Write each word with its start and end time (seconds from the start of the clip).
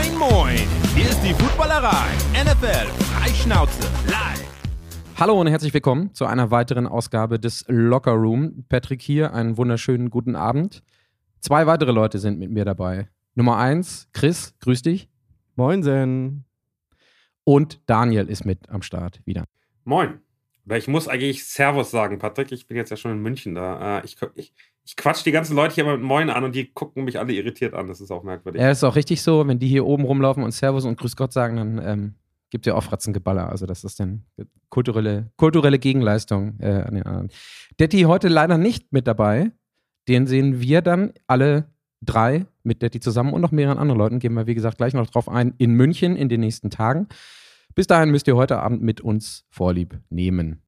Moin, 0.00 0.18
moin! 0.18 0.56
Hier 0.94 1.10
ist 1.10 1.20
die 1.20 1.34
Footballerei. 1.34 2.06
NFL 2.32 2.86
Freischnauze 3.04 3.82
live. 4.06 4.48
Hallo 5.18 5.38
und 5.38 5.46
herzlich 5.46 5.74
willkommen 5.74 6.14
zu 6.14 6.24
einer 6.24 6.50
weiteren 6.50 6.86
Ausgabe 6.86 7.38
des 7.38 7.66
Locker 7.68 8.12
Room. 8.12 8.64
Patrick 8.70 9.02
hier, 9.02 9.34
einen 9.34 9.58
wunderschönen 9.58 10.08
guten 10.08 10.36
Abend. 10.36 10.82
Zwei 11.40 11.66
weitere 11.66 11.92
Leute 11.92 12.18
sind 12.18 12.38
mit 12.38 12.50
mir 12.50 12.64
dabei. 12.64 13.10
Nummer 13.34 13.58
eins, 13.58 14.08
Chris, 14.14 14.54
grüß 14.60 14.80
dich. 14.80 15.10
Moinsen. 15.56 16.46
Und 17.44 17.82
Daniel 17.84 18.26
ist 18.30 18.46
mit 18.46 18.70
am 18.70 18.80
Start 18.80 19.20
wieder. 19.26 19.44
Moin. 19.84 20.20
Oder 20.66 20.78
ich 20.78 20.88
muss 20.88 21.08
eigentlich 21.08 21.44
Servus 21.44 21.90
sagen, 21.90 22.18
Patrick. 22.18 22.52
Ich 22.52 22.66
bin 22.66 22.76
jetzt 22.76 22.90
ja 22.90 22.96
schon 22.96 23.12
in 23.12 23.18
München 23.18 23.54
da. 23.54 23.98
Äh, 23.98 24.04
ich, 24.04 24.16
ich, 24.34 24.52
ich 24.84 24.96
quatsch 24.96 25.24
die 25.24 25.32
ganzen 25.32 25.56
Leute 25.56 25.74
hier 25.74 25.84
mal 25.84 25.96
mit 25.96 26.06
Moin 26.06 26.30
an 26.30 26.44
und 26.44 26.54
die 26.54 26.72
gucken 26.72 27.04
mich 27.04 27.18
alle 27.18 27.32
irritiert 27.32 27.74
an. 27.74 27.88
Das 27.88 28.00
ist 28.00 28.10
auch 28.10 28.22
merkwürdig. 28.22 28.60
Ja, 28.60 28.70
ist 28.70 28.84
auch 28.84 28.96
richtig 28.96 29.22
so. 29.22 29.46
Wenn 29.46 29.58
die 29.58 29.68
hier 29.68 29.86
oben 29.86 30.04
rumlaufen 30.04 30.42
und 30.42 30.52
Servus 30.52 30.84
und 30.84 30.98
Grüß 30.98 31.16
Gott 31.16 31.32
sagen, 31.32 31.56
dann 31.56 31.80
ähm, 31.82 32.14
gibt 32.50 32.66
ja 32.66 32.74
auch 32.74 32.82
Fratzengeballer. 32.82 33.48
Also 33.48 33.66
das 33.66 33.84
ist 33.84 34.00
dann 34.00 34.24
kulturelle, 34.68 35.30
kulturelle 35.36 35.78
Gegenleistung 35.78 36.58
äh, 36.60 36.82
an 36.82 36.94
den 36.94 37.04
anderen. 37.04 37.30
Detti 37.78 38.02
heute 38.02 38.28
leider 38.28 38.58
nicht 38.58 38.92
mit 38.92 39.06
dabei. 39.06 39.52
Den 40.08 40.26
sehen 40.26 40.60
wir 40.60 40.82
dann 40.82 41.12
alle 41.26 41.66
drei 42.02 42.46
mit 42.62 42.82
Detti 42.82 43.00
zusammen 43.00 43.32
und 43.32 43.40
noch 43.40 43.52
mehreren 43.52 43.78
anderen 43.78 43.98
Leuten. 43.98 44.18
Gehen 44.18 44.34
wir, 44.34 44.46
wie 44.46 44.54
gesagt, 44.54 44.78
gleich 44.78 44.94
noch 44.94 45.08
drauf 45.08 45.28
ein 45.28 45.54
in 45.58 45.74
München 45.74 46.16
in 46.16 46.28
den 46.28 46.40
nächsten 46.40 46.70
Tagen. 46.70 47.08
Bis 47.80 47.86
dahin 47.86 48.10
müsst 48.10 48.28
ihr 48.28 48.36
heute 48.36 48.58
Abend 48.58 48.82
mit 48.82 49.00
uns 49.00 49.46
Vorlieb 49.48 49.98
nehmen. 50.10 50.60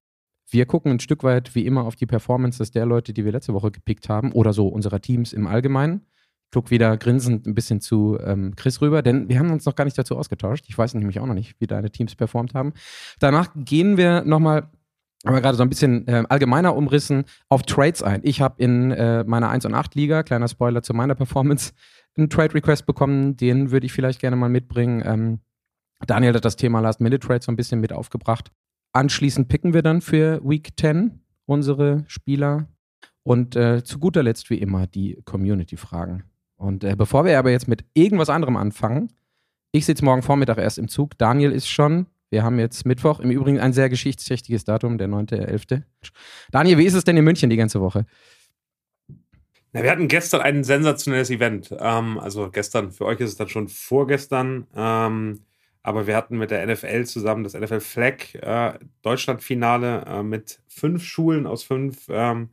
Wir 0.49 0.65
gucken 0.65 0.93
ein 0.93 0.99
Stück 0.99 1.23
weit 1.23 1.53
wie 1.53 1.63
immer 1.63 1.83
auf 1.83 1.95
die 1.95 2.07
Performances 2.07 2.71
der 2.71 2.87
Leute, 2.87 3.13
die 3.13 3.23
wir 3.23 3.31
letzte 3.31 3.53
Woche 3.53 3.69
gepickt 3.69 4.09
haben 4.09 4.31
oder 4.31 4.51
so 4.51 4.67
unserer 4.67 4.99
Teams 4.99 5.31
im 5.31 5.45
Allgemeinen. 5.45 6.07
Ich 6.45 6.51
gucke 6.55 6.71
wieder 6.71 6.97
grinsend 6.97 7.45
ein 7.45 7.53
bisschen 7.53 7.81
zu 7.81 8.17
ähm, 8.19 8.55
Chris 8.55 8.81
rüber, 8.81 9.03
denn 9.03 9.29
wir 9.29 9.37
haben 9.37 9.51
uns 9.51 9.63
noch 9.65 9.75
gar 9.75 9.83
nicht 9.83 9.95
dazu 9.95 10.17
ausgetauscht. 10.17 10.65
Ich 10.67 10.75
weiß 10.75 10.95
nämlich 10.95 11.19
auch 11.19 11.27
noch 11.27 11.35
nicht, 11.35 11.53
wie 11.59 11.67
deine 11.67 11.91
Teams 11.91 12.15
performt 12.15 12.55
haben. 12.55 12.73
Danach 13.19 13.51
gehen 13.53 13.95
wir 13.95 14.23
nochmal 14.23 14.71
aber 15.23 15.39
gerade 15.39 15.55
so 15.55 15.61
ein 15.61 15.69
bisschen 15.69 16.07
äh, 16.07 16.23
allgemeiner 16.29 16.75
umrissen 16.75 17.25
auf 17.47 17.61
Trades 17.61 18.01
ein. 18.01 18.21
Ich 18.23 18.41
habe 18.41 18.55
in 18.57 18.89
äh, 18.89 19.23
meiner 19.23 19.49
1 19.49 19.65
und 19.65 19.75
8 19.75 19.93
Liga, 19.93 20.23
kleiner 20.23 20.47
Spoiler 20.47 20.81
zu 20.81 20.95
meiner 20.95 21.13
Performance, 21.13 21.73
einen 22.17 22.31
Trade 22.31 22.55
Request 22.55 22.87
bekommen, 22.87 23.37
den 23.37 23.69
würde 23.69 23.85
ich 23.85 23.93
vielleicht 23.93 24.19
gerne 24.19 24.35
mal 24.35 24.49
mitbringen. 24.49 25.03
Ähm, 25.05 25.39
Daniel 26.07 26.35
hat 26.35 26.45
das 26.45 26.55
Thema 26.55 26.79
Last 26.79 27.01
Minute 27.01 27.25
Trade 27.25 27.43
so 27.43 27.51
ein 27.51 27.55
bisschen 27.55 27.79
mit 27.79 27.93
aufgebracht. 27.93 28.51
Anschließend 28.93 29.47
picken 29.47 29.73
wir 29.73 29.81
dann 29.81 30.01
für 30.01 30.41
Week 30.43 30.69
10 30.79 31.19
unsere 31.45 32.03
Spieler 32.07 32.67
und 33.23 33.55
äh, 33.55 33.83
zu 33.83 33.99
guter 33.99 34.23
Letzt 34.23 34.49
wie 34.49 34.57
immer 34.57 34.87
die 34.87 35.21
Community-Fragen. 35.25 36.23
Und 36.55 36.83
äh, 36.83 36.95
bevor 36.95 37.25
wir 37.25 37.37
aber 37.39 37.51
jetzt 37.51 37.67
mit 37.67 37.85
irgendwas 37.93 38.29
anderem 38.29 38.57
anfangen, 38.57 39.11
ich 39.71 39.85
sitze 39.85 40.05
morgen 40.05 40.21
Vormittag 40.21 40.57
erst 40.57 40.77
im 40.77 40.87
Zug. 40.87 41.17
Daniel 41.17 41.51
ist 41.51 41.67
schon. 41.67 42.05
Wir 42.29 42.43
haben 42.43 42.59
jetzt 42.59 42.85
Mittwoch. 42.85 43.19
Im 43.19 43.31
Übrigen 43.31 43.59
ein 43.59 43.73
sehr 43.73 43.89
geschichtsträchtiges 43.89 44.63
Datum, 44.63 44.97
der 44.97 45.07
9.11. 45.07 45.83
Daniel, 46.51 46.77
wie 46.77 46.85
ist 46.85 46.93
es 46.93 47.03
denn 47.03 47.17
in 47.17 47.23
München 47.23 47.49
die 47.49 47.57
ganze 47.57 47.81
Woche? 47.81 48.05
Na, 49.71 49.81
wir 49.81 49.89
hatten 49.89 50.07
gestern 50.07 50.41
ein 50.41 50.63
sensationelles 50.63 51.31
Event. 51.31 51.75
Ähm, 51.79 52.19
also 52.19 52.49
gestern, 52.51 52.91
für 52.91 53.05
euch 53.05 53.19
ist 53.19 53.31
es 53.31 53.35
dann 53.35 53.49
schon 53.49 53.67
vorgestern. 53.67 54.67
Ähm, 54.75 55.39
aber 55.83 56.07
wir 56.07 56.15
hatten 56.15 56.37
mit 56.37 56.49
der 56.51 56.65
NFL 56.65 57.05
zusammen 57.05 57.43
das 57.43 57.53
NFL 57.53 57.81
Flag 57.81 58.33
äh, 58.35 58.79
Deutschlandfinale 59.01 60.05
äh, 60.07 60.23
mit 60.23 60.61
fünf 60.67 61.03
Schulen 61.03 61.45
aus 61.45 61.63
fünf 61.63 62.07
ähm, 62.09 62.49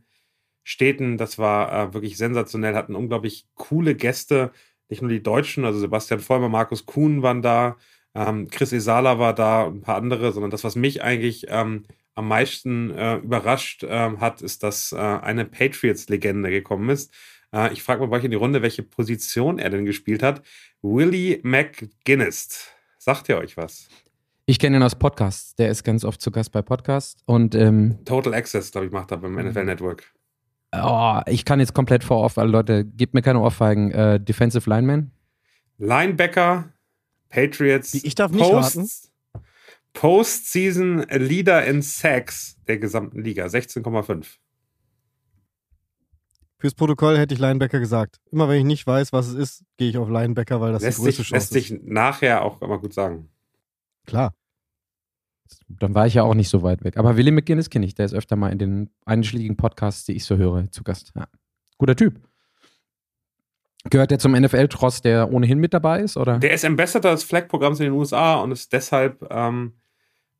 Städten. 0.65 1.17
Das 1.17 1.39
war 1.39 1.73
äh, 1.73 1.95
wirklich 1.95 2.17
sensationell, 2.17 2.75
hatten 2.75 2.97
unglaublich 2.97 3.47
coole 3.55 3.95
Gäste. 3.95 4.53
Nicht 4.89 5.03
nur 5.03 5.11
die 5.11 5.23
Deutschen, 5.23 5.65
also 5.65 5.79
Sebastian 5.79 6.21
Vollmer, 6.21 6.49
Markus 6.49 6.87
Kuhn 6.87 7.23
waren 7.23 7.43
da, 7.43 7.77
ähm, 8.15 8.49
Chris 8.51 8.73
Esala 8.73 9.19
war 9.21 9.35
da 9.35 9.63
und 9.63 9.79
ein 9.79 9.81
paar 9.83 9.97
andere, 9.97 10.33
sondern 10.33 10.51
das, 10.51 10.65
was 10.65 10.75
mich 10.75 11.03
eigentlich 11.03 11.47
ähm, 11.49 11.85
am 12.15 12.29
meisten 12.29 12.91
äh, 12.91 13.17
überrascht 13.17 13.85
äh, 13.85 14.17
hat, 14.19 14.43
ist, 14.43 14.65
dass 14.65 14.93
äh, 14.93 14.97
eine 14.97 15.45
Patriots-Legende 15.45 16.51
gekommen 16.51 16.91
ist. 16.91 17.13
Äh, 17.53 17.73
ich 17.73 17.83
frage 17.83 18.01
mal 18.01 18.09
bei 18.09 18.17
euch 18.19 18.25
in 18.25 18.33
die 18.33 18.37
Runde, 18.37 18.63
welche 18.63 18.83
Position 18.83 19.59
er 19.61 19.71
denn 19.71 19.87
gespielt 19.87 20.23
hat. 20.23 20.43
Willie 20.83 21.39
McGuinness. 21.43 22.73
Sagt 23.03 23.31
ihr 23.31 23.39
euch 23.39 23.57
was? 23.57 23.89
Ich 24.45 24.59
kenne 24.59 24.77
ihn 24.77 24.83
aus 24.83 24.95
Podcasts. 24.95 25.55
Der 25.55 25.71
ist 25.71 25.85
ganz 25.85 26.05
oft 26.05 26.21
zu 26.21 26.31
Gast 26.31 26.53
bei 26.53 26.61
Podcasts. 26.61 27.23
Und, 27.25 27.55
ähm, 27.55 27.99
Total 28.05 28.35
Access, 28.35 28.73
glaube 28.73 28.89
ich, 28.89 28.93
macht 28.93 29.11
er 29.11 29.17
beim 29.17 29.37
NFL 29.37 29.65
Network. 29.65 30.13
Oh, 30.73 31.21
ich 31.25 31.47
kann 31.47 31.61
jetzt 31.61 31.73
komplett 31.73 32.05
vor 32.05 32.19
Off, 32.19 32.37
weil 32.37 32.51
Leute, 32.51 32.85
gebt 32.85 33.15
mir 33.15 33.23
keine 33.23 33.41
Ohrfeigen. 33.41 33.91
Äh, 33.91 34.21
Defensive 34.21 34.69
Lineman? 34.69 35.13
Linebacker, 35.79 36.75
Patriots. 37.31 37.95
Ich 37.95 38.15
darf 38.17 38.33
nicht 38.33 38.43
Post, 38.43 38.77
raten. 38.77 38.91
Postseason 39.95 41.07
Leader 41.09 41.65
in 41.65 41.81
Sacks 41.81 42.59
der 42.69 42.77
gesamten 42.77 43.23
Liga, 43.23 43.47
16,5. 43.47 44.27
Fürs 46.61 46.75
Protokoll 46.75 47.17
hätte 47.17 47.33
ich 47.33 47.41
Linebacker 47.41 47.81
gesagt. 47.81 48.21
Immer 48.31 48.47
wenn 48.49 48.59
ich 48.59 48.65
nicht 48.65 48.87
weiß, 48.87 49.15
was 49.15 49.29
es 49.29 49.35
ist, 49.35 49.65
gehe 49.79 49.89
ich 49.89 49.97
auf 49.97 50.11
Linebacker, 50.11 50.61
weil 50.61 50.73
das 50.73 50.83
lässt 50.83 50.99
die 50.99 51.05
größte 51.05 51.23
sich, 51.23 51.29
Chance 51.31 51.55
lässt 51.55 51.57
ist. 51.57 51.69
sich 51.69 51.81
nachher 51.83 52.43
auch 52.43 52.61
immer 52.61 52.79
gut 52.79 52.93
sagen. 52.93 53.31
Klar. 54.07 54.35
Dann 55.69 55.95
war 55.95 56.07
ich 56.07 56.15
ja 56.15 56.23
auch 56.23 56.35
nicht 56.35 56.51
so 56.51 56.63
weit 56.63 56.85
weg. 56.85 56.99
Aber 56.99 57.17
Willie 57.17 57.33
McGinnis 57.33 57.71
kenne 57.71 57.87
ich. 57.87 57.95
Der 57.95 58.05
ist 58.05 58.13
öfter 58.13 58.37
mal 58.37 58.53
in 58.53 58.59
den 58.59 58.91
einschlägigen 59.07 59.57
Podcasts, 59.57 60.05
die 60.05 60.13
ich 60.13 60.25
so 60.25 60.37
höre, 60.37 60.71
zu 60.71 60.85
Gast. 60.85 61.13
Ja. 61.17 61.27
Guter 61.79 61.97
Typ. 61.97 62.21
Gehört 63.89 64.11
der 64.11 64.19
zum 64.19 64.33
NFL-Tross, 64.33 65.01
der 65.01 65.33
ohnehin 65.33 65.59
mit 65.59 65.73
dabei 65.73 66.01
ist? 66.01 66.19
Oder? 66.19 66.39
Der 66.39 66.53
ist 66.53 66.67
Ambassador 66.67 67.13
des 67.13 67.25
Flag-Programms 67.25 67.81
in 67.81 67.85
den 67.85 67.95
USA 67.95 68.35
und 68.35 68.53
ist 68.53 68.71
deshalb 68.75 69.27
ähm, 69.31 69.80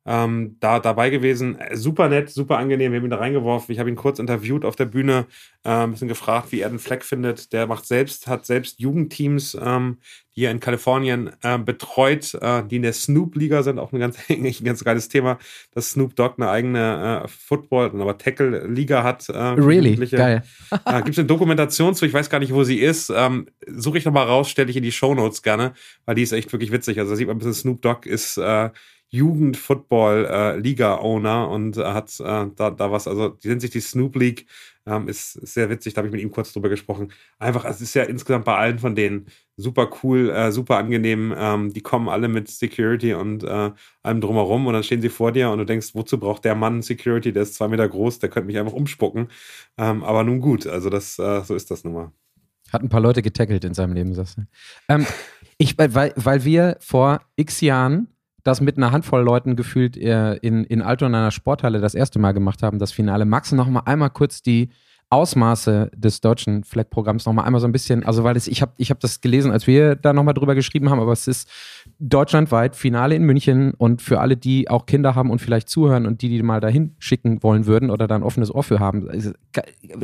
ähm, 0.05 0.57
da 0.59 0.79
dabei 0.79 1.09
gewesen. 1.09 1.59
Äh, 1.59 1.75
super 1.75 2.09
nett, 2.09 2.29
super 2.29 2.57
angenehm. 2.57 2.91
Wir 2.91 2.99
haben 2.99 3.05
ihn 3.05 3.11
da 3.11 3.17
reingeworfen. 3.17 3.71
Ich 3.71 3.79
habe 3.79 3.89
ihn 3.89 3.95
kurz 3.95 4.19
interviewt 4.19 4.65
auf 4.65 4.75
der 4.75 4.85
Bühne, 4.85 5.27
äh, 5.63 5.69
ein 5.69 5.91
bisschen 5.91 6.07
gefragt, 6.07 6.51
wie 6.51 6.61
er 6.61 6.69
den 6.69 6.79
Fleck 6.79 7.03
findet. 7.03 7.53
Der 7.53 7.67
macht 7.67 7.85
selbst, 7.85 8.27
hat 8.27 8.45
selbst 8.45 8.79
Jugendteams, 8.79 9.55
ähm, 9.61 9.97
die 10.35 10.45
er 10.45 10.51
in 10.51 10.59
Kalifornien 10.59 11.31
äh, 11.43 11.59
betreut, 11.59 12.33
äh, 12.33 12.63
die 12.63 12.77
in 12.77 12.81
der 12.81 12.93
Snoop-Liga 12.93 13.61
sind. 13.61 13.77
Auch 13.77 13.93
ein 13.93 13.99
ganz, 13.99 14.17
ein 14.29 14.51
ganz 14.63 14.83
geiles 14.83 15.07
Thema, 15.07 15.37
dass 15.71 15.91
Snoop 15.91 16.15
Dogg 16.15 16.35
eine 16.37 16.49
eigene 16.49 17.23
äh, 17.23 17.27
Football, 17.27 17.91
aber 18.01 18.17
Tackle-Liga 18.17 19.03
hat. 19.03 19.29
Äh, 19.29 19.37
really? 19.37 19.95
Geil. 20.07 20.43
Gibt 21.03 21.09
es 21.09 21.19
eine 21.19 21.27
Dokumentation 21.27 21.93
zu? 21.93 22.05
Ich 22.05 22.13
weiß 22.13 22.31
gar 22.31 22.39
nicht, 22.39 22.53
wo 22.53 22.63
sie 22.63 22.79
ist. 22.79 23.11
Ähm, 23.15 23.47
Suche 23.67 23.99
ich 23.99 24.05
nochmal 24.05 24.25
raus, 24.25 24.49
stelle 24.49 24.71
ich 24.71 24.77
in 24.77 24.83
die 24.83 24.91
Show 24.91 25.13
Notes 25.13 25.43
gerne, 25.43 25.73
weil 26.05 26.15
die 26.15 26.23
ist 26.23 26.31
echt 26.31 26.51
wirklich 26.51 26.71
witzig. 26.71 26.97
Also 26.97 27.11
da 27.11 27.15
sieht 27.15 27.27
man 27.27 27.35
ein 27.35 27.39
bisschen, 27.39 27.53
Snoop 27.53 27.81
Dogg 27.83 28.09
ist 28.09 28.37
äh, 28.37 28.71
Jugend-Football-Liga-Owner 29.11 31.43
äh, 31.43 31.53
und 31.53 31.77
äh, 31.77 31.83
hat 31.83 32.19
äh, 32.19 32.47
da, 32.55 32.71
da 32.71 32.91
was, 32.91 33.07
also 33.07 33.29
die 33.29 33.49
nennt 33.49 33.61
sich 33.61 33.69
die 33.71 33.81
Snoop 33.81 34.15
League, 34.15 34.47
ähm, 34.85 35.09
ist, 35.09 35.33
sehr 35.33 35.69
witzig, 35.69 35.93
da 35.93 35.99
habe 35.99 36.07
ich 36.07 36.13
mit 36.13 36.21
ihm 36.21 36.31
kurz 36.31 36.53
drüber 36.53 36.69
gesprochen. 36.69 37.11
Einfach, 37.37 37.65
es 37.65 37.81
ist 37.81 37.93
ja 37.93 38.03
insgesamt 38.03 38.45
bei 38.45 38.55
allen 38.55 38.79
von 38.79 38.95
denen 38.95 39.27
super 39.57 39.89
cool, 40.01 40.29
äh, 40.29 40.49
super 40.51 40.77
angenehm. 40.77 41.35
Ähm, 41.37 41.73
die 41.73 41.81
kommen 41.81 42.09
alle 42.09 42.29
mit 42.29 42.47
Security 42.47 43.13
und 43.13 43.43
äh, 43.43 43.71
allem 44.01 44.21
drumherum 44.21 44.65
und 44.65 44.73
dann 44.73 44.83
stehen 44.83 45.01
sie 45.01 45.09
vor 45.09 45.33
dir 45.33 45.51
und 45.51 45.59
du 45.59 45.65
denkst, 45.65 45.89
wozu 45.93 46.17
braucht 46.17 46.45
der 46.45 46.55
Mann 46.55 46.81
Security? 46.81 47.33
Der 47.33 47.43
ist 47.43 47.55
zwei 47.55 47.67
Meter 47.67 47.87
groß, 47.87 48.19
der 48.19 48.29
könnte 48.29 48.47
mich 48.47 48.57
einfach 48.57 48.73
umspucken. 48.73 49.27
Ähm, 49.77 50.03
aber 50.03 50.23
nun 50.23 50.39
gut, 50.39 50.65
also 50.65 50.89
das, 50.89 51.19
äh, 51.19 51.43
so 51.43 51.53
ist 51.53 51.69
das 51.69 51.83
nun 51.83 51.93
mal. 51.93 52.11
Hat 52.71 52.81
ein 52.81 52.89
paar 52.89 53.01
Leute 53.01 53.21
getackelt 53.21 53.65
in 53.65 53.73
seinem 53.73 53.93
Leben, 53.93 54.15
sagst 54.15 54.37
du. 54.37 54.43
Ähm, 54.87 55.05
ich, 55.57 55.77
weil, 55.77 56.13
weil 56.15 56.45
wir 56.45 56.77
vor 56.79 57.19
x 57.35 57.59
Jahren 57.59 58.07
das 58.43 58.61
mit 58.61 58.77
einer 58.77 58.91
Handvoll 58.91 59.21
Leuten 59.21 59.55
gefühlt 59.55 59.97
äh, 59.97 60.35
in, 60.35 60.63
in 60.63 60.81
Alto 60.81 61.05
in 61.05 61.15
einer 61.15 61.31
Sporthalle 61.31 61.79
das 61.79 61.95
erste 61.95 62.19
Mal 62.19 62.31
gemacht 62.31 62.63
haben, 62.63 62.79
das 62.79 62.91
Finale. 62.91 63.25
Magst 63.25 63.51
du 63.51 63.55
noch 63.55 63.67
mal 63.67 63.83
einmal 63.85 64.09
kurz 64.09 64.41
die 64.41 64.69
Ausmaße 65.11 65.91
des 65.93 66.21
deutschen 66.21 66.63
Flag-Programms 66.63 67.25
noch 67.25 67.33
mal 67.33 67.43
einmal 67.43 67.59
so 67.59 67.67
ein 67.67 67.73
bisschen, 67.73 68.05
also 68.05 68.23
weil 68.23 68.37
es, 68.37 68.47
ich 68.47 68.61
habe 68.61 68.71
ich 68.77 68.91
hab 68.91 68.99
das 69.01 69.19
gelesen, 69.19 69.51
als 69.51 69.67
wir 69.67 69.95
da 69.95 70.13
noch 70.13 70.23
mal 70.23 70.31
drüber 70.31 70.55
geschrieben 70.55 70.89
haben, 70.89 71.01
aber 71.01 71.11
es 71.11 71.27
ist 71.27 71.49
deutschlandweit 71.99 72.77
Finale 72.77 73.15
in 73.15 73.23
München 73.23 73.73
und 73.73 74.01
für 74.01 74.21
alle, 74.21 74.37
die 74.37 74.69
auch 74.69 74.85
Kinder 74.85 75.13
haben 75.13 75.29
und 75.29 75.39
vielleicht 75.39 75.67
zuhören 75.67 76.05
und 76.05 76.21
die, 76.21 76.29
die 76.29 76.41
mal 76.41 76.61
dahin 76.61 76.95
schicken 76.97 77.43
wollen 77.43 77.65
würden 77.65 77.91
oder 77.91 78.07
da 78.07 78.15
ein 78.15 78.23
offenes 78.23 78.55
Ohr 78.55 78.63
für 78.63 78.79
haben, 78.79 79.09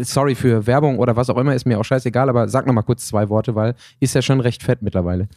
sorry 0.02 0.36
für 0.36 0.68
Werbung 0.68 1.00
oder 1.00 1.16
was 1.16 1.30
auch 1.30 1.38
immer, 1.38 1.56
ist 1.56 1.66
mir 1.66 1.80
auch 1.80 1.86
scheißegal, 1.86 2.28
aber 2.28 2.50
sag 2.50 2.68
noch 2.68 2.74
mal 2.74 2.82
kurz 2.82 3.08
zwei 3.08 3.30
Worte, 3.30 3.56
weil 3.56 3.76
ist 4.02 4.14
ja 4.14 4.22
schon 4.22 4.42
recht 4.42 4.62
fett 4.62 4.82
mittlerweile. 4.82 5.30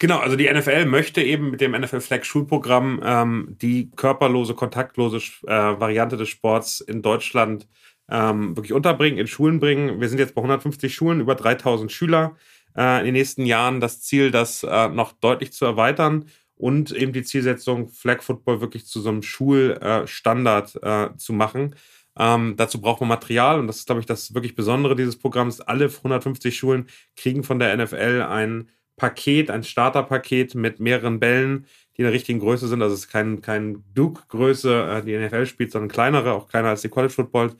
Genau, 0.00 0.18
also 0.18 0.34
die 0.34 0.52
NFL 0.52 0.86
möchte 0.86 1.22
eben 1.22 1.52
mit 1.52 1.60
dem 1.60 1.70
NFL 1.70 2.00
Flag 2.00 2.24
Schulprogramm 2.24 3.00
ähm, 3.04 3.56
die 3.62 3.92
körperlose, 3.94 4.54
kontaktlose 4.54 5.18
äh, 5.46 5.50
Variante 5.52 6.16
des 6.16 6.28
Sports 6.28 6.80
in 6.80 7.00
Deutschland 7.00 7.68
ähm, 8.10 8.56
wirklich 8.56 8.72
unterbringen, 8.72 9.18
in 9.18 9.26
Schulen 9.26 9.60
bringen. 9.60 10.00
Wir 10.00 10.08
sind 10.08 10.18
jetzt 10.18 10.34
bei 10.34 10.40
150 10.40 10.94
Schulen, 10.94 11.20
über 11.20 11.34
3000 11.34 11.90
Schüler 11.90 12.36
äh, 12.76 13.00
in 13.00 13.06
den 13.06 13.14
nächsten 13.14 13.46
Jahren. 13.46 13.80
Das 13.80 14.02
Ziel, 14.02 14.30
das 14.30 14.62
äh, 14.62 14.88
noch 14.88 15.12
deutlich 15.12 15.52
zu 15.52 15.64
erweitern 15.64 16.26
und 16.56 16.92
eben 16.92 17.12
die 17.12 17.22
Zielsetzung, 17.22 17.88
Flag 17.88 18.22
Football 18.22 18.60
wirklich 18.60 18.86
zu 18.86 19.00
so 19.00 19.08
einem 19.08 19.22
Schulstandard 19.22 20.78
äh, 20.82 21.16
zu 21.16 21.32
machen. 21.32 21.74
Ähm, 22.16 22.54
dazu 22.56 22.80
braucht 22.80 23.00
man 23.00 23.08
Material 23.08 23.58
und 23.58 23.66
das 23.66 23.78
ist, 23.78 23.86
glaube 23.86 24.00
ich, 24.00 24.06
das 24.06 24.34
wirklich 24.34 24.54
Besondere 24.54 24.94
dieses 24.94 25.18
Programms. 25.18 25.60
Alle 25.60 25.86
150 25.86 26.56
Schulen 26.56 26.86
kriegen 27.16 27.42
von 27.42 27.58
der 27.58 27.76
NFL 27.76 28.22
ein 28.28 28.68
Paket, 28.96 29.50
ein 29.50 29.64
Starterpaket 29.64 30.54
mit 30.54 30.78
mehreren 30.78 31.18
Bällen, 31.18 31.66
die 31.96 32.02
in 32.02 32.04
der 32.04 32.12
richtigen 32.12 32.38
Größe 32.38 32.68
sind. 32.68 32.82
Also 32.82 32.94
es 32.94 33.00
ist 33.00 33.08
kein, 33.08 33.42
kein 33.42 33.82
Duke-Größe, 33.94 35.02
äh, 35.02 35.04
die 35.04 35.16
NFL 35.16 35.46
spielt, 35.46 35.72
sondern 35.72 35.88
kleinere, 35.88 36.32
auch 36.32 36.48
kleiner 36.48 36.68
als 36.68 36.82
die 36.82 36.88
College 36.88 37.12
Football 37.12 37.54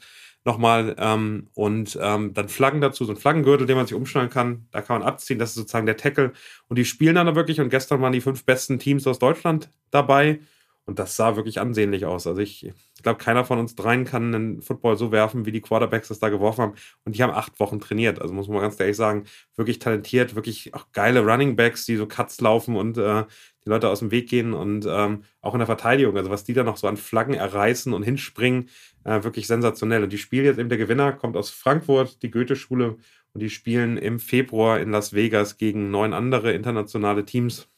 nochmal. 0.44 0.94
Ähm, 0.98 1.48
und 1.54 1.98
ähm, 2.00 2.34
dann 2.34 2.48
Flaggen 2.48 2.80
dazu, 2.80 3.04
so 3.04 3.12
ein 3.12 3.16
Flaggengürtel, 3.16 3.66
den 3.66 3.76
man 3.76 3.86
sich 3.86 3.94
umschneiden 3.94 4.30
kann. 4.30 4.66
Da 4.70 4.82
kann 4.82 5.00
man 5.00 5.08
abziehen, 5.08 5.38
das 5.38 5.50
ist 5.50 5.56
sozusagen 5.56 5.86
der 5.86 5.96
Tackle. 5.96 6.32
Und 6.68 6.78
die 6.78 6.84
spielen 6.84 7.16
dann 7.16 7.34
wirklich. 7.34 7.60
Und 7.60 7.70
gestern 7.70 8.00
waren 8.02 8.12
die 8.12 8.20
fünf 8.20 8.44
besten 8.44 8.78
Teams 8.78 9.06
aus 9.06 9.18
Deutschland 9.18 9.70
dabei. 9.90 10.40
Und 10.86 10.98
das 10.98 11.16
sah 11.16 11.34
wirklich 11.36 11.60
ansehnlich 11.60 12.04
aus. 12.04 12.26
Also 12.26 12.42
ich 12.42 12.70
glaube, 13.02 13.18
keiner 13.18 13.44
von 13.46 13.58
uns 13.58 13.74
dreien 13.74 14.04
kann 14.04 14.34
einen 14.34 14.60
Football 14.60 14.98
so 14.98 15.12
werfen, 15.12 15.46
wie 15.46 15.52
die 15.52 15.62
Quarterbacks 15.62 16.08
das 16.08 16.18
da 16.18 16.28
geworfen 16.28 16.60
haben. 16.60 16.74
Und 17.04 17.16
die 17.16 17.22
haben 17.22 17.32
acht 17.32 17.58
Wochen 17.58 17.80
trainiert. 17.80 18.20
Also 18.20 18.34
muss 18.34 18.48
man 18.48 18.60
ganz 18.60 18.78
ehrlich 18.78 18.96
sagen, 18.96 19.24
wirklich 19.56 19.78
talentiert, 19.78 20.34
wirklich 20.34 20.74
auch 20.74 20.92
geile 20.92 21.24
Running 21.24 21.56
Backs, 21.56 21.86
die 21.86 21.96
so 21.96 22.06
Cuts 22.06 22.40
laufen 22.42 22.76
und 22.76 22.98
äh, 22.98 23.24
die 23.64 23.70
Leute 23.70 23.88
aus 23.88 24.00
dem 24.00 24.10
Weg 24.10 24.28
gehen 24.28 24.52
und 24.52 24.86
ähm, 24.86 25.24
auch 25.40 25.54
in 25.54 25.60
der 25.60 25.66
Verteidigung. 25.66 26.18
Also 26.18 26.28
was 26.28 26.44
die 26.44 26.52
da 26.52 26.64
noch 26.64 26.76
so 26.76 26.86
an 26.86 26.98
Flaggen 26.98 27.34
erreißen 27.34 27.94
und 27.94 28.02
hinspringen, 28.02 28.68
äh, 29.04 29.24
wirklich 29.24 29.46
sensationell. 29.46 30.02
Und 30.02 30.12
die 30.12 30.18
spielen 30.18 30.44
jetzt 30.44 30.58
eben 30.58 30.68
der 30.68 30.78
Gewinner, 30.78 31.12
kommt 31.12 31.36
aus 31.36 31.48
Frankfurt, 31.48 32.22
die 32.22 32.30
Goethe-Schule. 32.30 32.98
Und 33.32 33.40
die 33.40 33.50
spielen 33.50 33.96
im 33.96 34.20
Februar 34.20 34.80
in 34.80 34.90
Las 34.90 35.14
Vegas 35.14 35.56
gegen 35.56 35.90
neun 35.90 36.12
andere 36.12 36.52
internationale 36.52 37.24
Teams. 37.24 37.68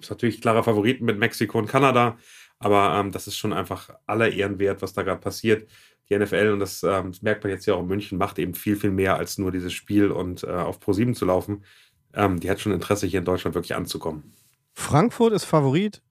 Das 0.00 0.06
ist 0.06 0.10
natürlich 0.10 0.40
klarer 0.40 0.62
Favoriten 0.62 1.04
mit 1.04 1.18
Mexiko 1.18 1.58
und 1.58 1.66
Kanada, 1.66 2.18
aber 2.58 2.98
ähm, 2.98 3.12
das 3.12 3.26
ist 3.26 3.36
schon 3.36 3.52
einfach 3.52 3.90
aller 4.06 4.30
Ehren 4.30 4.58
wert, 4.58 4.82
was 4.82 4.92
da 4.92 5.02
gerade 5.02 5.20
passiert. 5.20 5.70
Die 6.08 6.18
NFL, 6.18 6.50
und 6.52 6.60
das, 6.60 6.82
ähm, 6.82 7.12
das, 7.12 7.22
merkt 7.22 7.44
man 7.44 7.52
jetzt 7.52 7.66
ja 7.66 7.74
auch 7.74 7.80
in 7.80 7.86
München, 7.86 8.18
macht 8.18 8.38
eben 8.38 8.54
viel, 8.54 8.76
viel 8.76 8.90
mehr 8.90 9.16
als 9.16 9.38
nur 9.38 9.52
dieses 9.52 9.72
Spiel 9.72 10.10
und 10.10 10.42
äh, 10.42 10.48
auf 10.48 10.80
Pro7 10.80 11.14
zu 11.14 11.24
laufen. 11.24 11.64
Ähm, 12.14 12.40
die 12.40 12.50
hat 12.50 12.60
schon 12.60 12.72
Interesse, 12.72 13.06
hier 13.06 13.20
in 13.20 13.24
Deutschland 13.24 13.54
wirklich 13.54 13.76
anzukommen. 13.76 14.32
Frankfurt 14.74 15.32
ist 15.32 15.44
Favorit 15.44 16.02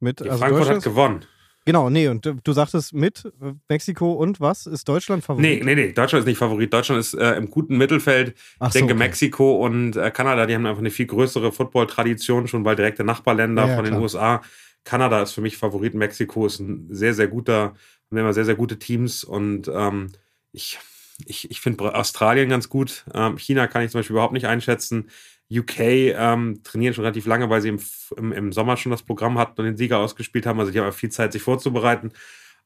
mit. 0.00 0.22
Also 0.22 0.38
Frankfurt 0.38 0.68
hat 0.68 0.82
gewonnen. 0.82 1.24
Genau, 1.68 1.90
nee, 1.90 2.08
und 2.08 2.24
du 2.24 2.52
sagtest 2.54 2.94
mit 2.94 3.30
Mexiko 3.68 4.14
und 4.14 4.40
was? 4.40 4.64
Ist 4.64 4.88
Deutschland 4.88 5.22
Favorit? 5.22 5.42
Nee, 5.42 5.60
nee, 5.62 5.74
nee, 5.74 5.92
Deutschland 5.92 6.22
ist 6.22 6.26
nicht 6.26 6.38
Favorit. 6.38 6.72
Deutschland 6.72 6.98
ist 6.98 7.12
äh, 7.12 7.34
im 7.34 7.50
guten 7.50 7.76
Mittelfeld. 7.76 8.34
Ach 8.58 8.68
ich 8.68 8.72
denke, 8.72 8.94
okay. 8.94 9.00
Mexiko 9.00 9.62
und 9.66 9.94
äh, 9.94 10.10
Kanada, 10.10 10.46
die 10.46 10.54
haben 10.54 10.64
einfach 10.64 10.80
eine 10.80 10.90
viel 10.90 11.04
größere 11.04 11.52
Football-Tradition, 11.52 12.48
schon 12.48 12.64
weil 12.64 12.74
direkte 12.74 13.04
Nachbarländer 13.04 13.64
ja, 13.64 13.68
ja, 13.68 13.74
von 13.74 13.84
den 13.84 13.92
klar. 13.92 14.02
USA. 14.02 14.42
Kanada 14.84 15.20
ist 15.20 15.32
für 15.32 15.42
mich 15.42 15.58
Favorit. 15.58 15.92
Mexiko 15.92 16.46
ist 16.46 16.58
ein 16.58 16.86
sehr, 16.88 17.12
sehr 17.12 17.28
guter, 17.28 17.74
haben 18.10 18.16
immer 18.16 18.32
sehr, 18.32 18.46
sehr 18.46 18.54
gute 18.54 18.78
Teams 18.78 19.22
und 19.22 19.68
ähm, 19.68 20.08
ich, 20.52 20.78
ich, 21.26 21.50
ich 21.50 21.60
finde 21.60 21.94
Australien 21.94 22.48
ganz 22.48 22.70
gut. 22.70 23.04
Ähm, 23.12 23.36
China 23.36 23.66
kann 23.66 23.82
ich 23.82 23.90
zum 23.90 23.98
Beispiel 23.98 24.14
überhaupt 24.14 24.32
nicht 24.32 24.46
einschätzen. 24.46 25.10
UK 25.50 25.80
ähm, 25.80 26.60
trainieren 26.62 26.94
schon 26.94 27.04
relativ 27.04 27.26
lange, 27.26 27.48
weil 27.48 27.62
sie 27.62 27.70
im, 27.70 27.80
im, 28.16 28.32
im, 28.32 28.52
Sommer 28.52 28.76
schon 28.76 28.90
das 28.92 29.02
Programm 29.02 29.38
hatten 29.38 29.60
und 29.60 29.66
den 29.66 29.76
Sieger 29.76 29.98
ausgespielt 29.98 30.46
haben. 30.46 30.60
Also 30.60 30.72
die 30.72 30.80
haben 30.80 30.92
viel 30.92 31.10
Zeit, 31.10 31.32
sich 31.32 31.42
vorzubereiten. 31.42 32.12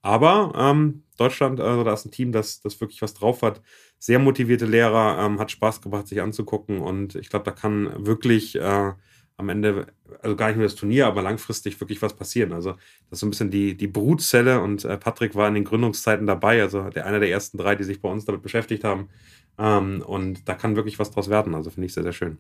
Aber 0.03 0.53
ähm, 0.57 1.05
Deutschland, 1.17 1.61
also 1.61 1.85
da 1.85 1.93
ist 1.93 2.05
ein 2.05 2.11
Team, 2.11 2.33
das, 2.33 2.61
das 2.61 2.81
wirklich 2.81 3.03
was 3.03 3.15
drauf 3.15 3.43
hat. 3.43 3.63
Sehr 3.99 4.19
motivierte 4.19 4.67
Lehrer, 4.67 5.25
ähm, 5.25 5.39
hat 5.39 5.53
Spaß 5.53 5.81
gebracht, 5.81 6.09
sich 6.09 6.21
anzugucken. 6.21 6.81
Und 6.81 7.15
ich 7.15 7.31
glaube, 7.31 7.45
da 7.45 7.53
kann 7.53 8.05
wirklich 8.05 8.57
äh, 8.57 8.93
am 9.37 9.49
Ende, 9.49 9.87
also 10.21 10.37
gar 10.37 10.49
nicht 10.49 10.57
nur 10.57 10.67
das 10.67 10.75
Turnier, 10.75 11.07
aber 11.07 11.23
langfristig 11.23 11.81
wirklich 11.81 12.03
was 12.03 12.15
passieren. 12.17 12.53
Also 12.53 12.73
das 12.73 13.13
ist 13.13 13.21
so 13.21 13.27
ein 13.27 13.31
bisschen 13.31 13.51
die, 13.51 13.77
die 13.77 13.87
Brutzelle 13.87 14.61
und 14.61 14.85
äh, 14.85 14.97
Patrick 14.99 15.35
war 15.35 15.49
in 15.49 15.55
den 15.55 15.65
Gründungszeiten 15.65 16.27
dabei, 16.27 16.63
also 16.63 16.91
der 16.91 17.07
einer 17.07 17.21
der 17.21 17.31
ersten 17.31 17.59
drei, 17.59 17.75
die 17.77 17.85
sich 17.85 18.01
bei 18.01 18.09
uns 18.09 18.25
damit 18.25 18.43
beschäftigt 18.43 18.85
haben. 18.85 19.09
Ähm, 19.59 20.03
und 20.07 20.49
da 20.49 20.55
kann 20.55 20.77
wirklich 20.77 20.99
was 20.99 21.11
draus 21.11 21.31
werden. 21.31 21.55
Also 21.55 21.71
finde 21.71 21.87
ich 21.87 21.95
sehr, 21.95 22.03
sehr 22.03 22.13
schön. 22.13 22.39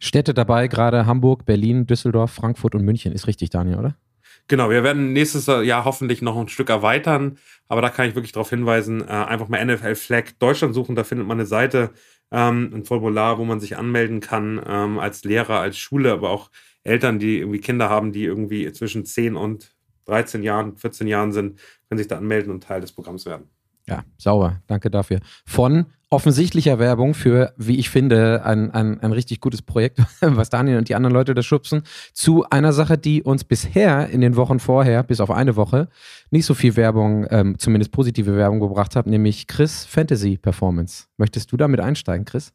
Städte 0.00 0.34
dabei, 0.34 0.68
gerade 0.68 1.06
Hamburg, 1.06 1.44
Berlin, 1.44 1.86
Düsseldorf, 1.86 2.30
Frankfurt 2.30 2.74
und 2.74 2.84
München. 2.84 3.12
Ist 3.12 3.26
richtig, 3.26 3.50
Daniel, 3.50 3.78
oder? 3.78 3.96
Genau, 4.48 4.70
wir 4.70 4.82
werden 4.82 5.12
nächstes 5.12 5.46
Jahr 5.46 5.84
hoffentlich 5.84 6.22
noch 6.22 6.36
ein 6.36 6.48
Stück 6.48 6.70
erweitern, 6.70 7.38
aber 7.68 7.82
da 7.82 7.90
kann 7.90 8.08
ich 8.08 8.14
wirklich 8.14 8.32
darauf 8.32 8.48
hinweisen, 8.48 9.02
äh, 9.02 9.10
einfach 9.10 9.48
mal 9.48 9.62
NFL 9.62 9.94
Flag 9.94 10.24
Deutschland 10.38 10.74
suchen, 10.74 10.96
da 10.96 11.04
findet 11.04 11.26
man 11.26 11.38
eine 11.38 11.46
Seite, 11.46 11.90
ähm, 12.30 12.70
ein 12.74 12.84
Formular, 12.84 13.38
wo 13.38 13.44
man 13.44 13.60
sich 13.60 13.76
anmelden 13.76 14.20
kann, 14.20 14.60
ähm, 14.66 14.98
als 14.98 15.24
Lehrer, 15.24 15.60
als 15.60 15.76
Schule, 15.76 16.12
aber 16.12 16.30
auch 16.30 16.50
Eltern, 16.82 17.18
die 17.18 17.38
irgendwie 17.38 17.60
Kinder 17.60 17.90
haben, 17.90 18.12
die 18.12 18.24
irgendwie 18.24 18.70
zwischen 18.72 19.04
10 19.04 19.36
und 19.36 19.74
13 20.06 20.42
Jahren, 20.42 20.76
14 20.76 21.06
Jahren 21.06 21.32
sind, 21.32 21.60
können 21.88 21.98
sich 21.98 22.08
da 22.08 22.16
anmelden 22.16 22.50
und 22.50 22.64
Teil 22.64 22.80
des 22.80 22.92
Programms 22.92 23.26
werden. 23.26 23.50
Ja, 23.86 24.04
sauber. 24.16 24.62
Danke 24.66 24.90
dafür. 24.90 25.20
Von 25.46 25.86
offensichtlicher 26.10 26.78
Werbung 26.78 27.14
für, 27.14 27.52
wie 27.56 27.76
ich 27.76 27.90
finde, 27.90 28.44
ein, 28.44 28.70
ein, 28.70 29.00
ein 29.00 29.12
richtig 29.12 29.40
gutes 29.40 29.62
Projekt, 29.62 30.00
was 30.20 30.48
Daniel 30.50 30.78
und 30.78 30.88
die 30.88 30.94
anderen 30.94 31.14
Leute 31.14 31.34
da 31.34 31.42
schubsen, 31.42 31.82
zu 32.12 32.44
einer 32.48 32.72
Sache, 32.72 32.96
die 32.96 33.22
uns 33.22 33.44
bisher 33.44 34.08
in 34.08 34.20
den 34.20 34.36
Wochen 34.36 34.58
vorher, 34.58 35.02
bis 35.02 35.20
auf 35.20 35.30
eine 35.30 35.56
Woche, 35.56 35.88
nicht 36.30 36.46
so 36.46 36.54
viel 36.54 36.76
Werbung, 36.76 37.26
ähm, 37.30 37.58
zumindest 37.58 37.92
positive 37.92 38.36
Werbung 38.36 38.60
gebracht 38.60 38.96
hat, 38.96 39.06
nämlich 39.06 39.46
Chris 39.46 39.84
Fantasy 39.84 40.38
Performance. 40.38 41.04
Möchtest 41.18 41.52
du 41.52 41.56
damit 41.56 41.80
einsteigen, 41.80 42.24
Chris? 42.24 42.52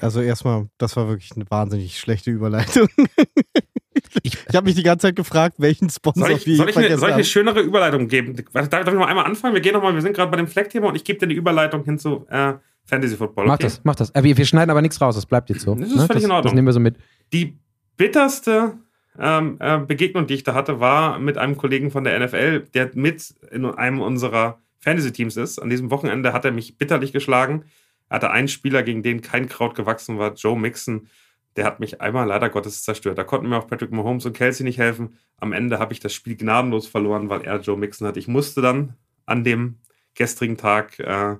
Also 0.00 0.20
erstmal, 0.20 0.68
das 0.78 0.96
war 0.96 1.08
wirklich 1.08 1.32
eine 1.36 1.48
wahnsinnig 1.48 1.98
schlechte 1.98 2.30
Überleitung. 2.30 2.88
Ich, 4.22 4.34
ich 4.48 4.54
habe 4.54 4.66
mich 4.66 4.74
die 4.74 4.82
ganze 4.82 5.08
Zeit 5.08 5.16
gefragt, 5.16 5.56
welchen 5.58 5.90
Sponsor 5.90 6.26
soll 6.26 6.36
ich, 6.36 6.56
soll 6.56 6.68
ich, 6.70 6.76
eine, 6.76 6.98
soll 6.98 7.08
ich 7.10 7.14
eine 7.14 7.24
schönere 7.24 7.60
Überleitung 7.60 8.08
geben? 8.08 8.36
Darf, 8.52 8.68
darf 8.68 8.86
ich 8.86 8.94
mal 8.94 9.06
einmal 9.06 9.26
anfangen? 9.26 9.54
Wir 9.54 9.60
gehen 9.60 9.74
noch 9.74 9.82
mal, 9.82 9.94
wir 9.94 10.02
sind 10.02 10.14
gerade 10.14 10.30
bei 10.30 10.36
dem 10.36 10.48
Fleck-Thema 10.48 10.88
und 10.88 10.96
ich 10.96 11.04
gebe 11.04 11.18
dir 11.18 11.26
die 11.26 11.34
Überleitung 11.34 11.84
hin 11.84 11.98
zu 11.98 12.26
äh, 12.30 12.54
Fantasy 12.84 13.16
Football. 13.16 13.44
Okay? 13.44 13.52
Mach 13.52 13.58
das, 13.58 13.80
mach 13.84 13.94
das. 13.94 14.10
Äh, 14.10 14.22
wir, 14.22 14.36
wir, 14.36 14.46
schneiden 14.46 14.70
aber 14.70 14.82
nichts 14.82 15.00
raus, 15.00 15.14
das 15.14 15.26
bleibt 15.26 15.50
jetzt 15.50 15.62
so. 15.62 15.74
Das 15.74 15.88
ist 15.88 15.96
ne? 15.96 16.06
völlig 16.06 16.22
das, 16.22 16.24
in 16.24 16.30
Ordnung. 16.30 16.50
Das 16.50 16.54
nehmen 16.54 16.66
wir 16.66 16.72
so 16.72 16.80
mit. 16.80 16.96
Die 17.32 17.58
bitterste 17.96 18.74
ähm, 19.18 19.56
äh, 19.60 19.78
Begegnung, 19.78 20.26
die 20.26 20.34
ich 20.34 20.44
da 20.44 20.54
hatte, 20.54 20.80
war 20.80 21.18
mit 21.18 21.38
einem 21.38 21.56
Kollegen 21.56 21.90
von 21.90 22.04
der 22.04 22.18
NFL, 22.18 22.66
der 22.74 22.90
mit 22.94 23.34
in 23.50 23.64
einem 23.64 24.00
unserer 24.00 24.60
Fantasy-Teams 24.80 25.36
ist. 25.36 25.58
An 25.58 25.70
diesem 25.70 25.90
Wochenende 25.90 26.32
hat 26.32 26.44
er 26.44 26.52
mich 26.52 26.78
bitterlich 26.78 27.12
geschlagen. 27.12 27.64
Er 28.08 28.16
hatte 28.16 28.30
einen 28.30 28.48
Spieler, 28.48 28.82
gegen 28.82 29.02
den 29.02 29.20
kein 29.20 29.48
Kraut 29.48 29.74
gewachsen 29.74 30.18
war, 30.18 30.34
Joe 30.34 30.58
Mixon 30.58 31.08
der 31.56 31.64
hat 31.64 31.80
mich 31.80 32.00
einmal 32.00 32.26
leider 32.26 32.50
Gottes 32.50 32.82
zerstört. 32.82 33.18
Da 33.18 33.24
konnten 33.24 33.48
mir 33.48 33.56
auch 33.56 33.66
Patrick 33.66 33.90
Mahomes 33.90 34.26
und 34.26 34.36
Kelsey 34.36 34.64
nicht 34.64 34.78
helfen. 34.78 35.16
Am 35.38 35.52
Ende 35.52 35.78
habe 35.78 35.92
ich 35.92 36.00
das 36.00 36.12
Spiel 36.12 36.36
gnadenlos 36.36 36.86
verloren, 36.86 37.28
weil 37.28 37.42
er 37.42 37.60
Joe 37.60 37.76
Mixon 37.76 38.06
hat. 38.06 38.16
Ich 38.16 38.28
musste 38.28 38.60
dann 38.60 38.94
an 39.24 39.42
dem 39.42 39.76
gestrigen 40.14 40.56
Tag, 40.56 40.98
äh, 40.98 41.36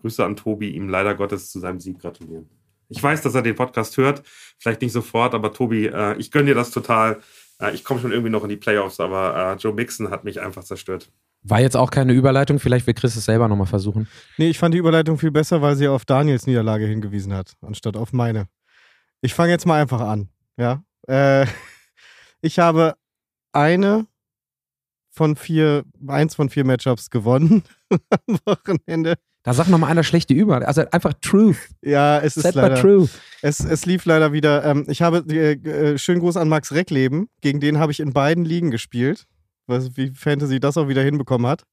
Grüße 0.00 0.24
an 0.24 0.36
Tobi, 0.36 0.70
ihm 0.70 0.88
leider 0.88 1.14
Gottes 1.14 1.50
zu 1.50 1.60
seinem 1.60 1.80
Sieg 1.80 1.98
gratulieren. 2.00 2.48
Ich 2.88 3.02
weiß, 3.02 3.22
dass 3.22 3.34
er 3.34 3.42
den 3.42 3.54
Podcast 3.54 3.96
hört, 3.96 4.22
vielleicht 4.58 4.82
nicht 4.82 4.92
sofort, 4.92 5.34
aber 5.34 5.52
Tobi, 5.52 5.86
äh, 5.86 6.16
ich 6.18 6.30
gönne 6.30 6.46
dir 6.46 6.54
das 6.54 6.70
total. 6.70 7.20
Äh, 7.58 7.74
ich 7.74 7.84
komme 7.84 8.00
schon 8.00 8.12
irgendwie 8.12 8.30
noch 8.30 8.42
in 8.42 8.50
die 8.50 8.56
Playoffs, 8.56 9.00
aber 9.00 9.54
äh, 9.54 9.56
Joe 9.56 9.72
Mixon 9.72 10.10
hat 10.10 10.24
mich 10.24 10.40
einfach 10.40 10.62
zerstört. 10.62 11.10
War 11.42 11.60
jetzt 11.60 11.76
auch 11.76 11.90
keine 11.90 12.12
Überleitung, 12.12 12.58
vielleicht 12.58 12.86
will 12.86 12.94
Chris 12.94 13.16
es 13.16 13.24
selber 13.24 13.48
nochmal 13.48 13.66
versuchen. 13.66 14.08
Nee, 14.38 14.50
ich 14.50 14.58
fand 14.58 14.74
die 14.74 14.78
Überleitung 14.78 15.18
viel 15.18 15.30
besser, 15.30 15.60
weil 15.62 15.76
sie 15.76 15.88
auf 15.88 16.04
Daniels 16.04 16.46
Niederlage 16.46 16.86
hingewiesen 16.86 17.32
hat, 17.32 17.54
anstatt 17.62 17.96
auf 17.96 18.12
meine. 18.12 18.48
Ich 19.24 19.32
fange 19.32 19.52
jetzt 19.52 19.64
mal 19.64 19.80
einfach 19.80 20.02
an. 20.02 20.28
Ja. 20.58 20.84
Äh, 21.08 21.46
ich 22.42 22.58
habe 22.58 22.94
eine 23.52 24.06
von 25.10 25.34
vier, 25.36 25.84
eins 26.06 26.34
von 26.34 26.50
vier 26.50 26.66
Matchups 26.66 27.08
gewonnen 27.08 27.62
am 28.10 28.38
Wochenende. 28.44 29.14
Da 29.42 29.54
sag 29.54 29.68
noch 29.68 29.78
mal 29.78 29.86
einer 29.86 30.04
schlechte 30.04 30.34
Über. 30.34 30.68
Also 30.68 30.82
einfach 30.90 31.14
Truth. 31.22 31.56
Ja, 31.82 32.18
es 32.20 32.36
ist 32.36 32.54
leider. 32.54 32.74
Truth. 32.74 33.18
Es, 33.40 33.60
es 33.60 33.86
lief 33.86 34.04
leider 34.04 34.34
wieder. 34.34 34.62
Ähm, 34.62 34.84
ich 34.88 35.00
habe 35.00 35.24
äh, 35.30 35.52
äh, 35.52 35.96
schönen 35.98 36.20
Gruß 36.20 36.36
an 36.36 36.50
Max 36.50 36.72
Reckleben. 36.72 37.30
Gegen 37.40 37.60
den 37.60 37.78
habe 37.78 37.92
ich 37.92 38.00
in 38.00 38.12
beiden 38.12 38.44
Ligen 38.44 38.70
gespielt. 38.70 39.26
Was, 39.66 39.96
wie 39.96 40.10
Fantasy 40.10 40.60
das 40.60 40.76
auch 40.76 40.88
wieder 40.88 41.02
hinbekommen 41.02 41.46
hat. 41.46 41.64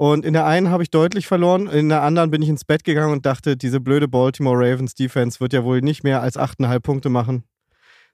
Und 0.00 0.24
in 0.24 0.32
der 0.32 0.46
einen 0.46 0.70
habe 0.70 0.82
ich 0.82 0.90
deutlich 0.90 1.26
verloren, 1.26 1.66
in 1.66 1.90
der 1.90 2.00
anderen 2.00 2.30
bin 2.30 2.40
ich 2.40 2.48
ins 2.48 2.64
Bett 2.64 2.84
gegangen 2.84 3.12
und 3.12 3.26
dachte, 3.26 3.58
diese 3.58 3.80
blöde 3.80 4.08
Baltimore 4.08 4.56
Ravens 4.56 4.94
Defense 4.94 5.40
wird 5.40 5.52
ja 5.52 5.62
wohl 5.62 5.82
nicht 5.82 6.04
mehr 6.04 6.22
als 6.22 6.38
8,5 6.38 6.80
Punkte 6.80 7.08
machen. 7.10 7.44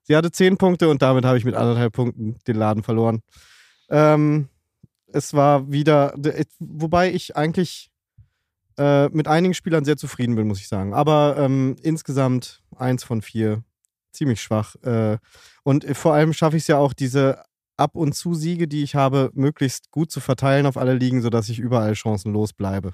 Sie 0.03 0.17
hatte 0.17 0.33
10 0.33 0.57
Punkte 0.57 0.89
und 0.89 1.01
damit 1.01 1.25
habe 1.25 1.39
ich 1.39 1.45
mit 1.45 1.55
anderthalb 1.55 1.93
Punkten 1.93 2.41
den 2.49 2.57
Laden 2.57 2.83
verloren. 2.83 3.21
Ähm, 3.89 4.49
es 5.13 5.33
war 5.33 5.71
wieder, 5.71 6.13
wobei 6.59 7.13
ich 7.13 7.37
eigentlich 7.37 7.89
äh, 8.79 9.09
mit 9.11 9.29
einigen 9.29 9.55
Spielern 9.55 9.85
sehr 9.85 9.97
zufrieden 9.97 10.35
bin, 10.35 10.49
muss 10.49 10.59
ich 10.59 10.67
sagen. 10.67 10.93
Aber 10.93 11.37
ähm, 11.39 11.77
insgesamt 11.83 12.65
eins 12.75 13.05
von 13.05 13.23
vier, 13.23 13.63
ziemlich 14.11 14.43
schwach. 14.43 14.75
Äh, 14.83 15.19
und 15.63 15.85
vor 15.97 16.15
allem 16.15 16.33
schaffe 16.33 16.57
ich 16.57 16.65
es 16.65 16.67
ja 16.67 16.79
auch, 16.79 16.93
diese 16.93 17.45
ab 17.77 17.95
und 17.95 18.15
zu 18.15 18.35
Siege, 18.35 18.69
die 18.69 18.83
ich 18.83 18.95
habe, 18.95 19.31
möglichst 19.35 19.91
gut 19.91 20.11
zu 20.11 20.21
verteilen 20.21 20.67
auf 20.67 20.77
alle 20.77 20.95
Ligen, 20.95 21.23
sodass 21.23 21.49
ich 21.49 21.59
überall 21.59 21.95
chancenlos 21.95 22.53
bleibe. 22.53 22.93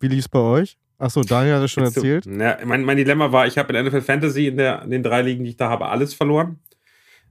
Wie 0.00 0.08
lief 0.08 0.20
es 0.20 0.28
bei 0.28 0.38
euch? 0.38 0.78
Achso, 0.98 1.22
Daniel 1.22 1.56
hat 1.56 1.62
es 1.62 1.70
schon 1.70 1.84
erzählt. 1.84 2.24
So, 2.24 2.30
ja, 2.30 2.58
mein, 2.64 2.84
mein, 2.84 2.96
Dilemma 2.96 3.30
war, 3.30 3.46
ich 3.46 3.56
habe 3.56 3.76
in 3.76 3.86
NFL 3.86 4.00
Fantasy 4.00 4.48
in, 4.48 4.56
der, 4.56 4.82
in 4.82 4.90
den 4.90 5.02
drei 5.02 5.22
Ligen, 5.22 5.44
die 5.44 5.50
ich 5.50 5.56
da 5.56 5.68
habe, 5.68 5.86
alles 5.86 6.12
verloren. 6.12 6.58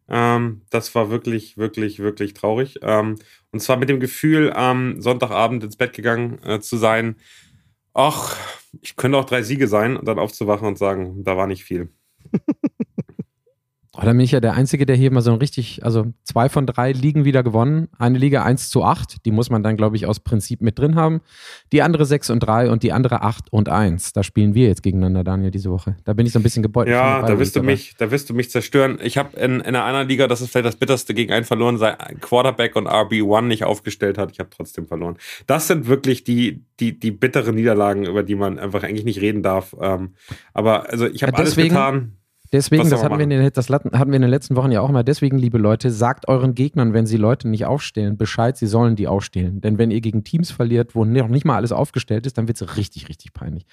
Ähm, 0.08 0.62
das 0.70 0.96
war 0.96 1.10
wirklich, 1.10 1.58
wirklich, 1.58 2.00
wirklich 2.00 2.34
traurig. 2.34 2.80
Ähm, 2.82 3.16
und 3.52 3.60
zwar 3.60 3.78
mit 3.78 3.90
dem 3.90 4.00
Gefühl, 4.00 4.54
am 4.54 5.02
Sonntagabend 5.02 5.66
ins 5.66 5.76
Bett 5.76 5.94
gegangen 5.94 6.40
äh, 6.44 6.62
zu 6.62 6.78
sein, 6.78 7.18
ach, 7.94 8.38
ich 8.82 8.96
könnte 8.96 9.18
auch 9.18 9.26
drei 9.26 9.42
Siege 9.42 9.68
sein 9.68 9.98
und 9.98 10.08
dann 10.08 10.20
aufzuwachen 10.20 10.68
und 10.68 10.78
sagen, 10.78 11.24
da 11.24 11.36
war 11.36 11.48
nicht 11.48 11.66
viel. 11.66 11.90
Oh, 14.00 14.06
dann 14.06 14.16
bin 14.16 14.26
ich 14.26 14.32
ja 14.32 14.40
der 14.40 14.54
Einzige, 14.54 14.86
der 14.86 14.96
hier 14.96 15.12
mal 15.12 15.22
so 15.22 15.32
ein 15.32 15.40
richtig, 15.40 15.84
also 15.84 16.06
zwei 16.24 16.50
von 16.50 16.68
drei 16.68 16.92
Ligen 16.92 17.26
wieder 17.26 17.42
gewonnen. 17.42 17.88
Eine 17.98 18.20
Liga 18.20 18.44
1 18.44 18.70
zu 18.70 18.84
8, 18.84 19.26
die 19.26 19.32
muss 19.32 19.50
man 19.50 19.64
dann, 19.64 19.76
glaube 19.76 19.96
ich, 19.96 20.06
aus 20.06 20.20
Prinzip 20.20 20.62
mit 20.62 20.78
drin 20.78 20.96
haben. 20.96 21.22
Die 21.72 21.82
andere 21.82 22.06
6 22.06 22.30
und 22.30 22.42
3 22.42 22.70
und 22.70 22.84
die 22.84 22.92
andere 22.92 23.24
8 23.24 23.52
und 23.52 23.70
1. 23.70 24.14
Da 24.14 24.22
spielen 24.22 24.54
wir 24.54 24.68
jetzt 24.68 24.84
gegeneinander, 24.84 25.24
Daniel, 25.24 25.50
diese 25.50 25.72
Woche. 25.72 25.98
Da 26.06 26.14
bin 26.14 26.28
ich 26.28 26.32
so 26.32 26.38
ein 26.38 26.44
bisschen 26.44 26.62
gebeutelt. 26.62 26.96
Ja, 26.96 27.24
da 27.24 27.40
wirst 27.40 27.56
du 27.56 27.64
mich, 27.64 27.96
da 27.98 28.12
wirst 28.12 28.30
du 28.30 28.36
mich 28.36 28.52
zerstören. 28.52 29.00
Ich 29.02 29.18
habe 29.18 29.36
in, 29.36 29.62
in 29.62 29.62
einer 29.62 29.84
anderen 29.84 30.08
Liga, 30.08 30.28
das 30.28 30.42
ist 30.42 30.52
vielleicht 30.52 30.68
das 30.68 30.76
Bitterste, 30.76 31.16
gegen 31.16 31.34
einen 31.34 31.46
verloren, 31.46 31.80
sei 31.80 31.94
Quarterback 32.22 32.76
und 32.76 32.88
RB1 32.88 33.42
nicht 33.42 33.64
aufgestellt 33.64 34.20
hat. 34.20 34.32
Ich 34.32 34.38
habe 34.38 34.52
trotzdem 34.56 34.86
verloren. 34.86 35.18
Das 35.48 35.66
sind 35.66 35.88
wirklich 35.88 36.24
die, 36.24 36.64
die, 36.80 37.00
die 37.00 37.10
bitteren 37.10 37.56
Niederlagen, 37.56 38.06
über 38.06 38.22
die 38.22 38.36
man 38.36 38.60
einfach 38.60 38.84
eigentlich 38.84 39.06
nicht 39.06 39.22
reden 39.22 39.42
darf. 39.42 39.76
Ähm, 39.82 40.14
aber 40.54 40.88
also 40.92 41.08
ich 41.08 41.24
habe 41.24 41.32
ja, 41.32 41.40
alles 41.40 41.56
getan. 41.56 42.14
Deswegen, 42.52 42.90
das 42.90 43.04
hatten 43.04 43.20
wir, 43.20 43.28
den, 43.28 43.52
das 43.54 43.70
hatten 43.70 43.92
wir 43.92 44.16
in 44.16 44.22
den 44.22 44.32
letzten 44.32 44.56
Wochen 44.56 44.72
ja 44.72 44.82
auch 44.82 44.90
immer. 44.90 45.04
Deswegen, 45.04 45.38
liebe 45.38 45.58
Leute, 45.58 45.92
sagt 45.92 46.28
euren 46.28 46.56
Gegnern, 46.56 46.94
wenn 46.94 47.06
sie 47.06 47.18
Leute 47.18 47.48
nicht 47.48 47.66
aufstellen, 47.66 48.18
Bescheid, 48.18 48.58
sie 48.58 48.68
sollen 48.68 48.96
die 48.96 49.08
aufstellen. 49.08 49.62
Denn 49.62 49.78
wenn 49.78 49.92
ihr 49.92 50.02
gegen 50.02 50.24
Teams 50.24 50.52
verliert, 50.52 50.96
wo 50.96 51.06
noch 51.06 51.28
nicht 51.28 51.46
mal 51.46 51.56
alles 51.56 51.72
aufgestellt 51.72 52.26
ist, 52.26 52.38
dann 52.38 52.48
wird 52.48 52.62
es 52.62 52.78
richtig, 52.78 53.10
richtig 53.10 53.34
peinlich. 53.34 53.66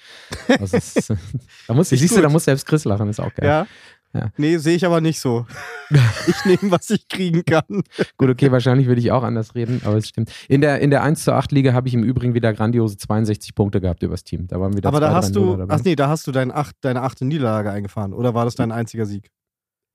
Also 0.59 0.77
ist, 0.77 1.13
da 1.67 1.73
muss, 1.73 1.89
siehst 1.89 2.17
du, 2.17 2.21
da 2.21 2.29
muss 2.29 2.45
selbst 2.45 2.65
Chris 2.65 2.85
lachen, 2.85 3.09
ist 3.09 3.19
auch 3.19 3.33
geil. 3.33 3.47
Ja, 3.47 3.67
ja. 4.15 4.31
Nee, 4.37 4.57
sehe 4.57 4.75
ich 4.75 4.85
aber 4.85 5.01
nicht 5.01 5.19
so. 5.19 5.45
ich 6.27 6.45
nehme, 6.45 6.71
was 6.71 6.89
ich 6.89 7.07
kriegen 7.07 7.43
kann. 7.45 7.83
Gut, 8.17 8.29
okay, 8.29 8.51
wahrscheinlich 8.51 8.87
würde 8.87 9.01
ich 9.01 9.11
auch 9.11 9.23
anders 9.23 9.55
reden, 9.55 9.81
aber 9.83 9.97
es 9.97 10.07
stimmt. 10.07 10.31
In 10.47 10.61
der, 10.61 10.79
in 10.79 10.89
der 10.89 11.03
1 11.03 11.23
zu 11.23 11.33
8 11.33 11.51
Liga 11.51 11.73
habe 11.73 11.87
ich 11.87 11.93
im 11.93 12.03
Übrigen 12.03 12.33
wieder 12.33 12.53
grandiose 12.53 12.97
62 12.97 13.53
Punkte 13.55 13.81
gehabt 13.81 14.01
übers 14.03 14.23
Team. 14.23 14.47
Da 14.47 14.59
waren 14.59 14.75
wieder 14.75 14.89
aber 14.89 14.99
da 14.99 15.13
hast 15.13 15.35
du, 15.35 15.65
ach 15.67 15.83
nee, 15.83 15.95
da 15.95 16.07
hast 16.07 16.25
du 16.27 16.31
dein 16.31 16.51
acht, 16.51 16.75
deine 16.81 17.01
achte 17.01 17.25
Niederlage 17.25 17.69
eingefahren. 17.71 18.13
Oder 18.13 18.33
war 18.33 18.45
das 18.45 18.55
dein 18.55 18.71
einziger 18.71 19.05
Sieg? 19.05 19.29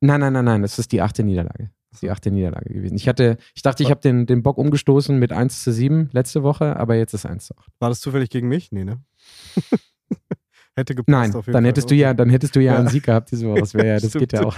Nein, 0.00 0.20
nein, 0.20 0.32
nein, 0.32 0.44
nein, 0.44 0.62
das 0.62 0.78
ist 0.78 0.92
die 0.92 1.02
achte 1.02 1.22
Niederlage. 1.22 1.70
Das 1.90 1.96
ist 1.96 2.02
die 2.02 2.10
achte 2.10 2.30
Niederlage 2.30 2.72
gewesen. 2.72 2.94
Ich 2.94 3.08
hatte, 3.08 3.36
ich 3.54 3.62
dachte, 3.62 3.82
ich 3.82 3.90
habe 3.90 4.00
den, 4.00 4.26
den 4.26 4.42
Bock 4.42 4.58
umgestoßen 4.58 5.18
mit 5.18 5.32
1 5.32 5.62
zu 5.62 5.72
7 5.72 6.10
letzte 6.12 6.42
Woche, 6.42 6.76
aber 6.76 6.94
jetzt 6.94 7.14
ist 7.14 7.26
1 7.26 7.46
zu 7.46 7.56
8. 7.56 7.66
War 7.80 7.88
das 7.88 8.00
zufällig 8.00 8.30
gegen 8.30 8.48
mich? 8.48 8.70
Nee, 8.70 8.84
ne? 8.84 9.02
hätte 10.76 10.94
gepasst. 10.94 11.08
Nein, 11.08 11.32
dann 11.32 11.42
Fall. 11.42 11.64
hättest 11.64 11.90
du 11.90 11.94
ja, 11.94 12.14
dann 12.14 12.30
hättest 12.30 12.56
du 12.56 12.60
ja, 12.60 12.72
ja. 12.72 12.78
einen 12.78 12.88
Sieg 12.88 13.04
gehabt 13.04 13.30
diese 13.30 13.48
Woche. 13.48 13.60
Das 13.60 13.74
wäre 13.74 13.86
ja, 13.86 14.00
das 14.00 14.12
geht 14.18 14.32
ja 14.32 14.44
auch. 14.44 14.56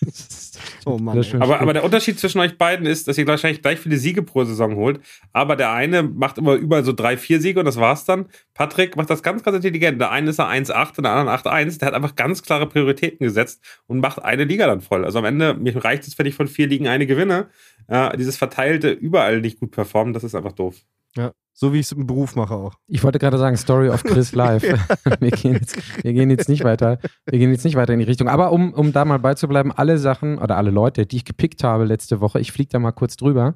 oh 0.86 0.98
Mann. 0.98 1.24
Aber, 1.40 1.60
aber 1.60 1.72
der 1.72 1.84
Unterschied 1.84 2.18
zwischen 2.18 2.38
euch 2.40 2.58
beiden 2.58 2.86
ist, 2.86 3.08
dass 3.08 3.18
ihr 3.18 3.26
wahrscheinlich 3.26 3.62
gleich 3.62 3.78
viele 3.78 3.96
Siege 3.96 4.22
pro 4.22 4.44
Saison 4.44 4.76
holt. 4.76 5.00
Aber 5.32 5.56
der 5.56 5.72
eine 5.72 6.02
macht 6.02 6.38
immer 6.38 6.54
überall 6.54 6.84
so 6.84 6.92
drei, 6.92 7.16
vier 7.16 7.40
Siege 7.40 7.58
und 7.58 7.66
das 7.66 7.76
war's 7.76 8.04
dann. 8.04 8.26
Patrick 8.54 8.96
macht 8.96 9.10
das 9.10 9.22
ganz, 9.22 9.42
ganz 9.42 9.56
intelligent. 9.56 10.00
Der 10.00 10.10
eine 10.10 10.30
ist 10.30 10.38
er 10.38 10.48
1,8 10.48 10.98
und 10.98 11.04
der 11.04 11.12
andere 11.12 11.34
8,1. 11.36 11.78
Der 11.78 11.88
hat 11.88 11.94
einfach 11.94 12.14
ganz 12.14 12.42
klare 12.42 12.66
Prioritäten 12.66 13.24
gesetzt 13.24 13.62
und 13.86 14.00
macht 14.00 14.22
eine 14.22 14.44
Liga 14.44 14.66
dann 14.66 14.80
voll. 14.80 15.04
Also 15.04 15.18
am 15.18 15.24
Ende, 15.24 15.54
mir 15.54 15.82
reicht 15.84 16.06
es, 16.06 16.18
wenn 16.18 16.26
ich 16.26 16.34
von 16.34 16.48
vier 16.48 16.66
Ligen 16.66 16.88
eine 16.88 17.06
gewinne. 17.06 17.48
Äh, 17.88 18.16
dieses 18.16 18.36
verteilte 18.36 18.90
überall 18.90 19.40
nicht 19.40 19.60
gut 19.60 19.70
performen, 19.70 20.12
das 20.12 20.24
ist 20.24 20.34
einfach 20.34 20.52
doof. 20.52 20.76
Ja, 21.16 21.32
so 21.52 21.72
wie 21.72 21.78
ich 21.78 21.86
es 21.86 21.92
im 21.92 22.06
Beruf 22.06 22.34
mache 22.34 22.54
auch. 22.54 22.74
Ich 22.86 23.04
wollte 23.04 23.18
gerade 23.18 23.38
sagen, 23.38 23.56
Story 23.56 23.88
of 23.88 24.02
Chris 24.02 24.32
Live. 24.34 24.62
wir, 25.20 25.30
gehen 25.30 25.54
jetzt, 25.54 26.04
wir 26.04 26.12
gehen 26.12 26.30
jetzt 26.30 26.48
nicht 26.48 26.64
weiter. 26.64 26.98
Wir 27.26 27.38
gehen 27.38 27.50
jetzt 27.50 27.64
nicht 27.64 27.76
weiter 27.76 27.92
in 27.92 27.98
die 27.98 28.06
Richtung. 28.06 28.28
Aber 28.28 28.52
um, 28.52 28.72
um 28.72 28.92
da 28.92 29.04
mal 29.04 29.18
beizubleiben, 29.18 29.70
alle 29.70 29.98
Sachen 29.98 30.38
oder 30.38 30.56
alle 30.56 30.70
Leute, 30.70 31.06
die 31.06 31.16
ich 31.16 31.24
gepickt 31.24 31.62
habe 31.62 31.84
letzte 31.84 32.20
Woche, 32.20 32.40
ich 32.40 32.52
fliege 32.52 32.70
da 32.70 32.78
mal 32.78 32.92
kurz 32.92 33.16
drüber, 33.16 33.54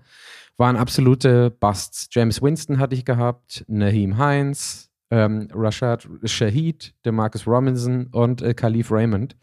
waren 0.56 0.76
absolute 0.76 1.50
Busts. 1.50 2.08
James 2.12 2.42
Winston 2.42 2.78
hatte 2.78 2.94
ich 2.94 3.04
gehabt, 3.04 3.64
Naheem 3.68 4.18
Heinz, 4.18 4.90
ähm, 5.10 5.48
Rashad 5.52 6.08
Shahid, 6.24 6.94
DeMarcus 7.04 7.46
Robinson 7.46 8.08
und 8.12 8.42
äh, 8.42 8.54
Khalif 8.54 8.90
Raymond. 8.90 9.36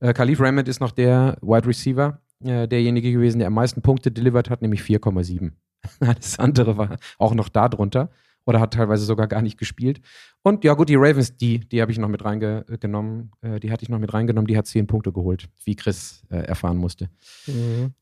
Äh, 0.00 0.12
Khalif 0.12 0.40
Raymond 0.40 0.68
ist 0.68 0.80
noch 0.80 0.92
der 0.92 1.36
Wide 1.42 1.66
Receiver, 1.66 2.20
äh, 2.44 2.68
derjenige 2.68 3.12
gewesen, 3.12 3.38
der 3.38 3.48
am 3.48 3.54
meisten 3.54 3.82
Punkte 3.82 4.10
delivered 4.10 4.50
hat, 4.50 4.62
nämlich 4.62 4.80
4,7. 4.80 5.52
Alles 6.00 6.38
andere 6.38 6.76
war 6.76 6.96
auch 7.18 7.34
noch 7.34 7.48
da 7.48 7.68
drunter 7.68 8.10
oder 8.48 8.60
hat 8.60 8.72
teilweise 8.72 9.04
sogar 9.04 9.26
gar 9.26 9.42
nicht 9.42 9.58
gespielt. 9.58 10.00
Und 10.42 10.64
ja, 10.64 10.72
gut, 10.74 10.88
die 10.88 10.94
Ravens, 10.94 11.36
die, 11.36 11.60
die 11.60 11.82
habe 11.82 11.92
ich 11.92 11.98
noch 11.98 12.08
mit 12.08 12.24
reingenommen, 12.24 13.30
äh, 13.42 13.60
die 13.60 13.70
hatte 13.70 13.82
ich 13.82 13.90
noch 13.90 13.98
mit 13.98 14.14
reingenommen, 14.14 14.46
die 14.46 14.56
hat 14.56 14.66
zehn 14.66 14.86
Punkte 14.86 15.12
geholt, 15.12 15.48
wie 15.64 15.76
Chris 15.76 16.22
äh, 16.30 16.38
erfahren 16.38 16.78
musste. 16.78 17.10
Mhm. 17.46 17.92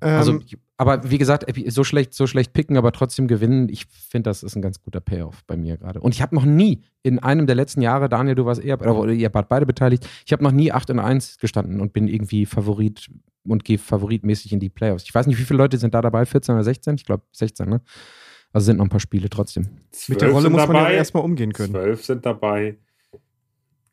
Also, 0.00 0.32
ähm, 0.32 0.42
aber 0.76 1.10
wie 1.10 1.18
gesagt, 1.18 1.46
so 1.68 1.82
schlecht, 1.82 2.14
so 2.14 2.26
schlecht 2.26 2.52
picken, 2.52 2.76
aber 2.76 2.92
trotzdem 2.92 3.26
gewinnen, 3.26 3.68
ich 3.68 3.86
finde, 3.86 4.30
das 4.30 4.42
ist 4.42 4.54
ein 4.54 4.62
ganz 4.62 4.82
guter 4.82 5.00
Payoff 5.00 5.44
bei 5.46 5.56
mir 5.56 5.76
gerade. 5.76 6.00
Und 6.00 6.14
ich 6.14 6.20
habe 6.20 6.34
noch 6.34 6.44
nie 6.44 6.82
in 7.02 7.20
einem 7.20 7.46
der 7.46 7.56
letzten 7.56 7.80
Jahre, 7.80 8.08
Daniel, 8.08 8.34
du 8.34 8.44
warst 8.44 8.62
eher, 8.62 8.80
oder 8.80 9.12
ihr 9.12 9.32
wart 9.32 9.48
beide 9.48 9.66
beteiligt, 9.66 10.08
ich 10.26 10.32
habe 10.32 10.42
noch 10.42 10.52
nie 10.52 10.72
8 10.72 10.90
in 10.90 10.98
1 10.98 11.38
gestanden 11.38 11.80
und 11.80 11.92
bin 11.92 12.06
irgendwie 12.08 12.44
Favorit 12.44 13.08
und 13.46 13.64
gehe 13.64 13.78
favoritmäßig 13.78 14.52
in 14.52 14.60
die 14.60 14.70
Playoffs. 14.70 15.04
Ich 15.04 15.14
weiß 15.14 15.26
nicht, 15.26 15.38
wie 15.38 15.44
viele 15.44 15.58
Leute 15.58 15.76
sind 15.78 15.94
da 15.94 16.00
dabei, 16.00 16.26
14 16.26 16.54
oder 16.54 16.64
16? 16.64 16.96
Ich 16.96 17.04
glaube 17.04 17.24
16, 17.32 17.68
ne? 17.68 17.80
Also 18.52 18.66
sind 18.66 18.76
noch 18.76 18.86
ein 18.86 18.90
paar 18.90 19.00
Spiele 19.00 19.28
trotzdem. 19.28 19.68
Mit 20.08 20.20
der 20.20 20.30
Rolle 20.30 20.48
muss 20.48 20.66
man 20.66 20.76
dabei, 20.76 20.92
ja 20.92 20.98
erstmal 20.98 21.24
umgehen 21.24 21.52
können. 21.52 21.72
Zwölf 21.72 22.04
sind 22.04 22.24
dabei. 22.24 22.78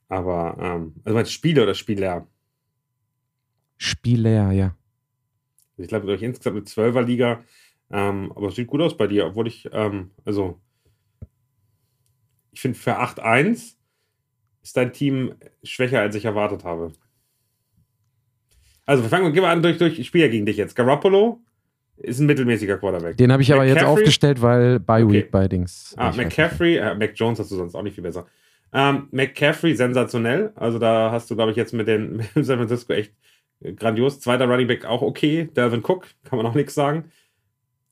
Aber, 0.07 0.57
ähm, 0.59 0.93
also 1.03 1.15
meinst 1.15 1.31
Spiele 1.31 1.63
oder 1.63 1.73
Spieler? 1.73 2.27
Spieler, 3.77 4.51
ja. 4.51 4.75
Ich 5.77 5.87
glaube, 5.87 6.05
durch 6.05 6.21
insgesamt 6.21 6.57
eine 6.57 6.65
Zwölferliga. 6.65 7.43
Ähm, 7.89 8.31
aber 8.35 8.49
es 8.49 8.55
sieht 8.55 8.67
gut 8.67 8.81
aus 8.81 8.95
bei 8.95 9.07
dir, 9.07 9.25
obwohl 9.25 9.47
ich, 9.47 9.67
ähm, 9.71 10.11
also, 10.23 10.61
ich 12.51 12.61
finde, 12.61 12.77
für 12.77 12.99
8-1 12.99 13.75
ist 14.61 14.77
dein 14.77 14.93
Team 14.93 15.33
schwächer, 15.63 16.01
als 16.01 16.15
ich 16.15 16.25
erwartet 16.25 16.63
habe. 16.63 16.93
Also, 18.85 19.03
wir 19.03 19.09
fangen, 19.09 19.31
gehen 19.33 19.43
wir 19.43 19.49
an 19.49 19.61
durch, 19.61 19.77
durch, 19.77 19.99
ich 19.99 20.07
spiele 20.07 20.25
ja 20.25 20.31
gegen 20.31 20.45
dich 20.45 20.57
jetzt. 20.57 20.75
Garoppolo 20.75 21.39
ist 21.97 22.19
ein 22.19 22.25
mittelmäßiger 22.25 22.77
Quarterback. 22.77 23.17
Den 23.17 23.31
habe 23.31 23.41
ich 23.41 23.53
aber 23.53 23.65
jetzt 23.65 23.83
aufgestellt, 23.83 24.41
weil 24.41 24.79
bei 24.79 25.03
okay. 25.03 25.13
Week 25.13 25.31
bei 25.31 25.47
Dings. 25.47 25.93
Ah, 25.97 26.11
McCaffrey, 26.11 26.77
äh, 26.77 26.95
Mac 26.95 27.11
Jones 27.15 27.39
hast 27.39 27.51
du 27.51 27.55
sonst 27.55 27.75
auch 27.75 27.83
nicht 27.83 27.95
viel 27.95 28.03
besser. 28.03 28.25
Ähm, 28.73 29.07
McCaffrey 29.11 29.75
sensationell. 29.75 30.51
Also 30.55 30.79
da 30.79 31.11
hast 31.11 31.29
du, 31.29 31.35
glaube 31.35 31.51
ich, 31.51 31.57
jetzt 31.57 31.73
mit 31.73 31.87
den 31.87 32.17
mit 32.35 32.45
San 32.45 32.57
Francisco 32.57 32.93
echt 32.93 33.13
grandios. 33.75 34.19
Zweiter 34.19 34.47
Running 34.47 34.67
Back 34.67 34.85
auch 34.85 35.01
okay. 35.01 35.49
Delvin 35.55 35.81
Cook, 35.81 36.07
kann 36.23 36.37
man 36.37 36.45
auch 36.45 36.55
nichts 36.55 36.73
sagen. 36.73 37.11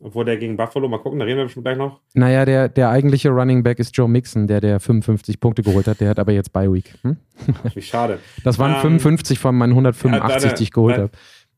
Obwohl 0.01 0.23
der 0.23 0.37
gegen 0.37 0.55
Buffalo, 0.55 0.87
mal 0.87 0.99
gucken, 0.99 1.19
da 1.19 1.25
reden 1.25 1.37
wir 1.37 1.43
bestimmt 1.43 1.65
gleich 1.65 1.77
noch. 1.77 1.99
Naja, 2.13 2.45
der, 2.45 2.69
der 2.69 2.89
eigentliche 2.89 3.29
Running 3.29 3.63
Back 3.63 3.79
ist 3.79 3.95
Joe 3.97 4.07
Mixon, 4.07 4.47
der 4.47 4.61
der 4.61 4.79
55 4.79 5.41
Punkte 5.41 5.61
geholt 5.61 5.87
hat. 5.87 5.99
Der 5.99 6.09
hat 6.09 6.19
aber 6.19 6.31
jetzt 6.31 6.53
Bye 6.53 6.71
Week. 6.71 6.93
Hm? 7.01 7.17
Wie 7.73 7.81
schade. 7.81 8.19
Das 8.45 8.57
waren 8.59 8.75
ähm, 8.75 8.99
55 8.99 9.39
von 9.39 9.55
meinen 9.55 9.71
185, 9.71 10.21
ja, 10.31 10.39
deine, 10.39 10.53
die 10.57 10.63
ich 10.63 10.71
geholt 10.71 10.97
habe. 10.97 11.11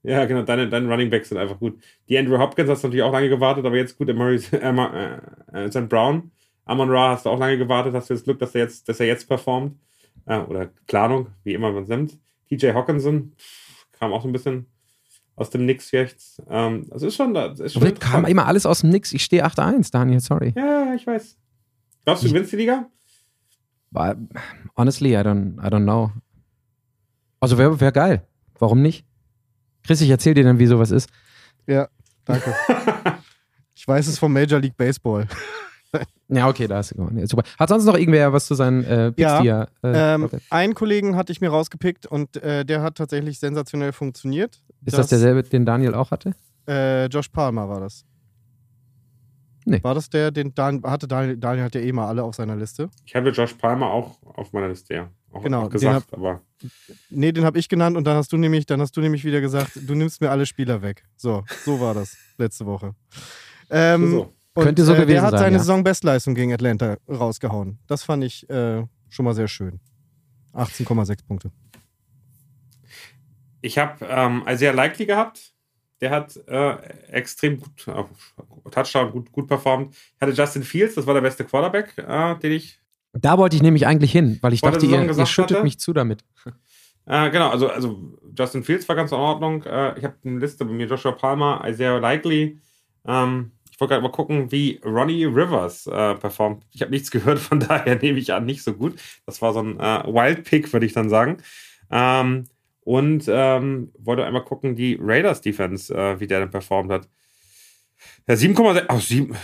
Ja, 0.03 0.25
genau, 0.25 0.41
deine, 0.41 0.67
deine 0.67 0.89
Running 0.89 1.11
Backs 1.11 1.29
sind 1.29 1.37
einfach 1.37 1.59
gut. 1.59 1.79
Die 2.09 2.17
Andrew 2.17 2.39
Hopkins 2.39 2.69
hast 2.69 2.83
du 2.83 2.87
natürlich 2.87 3.03
auch 3.03 3.11
lange 3.11 3.29
gewartet, 3.29 3.65
aber 3.65 3.77
jetzt 3.77 3.97
gut, 3.97 4.07
der 4.07 4.15
Murray, 4.15 4.39
äh, 4.51 5.17
äh, 5.53 5.69
St. 5.69 5.87
Brown. 5.87 6.31
Amon 6.65 6.89
Ra 6.89 7.11
hast 7.11 7.25
du 7.25 7.29
auch 7.29 7.39
lange 7.39 7.57
gewartet, 7.57 7.93
hast 7.93 8.09
du 8.09 8.15
das 8.15 8.23
Glück, 8.23 8.39
dass 8.39 8.55
er 8.55 8.61
jetzt, 8.61 8.89
dass 8.89 8.99
er 8.99 9.05
jetzt 9.05 9.27
performt. 9.27 9.75
Äh, 10.25 10.39
oder 10.39 10.69
Planung, 10.87 11.27
wie 11.43 11.53
immer 11.53 11.71
man 11.71 11.83
es 11.83 11.89
nimmt. 11.89 12.17
TJ 12.49 12.73
Hawkinson 12.73 13.33
kam 13.99 14.13
auch 14.13 14.23
so 14.23 14.27
ein 14.27 14.33
bisschen 14.33 14.65
aus 15.41 15.49
dem 15.49 15.65
Nix 15.65 15.91
jetzt. 15.91 16.41
Ähm, 16.49 16.85
das 16.89 17.01
ist 17.01 17.15
schon. 17.15 17.33
Das 17.33 17.59
ist 17.59 17.73
schon 17.73 17.99
kam 17.99 18.25
immer 18.25 18.45
alles 18.45 18.65
aus 18.65 18.81
dem 18.81 18.91
Nix. 18.91 19.11
Ich 19.11 19.23
stehe 19.23 19.45
8-1, 19.45 19.91
Daniel, 19.91 20.19
sorry. 20.19 20.53
Ja, 20.55 20.93
ich 20.93 21.05
weiß. 21.05 21.35
Glaubst 22.05 22.23
du, 22.23 22.27
du 22.27 22.33
gewinnst 22.33 22.53
die 22.53 22.57
Liga? 22.57 22.87
Honestly, 24.77 25.13
I 25.13 25.17
don't, 25.17 25.59
I 25.59 25.67
don't 25.67 25.83
know. 25.83 26.11
Also 27.39 27.57
wäre 27.57 27.79
wär 27.81 27.91
geil. 27.91 28.25
Warum 28.59 28.81
nicht? 28.81 29.05
Chris, 29.83 29.99
ich 30.01 30.09
erzähl 30.09 30.35
dir 30.35 30.43
dann, 30.43 30.59
wie 30.59 30.67
sowas 30.67 30.91
ist. 30.91 31.09
Ja, 31.65 31.89
danke. 32.23 32.53
ich 33.75 33.87
weiß 33.87 34.07
es 34.07 34.19
vom 34.19 34.31
Major 34.31 34.59
League 34.59 34.77
Baseball. 34.77 35.27
Ja, 36.33 36.47
okay, 36.47 36.65
da 36.65 36.77
hast 36.77 36.91
du 36.91 36.95
gewonnen. 36.95 37.17
Ja, 37.17 37.27
super. 37.27 37.43
Hat 37.59 37.67
sonst 37.67 37.83
noch 37.83 37.97
irgendwer 37.97 38.31
was 38.31 38.45
zu 38.45 38.55
seinen 38.55 38.85
äh, 38.85 39.11
Picks, 39.11 39.21
ja, 39.21 39.41
hier, 39.41 39.67
äh, 39.83 40.13
ähm, 40.13 40.29
Einen 40.49 40.75
Kollegen 40.75 41.17
hatte 41.17 41.33
ich 41.33 41.41
mir 41.41 41.49
rausgepickt 41.49 42.05
und 42.05 42.37
äh, 42.37 42.63
der 42.63 42.81
hat 42.81 42.95
tatsächlich 42.95 43.37
sensationell 43.39 43.91
funktioniert. 43.91 44.61
Ist 44.85 44.93
das, 44.93 45.01
das 45.01 45.09
derselbe, 45.09 45.43
den 45.43 45.65
Daniel 45.65 45.93
auch 45.93 46.11
hatte? 46.11 46.33
Äh, 46.67 47.05
Josh 47.07 47.29
Palmer 47.29 47.67
war 47.69 47.79
das. 47.81 48.05
Nee. 49.65 49.83
War 49.83 49.93
das 49.93 50.09
der, 50.09 50.31
den 50.31 50.53
Dan 50.55 50.81
hatte 50.83 51.07
Daniel, 51.07 51.37
Daniel 51.37 51.65
hat 51.65 51.75
ja 51.75 51.81
eh 51.81 51.91
mal 51.91 52.07
alle 52.07 52.23
auf 52.23 52.35
seiner 52.35 52.55
Liste. 52.55 52.89
Ich 53.05 53.15
habe 53.15 53.29
Josh 53.29 53.53
Palmer 53.53 53.91
auch 53.91 54.17
auf 54.23 54.53
meiner 54.53 54.69
Liste, 54.69 54.93
ja. 54.93 55.09
Auch, 55.31 55.43
genau, 55.43 55.65
auch 55.65 55.69
gesagt, 55.69 56.11
hab, 56.11 56.17
aber. 56.17 56.41
Nee, 57.09 57.31
den 57.31 57.45
habe 57.45 57.57
ich 57.59 57.69
genannt 57.69 57.95
und 57.95 58.05
dann 58.05 58.17
hast 58.17 58.33
du 58.33 58.37
nämlich, 58.37 58.65
dann 58.65 58.81
hast 58.81 58.97
du 58.97 59.01
nämlich 59.01 59.23
wieder 59.23 59.39
gesagt, 59.39 59.71
du 59.87 59.95
nimmst 59.95 60.19
mir 60.19 60.29
alle 60.29 60.45
Spieler 60.45 60.81
weg. 60.81 61.03
So, 61.15 61.43
so 61.63 61.79
war 61.79 61.93
das 61.93 62.17
letzte 62.37 62.65
Woche. 62.65 62.95
Ähm, 63.69 64.11
so. 64.11 64.33
Und, 64.53 64.63
Könnte 64.63 64.83
so 64.83 64.93
äh, 64.93 64.95
gewesen 64.95 65.09
der 65.09 65.21
hat 65.21 65.31
sein, 65.31 65.39
seine 65.39 65.53
ja. 65.53 65.59
Saisonbestleistung 65.59 66.35
gegen 66.35 66.53
Atlanta 66.53 66.97
rausgehauen. 67.07 67.79
Das 67.87 68.03
fand 68.03 68.23
ich 68.23 68.49
äh, 68.49 68.83
schon 69.09 69.25
mal 69.25 69.33
sehr 69.33 69.47
schön. 69.47 69.79
18,6 70.53 71.25
Punkte. 71.25 71.51
Ich 73.61 73.77
habe 73.77 74.05
ähm, 74.07 74.43
Isaiah 74.47 74.73
Likely 74.73 75.05
gehabt. 75.05 75.51
Der 76.01 76.09
hat 76.09 76.35
äh, 76.47 76.71
extrem 77.11 77.59
gut, 77.59 77.87
äh, 77.87 78.71
Touchdown 78.71 79.11
gut, 79.11 79.31
gut 79.31 79.47
performt. 79.47 79.93
Ich 79.93 80.21
hatte 80.21 80.33
Justin 80.33 80.63
Fields, 80.63 80.95
das 80.95 81.05
war 81.05 81.13
der 81.13 81.21
beste 81.21 81.43
Quarterback, 81.43 81.95
äh, 81.97 82.35
den 82.39 82.53
ich. 82.53 82.79
Da 83.13 83.37
wollte 83.37 83.55
ich 83.55 83.61
nämlich 83.61 83.85
eigentlich 83.85 84.11
hin, 84.11 84.39
weil 84.41 84.53
ich 84.53 84.61
dachte, 84.61 84.85
ihr, 84.85 85.03
ihr 85.03 85.25
schüttet 85.27 85.57
hatte. 85.57 85.63
mich 85.63 85.79
zu 85.79 85.93
damit. 85.93 86.23
Äh, 87.05 87.29
genau, 87.29 87.49
also, 87.49 87.67
also 87.67 88.17
Justin 88.37 88.63
Fields 88.63 88.87
war 88.87 88.95
ganz 88.95 89.11
in 89.11 89.17
Ordnung. 89.17 89.63
Äh, 89.63 89.97
ich 89.97 90.03
habe 90.03 90.15
eine 90.23 90.39
Liste 90.39 90.65
bei 90.65 90.71
mir: 90.71 90.87
Joshua 90.87 91.11
Palmer, 91.11 91.63
Isaiah 91.67 91.99
Likely. 91.99 92.59
Ähm, 93.05 93.51
ich 93.71 93.79
wollte 93.79 93.93
gerade 93.93 94.03
mal 94.03 94.11
gucken, 94.11 94.51
wie 94.51 94.79
Ronnie 94.85 95.25
Rivers 95.25 95.87
äh, 95.87 96.15
performt. 96.15 96.65
Ich 96.71 96.81
habe 96.81 96.91
nichts 96.91 97.11
gehört, 97.11 97.39
von 97.39 97.59
daher 97.59 97.95
nehme 97.95 98.19
ich 98.19 98.33
an, 98.33 98.45
nicht 98.45 98.63
so 98.63 98.73
gut. 98.73 98.99
Das 99.25 99.41
war 99.41 99.53
so 99.53 99.61
ein 99.61 99.79
äh, 99.79 100.03
Wild 100.05 100.43
Pick, 100.45 100.71
würde 100.71 100.85
ich 100.85 100.93
dann 100.93 101.09
sagen. 101.09 101.37
Ähm, 101.89 102.45
und 102.81 103.25
ähm, 103.27 103.91
wollte 103.97 104.25
einmal 104.25 104.43
gucken, 104.43 104.75
die 104.75 104.97
Raiders 104.99 105.41
Defense, 105.41 105.93
äh, 105.93 106.19
wie 106.19 106.27
der 106.27 106.39
denn 106.39 106.49
performt 106.49 106.91
hat. 106.91 107.07
Ja, 108.27 108.35
7,6. 108.35 108.85
Ach, 108.87 108.99
7. 109.01 109.35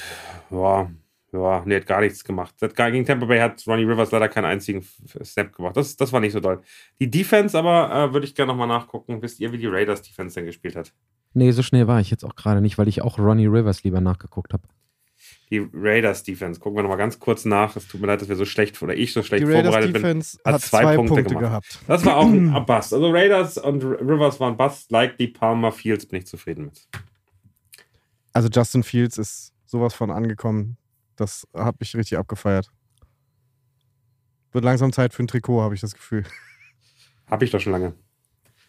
Ja, 0.49 0.89
ja, 1.33 1.61
nee, 1.65 1.75
hat 1.75 1.85
gar 1.85 2.01
nichts 2.01 2.23
gemacht. 2.23 2.55
Gegen 2.59 3.05
Tampa 3.05 3.25
Bay 3.25 3.39
hat 3.39 3.63
Ronnie 3.67 3.83
Rivers 3.83 4.11
leider 4.11 4.29
keinen 4.29 4.45
einzigen 4.45 4.83
Snap 5.23 5.53
gemacht. 5.53 5.75
Das, 5.75 5.95
das 5.97 6.13
war 6.13 6.19
nicht 6.19 6.31
so 6.31 6.39
doll. 6.39 6.61
Die 6.99 7.11
Defense 7.11 7.57
aber 7.57 7.93
äh, 7.93 8.13
würde 8.13 8.25
ich 8.25 8.33
gerne 8.33 8.51
nochmal 8.51 8.67
nachgucken. 8.67 9.21
Wisst 9.21 9.39
ihr, 9.39 9.51
wie 9.51 9.57
die 9.57 9.67
Raiders 9.67 10.01
Defense 10.01 10.35
denn 10.35 10.45
gespielt 10.45 10.75
hat? 10.75 10.93
Nee, 11.33 11.51
so 11.51 11.61
schnell 11.61 11.87
war 11.87 11.99
ich 11.99 12.09
jetzt 12.09 12.23
auch 12.23 12.35
gerade 12.35 12.61
nicht, 12.61 12.77
weil 12.77 12.87
ich 12.87 13.01
auch 13.01 13.19
Ronnie 13.19 13.47
Rivers 13.47 13.83
lieber 13.83 14.01
nachgeguckt 14.01 14.53
habe. 14.53 14.63
Die 15.49 15.65
Raiders 15.73 16.23
Defense, 16.23 16.59
gucken 16.59 16.77
wir 16.77 16.83
nochmal 16.83 16.97
ganz 16.97 17.19
kurz 17.19 17.45
nach. 17.45 17.75
Es 17.75 17.87
tut 17.87 18.01
mir 18.01 18.07
leid, 18.07 18.21
dass 18.21 18.27
wir 18.27 18.35
so 18.35 18.43
schlecht 18.43 18.81
oder 18.81 18.93
ich 18.93 19.13
so 19.13 19.23
schlecht 19.23 19.47
die 19.47 19.51
vorbereitet 19.51 19.95
Defense 19.95 20.37
bin. 20.43 20.53
Hat, 20.53 20.61
zwei, 20.61 20.81
zwei 20.81 20.95
Punkte, 20.97 21.13
Punkte 21.15 21.35
gehabt. 21.35 21.79
Das 21.87 22.03
war 22.03 22.17
auch 22.17 22.25
ein 22.25 22.51
Bust. 22.65 22.93
Also 22.93 23.09
Raiders 23.09 23.57
und 23.57 23.83
Rivers 23.83 24.39
waren 24.39 24.57
Bust. 24.57 24.91
Like 24.91 25.17
die 25.17 25.27
Palmer 25.27 25.71
Fields 25.71 26.05
bin 26.05 26.19
ich 26.19 26.27
zufrieden 26.27 26.65
mit. 26.65 26.87
Also 28.33 28.49
Justin 28.49 28.83
Fields 28.83 29.17
ist 29.17 29.53
sowas 29.65 29.93
von 29.93 30.11
angekommen. 30.11 30.77
Das 31.15 31.47
hat 31.53 31.79
mich 31.79 31.95
richtig 31.95 32.17
abgefeiert. 32.17 32.71
Wird 34.51 34.65
langsam 34.65 34.91
Zeit 34.91 35.13
für 35.13 35.23
ein 35.23 35.27
Trikot, 35.27 35.61
habe 35.61 35.75
ich 35.75 35.81
das 35.81 35.93
Gefühl. 35.93 36.23
Habe 37.29 37.45
ich 37.45 37.51
doch 37.51 37.59
schon 37.59 37.73
lange. 37.73 37.93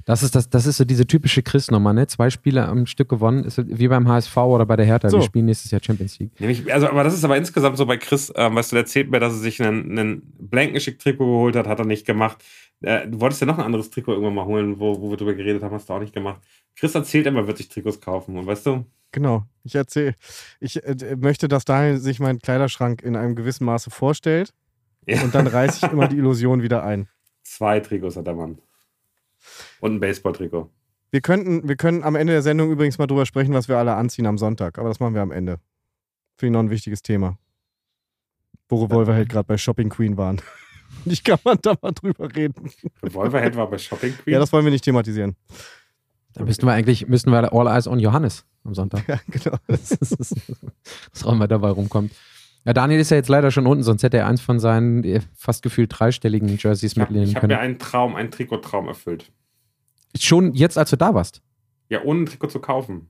Das 0.08 0.22
ist, 0.22 0.34
das, 0.34 0.48
das 0.48 0.64
ist 0.64 0.78
so 0.78 0.86
diese 0.86 1.06
typische 1.06 1.42
Chris-Nummer, 1.42 1.92
ne? 1.92 2.06
Zwei 2.06 2.30
Spiele 2.30 2.66
am 2.66 2.86
Stück 2.86 3.10
gewonnen, 3.10 3.44
ist 3.44 3.60
wie 3.66 3.88
beim 3.88 4.08
HSV 4.08 4.34
oder 4.38 4.64
bei 4.64 4.74
der 4.74 4.86
Hertha. 4.86 5.10
So. 5.10 5.18
Die 5.18 5.26
spielen 5.26 5.44
nächstes 5.44 5.70
Jahr 5.70 5.82
Champions 5.84 6.18
League. 6.18 6.30
Nämlich, 6.40 6.72
also, 6.72 6.88
aber 6.88 7.04
das 7.04 7.12
ist 7.12 7.24
aber 7.24 7.36
insgesamt 7.36 7.76
so 7.76 7.84
bei 7.84 7.98
Chris, 7.98 8.32
ähm, 8.34 8.54
weißt 8.54 8.72
du, 8.72 8.76
der 8.76 8.84
erzählt 8.84 9.10
mir, 9.10 9.20
dass 9.20 9.34
er 9.34 9.40
sich 9.40 9.62
einen, 9.62 9.98
einen 9.98 10.22
Blankengeschick-Trikot 10.38 11.26
geholt 11.26 11.56
hat, 11.56 11.66
hat 11.66 11.78
er 11.78 11.84
nicht 11.84 12.06
gemacht. 12.06 12.42
Äh, 12.80 13.06
du 13.06 13.20
wolltest 13.20 13.42
ja 13.42 13.46
noch 13.46 13.58
ein 13.58 13.64
anderes 13.66 13.90
Trikot 13.90 14.12
irgendwann 14.12 14.34
mal 14.34 14.46
holen, 14.46 14.80
wo, 14.80 14.98
wo 14.98 15.10
wir 15.10 15.18
drüber 15.18 15.34
geredet 15.34 15.62
haben, 15.62 15.74
hast 15.74 15.90
du 15.90 15.92
auch 15.92 16.00
nicht 16.00 16.14
gemacht. 16.14 16.40
Chris 16.74 16.94
erzählt 16.94 17.26
immer, 17.26 17.46
wird 17.46 17.58
sich 17.58 17.68
Trikots 17.68 18.00
kaufen. 18.00 18.38
Und 18.38 18.46
weißt 18.46 18.64
du, 18.64 18.86
Genau, 19.12 19.44
ich 19.62 19.74
erzähle. 19.74 20.14
Ich 20.58 20.82
äh, 20.84 21.16
möchte, 21.18 21.48
dass 21.48 21.66
Daniel 21.66 21.98
sich 21.98 22.18
meinen 22.18 22.38
Kleiderschrank 22.38 23.02
in 23.02 23.14
einem 23.14 23.36
gewissen 23.36 23.66
Maße 23.66 23.90
vorstellt. 23.90 24.54
Ja. 25.06 25.22
Und 25.22 25.34
dann 25.34 25.46
reiße 25.46 25.84
ich 25.84 25.92
immer 25.92 26.08
die 26.08 26.16
Illusion 26.16 26.62
wieder 26.62 26.82
ein. 26.82 27.08
Zwei 27.42 27.80
Trikots 27.80 28.16
hat 28.16 28.26
der 28.26 28.34
Mann. 28.34 28.58
Und 29.80 29.94
ein 29.94 30.00
Baseball-Trikot. 30.00 30.70
Wir 31.10 31.20
könnten, 31.20 31.66
wir 31.68 31.76
können 31.76 32.02
am 32.04 32.16
Ende 32.16 32.34
der 32.34 32.42
Sendung 32.42 32.70
übrigens 32.70 32.98
mal 32.98 33.06
drüber 33.06 33.26
sprechen, 33.26 33.54
was 33.54 33.68
wir 33.68 33.78
alle 33.78 33.94
anziehen 33.94 34.26
am 34.26 34.38
Sonntag. 34.38 34.78
Aber 34.78 34.88
das 34.88 35.00
machen 35.00 35.14
wir 35.14 35.22
am 35.22 35.30
Ende. 35.30 35.58
Finde 36.36 36.50
ich 36.50 36.52
noch 36.52 36.60
ein 36.60 36.70
wichtiges 36.70 37.02
Thema. 37.02 37.38
Wo 38.68 38.84
Revolverheld 38.84 39.28
gerade 39.28 39.46
bei 39.46 39.56
Shopping 39.56 39.88
Queen 39.88 40.16
waren. 40.16 40.40
Ich 41.04 41.22
kann 41.22 41.38
man 41.44 41.58
da 41.60 41.76
mal 41.82 41.92
drüber 41.92 42.34
reden. 42.34 42.70
Revolverheld 43.02 43.56
war 43.56 43.68
bei 43.68 43.76
Shopping 43.76 44.10
Queen? 44.10 44.32
Ja, 44.32 44.38
das 44.40 44.52
wollen 44.54 44.64
wir 44.64 44.72
nicht 44.72 44.84
thematisieren. 44.84 45.36
Da 46.32 46.44
müssten 46.44 46.64
wir 46.64 46.72
eigentlich, 46.72 47.08
müssten 47.08 47.30
wir 47.30 47.52
All 47.52 47.66
Eyes 47.66 47.86
on 47.86 47.98
Johannes 47.98 48.46
am 48.64 48.74
Sonntag. 48.74 49.06
Ja, 49.06 49.20
genau. 49.28 49.58
Das 49.66 49.90
ist, 49.90 50.34
was 51.12 51.24
auch 51.24 51.32
immer 51.32 51.46
dabei 51.46 51.68
rumkommt. 51.68 52.12
Ja, 52.64 52.72
Daniel 52.72 53.00
ist 53.00 53.10
ja 53.10 53.16
jetzt 53.16 53.28
leider 53.28 53.50
schon 53.50 53.66
unten, 53.66 53.82
sonst 53.82 54.02
hätte 54.02 54.18
er 54.18 54.26
eins 54.26 54.40
von 54.40 54.60
seinen 54.60 55.04
äh, 55.04 55.20
fast 55.34 55.62
gefühlt 55.62 55.90
dreistelligen 55.94 56.56
Jerseys 56.56 56.96
mitnehmen 56.96 57.24
ich 57.24 57.34
können. 57.34 57.50
Ich 57.50 57.56
habe 57.56 57.62
mir 57.64 57.68
einen 57.68 57.78
Traum, 57.78 58.14
einen 58.14 58.30
Trikottraum 58.30 58.88
erfüllt. 58.88 59.30
Schon 60.24 60.54
jetzt, 60.54 60.78
als 60.78 60.90
du 60.90 60.96
da 60.96 61.14
warst? 61.14 61.42
Ja, 61.88 62.02
ohne 62.02 62.22
ein 62.22 62.26
Trikot 62.26 62.48
zu 62.48 62.60
kaufen. 62.60 63.08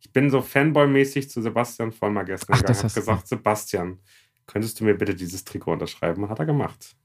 Ich 0.00 0.12
bin 0.12 0.30
so 0.30 0.40
Fanboy-mäßig 0.40 1.28
zu 1.28 1.42
Sebastian 1.42 1.92
Vollmer 1.92 2.24
gestern 2.24 2.54
Ach, 2.54 2.60
gegangen. 2.60 2.76
Ich 2.78 2.84
habe 2.84 2.94
gesagt, 2.94 3.28
Sebastian, 3.28 3.98
könntest 4.46 4.80
du 4.80 4.84
mir 4.84 4.94
bitte 4.94 5.14
dieses 5.14 5.44
Trikot 5.44 5.72
unterschreiben? 5.72 6.28
Hat 6.28 6.38
er 6.38 6.46
gemacht. 6.46 6.96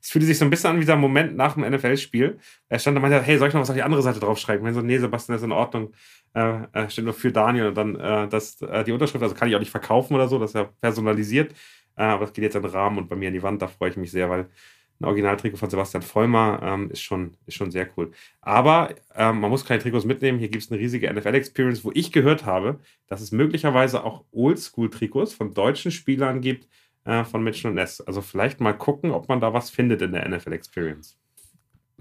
Es 0.00 0.10
fühlte 0.10 0.26
sich 0.26 0.36
so 0.36 0.44
ein 0.44 0.50
bisschen 0.50 0.70
an 0.70 0.76
wie 0.76 0.80
dieser 0.80 0.96
Moment 0.96 1.34
nach 1.34 1.54
dem 1.54 1.64
NFL-Spiel. 1.64 2.38
Er 2.68 2.78
stand 2.78 2.94
da 2.94 2.98
und 2.98 3.08
meinte, 3.08 3.24
hey, 3.24 3.38
soll 3.38 3.48
ich 3.48 3.54
noch 3.54 3.62
was 3.62 3.70
auf 3.70 3.76
die 3.76 3.82
andere 3.82 4.02
Seite 4.02 4.20
draufschreiben? 4.20 4.66
Ich 4.66 4.74
so, 4.74 4.82
nee, 4.82 4.98
Sebastian, 4.98 5.34
das 5.34 5.40
ist 5.40 5.46
in 5.46 5.52
Ordnung. 5.52 5.94
Äh, 6.34 6.90
steht 6.90 7.04
nur 7.04 7.14
für 7.14 7.32
Daniel 7.32 7.68
und 7.68 7.74
dann 7.74 7.96
äh, 7.96 8.28
das, 8.28 8.60
äh, 8.60 8.84
die 8.84 8.92
Unterschrift, 8.92 9.22
also 9.22 9.34
kann 9.34 9.48
ich 9.48 9.56
auch 9.56 9.60
nicht 9.60 9.70
verkaufen 9.70 10.14
oder 10.14 10.28
so, 10.28 10.38
das 10.38 10.50
ist 10.50 10.56
ja 10.56 10.68
personalisiert. 10.80 11.52
Äh, 11.96 12.02
aber 12.02 12.26
das 12.26 12.34
geht 12.34 12.44
jetzt 12.44 12.56
in 12.56 12.62
den 12.62 12.70
Rahmen 12.70 12.98
und 12.98 13.08
bei 13.08 13.16
mir 13.16 13.28
an 13.28 13.34
die 13.34 13.42
Wand, 13.42 13.62
da 13.62 13.68
freue 13.68 13.90
ich 13.90 13.96
mich 13.96 14.10
sehr, 14.10 14.28
weil 14.28 14.50
ein 15.00 15.06
Originaltrikot 15.06 15.56
von 15.56 15.70
Sebastian 15.70 16.02
Vollmer 16.02 16.60
ähm, 16.62 16.90
ist, 16.90 17.02
schon, 17.02 17.36
ist 17.46 17.54
schon 17.54 17.70
sehr 17.70 17.88
cool. 17.96 18.12
Aber 18.40 18.94
ähm, 19.14 19.40
man 19.40 19.50
muss 19.50 19.64
keine 19.64 19.82
Trikots 19.82 20.04
mitnehmen. 20.04 20.38
Hier 20.38 20.48
gibt 20.48 20.64
es 20.64 20.70
eine 20.70 20.80
riesige 20.80 21.12
NFL-Experience, 21.12 21.84
wo 21.84 21.90
ich 21.94 22.12
gehört 22.12 22.46
habe, 22.46 22.78
dass 23.08 23.20
es 23.20 23.32
möglicherweise 23.32 24.04
auch 24.04 24.24
Oldschool-Trikots 24.32 25.34
von 25.34 25.52
deutschen 25.52 25.90
Spielern 25.90 26.40
gibt, 26.40 26.68
äh, 27.04 27.24
von 27.24 27.42
Mitchell 27.42 27.70
und 27.70 27.74
Ness. 27.74 28.00
Also 28.00 28.20
vielleicht 28.20 28.60
mal 28.60 28.72
gucken, 28.72 29.10
ob 29.10 29.28
man 29.28 29.40
da 29.40 29.52
was 29.52 29.70
findet 29.70 30.00
in 30.02 30.12
der 30.12 30.28
NFL 30.28 30.52
Experience. 30.52 31.16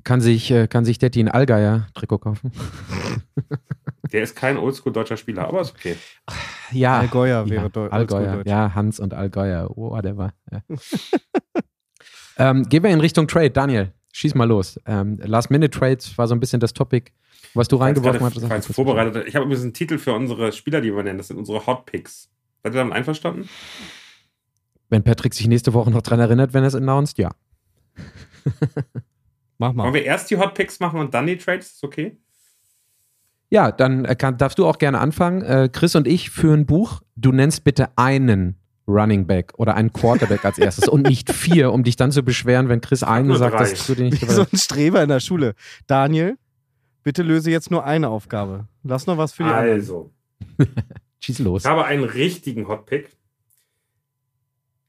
Kann 0.04 0.22
sich, 0.22 0.52
äh, 0.52 0.68
kann 0.68 0.86
sich 0.86 1.00
Detti 1.00 1.20
ein 1.20 1.30
Allgeier-Trikot 1.30 2.20
kaufen? 2.20 2.52
Der 4.12 4.22
ist 4.22 4.36
kein 4.36 4.58
oldschool 4.58 4.94
deutscher 4.94 5.18
Spieler, 5.18 5.48
aber 5.48 5.62
ist 5.62 5.74
okay. 5.74 5.96
Ja. 6.72 7.00
Allgäuer 7.00 7.50
wäre 7.50 7.64
ja, 7.64 7.70
deutsch. 7.70 7.92
Allgäuer, 7.92 8.44
ja, 8.46 8.76
Hans 8.76 9.00
und 9.00 9.14
Allgäuer, 9.14 9.72
oh, 9.76 9.90
whatever. 9.90 10.34
Ja. 10.52 10.62
ähm, 12.38 12.64
gehen 12.64 12.84
wir 12.84 12.90
in 12.90 13.00
Richtung 13.00 13.28
Trade. 13.28 13.52
Daniel, 13.52 13.92
schieß 14.12 14.36
mal 14.36 14.48
los. 14.48 14.80
Ähm, 14.86 15.20
Last-Minute-Trades 15.24 16.18
war 16.18 16.28
so 16.28 16.36
ein 16.36 16.40
bisschen 16.40 16.60
das 16.60 16.74
Topic, 16.74 17.12
was 17.54 17.68
du 17.68 17.76
reingeworfen 17.78 18.22
hast. 18.22 18.70
Ich, 18.70 18.76
vorbereitet. 18.76 19.28
ich 19.28 19.36
habe 19.36 19.46
übrigens 19.46 19.64
einen 19.64 19.74
Titel 19.74 19.98
für 19.98 20.14
unsere 20.14 20.52
Spieler, 20.52 20.82
die 20.82 20.96
wir 20.96 21.04
nennen. 21.04 21.18
Das 21.18 21.28
sind 21.28 21.38
unsere 21.38 21.66
Hot 21.66 21.86
Picks. 21.86 22.30
Seid 22.64 22.74
ihr 22.74 22.78
damit 22.78 22.94
einverstanden? 22.94 23.50
Wenn 24.90 25.04
Patrick 25.04 25.34
sich 25.34 25.48
nächste 25.48 25.74
Woche 25.74 25.92
noch 25.92 26.02
dran 26.02 26.20
erinnert, 26.20 26.54
wenn 26.54 26.64
er 26.64 26.68
es 26.68 26.76
announced, 26.76 27.18
ja. 27.18 27.32
Mach 29.58 29.74
mal. 29.74 29.84
Wollen 29.84 29.94
wir 29.94 30.04
erst 30.04 30.30
die 30.32 30.38
Hot 30.38 30.54
Picks 30.54 30.80
machen 30.80 31.00
und 31.00 31.14
dann 31.14 31.28
die 31.28 31.38
Trades? 31.38 31.74
Ist 31.74 31.84
okay? 31.84 32.18
Ja, 33.50 33.72
dann 33.72 34.06
äh, 34.06 34.16
kann, 34.16 34.38
darfst 34.38 34.58
du 34.58 34.66
auch 34.66 34.80
gerne 34.80 35.00
anfangen. 35.00 35.44
Äh, 35.44 35.70
Chris 35.72 35.96
und 35.96 36.08
ich 36.08 36.32
führen 36.32 36.66
Buch. 36.66 37.02
Du 37.16 37.32
nennst 37.32 37.64
bitte 37.64 37.90
einen 37.98 38.58
Running 38.88 39.26
Back 39.26 39.54
oder 39.58 39.76
einen 39.76 39.94
Quarterback 39.94 40.44
als 40.46 40.58
erstes 40.58 40.88
und 40.88 41.04
nicht 41.04 41.32
vier, 41.32 41.72
um 41.72 41.84
dich 41.84 41.96
dann 41.96 42.12
zu 42.12 42.24
beschweren, 42.24 42.70
wenn 42.70 42.82
Chris 42.82 43.04
einen 43.04 43.36
sagt, 43.36 43.56
drei. 43.56 43.70
dass 43.70 43.88
du 43.88 43.96
den 43.96 44.10
nicht 44.10 44.22
Wie 44.22 44.26
so 44.32 44.42
ein 44.42 44.58
Streber 44.58 45.02
in 45.02 45.10
der 45.10 45.20
Schule. 45.20 45.56
Daniel, 45.88 46.38
bitte 47.04 47.24
löse 47.24 47.52
jetzt 47.52 47.72
nur 47.72 47.86
eine 47.86 48.10
Aufgabe. 48.10 48.68
Lass 48.84 49.08
noch 49.08 49.18
was 49.18 49.34
für 49.34 49.44
die 49.44 49.50
Also. 49.50 50.12
Schieß 51.20 51.40
los. 51.40 51.64
Ich 51.64 51.70
habe 51.70 51.86
einen 51.86 52.04
richtigen 52.04 52.68
Hotpick. 52.68 53.16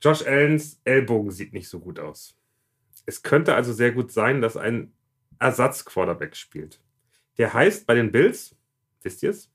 Josh 0.03 0.27
Allens 0.27 0.81
Ellbogen 0.85 1.31
sieht 1.31 1.53
nicht 1.53 1.69
so 1.69 1.79
gut 1.79 1.99
aus. 2.01 2.37
Es 3.07 3.23
könnte 3.23 3.55
also 3.55 3.73
sehr 3.73 3.93
gut 3.93 4.11
sein, 4.11 4.41
dass 4.41 4.57
ein 4.57 4.93
Ersatz-Quarterback 5.39 6.37
spielt. 6.37 6.81
Der 7.39 7.55
heißt 7.55 7.87
bei 7.87 7.95
den 7.95 8.11
Bills, 8.11 8.57
wisst 9.03 9.23
ihr 9.23 9.31
es? 9.31 9.51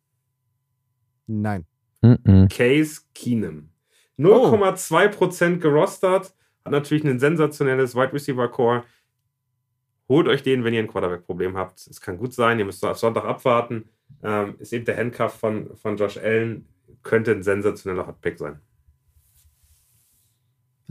Nein. 1.28 1.66
Case 2.50 3.02
Keenum. 3.14 3.70
0,2% 4.20 5.56
oh. 5.56 5.60
gerostert, 5.60 6.34
hat 6.66 6.72
natürlich 6.72 7.04
ein 7.06 7.20
sensationelles 7.20 7.96
Wide 7.96 8.14
Receiver 8.14 8.48
Core. 8.50 8.84
Holt 10.10 10.28
euch 10.28 10.44
den, 10.44 10.64
wenn 10.64 10.74
ihr 10.74 10.82
ein 10.82 10.88
Quarterback-Problem 10.88 11.56
habt. 11.56 11.88
Es 11.88 12.02
kann 12.02 12.18
gut 12.18 12.34
sein, 12.34 12.60
ihr 12.60 12.66
müsst 12.66 12.84
auf 12.84 12.98
Sonntag 12.98 13.26
abwarten. 13.26 13.90
Ähm, 14.24 14.56
ist 14.60 14.74
eben 14.74 14.86
der 14.86 14.98
Handcuff 14.98 15.34
von, 15.34 15.76
von 15.76 15.98
Josh 15.98 16.18
Allen, 16.18 16.68
könnte 17.04 17.32
ein 17.32 17.44
sensationeller 17.44 18.08
Hotpick 18.08 18.38
sein. 18.38 18.60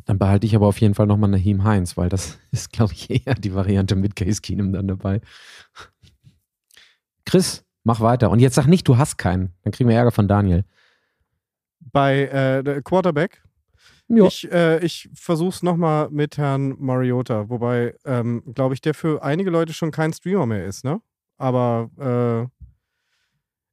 Dann 0.05 0.19
behalte 0.19 0.47
ich 0.47 0.57
aber 0.57 0.67
auf 0.67 0.81
jeden 0.81 0.95
Fall 0.95 1.07
nochmal 1.07 1.29
Nahim 1.29 1.65
Heinz, 1.65 1.99
weil 1.99 2.09
das 2.09 2.39
ist, 2.51 2.73
glaube 2.73 2.95
ich, 2.95 3.11
eher 3.11 3.35
die 3.35 3.55
Variante 3.55 3.95
mit 3.95 4.17
Case 4.17 4.41
Keenum 4.41 4.73
dann 4.73 4.89
dabei. 4.89 5.21
Chris, 7.27 7.67
mach 7.85 8.01
weiter. 8.01 8.31
Und 8.31 8.39
jetzt 8.39 8.55
sag 8.55 8.67
nicht, 8.67 8.89
du 8.89 8.97
hast 8.97 9.19
keinen. 9.19 9.53
Dann 9.63 9.73
kriegen 9.73 9.91
wir 9.91 9.97
Ärger 9.97 10.13
von 10.13 10.27
Daniel. 10.27 10.65
Bei 11.93 12.63
äh, 12.65 12.83
Quarterback? 12.83 13.43
Jo. 14.09 14.27
Ich, 14.27 14.51
äh, 14.51 14.83
ich 14.85 15.11
versuche 15.15 15.51
es 15.51 15.63
nochmal 15.63 16.09
mit 16.11 16.39
Herrn 16.39 16.75
Mariota, 16.79 17.49
wobei, 17.51 17.95
ähm, 18.07 18.43
glaube 18.55 18.75
ich, 18.75 18.81
der 18.81 18.95
für 18.95 19.23
einige 19.23 19.51
Leute 19.51 19.75
schon 19.75 19.91
kein 19.91 20.13
Streamer 20.13 20.47
mehr 20.47 20.65
ist, 20.65 20.83
ne? 20.83 21.03
Aber 21.37 21.91
äh, 22.01 22.65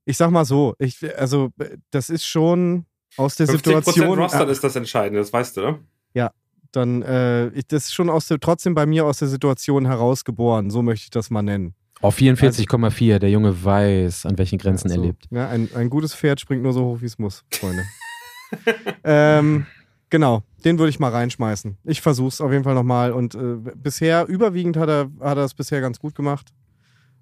ich 0.04 0.18
sag 0.18 0.32
mal 0.32 0.46
so, 0.46 0.76
ich, 0.78 1.00
also 1.18 1.50
das 1.90 2.10
ist 2.10 2.26
schon 2.26 2.86
aus 3.18 3.36
der 3.36 3.48
50% 3.48 3.52
Situation. 3.52 4.20
Roster 4.20 4.48
äh, 4.48 4.52
ist 4.52 4.64
das 4.64 4.76
Entscheidende, 4.76 5.20
das 5.20 5.32
weißt 5.32 5.56
du, 5.56 5.62
ne? 5.62 5.80
Ja, 6.14 6.32
dann 6.74 7.02
äh, 7.02 7.52
das 7.70 7.86
ist 7.86 7.94
schon 7.94 8.10
aus 8.10 8.28
der, 8.28 8.40
trotzdem 8.40 8.76
bei 8.76 8.86
mir 8.86 9.06
aus 9.06 9.20
der 9.20 9.30
Situation 9.30 9.86
herausgeboren. 9.86 10.70
So 10.70 10.82
möchte 10.82 11.06
ich 11.06 11.12
das 11.12 11.30
mal 11.30 11.44
nennen. 11.44 11.76
Auf 12.02 12.18
44,4, 12.18 12.84
also, 12.84 13.20
der 13.20 13.30
Junge 13.30 13.64
weiß, 13.64 14.26
an 14.26 14.38
welchen 14.38 14.58
Grenzen 14.58 14.90
ja, 14.90 14.96
so. 14.96 15.02
er 15.02 15.08
lebt. 15.08 15.26
Ja, 15.32 15.48
ein, 15.48 15.70
ein 15.74 15.90
gutes 15.90 16.14
Pferd 16.14 16.42
springt 16.42 16.62
nur 16.62 16.74
so 16.74 16.84
hoch, 16.84 17.02
wie 17.02 17.06
es 17.06 17.18
muss, 17.18 17.46
Freunde. 17.52 17.84
ähm, 19.04 19.66
Genau, 20.10 20.44
den 20.64 20.78
würde 20.80 20.90
ich 20.90 21.00
mal 21.00 21.12
reinschmeißen. 21.12 21.78
Ich 21.84 22.02
versuche 22.02 22.30
es 22.30 22.42
auf 22.42 22.52
jeden 22.52 22.64
Fall 22.64 22.76
nochmal. 22.76 23.12
Und 23.12 23.36
äh, 23.36 23.58
bisher, 23.76 24.28
überwiegend 24.28 24.78
hat 24.78 24.88
er, 24.88 25.10
hat 25.20 25.38
er 25.38 25.44
es 25.44 25.54
bisher 25.54 25.82
ganz 25.82 26.00
gut 26.00 26.16
gemacht. 26.16 26.54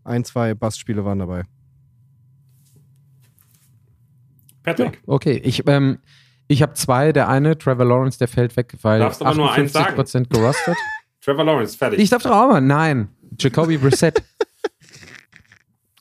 Ein, 0.04 0.24
zwei 0.26 0.54
Bastspiele 0.54 1.04
waren 1.06 1.20
dabei. 1.20 1.44
Patrick. 4.64 5.02
Okay, 5.08 5.42
ich, 5.44 5.68
ähm, 5.68 6.00
ich 6.48 6.62
habe 6.62 6.74
zwei. 6.74 7.12
Der 7.14 7.30
eine, 7.30 7.58
Trevor 7.58 7.86
Lawrence, 7.86 8.20
der 8.20 8.28
fällt 8.28 8.56
weg, 8.58 8.76
weil 8.82 9.00
Darfst 9.00 9.22
aber 9.22 9.36
nur 9.36 9.52
eins 9.52 9.74
58% 9.74 10.28
gerostet. 10.30 10.78
Trevor 11.22 11.46
Lawrence, 11.46 11.78
fertig. 11.78 12.00
Ich 12.00 12.10
darf 12.10 12.24
doch 12.24 12.32
auch 12.32 12.50
mal. 12.50 12.62
Nein, 12.62 13.10
Jacoby 13.40 13.78
Brissett. 13.78 14.22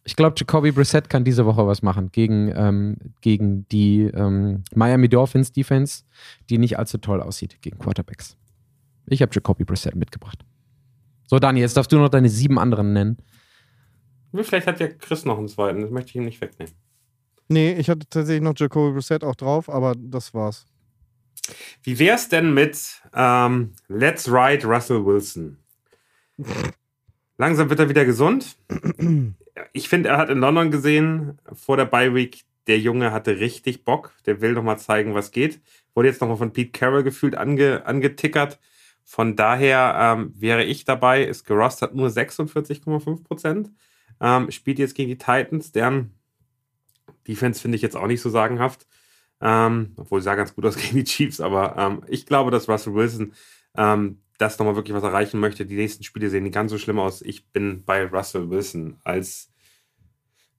ich 0.04 0.16
glaube, 0.16 0.34
Jacoby 0.36 0.72
Brissett 0.72 1.08
kann 1.08 1.24
diese 1.24 1.46
Woche 1.46 1.66
was 1.66 1.82
machen 1.82 2.10
gegen, 2.10 2.52
ähm, 2.54 2.96
gegen 3.20 3.68
die 3.68 4.02
ähm, 4.02 4.64
Miami 4.74 5.08
Dolphins 5.08 5.52
Defense, 5.52 6.04
die 6.50 6.58
nicht 6.58 6.78
allzu 6.78 6.98
toll 6.98 7.22
aussieht 7.22 7.62
gegen 7.62 7.78
Quarterbacks. 7.78 8.36
Ich 9.06 9.22
habe 9.22 9.32
Jacoby 9.32 9.64
Brissett 9.64 9.94
mitgebracht. 9.94 10.44
So, 11.26 11.38
Daniel, 11.38 11.62
jetzt 11.62 11.76
darfst 11.76 11.92
du 11.92 11.98
noch 11.98 12.08
deine 12.08 12.28
sieben 12.28 12.58
anderen 12.58 12.92
nennen. 12.92 13.18
Vielleicht 14.34 14.66
hat 14.66 14.80
ja 14.80 14.88
Chris 14.88 15.24
noch 15.24 15.38
einen 15.38 15.48
zweiten, 15.48 15.82
das 15.82 15.90
möchte 15.90 16.10
ich 16.10 16.16
ihm 16.16 16.24
nicht 16.24 16.40
wegnehmen. 16.40 16.74
Nee, 17.48 17.74
ich 17.74 17.88
hatte 17.88 18.08
tatsächlich 18.08 18.42
noch 18.42 18.54
Jacoby 18.56 18.94
Brissett 18.94 19.22
auch 19.22 19.34
drauf, 19.34 19.68
aber 19.68 19.94
das 19.96 20.34
war's. 20.34 20.64
Wie 21.82 21.98
wär's 21.98 22.28
denn 22.28 22.54
mit 22.54 23.02
ähm, 23.14 23.72
Let's 23.88 24.28
Ride 24.28 24.66
Russell 24.66 25.04
Wilson? 25.04 25.58
Langsam 27.38 27.68
wird 27.68 27.80
er 27.80 27.88
wieder 27.88 28.04
gesund. 28.04 28.56
Ich 29.72 29.88
finde, 29.88 30.10
er 30.10 30.18
hat 30.18 30.30
in 30.30 30.38
London 30.38 30.70
gesehen, 30.70 31.38
vor 31.52 31.76
der 31.76 31.84
Bye 31.84 32.14
Week, 32.14 32.44
der 32.66 32.78
Junge 32.78 33.12
hatte 33.12 33.38
richtig 33.38 33.84
Bock. 33.84 34.12
Der 34.26 34.40
will 34.40 34.52
nochmal 34.52 34.78
zeigen, 34.78 35.14
was 35.14 35.30
geht. 35.30 35.60
Wurde 35.94 36.08
jetzt 36.08 36.20
nochmal 36.20 36.36
von 36.36 36.52
Pete 36.52 36.70
Carroll 36.70 37.02
gefühlt 37.02 37.36
ange, 37.36 37.84
angetickert. 37.84 38.60
Von 39.04 39.36
daher 39.36 39.96
ähm, 39.98 40.32
wäre 40.36 40.64
ich 40.64 40.84
dabei. 40.84 41.24
Ist 41.24 41.44
gerostet 41.44 41.94
nur 41.94 42.08
46,5 42.08 43.24
Prozent. 43.24 43.70
Ähm, 44.20 44.50
spielt 44.50 44.78
jetzt 44.78 44.94
gegen 44.94 45.10
die 45.10 45.18
Titans, 45.18 45.72
deren 45.72 46.14
Defense 47.26 47.60
finde 47.60 47.76
ich 47.76 47.82
jetzt 47.82 47.96
auch 47.96 48.06
nicht 48.06 48.20
so 48.20 48.30
sagenhaft. 48.30 48.86
Ähm, 49.40 49.92
obwohl 49.96 50.22
sah 50.22 50.36
ganz 50.36 50.54
gut 50.54 50.64
aus 50.64 50.76
gegen 50.80 50.96
die 50.96 51.04
Chiefs, 51.04 51.40
aber 51.40 51.76
ähm, 51.76 52.04
ich 52.06 52.26
glaube, 52.26 52.52
dass 52.52 52.68
Russell 52.68 52.94
Wilson 52.94 53.32
ähm, 53.76 54.21
das 54.38 54.58
nochmal 54.58 54.76
wirklich 54.76 54.94
was 54.94 55.02
erreichen 55.02 55.40
möchte. 55.40 55.66
Die 55.66 55.76
nächsten 55.76 56.04
Spiele 56.04 56.30
sehen 56.30 56.44
nicht 56.44 56.54
ganz 56.54 56.70
so 56.70 56.78
schlimm 56.78 56.98
aus. 56.98 57.22
Ich 57.22 57.50
bin 57.50 57.84
bei 57.84 58.04
Russell 58.04 58.50
Wilson 58.50 58.98
als 59.04 59.50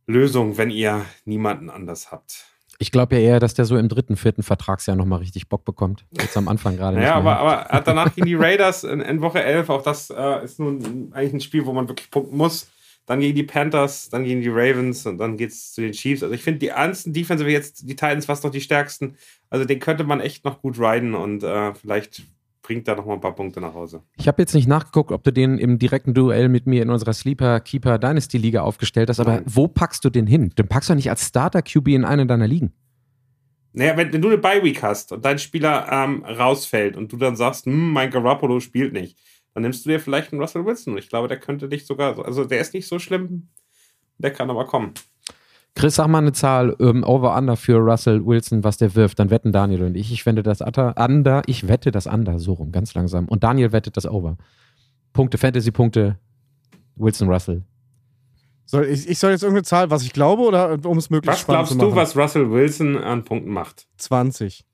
Lösung, 0.05 0.57
wenn 0.57 0.69
ihr 0.69 1.05
niemanden 1.25 1.69
anders 1.69 2.11
habt. 2.11 2.45
Ich 2.79 2.91
glaube 2.91 3.15
ja 3.15 3.21
eher, 3.21 3.39
dass 3.39 3.53
der 3.53 3.65
so 3.65 3.77
im 3.77 3.87
dritten, 3.87 4.17
vierten 4.17 4.43
Vertragsjahr 4.43 4.95
nochmal 4.95 5.19
richtig 5.19 5.47
Bock 5.47 5.63
bekommt. 5.63 6.05
Jetzt 6.11 6.35
am 6.35 6.47
Anfang 6.47 6.75
gerade. 6.75 7.01
Ja, 7.01 7.15
aber, 7.15 7.37
aber 7.37 7.53
er 7.53 7.77
hat 7.77 7.87
danach 7.87 8.13
gegen 8.15 8.27
die 8.27 8.35
Raiders 8.35 8.83
in, 8.83 8.99
in 8.99 9.21
Woche 9.21 9.43
11, 9.43 9.69
auch 9.69 9.83
das 9.83 10.09
äh, 10.09 10.43
ist 10.43 10.59
nun 10.59 11.11
eigentlich 11.13 11.33
ein 11.33 11.41
Spiel, 11.41 11.65
wo 11.65 11.73
man 11.73 11.87
wirklich 11.87 12.09
punkten 12.09 12.35
muss 12.35 12.67
dann 13.05 13.19
gegen 13.19 13.35
die 13.35 13.43
Panthers, 13.43 14.09
dann 14.09 14.23
gegen 14.23 14.41
die 14.41 14.49
Ravens 14.49 15.05
und 15.05 15.17
dann 15.17 15.35
geht 15.37 15.49
es 15.49 15.73
zu 15.73 15.81
den 15.81 15.91
Chiefs. 15.91 16.23
Also 16.23 16.33
ich 16.33 16.41
finde 16.41 16.59
die 16.59 16.69
ernsten 16.69 17.11
Defensive 17.11 17.49
jetzt, 17.49 17.87
die 17.87 17.95
Titans 17.95 18.25
fast 18.25 18.43
noch 18.43 18.51
die 18.51 18.61
stärksten. 18.61 19.17
Also 19.49 19.65
den 19.65 19.79
könnte 19.79 20.03
man 20.03 20.21
echt 20.21 20.45
noch 20.45 20.61
gut 20.61 20.79
riden 20.79 21.13
und 21.13 21.43
äh, 21.43 21.73
vielleicht 21.73 22.23
bringt 22.63 22.87
da 22.87 22.95
noch 22.95 23.05
mal 23.05 23.13
ein 23.13 23.21
paar 23.21 23.35
Punkte 23.35 23.61
nach 23.61 23.75
Hause. 23.75 24.01
Ich 24.17 24.27
habe 24.27 24.41
jetzt 24.41 24.55
nicht 24.55 24.67
nachgeguckt, 24.67 25.11
ob 25.11 25.23
du 25.23 25.31
den 25.31 25.59
im 25.59 25.77
direkten 25.77 26.15
Duell 26.15 26.49
mit 26.49 26.65
mir 26.65 26.81
in 26.81 26.89
unserer 26.89 27.13
Sleeper 27.13 27.59
Keeper 27.59 27.99
Dynasty 27.99 28.39
Liga 28.39 28.61
aufgestellt 28.61 29.09
hast, 29.09 29.19
aber 29.19 29.35
Nein. 29.35 29.43
wo 29.45 29.67
packst 29.67 30.03
du 30.03 30.09
den 30.09 30.25
hin? 30.25 30.51
Den 30.57 30.67
packst 30.67 30.89
du 30.89 30.95
nicht 30.95 31.09
als 31.09 31.27
Starter 31.27 31.61
QB 31.61 31.89
in 31.89 32.05
eine 32.05 32.25
deiner 32.25 32.47
Ligen. 32.47 32.73
Naja, 33.73 33.97
wenn, 33.97 34.13
wenn 34.13 34.21
du 34.21 34.29
eine 34.29 34.37
Bye 34.37 34.63
Week 34.63 34.81
hast 34.81 35.11
und 35.11 35.25
dein 35.25 35.39
Spieler 35.39 35.87
ähm, 35.91 36.23
rausfällt 36.23 36.95
und 36.95 37.11
du 37.11 37.17
dann 37.17 37.35
sagst, 37.35 37.65
hm, 37.65 37.91
mein 37.91 38.09
Garoppolo 38.09 38.59
spielt 38.59 38.93
nicht, 38.93 39.19
dann 39.53 39.63
nimmst 39.63 39.85
du 39.85 39.89
dir 39.89 39.99
vielleicht 39.99 40.31
einen 40.31 40.41
Russell 40.41 40.65
Wilson. 40.65 40.97
Ich 40.97 41.09
glaube, 41.09 41.27
der 41.27 41.39
könnte 41.39 41.67
dich 41.67 41.85
sogar, 41.85 42.23
also 42.25 42.45
der 42.45 42.61
ist 42.61 42.73
nicht 42.73 42.87
so 42.87 42.97
schlimm, 42.97 43.49
der 44.17 44.31
kann 44.31 44.49
aber 44.49 44.65
kommen. 44.65 44.93
Chris, 45.75 45.95
sag 45.95 46.07
mal 46.07 46.19
eine 46.19 46.33
Zahl, 46.33 46.75
ähm, 46.79 47.03
Over-Under 47.03 47.57
für 47.57 47.77
Russell 47.77 48.23
Wilson, 48.25 48.63
was 48.63 48.77
der 48.77 48.93
wirft. 48.93 49.17
Dann 49.19 49.31
wetten 49.31 49.51
Daniel 49.51 49.83
und 49.83 49.95
ich. 49.95 50.11
Ich 50.11 50.25
wette 50.25 50.43
das 50.43 50.61
Under, 50.61 51.41
ich 51.47 51.67
wette 51.67 51.91
das 51.91 52.05
Under, 52.05 52.37
so 52.37 52.53
rum, 52.53 52.71
ganz 52.71 52.93
langsam. 52.93 53.27
Und 53.27 53.43
Daniel 53.43 53.71
wettet 53.71 53.97
das 53.97 54.05
Over. 54.05 54.37
Punkte, 55.13 55.37
Fantasy-Punkte, 55.37 56.17
Wilson 56.95 57.27
Russell. 57.29 57.63
Soll 58.65 58.85
ich, 58.85 59.09
ich 59.09 59.19
soll 59.19 59.31
jetzt 59.31 59.43
irgendeine 59.43 59.63
Zahl, 59.63 59.89
was 59.89 60.03
ich 60.03 60.13
glaube, 60.13 60.43
oder 60.43 60.79
um 60.85 60.97
es 60.97 61.09
möglichst 61.09 61.39
was 61.39 61.41
spannend 61.41 61.67
zu 61.67 61.75
machen? 61.75 61.87
Was 61.87 61.95
glaubst 61.95 62.15
du, 62.15 62.19
was 62.19 62.23
Russell 62.23 62.51
Wilson 62.51 62.97
an 62.97 63.23
Punkten 63.23 63.51
macht? 63.51 63.87
20. 63.97 64.65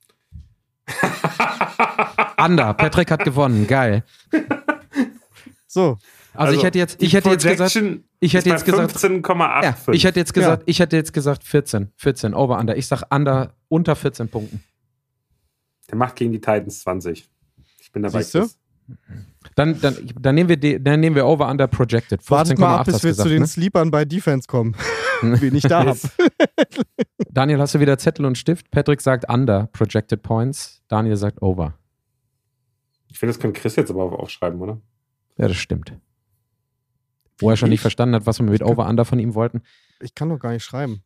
Under. 2.38 2.74
Patrick 2.74 3.12
hat 3.12 3.24
gewonnen. 3.24 3.68
Geil. 3.68 4.04
So. 5.68 5.98
Also, 6.34 6.52
also, 6.52 6.54
ich 6.54 6.64
hätte 6.64 6.78
jetzt, 6.78 7.02
ich 7.02 7.14
hätte 7.14 7.30
jetzt 7.30 7.46
gesagt, 7.46 7.78
ich 8.20 8.34
hätte 8.34 8.50
jetzt 8.50 8.66
gesagt, 8.66 8.96
15,8. 8.96 9.64
Ja, 9.64 9.76
ich 9.94 10.04
hätte 10.04 10.20
jetzt 10.20 10.34
gesagt, 10.34 10.64
ja. 10.64 10.68
ich 10.68 10.80
hätte 10.80 10.96
jetzt 10.96 11.14
gesagt 11.14 11.44
14, 11.44 11.92
14 11.96 12.34
over 12.34 12.60
under. 12.60 12.76
Ich 12.76 12.88
sag 12.88 13.04
under 13.14 13.54
unter 13.68 13.96
14 13.96 14.30
Punkten. 14.30 14.64
Der 15.90 15.98
macht 15.98 16.16
gegen 16.16 16.32
die 16.32 16.40
Titans 16.40 16.82
20. 16.82 17.30
Ich 17.80 17.92
bin 17.92 18.04
dabei. 18.04 18.22
Siehst 18.22 18.36
du? 18.36 18.48
Dann, 19.56 19.80
dann, 19.82 19.96
dann, 20.20 20.36
nehmen 20.36 20.50
wir 20.50 20.58
die, 20.58 20.84
dann 20.84 21.00
nehmen 21.00 21.16
wir 21.16 21.26
over 21.26 21.50
under 21.50 21.68
projected. 21.68 22.22
15, 22.22 22.30
Wartet 22.30 22.60
mal 22.60 22.78
ab, 22.78 22.86
bis 22.86 23.04
wir 23.04 23.12
gesagt, 23.12 23.28
zu 23.28 23.30
den 23.30 23.42
ne? 23.42 23.48
Sleepern 23.48 23.92
bei 23.92 24.06
Defense 24.06 24.48
kommen. 24.48 24.76
Wen 25.22 25.56
ich 25.56 25.64
da 25.64 25.86
habe. 25.86 26.00
Daniel, 27.30 27.60
hast 27.60 27.76
du 27.76 27.80
wieder 27.80 27.98
Zettel 27.98 28.26
und 28.26 28.38
Stift? 28.38 28.72
Patrick 28.72 29.02
sagt 29.02 29.30
under 29.30 29.68
projected 29.74 30.22
points. 30.24 30.82
Daniel 30.88 31.18
sagt 31.18 31.42
over. 31.42 31.74
Ich 33.10 33.20
finde, 33.20 33.34
das 33.34 33.40
kann 33.40 33.54
Chris 33.54 33.76
jetzt 33.76 33.90
aber 33.90 34.20
auch 34.20 34.30
schreiben, 34.30 34.62
oder? 34.62 34.80
Ja, 35.38 35.48
das 35.48 35.58
stimmt. 35.58 35.94
Wo 37.40 37.50
er 37.50 37.58
schon 37.58 37.68
ich? 37.68 37.72
nicht 37.72 37.82
verstanden 37.82 38.16
hat, 38.16 38.26
was 38.26 38.40
wir 38.40 38.46
mit 38.46 38.64
Over-Under 38.64 39.06
von 39.06 39.20
ihm 39.20 39.34
wollten. 39.36 39.62
Ich 40.02 40.16
kann 40.16 40.30
doch 40.30 40.40
gar 40.40 40.52
nicht 40.52 40.64
schreiben. 40.64 41.04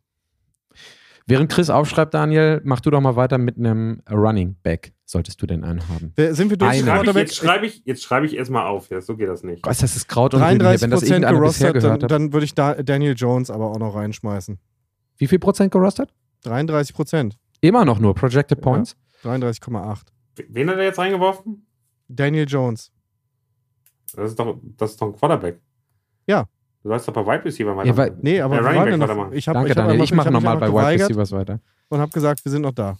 Während 1.25 1.51
Chris 1.51 1.69
aufschreibt, 1.69 2.13
Daniel, 2.13 2.59
mach 2.65 2.81
du 2.81 2.89
doch 2.89 2.99
mal 2.99 3.15
weiter 3.15 3.37
mit 3.37 3.57
einem 3.57 4.01
Running 4.11 4.57
Back. 4.61 4.93
Solltest 5.05 5.41
du 5.41 5.45
denn 5.45 5.63
einen 5.63 5.87
haben? 5.87 6.13
Sind 6.33 6.49
wir 6.49 6.57
durch? 6.57 6.79
Schreib 6.79 7.05
ich, 7.05 7.15
jetzt 7.15 7.35
schreibe 7.35 7.65
ich, 7.65 7.81
jetzt 7.85 8.03
schreib 8.03 8.23
ich 8.23 8.35
erstmal 8.35 8.65
auf. 8.67 8.89
Ja, 8.89 8.99
so 8.99 9.15
geht 9.15 9.29
das 9.29 9.43
nicht. 9.43 9.65
Was, 9.65 9.77
das 9.77 9.95
ist 9.95 10.07
Kraut 10.07 10.33
und 10.33 10.41
33 10.41 10.81
wenn 10.81 10.91
das 10.91 11.03
irgendeiner 11.03 11.39
bisher 11.39 11.71
gehört 11.71 12.03
dann. 12.03 12.09
Dann 12.09 12.33
würde 12.33 12.45
ich 12.45 12.55
da 12.55 12.73
Daniel 12.75 13.13
Jones 13.15 13.49
aber 13.49 13.71
auch 13.71 13.79
noch 13.79 13.95
reinschmeißen. 13.95 14.59
Wie 15.17 15.27
viel 15.27 15.39
Prozent 15.39 15.71
gerostet? 15.71 16.13
33 16.43 16.95
Prozent. 16.95 17.37
Immer 17.61 17.85
noch 17.85 17.99
nur 17.99 18.15
Projected 18.15 18.59
Points? 18.59 18.97
Ja, 19.23 19.31
33,8. 19.31 20.01
Wen 20.49 20.69
hat 20.69 20.77
er 20.77 20.83
jetzt 20.83 20.99
reingeworfen? 20.99 21.65
Daniel 22.09 22.45
Jones. 22.47 22.91
Das 24.15 24.31
ist 24.31 24.39
doch, 24.39 24.59
das 24.77 24.91
ist 24.91 25.01
doch 25.01 25.07
ein 25.07 25.13
Quarterback. 25.13 25.59
Ja. 26.27 26.45
Du 26.83 26.89
sollst 26.89 27.07
doch 27.07 27.13
bei 27.13 27.25
Wide 27.25 27.45
Receiver 27.45 27.75
weiter. 27.77 28.07
Ja, 28.07 28.13
nee, 28.21 28.41
aber 28.41 28.61
Back 28.61 28.97
noch, 28.97 29.31
ich 29.31 29.47
hab, 29.47 29.53
Danke, 29.53 29.71
ich 29.71 29.77
hab 29.77 29.87
Daniel. 29.87 30.03
ich 30.03 30.13
mache 30.13 30.31
nochmal 30.31 30.57
bei 30.57 30.67
Wide 30.67 31.03
Receivers 31.03 31.31
weiter. 31.31 31.59
Und 31.87 31.99
habe 31.99 32.11
gesagt, 32.11 32.43
wir 32.43 32.51
sind 32.51 32.63
noch 32.63 32.73
da. 32.73 32.97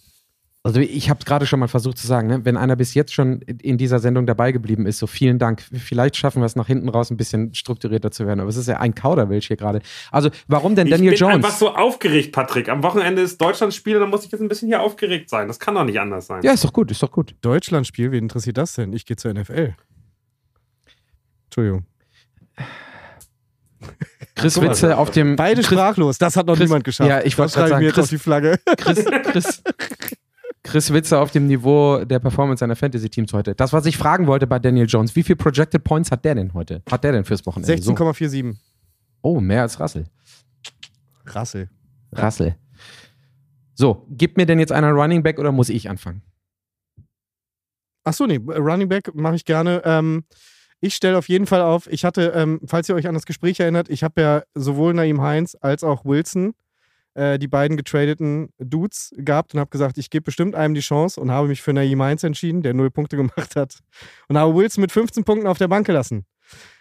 Also 0.66 0.80
ich 0.80 1.10
habe 1.10 1.22
gerade 1.26 1.44
schon 1.44 1.60
mal 1.60 1.68
versucht 1.68 1.98
zu 1.98 2.06
sagen, 2.06 2.26
ne, 2.26 2.42
wenn 2.46 2.56
einer 2.56 2.74
bis 2.74 2.94
jetzt 2.94 3.12
schon 3.12 3.42
in 3.42 3.76
dieser 3.76 3.98
Sendung 3.98 4.24
dabei 4.24 4.50
geblieben 4.50 4.86
ist, 4.86 4.98
so 4.98 5.06
vielen 5.06 5.38
Dank. 5.38 5.60
Vielleicht 5.60 6.16
schaffen 6.16 6.40
wir 6.40 6.46
es 6.46 6.56
nach 6.56 6.68
hinten 6.68 6.88
raus 6.88 7.10
ein 7.10 7.18
bisschen 7.18 7.54
strukturierter 7.54 8.10
zu 8.10 8.26
werden. 8.26 8.40
Aber 8.40 8.48
es 8.48 8.56
ist 8.56 8.66
ja 8.66 8.80
ein 8.80 8.94
Kauderwelsch 8.94 9.48
hier 9.48 9.58
gerade. 9.58 9.82
Also 10.10 10.30
warum 10.48 10.74
denn 10.74 10.88
Daniel 10.88 11.12
Jones? 11.12 11.20
Ich 11.20 11.42
bin 11.42 11.44
einfach 11.44 11.50
so 11.58 11.74
aufgeregt, 11.74 12.32
Patrick. 12.32 12.70
Am 12.70 12.82
Wochenende 12.82 13.20
ist 13.20 13.38
Deutschlandspiel, 13.42 14.00
dann 14.00 14.08
muss 14.08 14.24
ich 14.24 14.32
jetzt 14.32 14.40
ein 14.40 14.48
bisschen 14.48 14.68
hier 14.68 14.80
aufgeregt 14.80 15.28
sein. 15.28 15.48
Das 15.48 15.60
kann 15.60 15.74
doch 15.74 15.84
nicht 15.84 16.00
anders 16.00 16.28
sein. 16.28 16.42
Ja, 16.42 16.52
ist 16.52 16.64
doch 16.64 16.72
gut, 16.72 16.90
ist 16.90 17.02
doch 17.02 17.12
gut. 17.12 17.34
Deutschlandspiel, 17.42 18.10
wen 18.10 18.22
interessiert 18.22 18.56
das 18.56 18.72
denn? 18.72 18.94
Ich 18.94 19.04
gehe 19.04 19.18
zur 19.18 19.34
NFL. 19.34 19.74
Entschuldigung. 21.48 21.84
Chris 24.34 24.60
Witze 24.60 24.96
auf 24.96 25.10
dem. 25.10 25.36
Beide 25.36 25.62
Chris, 25.62 25.66
sprachlos, 25.66 26.18
das 26.18 26.36
hat 26.36 26.46
noch 26.46 26.56
Chris, 26.56 26.68
niemand 26.68 26.84
geschafft. 26.84 27.08
Ja, 27.08 27.22
ich 27.22 27.38
wollte 27.38 27.54
gerade 27.54 27.68
sagen, 27.68 27.88
Chris, 27.88 28.08
die 28.08 28.18
Flagge. 28.18 28.58
Chris, 28.76 29.04
Chris, 29.04 29.62
Chris 30.64 30.92
Witze 30.92 31.18
auf 31.18 31.30
dem 31.30 31.46
Niveau 31.46 32.04
der 32.04 32.18
Performance 32.18 32.60
seiner 32.60 32.74
Fantasy-Teams 32.74 33.32
heute. 33.32 33.54
Das, 33.54 33.72
was 33.72 33.86
ich 33.86 33.96
fragen 33.96 34.26
wollte 34.26 34.46
bei 34.46 34.58
Daniel 34.58 34.86
Jones, 34.86 35.14
wie 35.14 35.22
viele 35.22 35.36
Projected 35.36 35.84
Points 35.84 36.10
hat 36.10 36.24
der 36.24 36.34
denn 36.34 36.52
heute? 36.54 36.82
Hat 36.90 37.04
der 37.04 37.12
denn 37.12 37.24
fürs 37.24 37.44
Wochenende? 37.46 37.72
16,47. 37.74 38.56
Oh, 39.22 39.40
mehr 39.40 39.62
als 39.62 39.78
Russell. 39.78 40.06
Russell. 41.34 41.68
Russell. 42.16 42.56
So, 43.74 44.06
gibt 44.10 44.36
mir 44.36 44.46
denn 44.46 44.58
jetzt 44.58 44.72
einer 44.72 44.90
Running 44.92 45.22
Back 45.22 45.38
oder 45.38 45.52
muss 45.52 45.68
ich 45.68 45.88
anfangen? 45.90 46.22
Achso, 48.04 48.26
nee, 48.26 48.36
Running 48.36 48.88
Back 48.88 49.14
mache 49.14 49.36
ich 49.36 49.44
gerne. 49.44 49.82
Ähm, 49.84 50.24
ich 50.84 50.94
stelle 50.94 51.16
auf 51.16 51.30
jeden 51.30 51.46
Fall 51.46 51.62
auf, 51.62 51.86
ich 51.90 52.04
hatte, 52.04 52.34
ähm, 52.36 52.60
falls 52.66 52.90
ihr 52.90 52.94
euch 52.94 53.08
an 53.08 53.14
das 53.14 53.24
Gespräch 53.24 53.58
erinnert, 53.58 53.88
ich 53.88 54.04
habe 54.04 54.20
ja 54.20 54.42
sowohl 54.54 54.92
Naim 54.92 55.22
Heinz 55.22 55.56
als 55.62 55.82
auch 55.82 56.04
Wilson, 56.04 56.54
äh, 57.14 57.38
die 57.38 57.48
beiden 57.48 57.78
getradeten 57.78 58.50
Dudes, 58.58 59.10
gehabt 59.16 59.54
und 59.54 59.60
habe 59.60 59.70
gesagt, 59.70 59.96
ich 59.96 60.10
gebe 60.10 60.24
bestimmt 60.24 60.54
einem 60.54 60.74
die 60.74 60.82
Chance 60.82 61.18
und 61.18 61.30
habe 61.30 61.48
mich 61.48 61.62
für 61.62 61.72
Naim 61.72 62.02
Heinz 62.02 62.22
entschieden, 62.22 62.62
der 62.62 62.74
null 62.74 62.90
Punkte 62.90 63.16
gemacht 63.16 63.56
hat. 63.56 63.78
Und 64.28 64.36
habe 64.36 64.54
Wilson 64.54 64.82
mit 64.82 64.92
15 64.92 65.24
Punkten 65.24 65.46
auf 65.46 65.56
der 65.56 65.68
Bank 65.68 65.86
gelassen. 65.86 66.26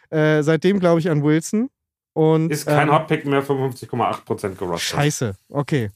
Äh, 0.09 0.43
seitdem 0.43 0.81
glaube 0.81 0.99
ich 0.99 1.09
an 1.09 1.23
Wilson. 1.23 1.69
Und, 2.11 2.51
Ist 2.51 2.67
kein 2.67 2.89
ähm, 2.89 2.93
Hotpick 2.93 3.25
mehr, 3.25 3.41
55,8% 3.41 4.55
gerostet. 4.55 4.81
Scheiße, 4.81 5.35
okay. 5.47 5.91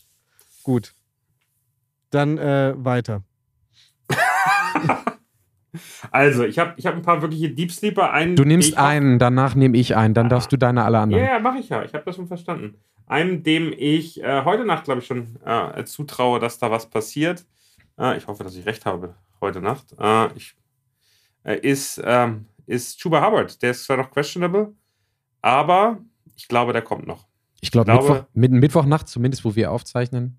Gut. 0.63 0.93
Dann 2.10 2.38
äh, 2.38 2.74
weiter. 2.78 3.24
Also, 6.12 6.44
ich 6.44 6.60
habe 6.60 6.74
ich 6.78 6.86
hab 6.86 6.96
ein 6.96 7.02
paar 7.02 7.22
wirkliche 7.22 7.50
Deep 7.50 7.72
Sleeper. 7.72 8.12
Einen, 8.12 8.36
du 8.36 8.44
nimmst 8.44 8.78
einen, 8.78 9.20
danach 9.20 9.56
nehme 9.56 9.78
ich 9.78 9.96
einen, 9.96 10.13
dann 10.13 10.30
darfst 10.30 10.52
du 10.52 10.58
deine 10.58 10.84
alle 10.84 11.00
anderen. 11.00 11.24
Ja, 11.24 11.34
ja, 11.34 11.40
mache 11.40 11.60
ich 11.60 11.70
ja. 11.70 11.84
Ich 11.84 11.94
habe 11.94 12.04
das 12.06 12.16
schon 12.16 12.28
verstanden. 12.28 12.76
Einem, 13.06 13.44
dem 13.44 13.74
ich 13.78 14.22
äh, 14.22 14.44
heute 14.44 14.66
Nacht, 14.66 14.84
glaube 14.84 15.02
ich, 15.02 15.08
schon 15.08 15.38
äh, 15.46 15.84
zutraue, 15.86 16.40
dass 16.40 16.60
da 16.60 16.70
was 16.72 16.90
passiert. 16.90 17.46
Äh, 17.98 18.18
ich 18.18 18.28
hoffe, 18.28 18.44
dass 18.44 18.56
ich 18.56 18.66
recht 18.66 18.86
habe 18.86 19.16
heute 19.42 19.62
Nacht. 19.62 19.96
Äh, 20.00 20.28
ich, 20.36 20.56
äh, 21.44 21.58
ist, 21.60 22.02
ähm, 22.04 22.46
ist 22.66 23.00
Chuba 23.00 23.26
Hubbard. 23.26 23.62
Der 23.62 23.72
ist 23.72 23.86
zwar 23.86 23.98
noch 23.98 24.12
questionable, 24.12 24.74
aber 25.42 26.00
ich 26.36 26.48
glaube, 26.48 26.74
der 26.74 26.82
kommt 26.82 27.08
noch. 27.08 27.26
Ich, 27.62 27.72
glaub, 27.72 27.88
ich 27.88 27.94
glaube, 27.94 28.08
Mittwoch, 28.08 28.28
mit, 28.34 28.52
Mittwochnacht, 28.52 29.08
zumindest 29.08 29.44
wo 29.44 29.56
wir 29.56 29.72
aufzeichnen, 29.72 30.38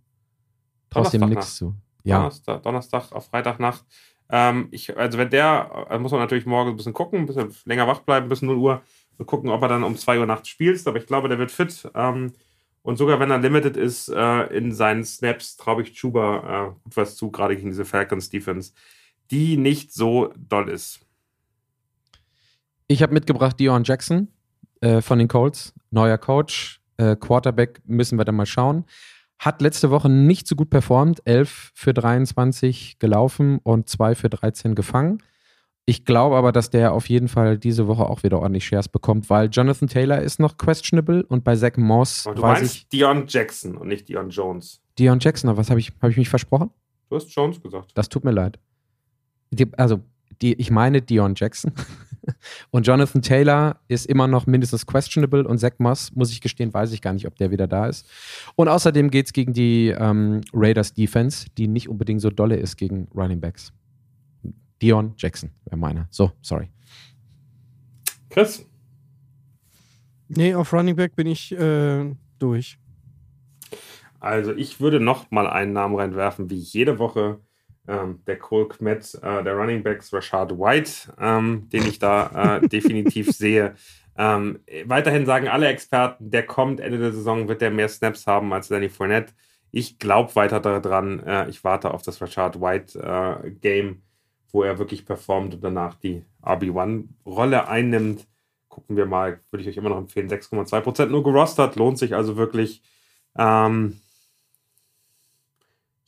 traust 0.91 1.15
ihm 1.15 1.29
nichts 1.29 1.57
zu. 1.57 1.75
Ja. 2.05 2.19
Donnerstag, 2.19 2.63
Donnerstag 2.63 3.13
auf 3.13 3.27
Freitagnacht. 3.27 3.85
Ähm, 4.31 4.69
ich, 4.71 4.97
also 4.97 5.19
wenn 5.19 5.31
der, 5.31 5.87
äh, 5.91 5.99
muss 5.99 6.13
man 6.13 6.21
natürlich 6.21 6.47
morgen 6.47 6.71
ein 6.71 6.77
bisschen 6.77 6.93
gucken, 6.93 7.21
ein 7.21 7.27
bisschen 7.27 7.55
länger 7.65 7.87
wach 7.87 8.01
bleiben, 8.01 8.29
bis 8.29 8.43
0 8.43 8.57
Uhr 8.57 8.83
und 9.17 9.27
gucken, 9.27 9.51
ob 9.51 9.63
er 9.63 9.69
dann 9.69 9.85
um 9.85 9.97
2 9.97 10.21
Uhr 10.21 10.27
nachts 10.27 10.49
spielt. 10.49 10.87
Aber 10.87 10.99
ich 10.99 11.07
glaube, 11.07 11.29
der 11.29 11.39
wird 11.39 11.51
fit. 11.51 11.91
Ähm, 11.95 12.33
und 12.83 12.97
sogar 12.97 13.21
wenn 13.21 13.31
er 13.31 13.39
limited 13.39 13.77
ist 13.77 14.09
äh, 14.09 14.45
in 14.57 14.73
seinen 14.73 15.05
Snaps, 15.05 15.57
traue 15.57 15.83
ich 15.83 15.95
Chuba 15.95 16.69
äh, 16.69 16.91
was 16.95 17.17
zu, 17.17 17.31
gerade 17.31 17.57
gegen 17.57 17.71
diese 17.71 17.85
Falcons 17.85 18.31
Defense, 18.31 18.73
die 19.31 19.57
nicht 19.57 19.93
so 19.93 20.33
doll 20.37 20.69
ist. 20.69 21.01
Ich 22.87 23.03
habe 23.03 23.13
mitgebracht 23.13 23.61
Dion 23.61 23.85
Jackson 23.85 24.29
äh, 24.81 25.03
von 25.03 25.19
den 25.19 25.29
Colts, 25.29 25.75
neuer 25.91 26.19
Coach. 26.19 26.81
Äh, 26.97 27.17
Quarterback 27.17 27.81
müssen 27.85 28.19
wir 28.19 28.25
dann 28.25 28.37
mal 28.37 28.47
schauen. 28.47 28.85
Hat 29.39 29.63
letzte 29.63 29.91
Woche 29.91 30.09
nicht 30.09 30.47
so 30.47 30.57
gut 30.57 30.71
performt. 30.71 31.23
11 31.25 31.71
für 31.75 31.95
23 31.95 32.99
gelaufen 32.99 33.61
und 33.63 33.89
2 33.89 34.15
für 34.15 34.29
13 34.29 34.75
gefangen. 34.75 35.23
Ich 35.89 36.05
glaube 36.05 36.37
aber, 36.37 36.53
dass 36.53 36.69
der 36.69 36.93
auf 36.93 37.09
jeden 37.09 37.29
Fall 37.29 37.57
diese 37.57 37.87
Woche 37.87 38.05
auch 38.05 38.23
wieder 38.23 38.41
ordentlich 38.41 38.67
Shares 38.67 38.91
bekommt, 38.91 39.31
weil 39.31 39.49
Jonathan 39.49 39.89
Taylor 39.89 40.19
ist 40.21 40.39
noch 40.39 40.59
questionable 40.59 41.25
und 41.25 41.45
bei 41.45 41.57
Zach 41.57 41.79
Moss 41.79 42.27
aber 42.27 42.37
du 42.37 42.43
weiß 42.43 42.59
meinst 42.59 42.77
ich. 42.77 42.89
Dion 42.89 43.25
Jackson 43.27 43.75
und 43.79 43.89
nicht 43.89 44.07
Dion 44.07 44.29
Jones. 44.29 44.83
Dion 44.99 45.19
Jackson, 45.19 45.57
was 45.57 45.71
habe 45.71 45.81
ich, 45.81 45.93
hab 46.03 46.11
ich 46.11 46.19
mich 46.19 46.29
versprochen? 46.29 46.71
Du 47.09 47.17
hast 47.17 47.31
Jones 47.35 47.59
gesagt. 47.63 47.93
Das 47.95 48.11
tut 48.11 48.23
mir 48.23 48.33
leid. 48.33 48.59
Die, 49.51 49.67
also, 49.79 50.01
die, 50.43 50.55
ich 50.55 50.71
meine 50.71 51.03
Dion 51.03 51.35
Jackson. 51.37 51.73
Und 52.71 52.87
Jonathan 52.87 53.23
Taylor 53.23 53.81
ist 53.89 54.07
immer 54.07 54.27
noch 54.27 54.47
mindestens 54.47 54.87
questionable 54.87 55.47
und 55.47 55.59
Zach 55.59 55.73
Moss, 55.79 56.15
muss 56.15 56.31
ich 56.31 56.43
gestehen, 56.43 56.75
weiß 56.75 56.93
ich 56.93 57.01
gar 57.01 57.15
nicht, 57.15 57.27
ob 57.27 57.37
der 57.37 57.51
wieder 57.51 57.67
da 57.67 57.87
ist. 57.87 58.07
Und 58.55 58.69
außerdem 58.69 59.11
geht 59.11 59.27
es 59.27 59.33
gegen 59.33 59.55
die 59.55 59.95
ähm, 59.99 60.43
Raiders 60.53 60.93
Defense, 60.93 61.47
die 61.57 61.69
nicht 61.69 61.89
unbedingt 61.89 62.21
so 62.21 62.29
dolle 62.29 62.57
ist 62.57 62.77
gegen 62.77 63.09
Running 63.15 63.41
Backs. 63.41 63.73
Dion 64.83 65.15
Jackson 65.17 65.51
wäre 65.65 65.77
meiner. 65.77 66.07
So, 66.11 66.33
sorry. 66.43 66.71
Chris? 68.29 68.65
Nee, 70.29 70.55
auf 70.55 70.73
Running 70.73 70.97
Back 70.97 71.17
bin 71.17 71.27
ich 71.27 71.53
äh, 71.53 72.15
durch. 72.39 72.79
Also 74.21 74.53
ich 74.53 74.81
würde 74.81 75.01
noch 75.01 75.31
mal 75.31 75.47
einen 75.49 75.73
Namen 75.73 75.95
reinwerfen, 75.95 76.51
wie 76.51 76.59
jede 76.59 76.99
Woche 76.99 77.41
ähm, 77.89 78.21
der 78.27 78.39
Cole 78.39 78.69
Kmet, 78.69 79.15
äh, 79.23 79.43
der 79.43 79.55
Running 79.55 79.83
Backs 79.83 80.13
Rashad 80.13 80.53
White, 80.53 81.13
ähm, 81.19 81.69
den 81.73 81.87
ich 81.87 81.99
da 81.99 82.59
äh, 82.59 82.69
definitiv 82.69 83.33
sehe. 83.33 83.75
Ähm, 84.17 84.61
weiterhin 84.85 85.27
sagen 85.27 85.49
alle 85.49 85.69
Experten, 85.69 86.31
der 86.31 86.45
kommt 86.45 86.81
Ende 86.81 86.99
der 86.99 87.13
Saison, 87.13 87.49
wird 87.49 87.61
der 87.61 87.71
mehr 87.71 87.89
Snaps 87.89 88.27
haben 88.27 88.53
als 88.53 88.69
Danny 88.69 88.89
Fournette. 88.89 89.33
Ich 89.71 89.99
glaube 89.99 90.35
weiter 90.37 90.61
daran. 90.61 91.21
Äh, 91.21 91.49
ich 91.49 91.65
warte 91.65 91.93
auf 91.93 92.03
das 92.03 92.21
Rashad 92.21 92.61
White 92.61 92.99
äh, 92.99 93.51
Game, 93.51 94.03
wo 94.51 94.63
er 94.63 94.79
wirklich 94.79 95.07
performt 95.07 95.55
und 95.55 95.65
danach 95.65 95.95
die 95.95 96.25
RB1-Rolle 96.43 97.69
einnimmt. 97.69 98.27
Gucken 98.69 98.97
wir 98.97 99.07
mal, 99.07 99.41
würde 99.51 99.63
ich 99.63 99.69
euch 99.69 99.77
immer 99.77 99.91
noch 99.91 99.99
empfehlen. 99.99 100.29
6,2% 100.29 101.07
nur 101.07 101.23
gerostert, 101.23 101.77
lohnt 101.77 101.99
sich 101.99 102.15
also 102.15 102.37
wirklich. 102.37 102.83
Ähm, 103.37 104.01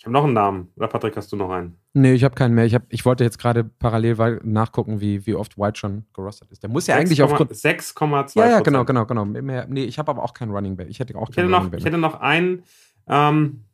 ich 0.01 0.07
habe 0.07 0.15
noch 0.15 0.25
einen 0.25 0.33
Namen. 0.33 0.73
Oder 0.77 0.89
Patrick, 0.89 1.15
hast 1.19 1.31
du 1.31 1.37
noch 1.37 1.51
einen? 1.51 1.77
Nee, 1.93 2.15
ich 2.15 2.25
habe 2.25 2.35
keinen 2.35 2.55
mehr. 2.55 2.65
Ich, 2.65 2.75
hab, 2.75 2.85
ich 2.89 3.05
wollte 3.05 3.23
jetzt 3.23 3.39
gerade 3.39 3.65
parallel 3.65 4.41
nachgucken, 4.45 5.03
wie, 5.03 5.27
wie 5.27 5.35
oft 5.35 5.59
White 5.59 5.79
schon 5.79 6.07
gerostet 6.15 6.51
ist. 6.51 6.63
Der 6.63 6.71
muss 6.71 6.87
ja 6.87 6.97
6, 6.97 7.05
eigentlich 7.05 7.23
aufgrund. 7.23 7.53
6,2. 7.53 8.39
Ja, 8.39 8.49
ja, 8.49 8.61
genau, 8.61 8.87
genau, 8.87 9.05
genau. 9.05 9.27
Mehr, 9.27 9.67
nee, 9.69 9.85
ich 9.85 9.99
habe 9.99 10.11
aber 10.11 10.23
auch 10.23 10.33
keinen 10.33 10.53
Running 10.53 10.75
Back. 10.75 10.89
Ich 10.89 11.01
hätte 11.01 11.15
auch 11.17 11.29
ich 11.29 11.37
hätte 11.37 11.51
noch, 11.51 11.71
Ich 11.75 11.85
hätte 11.85 11.99
noch 11.99 12.19
einen. 12.19 12.63
Ähm, 13.09 13.65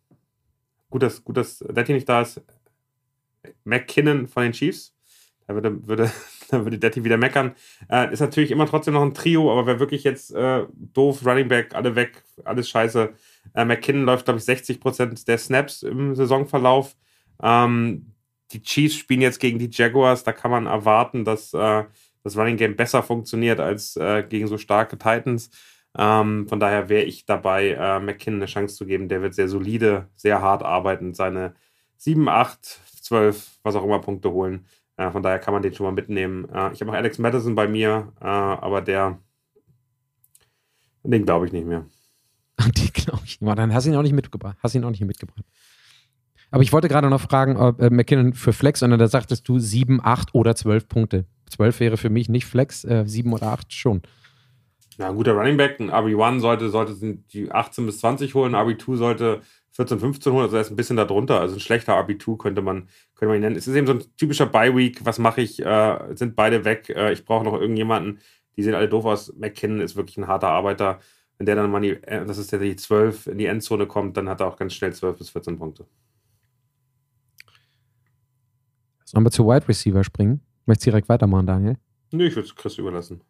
gut, 0.90 1.04
dass, 1.04 1.22
gut, 1.22 1.36
dass 1.36 1.60
Detti 1.60 1.92
nicht 1.92 2.08
da 2.08 2.22
ist. 2.22 2.42
McKinnon 3.62 4.26
von 4.26 4.42
den 4.42 4.52
Chiefs. 4.52 4.96
Da 5.46 5.54
würde, 5.54 5.86
würde, 5.86 6.10
da 6.50 6.64
würde 6.64 6.76
Detti 6.76 7.04
wieder 7.04 7.18
meckern. 7.18 7.54
Äh, 7.88 8.12
ist 8.12 8.18
natürlich 8.18 8.50
immer 8.50 8.66
trotzdem 8.66 8.94
noch 8.94 9.02
ein 9.02 9.14
Trio, 9.14 9.52
aber 9.52 9.64
wer 9.66 9.78
wirklich 9.78 10.02
jetzt 10.02 10.34
äh, 10.34 10.66
doof, 10.72 11.24
Running 11.24 11.46
Back, 11.46 11.72
alle 11.76 11.94
weg, 11.94 12.24
alles 12.44 12.68
scheiße 12.68 13.14
McKinnon 13.54 14.04
läuft, 14.04 14.24
glaube 14.24 14.38
ich, 14.38 14.44
60 14.44 14.80
Prozent 14.80 15.28
der 15.28 15.38
Snaps 15.38 15.82
im 15.82 16.14
Saisonverlauf. 16.14 16.96
Ähm, 17.42 18.12
die 18.52 18.62
Chiefs 18.62 18.96
spielen 18.96 19.20
jetzt 19.20 19.40
gegen 19.40 19.58
die 19.58 19.70
Jaguars. 19.70 20.24
Da 20.24 20.32
kann 20.32 20.50
man 20.50 20.66
erwarten, 20.66 21.24
dass 21.24 21.52
äh, 21.54 21.84
das 22.22 22.36
Running 22.36 22.56
Game 22.56 22.76
besser 22.76 23.02
funktioniert 23.02 23.60
als 23.60 23.96
äh, 23.96 24.22
gegen 24.28 24.46
so 24.46 24.58
starke 24.58 24.98
Titans. 24.98 25.50
Ähm, 25.98 26.46
von 26.48 26.60
daher 26.60 26.88
wäre 26.88 27.04
ich 27.04 27.24
dabei, 27.24 27.70
äh, 27.70 28.00
McKinnon 28.00 28.40
eine 28.40 28.46
Chance 28.46 28.76
zu 28.76 28.86
geben. 28.86 29.08
Der 29.08 29.22
wird 29.22 29.34
sehr 29.34 29.48
solide, 29.48 30.08
sehr 30.16 30.42
hart 30.42 30.62
arbeiten, 30.62 31.14
seine 31.14 31.54
7, 31.96 32.28
8, 32.28 32.80
12, 33.02 33.58
was 33.62 33.76
auch 33.76 33.84
immer 33.84 34.00
Punkte 34.00 34.30
holen. 34.30 34.66
Äh, 34.96 35.10
von 35.10 35.22
daher 35.22 35.38
kann 35.38 35.54
man 35.54 35.62
den 35.62 35.74
schon 35.74 35.86
mal 35.86 35.92
mitnehmen. 35.92 36.44
Äh, 36.50 36.72
ich 36.72 36.80
habe 36.80 36.86
noch 36.86 36.94
Alex 36.94 37.18
Madison 37.18 37.54
bei 37.54 37.68
mir, 37.68 38.12
äh, 38.20 38.24
aber 38.24 38.82
der, 38.82 39.18
den 41.02 41.24
glaube 41.24 41.46
ich 41.46 41.52
nicht 41.52 41.66
mehr. 41.66 41.86
Die 42.74 42.92
glaube 42.92 43.22
ich 43.24 43.40
nicht. 43.40 43.58
Dann 43.58 43.74
hast 43.74 43.86
du 43.86 43.90
ihn 43.90 43.96
auch 43.96 44.02
nicht 44.02 44.14
mitgebracht. 44.14 44.56
Hast 44.62 44.74
ihn 44.74 44.84
auch 44.84 44.90
nicht 44.90 45.04
mitgebracht. 45.04 45.44
Aber 46.50 46.62
ich 46.62 46.72
wollte 46.72 46.88
gerade 46.88 47.10
noch 47.10 47.20
fragen, 47.20 47.56
ob 47.56 47.80
äh, 47.80 47.90
McKinnon 47.90 48.32
für 48.32 48.52
Flex, 48.52 48.82
und 48.82 48.96
da 48.96 49.08
sagtest 49.08 49.48
du 49.48 49.58
sieben, 49.58 50.00
acht 50.02 50.34
oder 50.34 50.54
zwölf 50.54 50.88
Punkte. 50.88 51.26
Zwölf 51.50 51.80
wäre 51.80 51.96
für 51.96 52.10
mich 52.10 52.28
nicht 52.28 52.46
Flex, 52.46 52.84
äh, 52.84 53.04
sieben 53.06 53.32
oder 53.32 53.48
acht 53.48 53.72
schon. 53.72 54.02
Ja, 54.98 55.08
ein 55.10 55.16
guter 55.16 55.32
Running 55.32 55.56
Back, 55.56 55.78
ein 55.80 55.90
RB1 55.90 56.40
sollte, 56.40 56.70
sollte 56.70 56.94
die 57.32 57.50
18 57.50 57.84
bis 57.84 57.98
20 57.98 58.34
holen, 58.34 58.54
ein 58.54 58.66
RB2 58.66 58.96
sollte 58.96 59.42
14, 59.72 60.00
15 60.00 60.32
holen, 60.32 60.44
also 60.44 60.56
er 60.56 60.62
ist 60.62 60.70
ein 60.70 60.76
bisschen 60.76 60.96
darunter. 60.96 61.40
Also 61.40 61.56
ein 61.56 61.60
schlechter 61.60 61.92
RB2 62.00 62.38
könnte 62.38 62.62
man, 62.62 62.88
könnte 63.14 63.26
man 63.26 63.36
ihn 63.36 63.42
nennen. 63.42 63.56
Es 63.56 63.68
ist 63.68 63.74
eben 63.74 63.86
so 63.86 63.92
ein 63.92 64.04
typischer 64.16 64.46
Bye-Week. 64.46 65.04
Was 65.04 65.18
mache 65.18 65.42
ich? 65.42 65.62
Äh, 65.62 65.98
sind 66.14 66.34
beide 66.34 66.64
weg? 66.64 66.88
Äh, 66.88 67.12
ich 67.12 67.26
brauche 67.26 67.44
noch 67.44 67.60
irgendjemanden. 67.60 68.20
Die 68.56 68.62
sehen 68.62 68.74
alle 68.74 68.88
doof 68.88 69.04
aus. 69.04 69.34
McKinnon 69.36 69.80
ist 69.80 69.96
wirklich 69.96 70.16
ein 70.16 70.28
harter 70.28 70.48
Arbeiter 70.48 71.00
wenn 71.38 71.46
der 71.46 71.56
dann 71.56 71.70
mal 71.70 71.80
die, 71.80 71.90
äh, 71.90 72.24
das 72.24 72.38
ist 72.38 72.52
der 72.52 72.58
die 72.58 72.76
12 72.76 73.28
in 73.28 73.38
die 73.38 73.46
Endzone 73.46 73.86
kommt, 73.86 74.16
dann 74.16 74.28
hat 74.28 74.40
er 74.40 74.46
auch 74.46 74.56
ganz 74.56 74.74
schnell 74.74 74.92
12 74.92 75.18
bis 75.18 75.30
14 75.30 75.58
Punkte. 75.58 75.86
Sollen 79.04 79.24
wir 79.24 79.30
zu 79.30 79.46
Wide 79.46 79.68
Receiver 79.68 80.02
springen? 80.02 80.40
Möchtest 80.64 80.86
du 80.86 80.90
direkt 80.90 81.08
weitermachen, 81.08 81.46
Daniel? 81.46 81.76
Nee, 82.10 82.26
ich 82.26 82.36
würde 82.36 82.48
es 82.48 82.54
Chris 82.54 82.78
überlassen. 82.78 83.20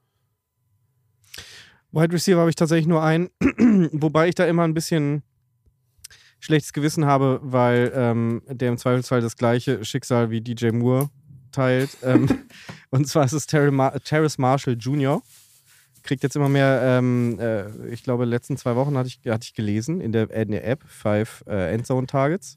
Wide 1.93 2.13
Receiver 2.13 2.41
habe 2.41 2.51
ich 2.51 2.57
tatsächlich 2.57 2.87
nur 2.87 3.03
einen, 3.03 3.29
wobei 3.93 4.29
ich 4.29 4.35
da 4.35 4.47
immer 4.47 4.65
ein 4.65 4.75
bisschen 4.75 5.23
schlechtes 6.41 6.73
Gewissen 6.73 7.07
habe, 7.07 7.41
weil 7.43 7.93
ähm, 7.95 8.43
der 8.47 8.69
im 8.71 8.79
Zweifelsfall 8.79 9.21
das 9.21 9.37
gleiche 9.37 9.85
Schicksal 9.85 10.31
wie 10.31 10.41
DJ 10.41 10.71
Moore 10.71 11.11
teilt. 11.53 11.97
ähm, 12.03 12.29
und 12.91 13.07
zwar 13.09 13.25
ist 13.25 13.33
es 13.33 13.47
Terrace 13.47 14.39
Marshall 14.39 14.77
Jr 14.79 15.23
kriegt 16.07 16.23
jetzt 16.23 16.37
immer 16.37 16.49
mehr, 16.49 16.81
ähm, 16.83 17.39
äh, 17.39 17.89
ich 17.89 18.03
glaube, 18.03 18.25
letzten 18.25 18.57
zwei 18.57 18.77
Wochen 18.77 18.97
hatte 18.97 19.09
ich, 19.09 19.21
hatte 19.31 19.45
ich 19.45 19.55
gelesen 19.55 20.01
in 20.01 20.13
der, 20.13 20.31
in 20.31 20.51
der 20.51 20.67
App, 20.67 20.83
Five 20.87 21.45
äh, 21.47 21.73
Endzone 21.75 22.07
Targets. 22.07 22.57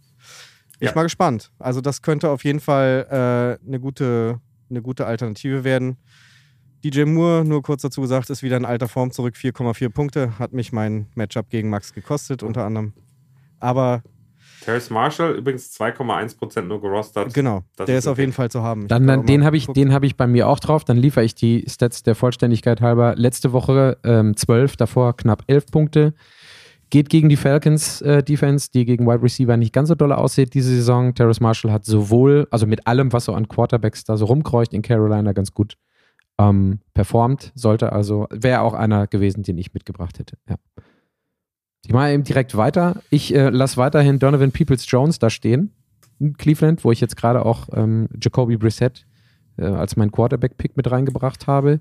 Ich 0.79 0.87
ja. 0.87 0.95
mal 0.95 1.03
gespannt. 1.03 1.51
Also, 1.59 1.81
das 1.81 2.01
könnte 2.01 2.29
auf 2.29 2.43
jeden 2.43 2.59
Fall 2.59 3.05
äh, 3.09 3.67
eine, 3.67 3.79
gute, 3.79 4.39
eine 4.69 4.81
gute 4.81 5.05
Alternative 5.05 5.63
werden. 5.63 5.97
DJ 6.83 7.03
Moore, 7.03 7.43
nur 7.43 7.61
kurz 7.61 7.81
dazu 7.81 7.99
gesagt, 7.99 8.29
ist 8.29 8.41
wieder 8.41 8.55
in 8.55 8.63
alter 8.63 8.87
Form 8.87 9.11
zurück. 9.11 9.35
4,4 9.35 9.89
Punkte. 9.89 10.39
Hat 10.39 10.53
mich 10.53 10.71
mein 10.71 11.07
Matchup 11.15 11.49
gegen 11.49 11.69
Max 11.69 11.93
gekostet, 11.93 12.41
unter 12.41 12.63
anderem. 12.63 12.93
Aber 13.59 14.01
Terrace 14.63 14.89
Marshall 14.89 15.33
übrigens 15.35 15.73
2,1% 15.79 16.61
nur 16.63 16.81
gerostet. 16.81 17.33
Genau, 17.33 17.63
das 17.75 17.85
der 17.85 17.97
ist, 17.97 18.05
ist 18.05 18.07
auf 18.07 18.17
jeden 18.17 18.33
Fall 18.33 18.51
zu 18.51 18.61
haben. 18.61 18.87
dann, 18.87 19.07
dann 19.07 19.25
den 19.25 19.43
habe 19.45 19.57
ich, 19.57 19.67
hab 19.67 20.03
ich 20.03 20.17
bei 20.17 20.27
mir 20.27 20.47
auch 20.47 20.59
drauf. 20.59 20.83
Dann 20.83 20.97
liefere 20.97 21.23
ich 21.23 21.35
die 21.35 21.65
Stats 21.67 22.03
der 22.03 22.15
Vollständigkeit 22.15 22.81
halber. 22.81 23.15
Letzte 23.15 23.53
Woche 23.53 23.97
ähm, 24.03 24.35
12, 24.35 24.77
davor 24.77 25.15
knapp 25.15 25.43
11 25.47 25.67
Punkte. 25.67 26.13
Geht 26.89 27.09
gegen 27.09 27.29
die 27.29 27.35
Falcons 27.35 28.01
äh, 28.01 28.23
Defense, 28.23 28.69
die 28.73 28.83
gegen 28.83 29.05
Wide 29.05 29.21
Receiver 29.21 29.55
nicht 29.57 29.73
ganz 29.73 29.89
so 29.89 29.95
doll 29.95 30.11
aussieht 30.11 30.55
diese 30.55 30.71
Saison. 30.71 31.13
Terrace 31.13 31.39
Marshall 31.39 31.71
hat 31.71 31.85
sowohl, 31.85 32.47
also 32.49 32.65
mit 32.65 32.87
allem, 32.87 33.13
was 33.13 33.25
so 33.25 33.33
an 33.33 33.47
Quarterbacks 33.47 34.03
da 34.03 34.17
so 34.17 34.25
rumkreucht 34.25 34.73
in 34.73 34.81
Carolina, 34.81 35.33
ganz 35.33 35.53
gut 35.53 35.77
ähm, 36.39 36.79
performt. 36.95 37.51
Sollte 37.53 37.91
also, 37.93 38.27
wäre 38.31 38.61
auch 38.61 38.73
einer 38.73 39.05
gewesen, 39.05 39.43
den 39.43 39.59
ich 39.59 39.73
mitgebracht 39.73 40.17
hätte. 40.17 40.37
Ja. 40.49 40.55
Ich 41.85 41.93
mache 41.93 42.11
eben 42.11 42.23
direkt 42.23 42.55
weiter. 42.57 43.01
Ich 43.09 43.33
äh, 43.33 43.49
lasse 43.49 43.77
weiterhin 43.77 44.19
Donovan 44.19 44.51
Peoples 44.51 44.89
Jones 44.89 45.19
da 45.19 45.29
stehen. 45.29 45.73
Cleveland, 46.37 46.83
wo 46.83 46.91
ich 46.91 46.99
jetzt 46.99 47.15
gerade 47.15 47.45
auch 47.45 47.67
ähm, 47.73 48.09
Jacoby 48.21 48.57
Brissett 48.57 49.05
äh, 49.57 49.65
als 49.65 49.95
mein 49.95 50.11
Quarterback-Pick 50.11 50.75
mit 50.75 50.91
reingebracht 50.91 51.47
habe. 51.47 51.79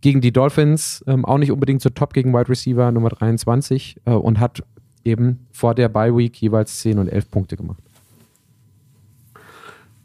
Gegen 0.00 0.20
die 0.20 0.32
Dolphins 0.32 1.04
ähm, 1.06 1.24
auch 1.24 1.38
nicht 1.38 1.50
unbedingt 1.50 1.82
so 1.82 1.90
top 1.90 2.12
gegen 2.12 2.32
Wide 2.32 2.48
Receiver 2.48 2.92
Nummer 2.92 3.10
23 3.10 4.00
äh, 4.04 4.10
und 4.12 4.38
hat 4.38 4.62
eben 5.04 5.46
vor 5.50 5.74
der 5.74 5.88
Bye 5.88 6.16
Week 6.16 6.36
jeweils 6.40 6.80
10 6.80 6.98
und 6.98 7.08
11 7.08 7.30
Punkte 7.30 7.56
gemacht. 7.56 7.82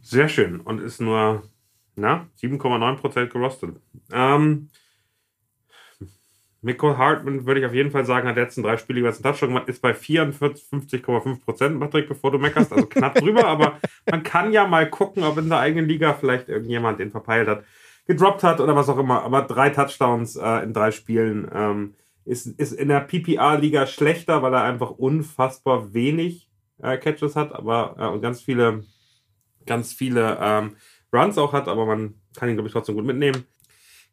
Sehr 0.01 0.29
schön 0.29 0.59
und 0.61 0.79
ist 0.79 1.01
nur 1.01 1.43
7,9% 1.97 3.27
gerostet. 3.27 3.75
Ähm, 4.11 4.69
Michael 6.67 6.97
Hartman 6.97 7.45
würde 7.45 7.61
ich 7.61 7.65
auf 7.65 7.73
jeden 7.73 7.91
Fall 7.91 8.05
sagen, 8.05 8.27
hat 8.27 8.35
letzten 8.35 8.61
drei 8.61 8.75
Spiele 8.75 8.99
jeweils 8.99 9.15
einen 9.15 9.23
Touchdown 9.23 9.49
gemacht, 9.51 9.69
ist 9.69 9.81
bei 9.81 9.93
54,5% 9.93 11.79
Patrick, 11.79 12.09
bevor 12.09 12.31
du 12.31 12.39
meckerst, 12.39 12.73
also 12.73 12.85
knapp 12.87 13.15
drüber, 13.21 13.47
aber 13.47 13.79
man 14.11 14.21
kann 14.23 14.51
ja 14.51 14.67
mal 14.67 14.89
gucken, 14.89 15.23
ob 15.23 15.37
in 15.37 15.47
der 15.47 15.59
eigenen 15.59 15.87
Liga 15.87 16.13
vielleicht 16.13 16.49
irgendjemand 16.49 16.99
den 16.99 17.09
verpeilt 17.09 17.47
hat, 17.47 17.63
gedroppt 18.05 18.43
hat 18.43 18.59
oder 18.59 18.75
was 18.75 18.89
auch 18.89 18.97
immer, 18.97 19.23
aber 19.23 19.43
drei 19.43 19.69
Touchdowns 19.69 20.35
äh, 20.35 20.63
in 20.63 20.73
drei 20.73 20.91
Spielen 20.91 21.49
ähm, 21.55 21.95
ist, 22.25 22.47
ist 22.47 22.73
in 22.73 22.89
der 22.89 22.99
PPR-Liga 22.99 23.87
schlechter, 23.87 24.41
weil 24.41 24.53
er 24.53 24.63
einfach 24.63 24.91
unfassbar 24.91 25.93
wenig 25.93 26.49
äh, 26.83 26.97
Catches 26.97 27.37
hat, 27.37 27.53
aber 27.53 27.95
äh, 27.97 28.07
und 28.07 28.21
ganz 28.21 28.41
viele, 28.41 28.83
ganz 29.65 29.93
viele 29.93 30.37
ähm, 30.41 30.75
Runs 31.13 31.37
auch 31.37 31.53
hat, 31.53 31.69
aber 31.69 31.85
man 31.85 32.15
kann 32.35 32.49
ihn, 32.49 32.55
glaube 32.55 32.67
ich, 32.67 32.73
trotzdem 32.73 32.95
gut 32.95 33.05
mitnehmen. 33.05 33.45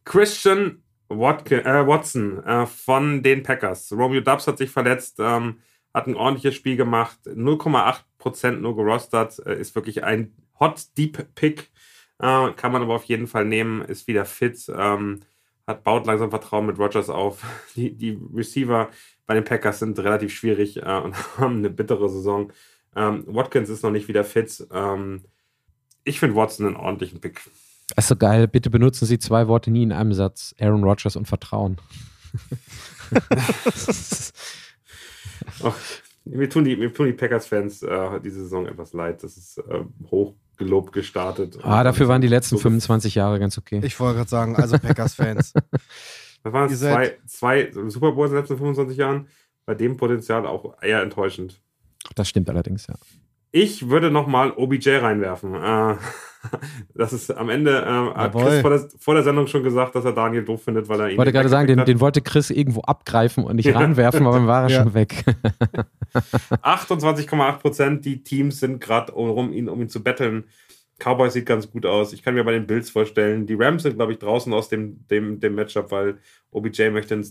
Christian 0.04 0.83
Watkin, 1.08 1.60
äh, 1.60 1.86
Watson 1.86 2.42
äh, 2.44 2.66
von 2.66 3.22
den 3.22 3.42
Packers. 3.42 3.92
Romeo 3.92 4.20
Dubs 4.20 4.46
hat 4.46 4.58
sich 4.58 4.70
verletzt, 4.70 5.16
ähm, 5.18 5.60
hat 5.92 6.06
ein 6.06 6.16
ordentliches 6.16 6.54
Spiel 6.54 6.76
gemacht, 6.76 7.18
0,8% 7.26 8.52
nur 8.52 8.76
gerostert, 8.76 9.38
äh, 9.46 9.58
ist 9.58 9.74
wirklich 9.74 10.04
ein 10.04 10.34
Hot 10.58 10.96
Deep 10.96 11.34
Pick, 11.34 11.70
äh, 12.18 12.50
kann 12.52 12.72
man 12.72 12.82
aber 12.82 12.94
auf 12.94 13.04
jeden 13.04 13.26
Fall 13.26 13.44
nehmen, 13.44 13.82
ist 13.82 14.06
wieder 14.06 14.24
fit, 14.24 14.64
ähm, 14.74 15.20
hat 15.66 15.84
baut 15.84 16.06
langsam 16.06 16.30
Vertrauen 16.30 16.66
mit 16.66 16.78
Rogers 16.78 17.10
auf. 17.10 17.42
Die, 17.76 17.96
die 17.96 18.18
Receiver 18.34 18.90
bei 19.26 19.34
den 19.34 19.44
Packers 19.44 19.78
sind 19.78 19.98
relativ 19.98 20.34
schwierig 20.34 20.76
äh, 20.76 21.00
und 21.00 21.14
haben 21.38 21.58
eine 21.58 21.70
bittere 21.70 22.08
Saison. 22.08 22.52
Ähm, 22.96 23.24
Watkins 23.26 23.68
ist 23.68 23.82
noch 23.82 23.90
nicht 23.90 24.08
wieder 24.08 24.24
fit. 24.24 24.66
Ähm, 24.72 25.24
ich 26.04 26.20
finde 26.20 26.36
Watson 26.36 26.66
einen 26.66 26.76
ordentlichen 26.76 27.20
Pick. 27.20 27.40
Das 27.88 28.04
ist 28.04 28.08
so 28.08 28.16
geil. 28.16 28.48
Bitte 28.48 28.70
benutzen 28.70 29.06
Sie 29.06 29.18
zwei 29.18 29.46
Worte 29.48 29.70
nie 29.70 29.82
in 29.82 29.92
einem 29.92 30.12
Satz. 30.14 30.54
Aaron 30.58 30.84
Rodgers 30.84 31.16
und 31.16 31.28
Vertrauen. 31.28 31.78
Ach, 35.62 35.76
mir, 36.24 36.48
tun 36.48 36.64
die, 36.64 36.76
die 36.76 37.12
Packers-Fans 37.12 37.82
äh, 37.82 38.20
diese 38.20 38.42
Saison 38.42 38.66
etwas 38.66 38.92
leid. 38.94 39.22
Das 39.22 39.36
ist 39.36 39.58
äh, 39.58 39.84
hochgelobt 40.10 40.92
gestartet. 40.92 41.58
Ah, 41.62 41.84
dafür 41.84 42.08
waren 42.08 42.22
die 42.22 42.28
letzten 42.28 42.56
so 42.56 42.62
25 42.62 43.14
Jahre 43.14 43.38
ganz 43.38 43.58
okay. 43.58 43.80
Ich 43.84 44.00
wollte 44.00 44.16
gerade 44.18 44.30
sagen, 44.30 44.56
also 44.56 44.78
Packers-Fans. 44.78 45.52
da 46.42 46.52
waren 46.52 46.70
zwei, 46.70 47.18
zwei 47.26 47.70
Super 47.88 48.12
Bowls 48.12 48.30
in 48.30 48.36
den 48.36 48.42
letzten 48.42 48.56
25 48.56 48.96
Jahren. 48.96 49.28
Bei 49.66 49.74
dem 49.74 49.96
Potenzial 49.96 50.46
auch 50.46 50.82
eher 50.82 51.02
enttäuschend. 51.02 51.60
Das 52.14 52.28
stimmt 52.28 52.50
allerdings, 52.50 52.86
ja. 52.86 52.94
Ich 53.56 53.88
würde 53.88 54.10
nochmal 54.10 54.50
OBJ 54.50 54.96
reinwerfen. 54.96 55.54
Äh, 55.54 55.94
das 56.94 57.12
ist 57.12 57.30
am 57.30 57.48
Ende, 57.50 57.82
äh, 57.82 58.18
hat 58.18 58.32
Chris 58.32 58.60
vor 58.60 58.70
der, 58.70 58.88
vor 58.98 59.14
der, 59.14 59.22
Sendung 59.22 59.46
schon 59.46 59.62
gesagt, 59.62 59.94
dass 59.94 60.04
er 60.04 60.10
Daniel 60.10 60.44
doof 60.44 60.64
findet, 60.64 60.88
weil 60.88 60.98
er 60.98 61.06
ihn. 61.06 61.12
Ich 61.12 61.18
wollte 61.18 61.30
gerade 61.30 61.48
sagen, 61.48 61.68
den, 61.68 61.84
den, 61.84 62.00
wollte 62.00 62.20
Chris 62.20 62.50
irgendwo 62.50 62.80
abgreifen 62.80 63.44
und 63.44 63.54
nicht 63.54 63.66
ja. 63.66 63.78
ranwerfen, 63.78 64.26
aber 64.26 64.38
dann 64.38 64.48
war 64.48 64.64
er 64.64 64.68
ja. 64.70 64.82
schon 64.82 64.94
weg. 64.94 65.24
28,8 66.14 67.58
Prozent, 67.58 68.04
die 68.04 68.24
Teams 68.24 68.58
sind 68.58 68.80
gerade 68.80 69.12
um 69.12 69.52
ihn, 69.52 69.68
um 69.68 69.80
ihn 69.80 69.88
zu 69.88 70.02
betteln. 70.02 70.46
Cowboys 70.98 71.34
sieht 71.34 71.46
ganz 71.46 71.70
gut 71.70 71.86
aus. 71.86 72.12
Ich 72.12 72.24
kann 72.24 72.34
mir 72.34 72.42
bei 72.42 72.52
den 72.52 72.66
Bills 72.66 72.90
vorstellen. 72.90 73.46
Die 73.46 73.54
Rams 73.54 73.84
sind, 73.84 73.94
glaube 73.94 74.10
ich, 74.10 74.18
draußen 74.18 74.52
aus 74.52 74.68
dem, 74.68 75.06
dem, 75.06 75.38
dem 75.38 75.54
Matchup, 75.54 75.92
weil 75.92 76.18
OBJ 76.50 76.90
möchte 76.90 77.14
den 77.14 77.24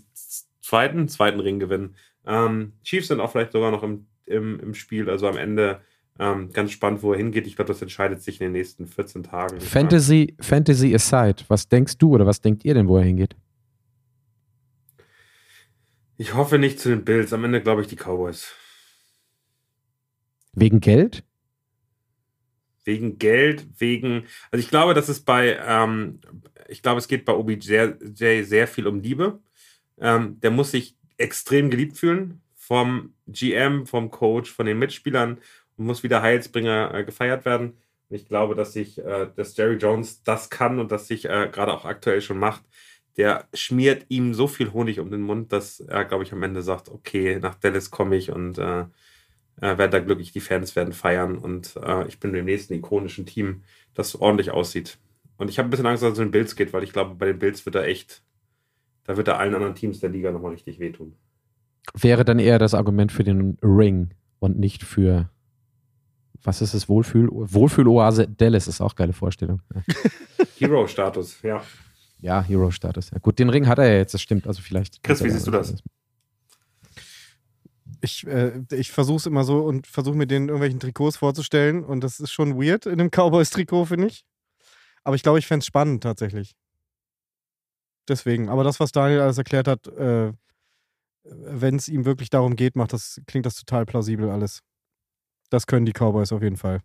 zweiten, 0.61 1.09
zweiten 1.09 1.41
Ring 1.41 1.59
gewinnen. 1.59 1.97
Ähm, 2.25 2.71
Chiefs 2.81 3.09
sind 3.09 3.19
auch 3.19 3.31
vielleicht 3.31 3.51
sogar 3.51 3.71
noch 3.71 3.83
im, 3.83 4.07
im, 4.25 4.61
im 4.61 4.73
Spiel. 4.73 5.09
Also 5.09 5.27
am 5.27 5.35
Ende 5.35 5.81
ähm, 6.19 6.51
ganz 6.53 6.71
spannend, 6.71 7.01
wo 7.01 7.11
er 7.11 7.17
hingeht. 7.17 7.47
Ich 7.47 7.55
glaube, 7.55 7.69
das 7.69 7.81
entscheidet 7.81 8.21
sich 8.21 8.39
in 8.39 8.45
den 8.45 8.51
nächsten 8.53 8.87
14 8.87 9.23
Tagen. 9.23 9.59
Fantasy, 9.59 10.35
Fantasy 10.39 10.93
aside, 10.93 11.43
was 11.47 11.67
denkst 11.67 11.97
du 11.97 12.11
oder 12.11 12.25
was 12.25 12.41
denkt 12.41 12.63
ihr 12.65 12.73
denn, 12.73 12.87
wo 12.87 12.97
er 12.97 13.03
hingeht? 13.03 13.35
Ich 16.17 16.35
hoffe 16.35 16.59
nicht 16.59 16.79
zu 16.79 16.89
den 16.89 17.03
Bills. 17.03 17.33
Am 17.33 17.43
Ende 17.43 17.61
glaube 17.61 17.81
ich 17.81 17.87
die 17.87 17.95
Cowboys. 17.95 18.53
Wegen 20.53 20.79
Geld? 20.79 21.23
Wegen 22.85 23.17
Geld, 23.17 23.65
wegen. 23.79 24.25
Also 24.51 24.63
ich 24.63 24.69
glaube, 24.69 24.93
dass 24.93 25.09
es 25.09 25.21
bei, 25.21 25.57
ähm, 25.65 26.19
ich 26.67 26.83
glaube, 26.83 26.99
es 26.99 27.07
geht 27.07 27.25
bei 27.25 27.33
OBJ 27.33 27.65
sehr, 27.65 27.97
sehr, 27.99 28.45
sehr 28.45 28.67
viel 28.67 28.87
um 28.87 28.99
Liebe. 28.99 29.39
Ähm, 29.97 30.39
der 30.41 30.51
muss 30.51 30.71
sich 30.71 30.95
extrem 31.17 31.71
geliebt 31.71 31.97
fühlen 31.97 32.41
vom 32.55 33.13
GM, 33.27 33.85
vom 33.87 34.11
Coach, 34.11 34.51
von 34.51 34.65
den 34.65 34.79
Mitspielern 34.79 35.39
muss 35.77 36.03
wieder 36.03 36.21
Heilsbringer 36.21 36.93
äh, 36.93 37.03
gefeiert 37.03 37.45
werden. 37.45 37.77
Und 38.09 38.15
ich 38.15 38.27
glaube, 38.27 38.55
dass 38.55 38.73
sich, 38.73 38.99
äh, 38.99 39.27
dass 39.35 39.57
Jerry 39.57 39.75
Jones 39.75 40.23
das 40.23 40.49
kann 40.49 40.79
und 40.79 40.91
das 40.91 41.07
sich 41.07 41.25
äh, 41.25 41.49
gerade 41.51 41.73
auch 41.73 41.85
aktuell 41.85 42.21
schon 42.21 42.39
macht. 42.39 42.63
Der 43.17 43.47
schmiert 43.53 44.05
ihm 44.09 44.33
so 44.33 44.47
viel 44.47 44.73
Honig 44.73 44.99
um 44.99 45.11
den 45.11 45.21
Mund, 45.21 45.51
dass 45.51 45.79
er, 45.79 46.05
glaube 46.05 46.23
ich, 46.23 46.33
am 46.33 46.41
Ende 46.41 46.63
sagt, 46.63 46.89
okay, 46.89 47.39
nach 47.39 47.55
Dallas 47.55 47.91
komme 47.91 48.15
ich 48.15 48.31
und 48.31 48.57
äh, 48.57 48.85
äh, 49.61 49.77
werde 49.77 49.89
da 49.89 49.99
glücklich, 49.99 50.31
die 50.31 50.39
Fans 50.39 50.75
werden 50.75 50.93
feiern 50.93 51.37
und 51.37 51.75
äh, 51.81 52.07
ich 52.07 52.19
bin 52.19 52.33
dem 52.33 52.45
nächsten 52.45 52.73
ikonischen 52.73 53.25
Team, 53.25 53.63
das 53.93 54.19
ordentlich 54.19 54.51
aussieht. 54.51 54.97
Und 55.37 55.49
ich 55.49 55.57
habe 55.57 55.67
ein 55.67 55.71
bisschen 55.71 55.85
Angst, 55.85 56.03
dass 56.03 56.11
es 56.11 56.15
zu 56.15 56.23
den 56.23 56.31
Bills 56.31 56.55
geht, 56.55 56.73
weil 56.73 56.83
ich 56.83 56.93
glaube, 56.93 57.15
bei 57.15 57.27
den 57.27 57.39
Bills 57.39 57.65
wird 57.65 57.75
er 57.75 57.85
echt, 57.85 58.23
da 59.03 59.17
wird 59.17 59.27
er 59.27 59.39
allen 59.39 59.53
anderen 59.53 59.75
Teams 59.75 59.99
der 59.99 60.09
Liga 60.09 60.31
nochmal 60.31 60.51
richtig 60.51 60.79
wehtun. 60.79 61.15
Wäre 61.93 62.25
dann 62.25 62.39
eher 62.39 62.59
das 62.59 62.73
Argument 62.73 63.11
für 63.11 63.23
den 63.23 63.57
Ring 63.61 64.13
und 64.39 64.57
nicht 64.57 64.83
für 64.83 65.29
was 66.43 66.61
ist 66.61 66.73
es? 66.73 66.89
Wohlfühl, 66.89 67.29
Wohlfühloase 67.31 68.27
Dallas 68.27 68.67
ist 68.67 68.81
auch 68.81 68.91
eine 68.91 68.95
geile 68.95 69.13
Vorstellung. 69.13 69.61
Hero-Status, 70.57 71.41
ja. 71.41 71.63
Ja, 72.19 72.41
Hero-Status. 72.41 73.11
Ja. 73.11 73.19
Gut, 73.19 73.39
den 73.39 73.49
Ring 73.49 73.67
hat 73.67 73.79
er 73.79 73.85
ja 73.91 73.97
jetzt, 73.97 74.13
das 74.13 74.21
stimmt. 74.21 74.47
Also 74.47 74.61
vielleicht. 74.61 75.03
Chris, 75.03 75.23
wie 75.23 75.29
siehst 75.29 75.47
du 75.47 75.51
das? 75.51 75.75
Ich, 78.01 78.27
äh, 78.27 78.61
ich 78.71 78.91
versuche 78.91 79.17
es 79.17 79.25
immer 79.25 79.43
so 79.45 79.59
und 79.63 79.87
versuche 79.87 80.15
mir 80.15 80.27
den 80.27 80.43
irgendwelchen 80.43 80.79
Trikots 80.79 81.17
vorzustellen 81.17 81.83
und 81.83 82.01
das 82.01 82.19
ist 82.19 82.31
schon 82.31 82.61
weird 82.61 82.85
in 82.85 82.99
einem 82.99 83.09
Cowboys-Trikot, 83.09 83.85
finde 83.85 84.07
ich. 84.07 84.25
Aber 85.05 85.15
ich 85.15 85.23
glaube, 85.23 85.39
ich 85.39 85.47
fände 85.47 85.61
es 85.61 85.67
spannend 85.67 86.03
tatsächlich. 86.03 86.55
Deswegen. 88.07 88.49
Aber 88.49 88.63
das, 88.63 88.79
was 88.79 88.91
Daniel 88.91 89.21
alles 89.21 89.37
erklärt 89.37 89.67
hat, 89.67 89.87
äh, 89.87 90.33
wenn 91.23 91.75
es 91.75 91.87
ihm 91.87 92.05
wirklich 92.05 92.29
darum 92.29 92.55
geht, 92.57 92.75
macht 92.75 92.91
das, 92.91 93.21
klingt 93.27 93.45
das 93.45 93.55
total 93.55 93.85
plausibel 93.85 94.29
alles. 94.29 94.61
Das 95.53 95.67
können 95.67 95.85
die 95.85 95.93
Cowboys 95.93 96.31
auf 96.31 96.41
jeden 96.41 96.57
Fall. 96.57 96.79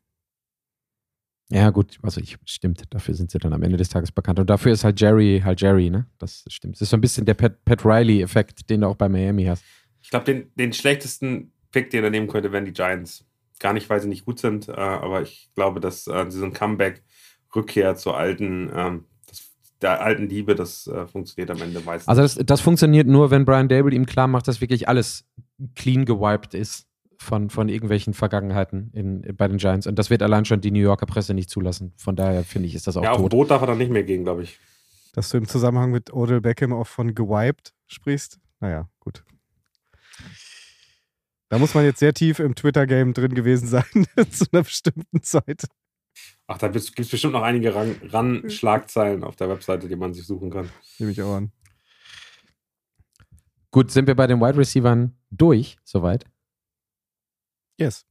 Ja, 1.51 1.71
gut, 1.71 1.99
also 2.03 2.21
ich 2.21 2.37
stimmt, 2.45 2.83
dafür 2.91 3.15
sind 3.15 3.31
sie 3.31 3.39
dann 3.39 3.55
am 3.55 3.63
Ende 3.63 3.79
des 3.79 3.89
Tages 3.89 4.13
bekannt. 4.13 4.39
Und 4.39 4.51
dafür 4.51 4.73
ist 4.73 4.85
halt 4.85 5.01
Jerry 5.01 5.41
halt 5.43 5.63
Jerry, 5.63 5.89
ne? 5.89 6.07
Das 6.19 6.45
stimmt. 6.49 6.75
Das 6.75 6.83
ist 6.83 6.91
so 6.91 6.99
ein 6.99 7.01
bisschen 7.01 7.25
der 7.25 7.33
Pat, 7.33 7.65
Pat 7.65 7.83
Riley-Effekt, 7.87 8.69
den 8.69 8.83
du 8.83 8.89
auch 8.89 8.97
bei 8.97 9.09
Miami 9.09 9.47
hast. 9.47 9.65
Ich 10.03 10.11
glaube, 10.11 10.27
den, 10.27 10.53
den 10.57 10.75
schlechtesten 10.75 11.53
Pick, 11.73 11.89
den 11.89 12.05
er 12.05 12.11
nehmen 12.11 12.29
könnte, 12.29 12.53
wären 12.53 12.67
die 12.67 12.75
Giants. 12.75 13.25
Gar 13.59 13.73
nicht, 13.73 13.89
weil 13.89 14.03
sie 14.03 14.09
nicht 14.09 14.27
gut 14.27 14.39
sind, 14.39 14.69
äh, 14.69 14.73
aber 14.73 15.23
ich 15.23 15.51
glaube, 15.55 15.81
dass 15.81 16.07
äh, 16.07 16.27
so 16.29 16.45
ein 16.45 16.53
Comeback, 16.53 17.03
Rückkehr 17.57 17.97
zur 17.97 18.19
alten, 18.19 18.71
ähm, 18.75 19.05
das, 19.27 19.51
der 19.81 20.03
alten 20.03 20.29
Liebe, 20.29 20.55
das 20.55 20.87
äh, 20.87 21.07
funktioniert 21.07 21.51
am 21.51 21.63
Ende 21.63 21.81
meistens. 21.81 22.09
Also 22.09 22.21
das, 22.21 22.35
das 22.35 22.61
funktioniert 22.61 23.07
nur, 23.07 23.31
wenn 23.31 23.47
Brian 23.47 23.69
Dable 23.69 23.95
ihm 23.95 24.05
klar 24.05 24.29
macht, 24.29 24.47
dass 24.47 24.61
wirklich 24.61 24.89
alles 24.89 25.25
clean 25.75 26.05
gewiped 26.05 26.53
ist 26.53 26.88
von, 27.19 27.51
von 27.51 27.69
irgendwelchen 27.69 28.15
Vergangenheiten 28.15 28.91
in, 28.93 29.37
bei 29.37 29.49
den 29.49 29.59
Giants. 29.59 29.87
Und 29.87 29.99
das 29.99 30.09
wird 30.09 30.23
allein 30.23 30.45
schon 30.45 30.61
die 30.61 30.71
New 30.71 30.81
Yorker 30.81 31.07
Presse 31.07 31.35
nicht 31.35 31.51
zulassen. 31.51 31.93
Von 31.97 32.17
daher 32.17 32.45
finde 32.45 32.69
ich, 32.69 32.75
ist 32.75 32.87
das 32.87 32.97
auch 32.97 33.03
ja, 33.03 33.15
tot. 33.15 33.25
auf 33.25 33.29
Boot 33.29 33.51
darf 33.51 33.61
er 33.61 33.67
dann 33.67 33.79
nicht 33.79 33.91
mehr 33.91 34.05
gehen, 34.05 34.25
glaube 34.25 34.45
ich. 34.45 34.59
Dass 35.15 35.31
du 35.31 35.39
im 35.39 35.49
Zusammenhang 35.49 35.91
mit 35.91 36.13
Odell 36.13 36.41
Beckham 36.41 36.73
auch 36.73 36.87
von 36.87 37.15
gewiped 37.15 37.75
sprichst. 37.87 38.39
Naja, 38.61 38.89
gut. 39.01 39.25
Da 41.49 41.59
muss 41.59 41.75
man 41.75 41.85
jetzt 41.85 41.99
sehr 41.99 42.15
tief 42.15 42.39
im 42.39 42.55
Twitter-Game 42.55 43.15
drin 43.15 43.35
gewesen 43.35 43.67
sein, 43.67 43.85
zu 44.31 44.47
einer 44.53 44.63
bestimmten 44.63 45.23
Zeit. 45.23 45.65
Ach, 46.47 46.59
da 46.59 46.69
gibt 46.69 46.85
es 46.99 47.09
bestimmt 47.09 47.33
noch 47.33 47.43
einige 47.43 47.75
Ran, 47.75 47.97
Ran 48.11 48.51
Schlagzeilen 48.51 49.25
auf 49.25 49.37
der 49.37 49.49
Webseite, 49.49 49.89
die 49.89 49.97
man 49.97 50.15
sich 50.15 50.27
suchen 50.27 50.51
kann. 50.51 50.69
Nehme 50.99 51.13
ich 51.13 51.23
auch 51.23 51.35
an. 51.35 51.53
Gut, 53.71 53.91
sind 53.91 54.07
wir 54.07 54.15
bei 54.15 54.27
den 54.27 54.41
Wide 54.41 54.57
Receivern 54.57 55.17
durch, 55.31 55.79
soweit? 55.85 56.25
Yes. 57.79 58.05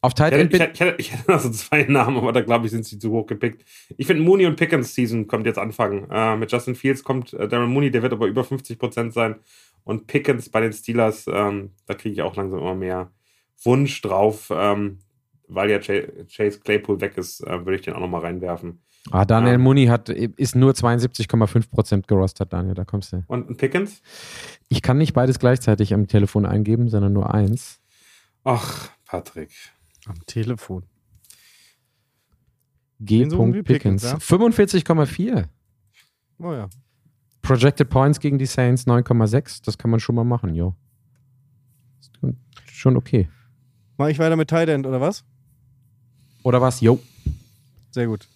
Auf 0.00 0.14
Tight 0.14 0.32
End. 0.32 0.54
Ich, 0.54 0.60
ich, 0.60 0.80
ich, 0.80 0.94
ich, 0.98 1.12
hätte 1.12 1.30
noch 1.30 1.40
so 1.40 1.50
zwei 1.50 1.82
Namen, 1.88 2.16
aber 2.16 2.32
da 2.32 2.42
glaube 2.42 2.66
ich, 2.66 2.72
sind 2.72 2.84
sie 2.84 2.98
zu 2.98 3.10
hoch 3.10 3.26
gepickt. 3.26 3.64
Ich 3.96 4.06
finde, 4.06 4.22
Mooney 4.22 4.46
und 4.46 4.56
Pickens 4.56 4.94
Season 4.94 5.26
kommt 5.26 5.46
jetzt 5.46 5.58
anfangen. 5.58 6.06
Äh, 6.10 6.36
mit 6.36 6.52
Justin 6.52 6.74
Fields 6.74 7.02
kommt 7.02 7.32
äh, 7.32 7.48
Darren 7.48 7.70
Mooney, 7.70 7.90
der 7.90 8.02
wird 8.02 8.12
aber 8.12 8.26
über 8.26 8.42
50% 8.42 9.10
sein. 9.10 9.36
Und 9.82 10.06
Pickens 10.06 10.48
bei 10.48 10.60
den 10.60 10.72
Steelers, 10.72 11.26
ähm, 11.26 11.72
da 11.86 11.94
kriege 11.94 12.14
ich 12.14 12.22
auch 12.22 12.36
langsam 12.36 12.60
immer 12.60 12.74
mehr 12.74 13.10
Wunsch 13.62 14.00
drauf. 14.02 14.50
Ähm, 14.54 14.98
weil 15.48 15.70
ja 15.70 15.78
Chase 15.78 16.60
Claypool 16.60 17.00
weg 17.00 17.16
ist, 17.16 17.40
äh, 17.40 17.64
würde 17.64 17.76
ich 17.76 17.82
den 17.82 17.94
auch 17.94 18.00
nochmal 18.00 18.22
reinwerfen. 18.22 18.80
Ah, 19.10 19.24
Daniel 19.24 19.54
ähm, 19.54 19.60
Mooney 19.60 19.86
hat, 19.86 20.08
ist 20.08 20.56
nur 20.56 20.72
72,5% 20.72 22.06
gerostet, 22.06 22.52
Daniel, 22.52 22.74
da 22.74 22.84
kommst 22.84 23.12
du. 23.12 23.22
Und 23.26 23.56
Pickens? 23.58 24.00
Ich 24.68 24.80
kann 24.80 24.96
nicht 24.96 25.12
beides 25.12 25.38
gleichzeitig 25.38 25.92
am 25.92 26.08
Telefon 26.08 26.46
eingeben, 26.46 26.88
sondern 26.88 27.12
nur 27.12 27.34
eins. 27.34 27.80
Ach, 28.44 28.90
Patrick. 29.06 29.50
Am 30.06 30.14
Telefon. 30.26 30.84
G. 33.00 33.28
So 33.28 33.52
Pickens. 33.62 34.02
Ja? 34.02 34.16
45,4. 34.16 35.48
Oh 36.38 36.52
ja. 36.52 36.68
Projected 37.42 37.90
Points 37.90 38.20
gegen 38.20 38.38
die 38.38 38.46
Saints 38.46 38.86
9,6. 38.86 39.64
Das 39.64 39.76
kann 39.76 39.90
man 39.90 40.00
schon 40.00 40.14
mal 40.14 40.24
machen, 40.24 40.54
jo. 40.54 40.74
Schon 42.66 42.96
okay. 42.96 43.28
Mach 43.96 44.08
ich 44.08 44.18
weiter 44.18 44.36
mit 44.36 44.48
Tight 44.48 44.68
End, 44.68 44.86
oder 44.86 45.00
was? 45.00 45.24
Oder 46.42 46.60
was? 46.60 46.80
Jo. 46.80 47.00
Sehr 47.90 48.06
gut. 48.06 48.28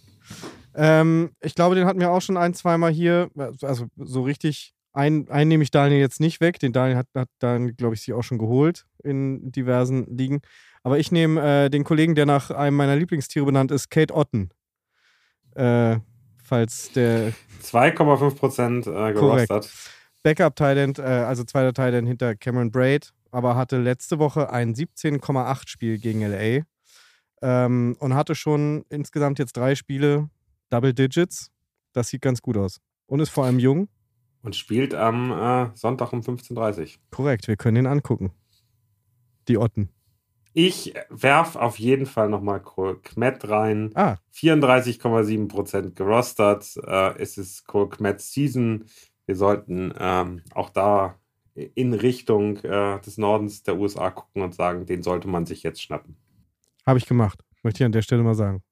Ähm, 0.75 1.33
ich 1.41 1.55
glaube, 1.55 1.75
den 1.75 1.87
hatten 1.87 2.01
wir 2.01 2.11
auch 2.11 2.23
schon 2.23 2.37
ein, 2.37 2.55
zweimal 2.55 2.93
hier. 2.93 3.31
Also 3.63 3.89
so 3.97 4.23
richtig. 4.23 4.75
Einen, 4.99 5.31
einen 5.31 5.47
nehme 5.47 5.63
ich 5.63 5.71
Daniel 5.71 6.01
jetzt 6.01 6.19
nicht 6.19 6.41
weg. 6.41 6.59
Den 6.59 6.73
Daniel 6.73 6.97
hat, 6.97 7.07
hat 7.15 7.29
dann, 7.39 7.77
glaube 7.77 7.95
ich, 7.95 8.01
sie 8.01 8.13
auch 8.13 8.25
schon 8.25 8.37
geholt 8.37 8.85
in 9.05 9.53
diversen 9.53 10.07
Ligen. 10.17 10.41
Aber 10.83 10.99
ich 10.99 11.13
nehme 11.13 11.67
äh, 11.67 11.71
den 11.71 11.85
Kollegen, 11.85 12.17
der 12.17 12.27
nach 12.27 12.51
einem 12.51 12.77
meiner 12.77 12.97
Lieblingstiere 12.97 13.47
benannt 13.47 13.71
ist, 13.71 13.91
Kate 13.91 14.13
Otten. 14.13 14.51
Äh, 15.55 15.99
falls 16.43 16.91
der. 16.91 17.33
2,5 17.63 18.35
Prozent 18.35 18.87
äh, 18.89 19.13
gerostet. 19.13 19.71
Backup 20.25 20.57
Thailand, 20.57 20.99
äh, 20.99 21.03
also 21.03 21.45
zweiter 21.45 21.73
Thailand 21.73 22.09
hinter 22.09 22.35
Cameron 22.35 22.73
Braid, 22.73 23.13
aber 23.31 23.55
hatte 23.55 23.79
letzte 23.79 24.19
Woche 24.19 24.51
ein 24.51 24.75
17,8 24.75 25.69
Spiel 25.69 25.99
gegen 25.99 26.23
LA 26.23 26.65
ähm, 27.41 27.95
und 28.01 28.15
hatte 28.15 28.35
schon 28.35 28.85
insgesamt 28.89 29.39
jetzt 29.39 29.57
drei 29.57 29.77
Spiele 29.77 30.29
Double 30.71 30.93
Digits. 30.93 31.53
Das 31.93 32.09
sieht 32.09 32.23
ganz 32.23 32.43
gut 32.43 32.57
aus. 32.57 32.81
Und 33.07 33.21
ist 33.21 33.31
vor 33.31 33.45
allem 33.45 33.61
jung. 33.61 33.89
Und 34.43 34.57
spielt 34.57 34.95
am 34.95 35.33
äh, 35.33 35.71
Sonntag 35.75 36.13
um 36.13 36.21
15.30 36.21 36.81
Uhr. 36.81 36.87
Korrekt, 37.11 37.49
wir 37.49 37.57
können 37.57 37.77
ihn 37.77 37.87
angucken. 37.87 38.33
Die 39.49 39.59
Otten. 39.59 39.91
Ich 40.53 40.95
werf 41.11 41.57
auf 41.57 41.79
jeden 41.79 42.07
Fall 42.07 42.29
nochmal 42.29 42.61
Cole 42.61 42.97
Kmet 42.97 43.49
rein. 43.49 43.93
Ah. 43.95 44.17
34,7% 44.35 45.95
gerostert. 45.95 46.77
Äh, 46.85 47.19
es 47.19 47.39
ist 47.39 47.67
Cole 47.67 47.89
Kmet 47.89 48.21
Season. 48.21 48.85
Wir 49.27 49.37
sollten 49.37 49.93
ähm, 49.99 50.43
auch 50.55 50.71
da 50.71 51.17
in 51.55 51.93
Richtung 51.93 52.57
äh, 52.59 53.01
des 53.01 53.19
Nordens 53.19 53.63
der 53.63 53.79
USA 53.79 54.11
gucken 54.11 54.43
und 54.43 54.55
sagen, 54.55 54.87
den 54.87 55.03
sollte 55.03 55.29
man 55.29 55.47
sich 55.47 55.63
jetzt 55.63 55.83
schnappen. 55.83 56.17
Habe 56.87 56.99
ich 56.99 57.07
gemacht. 57.07 57.45
Möchte 57.63 57.83
ich 57.83 57.87
an 57.87 57.93
der 57.93 58.03
Stelle 58.03 58.23
mal 58.23 58.35
sagen. 58.35 58.63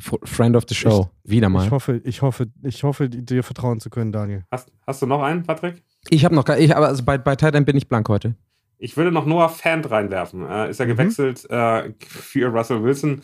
Friend 0.00 0.56
of 0.56 0.64
the 0.68 0.74
Show. 0.74 1.10
Ich, 1.22 1.30
Wieder 1.30 1.48
mal. 1.48 1.64
Ich 1.64 1.70
hoffe, 1.70 2.00
ich 2.04 2.22
hoffe, 2.22 2.48
ich 2.62 2.82
hoffe, 2.82 3.08
dir 3.08 3.42
vertrauen 3.42 3.80
zu 3.80 3.90
können, 3.90 4.12
Daniel. 4.12 4.44
Hast, 4.50 4.72
hast 4.86 5.02
du 5.02 5.06
noch 5.06 5.22
einen, 5.22 5.42
Patrick? 5.42 5.82
Ich 6.08 6.24
habe 6.24 6.34
noch 6.34 6.44
gar, 6.44 6.58
ich, 6.58 6.74
aber 6.74 6.88
also 6.88 7.04
bei, 7.04 7.18
bei 7.18 7.36
Titan 7.36 7.64
bin 7.64 7.76
ich 7.76 7.88
blank 7.88 8.08
heute. 8.08 8.34
Ich 8.78 8.96
würde 8.96 9.12
noch 9.12 9.26
Noah 9.26 9.50
Fant 9.50 9.90
reinwerfen. 9.90 10.48
Äh, 10.48 10.70
ist 10.70 10.80
er 10.80 10.86
mhm. 10.86 10.90
gewechselt 10.90 11.48
äh, 11.50 11.92
für 12.00 12.48
Russell 12.48 12.82
Wilson. 12.82 13.20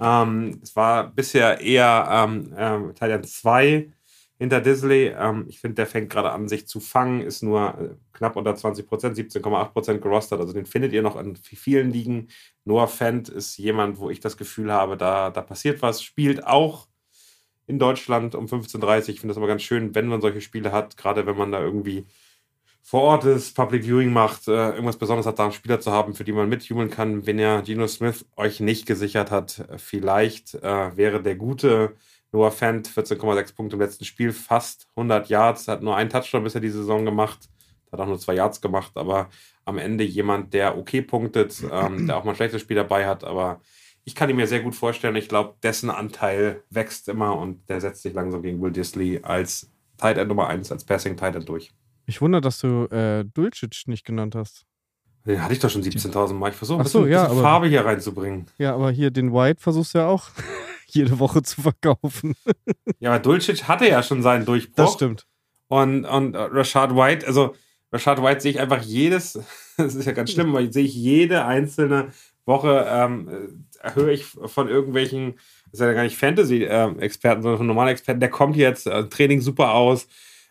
Ähm, 0.00 0.60
es 0.62 0.74
war 0.76 1.10
bisher 1.10 1.60
eher 1.60 2.08
ähm, 2.10 2.52
äh, 2.56 2.92
Titan 2.94 3.24
2 3.24 3.90
hinter 4.40 4.62
Disley. 4.62 5.14
Ähm, 5.16 5.44
ich 5.48 5.60
finde, 5.60 5.76
der 5.76 5.86
fängt 5.86 6.10
gerade 6.10 6.32
an, 6.32 6.48
sich 6.48 6.66
zu 6.66 6.80
fangen, 6.80 7.20
ist 7.20 7.42
nur 7.42 7.78
äh, 7.78 7.94
knapp 8.14 8.36
unter 8.36 8.56
20 8.56 8.88
Prozent, 8.88 9.16
17,8 9.16 9.64
Prozent 9.66 10.02
gerostet. 10.02 10.40
Also 10.40 10.54
den 10.54 10.64
findet 10.64 10.92
ihr 10.92 11.02
noch 11.02 11.16
in 11.16 11.36
vielen 11.36 11.92
Ligen. 11.92 12.28
Noah 12.64 12.88
Fant 12.88 13.28
ist 13.28 13.58
jemand, 13.58 13.98
wo 13.98 14.08
ich 14.08 14.18
das 14.18 14.38
Gefühl 14.38 14.72
habe, 14.72 14.96
da, 14.96 15.30
da 15.30 15.42
passiert 15.42 15.82
was. 15.82 16.02
Spielt 16.02 16.46
auch 16.46 16.88
in 17.66 17.78
Deutschland 17.78 18.34
um 18.34 18.46
15.30 18.46 18.82
Uhr. 18.82 19.08
Ich 19.10 19.20
finde 19.20 19.28
das 19.28 19.36
aber 19.36 19.46
ganz 19.46 19.62
schön, 19.62 19.94
wenn 19.94 20.06
man 20.06 20.22
solche 20.22 20.40
Spiele 20.40 20.72
hat, 20.72 20.96
gerade 20.96 21.26
wenn 21.26 21.36
man 21.36 21.52
da 21.52 21.60
irgendwie 21.60 22.06
vor 22.82 23.02
Ort 23.02 23.26
ist, 23.26 23.54
Public 23.54 23.84
Viewing 23.84 24.10
macht, 24.10 24.48
äh, 24.48 24.70
irgendwas 24.70 24.96
Besonderes 24.96 25.26
hat, 25.26 25.38
da 25.38 25.44
einen 25.44 25.52
Spieler 25.52 25.80
zu 25.80 25.92
haben, 25.92 26.14
für 26.14 26.24
die 26.24 26.32
man 26.32 26.48
mitjubeln 26.48 26.88
kann. 26.88 27.26
Wenn 27.26 27.38
ja 27.38 27.60
Geno 27.60 27.86
Smith 27.86 28.24
euch 28.36 28.58
nicht 28.58 28.86
gesichert 28.86 29.30
hat, 29.30 29.66
vielleicht 29.76 30.54
äh, 30.54 30.96
wäre 30.96 31.22
der 31.22 31.36
gute 31.36 31.94
Noah 32.32 32.50
Fant 32.50 32.88
14,6 32.88 33.54
Punkte 33.54 33.76
im 33.76 33.82
letzten 33.82 34.04
Spiel, 34.04 34.32
fast 34.32 34.86
100 34.96 35.28
Yards, 35.28 35.68
hat 35.68 35.82
nur 35.82 35.96
einen 35.96 36.10
Touchdown 36.10 36.44
bisher 36.44 36.60
die 36.60 36.70
Saison 36.70 37.04
gemacht, 37.04 37.48
hat 37.90 38.00
auch 38.00 38.06
nur 38.06 38.18
zwei 38.18 38.34
Yards 38.34 38.60
gemacht, 38.60 38.92
aber 38.94 39.28
am 39.64 39.78
Ende 39.78 40.04
jemand, 40.04 40.54
der 40.54 40.78
okay 40.78 41.02
punktet, 41.02 41.62
ähm, 41.70 42.06
der 42.06 42.16
auch 42.16 42.24
mal 42.24 42.32
ein 42.32 42.36
schlechtes 42.36 42.60
Spiel 42.62 42.76
dabei 42.76 43.06
hat, 43.06 43.24
aber 43.24 43.60
ich 44.04 44.14
kann 44.14 44.30
ihn 44.30 44.36
mir 44.36 44.46
sehr 44.46 44.60
gut 44.60 44.74
vorstellen. 44.74 45.14
Ich 45.16 45.28
glaube, 45.28 45.54
dessen 45.62 45.90
Anteil 45.90 46.62
wächst 46.70 47.08
immer 47.08 47.36
und 47.36 47.68
der 47.68 47.80
setzt 47.80 48.02
sich 48.02 48.14
langsam 48.14 48.42
gegen 48.42 48.60
Will 48.60 48.72
Disley 48.72 49.20
als 49.22 49.70
Tight 49.98 50.16
End 50.18 50.28
Nummer 50.28 50.48
1, 50.48 50.72
als 50.72 50.84
Passing 50.84 51.16
Tight 51.16 51.36
End 51.36 51.48
durch. 51.48 51.70
Ich 52.06 52.20
wundere, 52.20 52.40
dass 52.40 52.58
du 52.58 52.86
äh, 52.86 53.24
Dulcic 53.24 53.82
nicht 53.86 54.04
genannt 54.04 54.34
hast. 54.34 54.64
Den 55.26 55.42
hatte 55.42 55.52
ich 55.52 55.60
doch 55.60 55.68
schon 55.68 55.82
17.000 55.82 56.32
Mal. 56.32 56.50
Ich 56.50 56.56
versuche 56.56 56.78
ein 56.80 56.84
bisschen, 56.84 57.02
so, 57.02 57.06
ja, 57.06 57.26
bisschen 57.26 57.42
Farbe 57.42 57.68
hier 57.68 57.84
reinzubringen. 57.84 58.46
Ja, 58.56 58.74
aber 58.74 58.90
hier 58.90 59.10
den 59.10 59.32
White 59.32 59.60
versuchst 59.60 59.94
du 59.94 59.98
ja 59.98 60.06
auch 60.06 60.30
jede 60.94 61.18
Woche 61.18 61.42
zu 61.42 61.62
verkaufen. 61.62 62.34
ja, 62.98 63.10
aber 63.10 63.18
Dulcic 63.20 63.68
hatte 63.68 63.88
ja 63.88 64.02
schon 64.02 64.22
seinen 64.22 64.44
Durchbruch. 64.44 64.84
Das 64.84 64.94
stimmt. 64.94 65.26
Und, 65.68 66.04
und 66.04 66.34
Rashad 66.34 66.94
White, 66.96 67.26
also 67.26 67.54
Rashad 67.92 68.22
White 68.22 68.40
sehe 68.40 68.52
ich 68.52 68.60
einfach 68.60 68.82
jedes, 68.82 69.38
das 69.76 69.94
ist 69.94 70.06
ja 70.06 70.12
ganz 70.12 70.32
schlimm, 70.32 70.52
weil 70.52 70.72
sehe 70.72 70.84
ich 70.84 70.94
jede 70.94 71.44
einzelne 71.44 72.08
Woche, 72.44 72.86
ähm, 72.88 73.64
höre 73.94 74.08
ich 74.08 74.24
von 74.24 74.68
irgendwelchen, 74.68 75.34
das 75.66 75.80
ist 75.80 75.86
ja 75.86 75.92
gar 75.92 76.02
nicht 76.02 76.16
Fantasy-Experten, 76.16 77.42
sondern 77.42 77.58
von 77.58 77.66
normalen 77.66 77.90
Experten, 77.90 78.20
der 78.20 78.30
kommt 78.30 78.56
jetzt, 78.56 78.86
äh, 78.86 79.08
Training 79.08 79.40
super 79.40 79.74
aus, 79.74 80.08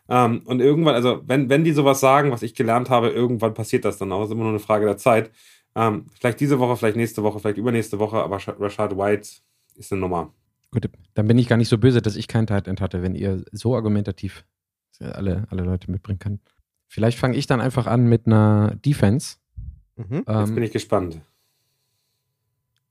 ähm, 0.09 0.41
und 0.45 0.59
irgendwann, 0.59 0.95
also 0.95 1.21
wenn, 1.27 1.49
wenn 1.49 1.63
die 1.63 1.71
sowas 1.71 1.99
sagen, 1.99 2.31
was 2.31 2.41
ich 2.41 2.55
gelernt 2.55 2.89
habe, 2.89 3.09
irgendwann 3.09 3.53
passiert 3.53 3.85
das 3.85 3.97
dann 3.97 4.11
auch. 4.11 4.21
Das 4.21 4.29
ist 4.29 4.33
immer 4.33 4.43
nur 4.43 4.51
eine 4.51 4.59
Frage 4.59 4.85
der 4.85 4.97
Zeit. 4.97 5.31
Ähm, 5.75 6.07
vielleicht 6.19 6.39
diese 6.39 6.57
Woche, 6.59 6.75
vielleicht 6.75 6.97
nächste 6.97 7.21
Woche, 7.21 7.39
vielleicht 7.39 7.57
übernächste 7.57 7.99
Woche, 7.99 8.17
aber 8.17 8.37
Rashad 8.37 8.97
White 8.97 9.29
ist 9.79 9.91
eine 9.91 10.01
Nummer. 10.01 10.33
Gut, 10.71 10.89
dann 11.15 11.27
bin 11.27 11.37
ich 11.37 11.47
gar 11.47 11.57
nicht 11.57 11.69
so 11.69 11.77
böse, 11.77 12.01
dass 12.01 12.15
ich 12.15 12.27
keinen 12.27 12.45
Tight 12.45 12.67
End 12.67 12.81
hatte, 12.81 13.01
wenn 13.01 13.15
ihr 13.15 13.43
so 13.51 13.75
argumentativ 13.75 14.45
alle, 14.99 15.47
alle 15.49 15.63
Leute 15.63 15.89
mitbringen 15.89 16.19
könnt. 16.19 16.41
Vielleicht 16.87 17.17
fange 17.17 17.37
ich 17.37 17.47
dann 17.47 17.61
einfach 17.61 17.87
an 17.87 18.07
mit 18.07 18.27
einer 18.27 18.75
Defense. 18.75 19.37
Mhm. 19.95 20.23
Ähm, 20.27 20.39
Jetzt 20.39 20.55
bin 20.55 20.63
ich 20.63 20.71
gespannt. 20.71 21.21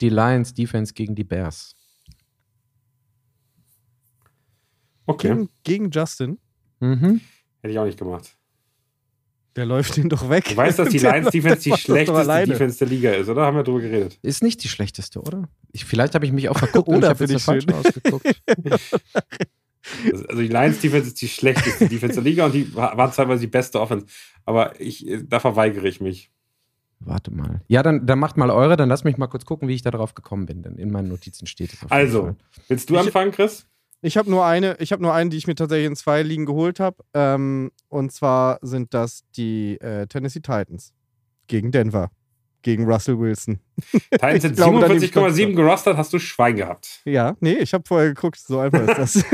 Die 0.01 0.09
Lions 0.09 0.55
Defense 0.55 0.95
gegen 0.95 1.15
die 1.15 1.25
Bears. 1.25 1.77
Okay. 5.07 5.29
Gegen, 5.29 5.49
gegen 5.65 5.91
Justin. 5.91 6.39
Mhm. 6.81 7.21
Hätte 7.61 7.73
ich 7.73 7.79
auch 7.79 7.85
nicht 7.85 7.99
gemacht. 7.99 8.38
Der 9.59 9.67
läuft 9.67 9.99
ihn 9.99 10.09
doch 10.09 10.31
weg. 10.31 10.45
Du 10.45 10.57
weißt, 10.57 10.79
dass 10.79 10.91
die 10.91 10.99
Lions 11.01 11.31
Defense 11.31 11.69
die 11.69 11.77
schlechteste 11.77 12.47
Defense 12.47 12.79
der 12.79 12.87
Liga 12.87 13.11
ist, 13.11 13.29
oder? 13.29 13.45
Haben 13.45 13.57
wir 13.57 13.65
darüber 13.65 13.81
geredet. 13.81 14.17
Ist 14.23 14.41
nicht 14.41 14.63
die 14.63 14.69
schlechteste, 14.69 15.21
oder? 15.21 15.49
Ich, 15.73 15.85
vielleicht 15.85 16.15
habe 16.15 16.25
ich 16.25 16.31
mich 16.31 16.49
auch 16.49 16.57
verguckt 16.57 16.89
oder 16.89 17.09
habe 17.09 17.25
jetzt 17.25 17.43
falsch 17.43 17.67
ausgeguckt. 17.67 18.41
also 20.29 20.41
die 20.41 20.47
Lions 20.47 20.79
Defense 20.79 21.09
ist 21.09 21.21
die 21.21 21.27
schlechteste 21.27 21.89
Defense 21.89 22.15
der 22.15 22.23
Liga 22.23 22.47
und 22.47 22.55
die 22.55 22.73
war 22.73 23.13
teilweise 23.13 23.41
die 23.41 23.49
beste 23.49 23.81
Offense. 23.81 24.07
Aber 24.45 24.81
ich, 24.81 25.05
da 25.25 25.41
verweigere 25.41 25.89
ich 25.89 26.01
mich. 26.01 26.31
Warte 27.01 27.33
mal. 27.33 27.61
Ja, 27.67 27.83
dann, 27.83 28.07
dann 28.07 28.21
macht 28.21 28.37
mal 28.37 28.51
eure, 28.51 28.77
dann 28.77 28.89
lass 28.89 29.03
mich 29.03 29.17
mal 29.19 29.27
kurz 29.27 29.45
gucken, 29.45 29.67
wie 29.67 29.75
ich 29.75 29.83
da 29.83 29.91
drauf 29.91 30.15
gekommen 30.15 30.47
bin. 30.47 30.63
Denn 30.63 30.77
in 30.77 30.93
meinen 30.93 31.09
Notizen 31.09 31.49
steht 31.49 31.73
es. 31.73 31.91
Also, 31.91 32.37
willst 32.69 32.91
du 32.91 32.95
ich, 32.95 33.01
anfangen, 33.01 33.33
Chris? 33.33 33.67
Ich 34.01 34.17
habe 34.17 34.31
nur 34.31 34.45
eine, 34.45 34.77
ich 34.79 34.93
habe 34.93 35.03
nur 35.03 35.13
eine, 35.13 35.31
die 35.31 35.37
ich 35.37 35.47
mir 35.47 35.57
tatsächlich 35.57 35.87
in 35.87 35.97
zwei 35.97 36.23
Ligen 36.23 36.47
geholt 36.47 36.79
habe. 36.79 36.97
Ähm, 37.15 37.73
und 37.89 38.13
zwar 38.13 38.59
sind 38.63 38.95
das 38.95 39.25
die 39.37 39.81
äh, 39.81 40.07
Tennessee 40.07 40.41
Titans 40.41 40.93
gegen 41.49 41.73
Denver. 41.73 42.11
Gegen 42.63 42.91
Russell 42.91 43.19
Wilson. 43.19 43.61
Titans 44.11 44.43
sind 44.43 44.59
47,7 44.59 45.55
gerostert, 45.55 45.97
hast 45.97 46.13
du 46.13 46.19
Schwein 46.19 46.57
gehabt. 46.57 47.01
Ja, 47.05 47.37
nee, 47.41 47.55
ich 47.55 47.73
habe 47.73 47.85
vorher 47.87 48.09
geguckt, 48.09 48.39
so 48.39 48.59
einfach 48.59 48.81
ist 48.81 48.99
das. 48.99 49.25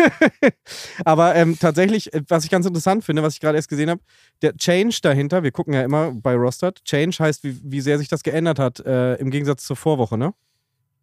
Aber 1.07 1.35
ähm, 1.35 1.59
tatsächlich, 1.59 2.13
äh, 2.13 2.23
was 2.29 2.45
ich 2.45 2.51
ganz 2.51 2.67
interessant 2.67 3.03
finde, 3.03 3.23
was 3.23 3.35
ich 3.35 3.41
gerade 3.41 3.57
erst 3.57 3.71
gesehen 3.71 3.89
habe, 3.89 4.03
der 4.43 4.55
Change 4.57 4.99
dahinter, 5.03 5.43
wir 5.43 5.53
gucken 5.53 5.73
ja 5.73 5.83
immer 5.83 6.13
bei 6.13 6.35
Rostered, 6.35 6.85
Change 6.85 7.17
heißt, 7.19 7.45
wie, 7.45 7.59
wie 7.65 7.81
sehr 7.81 7.99
sich 7.99 8.09
das 8.09 8.23
geändert 8.23 8.59
hat 8.59 8.81
äh, 8.81 9.15
im 9.15 9.31
Gegensatz 9.31 9.65
zur 9.65 9.77
Vorwoche, 9.77 10.19
ne? 10.19 10.35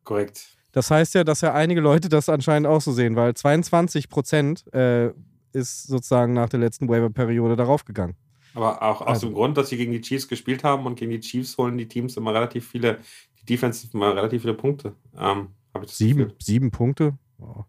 Korrekt. 0.03 0.60
Das 0.71 0.89
heißt 0.89 1.15
ja, 1.15 1.23
dass 1.23 1.41
ja 1.41 1.53
einige 1.53 1.81
Leute 1.81 2.09
das 2.09 2.29
anscheinend 2.29 2.67
auch 2.67 2.81
so 2.81 2.91
sehen, 2.91 3.15
weil 3.15 3.33
22 3.33 4.09
Prozent 4.09 4.65
äh, 4.73 5.11
ist 5.53 5.87
sozusagen 5.87 6.33
nach 6.33 6.49
der 6.49 6.59
letzten 6.59 6.87
Waiver-Periode 6.87 7.55
darauf 7.55 7.85
gegangen. 7.85 8.15
Aber 8.53 8.81
auch 8.81 9.01
aus 9.01 9.07
also. 9.07 9.27
dem 9.27 9.33
Grund, 9.33 9.57
dass 9.57 9.69
sie 9.69 9.77
gegen 9.77 9.91
die 9.91 10.01
Chiefs 10.01 10.27
gespielt 10.27 10.63
haben 10.63 10.85
und 10.85 10.95
gegen 10.95 11.11
die 11.11 11.19
Chiefs 11.19 11.57
holen 11.57 11.77
die 11.77 11.87
Teams 11.87 12.17
immer 12.17 12.33
relativ 12.33 12.67
viele, 12.67 12.99
die 13.39 13.45
Defense 13.45 13.87
immer 13.93 14.15
relativ 14.15 14.41
viele 14.41 14.53
Punkte. 14.53 14.93
Ähm, 15.17 15.49
sieben, 15.85 16.33
sieben 16.39 16.71
Punkte? 16.71 17.17
Wow. 17.37 17.65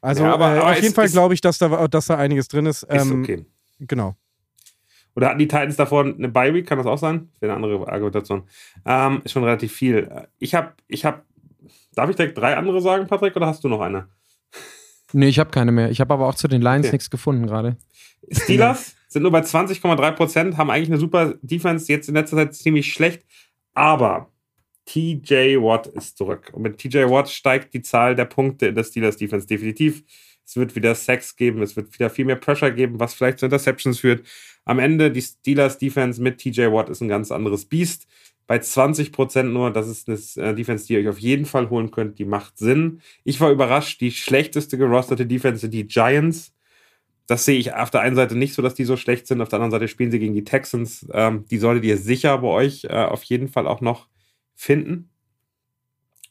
Also 0.00 0.24
ja, 0.24 0.34
aber, 0.34 0.54
äh, 0.54 0.58
aber 0.58 0.70
auf 0.72 0.82
jeden 0.82 0.94
Fall 0.94 1.08
glaube 1.08 1.34
ich, 1.34 1.40
dass 1.40 1.58
da, 1.58 1.88
dass 1.88 2.06
da 2.06 2.16
einiges 2.16 2.48
drin 2.48 2.66
ist. 2.66 2.86
Ähm, 2.88 2.98
ist 2.98 3.12
okay. 3.12 3.46
Genau. 3.80 4.16
Oder 5.14 5.28
hatten 5.28 5.38
die 5.38 5.48
Titans 5.48 5.76
davor 5.76 6.04
eine 6.04 6.28
Bye 6.28 6.54
Week? 6.54 6.66
Kann 6.66 6.78
das 6.78 6.86
auch 6.86 6.98
sein? 6.98 7.28
Das 7.32 7.42
wäre 7.42 7.54
eine 7.54 7.64
andere 7.64 7.86
Argumentation. 7.88 8.44
Ähm, 8.84 9.20
ist 9.24 9.32
schon 9.32 9.44
relativ 9.44 9.72
viel. 9.72 10.10
Ich 10.38 10.54
habe, 10.54 10.72
ich 10.88 11.04
habe, 11.04 11.22
darf 11.94 12.10
ich 12.10 12.16
direkt 12.16 12.38
drei 12.38 12.56
andere 12.56 12.80
sagen, 12.80 13.06
Patrick, 13.06 13.36
oder 13.36 13.46
hast 13.46 13.62
du 13.64 13.68
noch 13.68 13.80
eine? 13.80 14.08
Nee, 15.12 15.28
ich 15.28 15.38
habe 15.38 15.50
keine 15.50 15.72
mehr. 15.72 15.90
Ich 15.90 16.00
habe 16.00 16.14
aber 16.14 16.26
auch 16.26 16.34
zu 16.34 16.48
den 16.48 16.62
Lions 16.62 16.86
okay. 16.86 16.94
nichts 16.94 17.10
gefunden 17.10 17.46
gerade. 17.46 17.76
Steelers 18.30 18.94
sind 19.08 19.22
nur 19.22 19.32
bei 19.32 19.40
20,3 19.40 20.12
Prozent, 20.12 20.56
haben 20.56 20.70
eigentlich 20.70 20.88
eine 20.88 20.98
super 20.98 21.34
Defense, 21.42 21.92
jetzt 21.92 22.08
in 22.08 22.14
letzter 22.14 22.36
Zeit 22.36 22.54
ziemlich 22.54 22.92
schlecht, 22.92 23.26
aber 23.74 24.30
TJ 24.86 25.56
Watt 25.60 25.86
ist 25.88 26.16
zurück. 26.16 26.50
Und 26.54 26.62
mit 26.62 26.78
TJ 26.78 27.10
Watt 27.10 27.30
steigt 27.30 27.74
die 27.74 27.82
Zahl 27.82 28.14
der 28.14 28.24
Punkte 28.24 28.66
in 28.66 28.74
der 28.74 28.84
Steelers 28.84 29.16
Defense 29.16 29.46
definitiv. 29.46 30.02
Es 30.44 30.56
wird 30.56 30.74
wieder 30.74 30.94
Sex 30.94 31.36
geben, 31.36 31.62
es 31.62 31.76
wird 31.76 31.92
wieder 31.94 32.10
viel 32.10 32.24
mehr 32.24 32.36
Pressure 32.36 32.70
geben, 32.70 32.98
was 32.98 33.14
vielleicht 33.14 33.38
zu 33.38 33.46
Interceptions 33.46 34.00
führt. 34.00 34.26
Am 34.64 34.78
Ende 34.78 35.10
die 35.10 35.22
Steelers 35.22 35.78
Defense 35.78 36.20
mit 36.20 36.38
TJ 36.38 36.72
Watt 36.72 36.88
ist 36.88 37.00
ein 37.00 37.08
ganz 37.08 37.30
anderes 37.30 37.64
Biest. 37.64 38.06
Bei 38.52 38.58
20% 38.58 39.44
nur, 39.44 39.70
das 39.70 39.88
ist 39.88 40.10
eine 40.36 40.50
äh, 40.50 40.54
Defense, 40.54 40.86
die 40.86 40.92
ihr 40.92 40.98
euch 40.98 41.08
auf 41.08 41.18
jeden 41.18 41.46
Fall 41.46 41.70
holen 41.70 41.90
könnt, 41.90 42.18
die 42.18 42.26
macht 42.26 42.58
Sinn. 42.58 43.00
Ich 43.24 43.40
war 43.40 43.50
überrascht, 43.50 44.02
die 44.02 44.10
schlechteste 44.10 44.76
gerosterte 44.76 45.24
Defense 45.24 45.62
sind 45.62 45.70
die 45.72 45.86
Giants. 45.86 46.52
Das 47.26 47.46
sehe 47.46 47.58
ich 47.58 47.72
auf 47.72 47.90
der 47.90 48.02
einen 48.02 48.14
Seite 48.14 48.36
nicht 48.36 48.52
so, 48.52 48.60
dass 48.60 48.74
die 48.74 48.84
so 48.84 48.98
schlecht 48.98 49.26
sind. 49.26 49.40
Auf 49.40 49.48
der 49.48 49.56
anderen 49.56 49.70
Seite 49.70 49.88
spielen 49.88 50.10
sie 50.10 50.18
gegen 50.18 50.34
die 50.34 50.44
Texans. 50.44 51.06
Ähm, 51.14 51.46
die 51.50 51.56
solltet 51.56 51.84
ihr 51.86 51.96
sicher 51.96 52.36
bei 52.36 52.48
euch 52.48 52.84
äh, 52.84 52.88
auf 52.88 53.22
jeden 53.22 53.48
Fall 53.48 53.66
auch 53.66 53.80
noch 53.80 54.08
finden. 54.54 55.08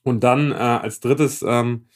Und 0.03 0.23
dann 0.23 0.51
äh, 0.51 0.57
als 0.57 0.99
drittes 0.99 1.41
ähm, 1.41 1.87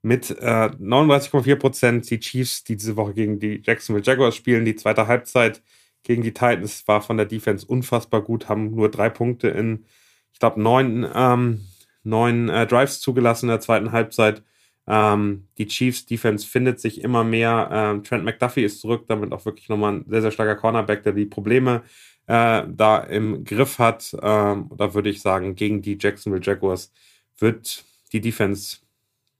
mit 0.00 0.30
äh, 0.30 0.70
39,4% 0.80 2.08
die 2.08 2.20
Chiefs, 2.20 2.64
die 2.64 2.76
diese 2.76 2.96
Woche 2.96 3.12
gegen 3.12 3.40
die 3.40 3.60
Jacksonville 3.62 4.06
Jaguars 4.06 4.36
spielen. 4.36 4.64
Die 4.64 4.76
zweite 4.76 5.06
Halbzeit 5.06 5.62
gegen 6.06 6.22
die 6.22 6.32
Titans 6.32 6.86
war 6.86 7.02
von 7.02 7.16
der 7.16 7.26
Defense 7.26 7.66
unfassbar 7.66 8.22
gut, 8.22 8.48
haben 8.48 8.70
nur 8.70 8.88
drei 8.90 9.10
Punkte 9.10 9.48
in, 9.48 9.84
ich 10.32 10.38
glaube, 10.38 10.62
neun, 10.62 11.04
ähm, 11.12 11.62
neun 12.04 12.48
äh, 12.48 12.64
Drives 12.64 13.00
zugelassen 13.00 13.46
in 13.46 13.50
der 13.50 13.60
zweiten 13.60 13.90
Halbzeit. 13.90 14.44
Ähm, 14.86 15.48
die 15.58 15.66
Chiefs 15.66 16.06
Defense 16.06 16.46
findet 16.46 16.78
sich 16.78 17.00
immer 17.00 17.24
mehr. 17.24 17.68
Ähm, 17.72 18.04
Trent 18.04 18.24
McDuffie 18.24 18.62
ist 18.62 18.80
zurück, 18.80 19.06
damit 19.08 19.32
auch 19.32 19.44
wirklich 19.46 19.68
nochmal 19.68 19.94
ein 19.94 20.04
sehr, 20.08 20.22
sehr 20.22 20.30
starker 20.30 20.54
Cornerback, 20.54 21.02
der 21.02 21.12
die 21.12 21.26
Probleme 21.26 21.82
äh, 22.28 22.62
da 22.68 22.98
im 22.98 23.42
Griff 23.44 23.80
hat. 23.80 24.16
Ähm, 24.22 24.70
da 24.76 24.94
würde 24.94 25.08
ich 25.08 25.20
sagen, 25.20 25.56
gegen 25.56 25.82
die 25.82 25.98
Jacksonville 26.00 26.44
Jaguars 26.44 26.92
wird 27.38 27.84
die 28.12 28.20
Defense, 28.20 28.78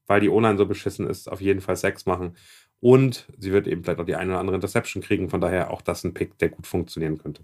weil 0.08 0.20
die 0.20 0.30
O-Line 0.30 0.58
so 0.58 0.66
beschissen 0.66 1.08
ist, 1.08 1.30
auf 1.30 1.40
jeden 1.40 1.60
Fall 1.60 1.76
Sex 1.76 2.06
machen. 2.06 2.34
Und 2.80 3.26
sie 3.38 3.52
wird 3.52 3.66
eben 3.66 3.82
vielleicht 3.82 4.00
auch 4.00 4.06
die 4.06 4.16
eine 4.16 4.32
oder 4.32 4.40
andere 4.40 4.56
Interception 4.56 5.02
kriegen. 5.02 5.30
Von 5.30 5.40
daher 5.40 5.70
auch 5.70 5.82
das 5.82 6.04
ein 6.04 6.14
Pick, 6.14 6.38
der 6.38 6.50
gut 6.50 6.66
funktionieren 6.66 7.18
könnte. 7.18 7.42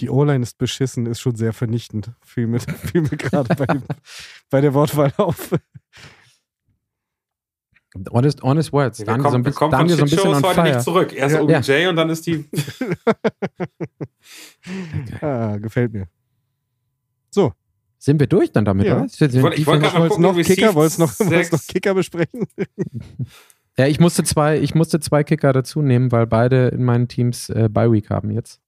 Die 0.00 0.10
O-Line 0.10 0.42
ist 0.42 0.58
beschissen, 0.58 1.06
ist 1.06 1.20
schon 1.20 1.36
sehr 1.36 1.52
vernichtend. 1.52 2.10
Fiel 2.24 2.46
mir, 2.46 2.60
fiel 2.60 3.02
mir 3.02 3.16
gerade 3.16 3.54
bei, 3.54 3.66
bei 4.50 4.60
der 4.60 4.74
Wortwahl 4.74 5.12
auf. 5.16 5.52
Honest, 8.10 8.42
honest 8.42 8.72
words. 8.72 8.98
Ja, 8.98 9.06
Daniel, 9.06 9.22
kommt, 9.22 9.54
so 9.54 9.64
ein, 9.64 9.70
Daniel 9.70 9.96
so 9.96 10.02
ein 10.02 10.10
bisschen 10.10 10.28
on 10.28 10.42
heute 10.42 10.54
fire. 10.54 10.68
nicht 10.68 10.82
zurück. 10.82 11.12
Erst 11.14 11.34
ja, 11.34 11.42
OBJ 11.42 11.72
ja. 11.72 11.88
und 11.88 11.96
dann 11.96 12.10
ist 12.10 12.26
die. 12.26 12.44
ah, 15.22 15.56
gefällt 15.56 15.94
mir. 15.94 16.06
So. 17.30 17.52
Sind 17.98 18.20
wir 18.20 18.26
durch 18.26 18.52
dann 18.52 18.66
damit, 18.66 18.86
ja. 18.86 18.96
oder? 18.96 19.06
Ich 19.06 19.20
wollte 19.20 19.66
wollt 19.66 19.82
gerade 19.82 20.20
noch 20.20 20.36
Kicker, 20.36 20.74
wolltest 20.74 20.98
noch, 20.98 21.18
noch 21.18 21.66
Kicker 21.66 21.94
besprechen? 21.94 22.46
Ja, 23.78 23.86
ich 23.86 24.00
musste 24.00 24.24
zwei, 24.24 24.58
ich 24.58 24.74
musste 24.74 25.00
zwei 25.00 25.24
Kicker 25.24 25.52
dazu 25.52 25.82
nehmen, 25.82 26.12
weil 26.12 26.26
beide 26.26 26.68
in 26.68 26.84
meinen 26.84 27.08
Teams 27.08 27.50
äh, 27.50 27.68
Bye 27.70 27.92
Week 27.92 28.10
haben 28.10 28.30
jetzt. 28.30 28.60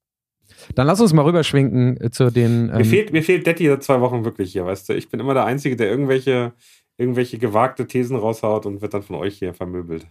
Dann 0.75 0.87
lass 0.87 1.01
uns 1.01 1.13
mal 1.13 1.23
rüberschwenken 1.23 2.01
äh, 2.01 2.11
zu 2.11 2.31
den. 2.31 2.71
Ähm, 2.71 2.79
mir 2.79 2.85
fehlt, 2.85 3.13
mir 3.13 3.23
fehlt 3.23 3.47
Detti 3.47 3.67
seit 3.67 3.83
zwei 3.83 4.01
Wochen 4.01 4.25
wirklich 4.25 4.53
hier, 4.53 4.65
weißt 4.65 4.89
du. 4.89 4.95
Ich 4.95 5.09
bin 5.09 5.21
immer 5.21 5.35
der 5.35 5.45
Einzige, 5.45 5.77
der 5.77 5.89
irgendwelche 5.89 6.53
irgendwelche 6.99 7.39
gewagte 7.39 7.87
Thesen 7.87 8.17
raushaut 8.17 8.67
und 8.67 8.83
wird 8.83 8.93
dann 8.93 9.03
von 9.03 9.17
euch 9.17 9.39
hier 9.39 9.55
vermöbelt. 9.55 10.07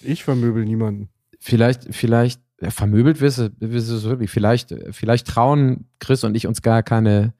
Ich 0.00 0.24
vermöbel 0.24 0.64
niemanden. 0.64 1.10
Vielleicht, 1.38 1.94
vielleicht, 1.94 2.40
ja, 2.60 2.70
vermöbelt 2.70 3.20
wirst 3.20 3.38
du, 3.38 3.50
wirst 3.58 3.90
du 3.90 4.02
wirklich. 4.04 4.30
Vielleicht, 4.30 4.74
vielleicht 4.90 5.26
trauen 5.26 5.86
Chris 6.00 6.24
und 6.24 6.34
ich 6.34 6.46
uns 6.46 6.62
gar 6.62 6.82
keine 6.82 7.34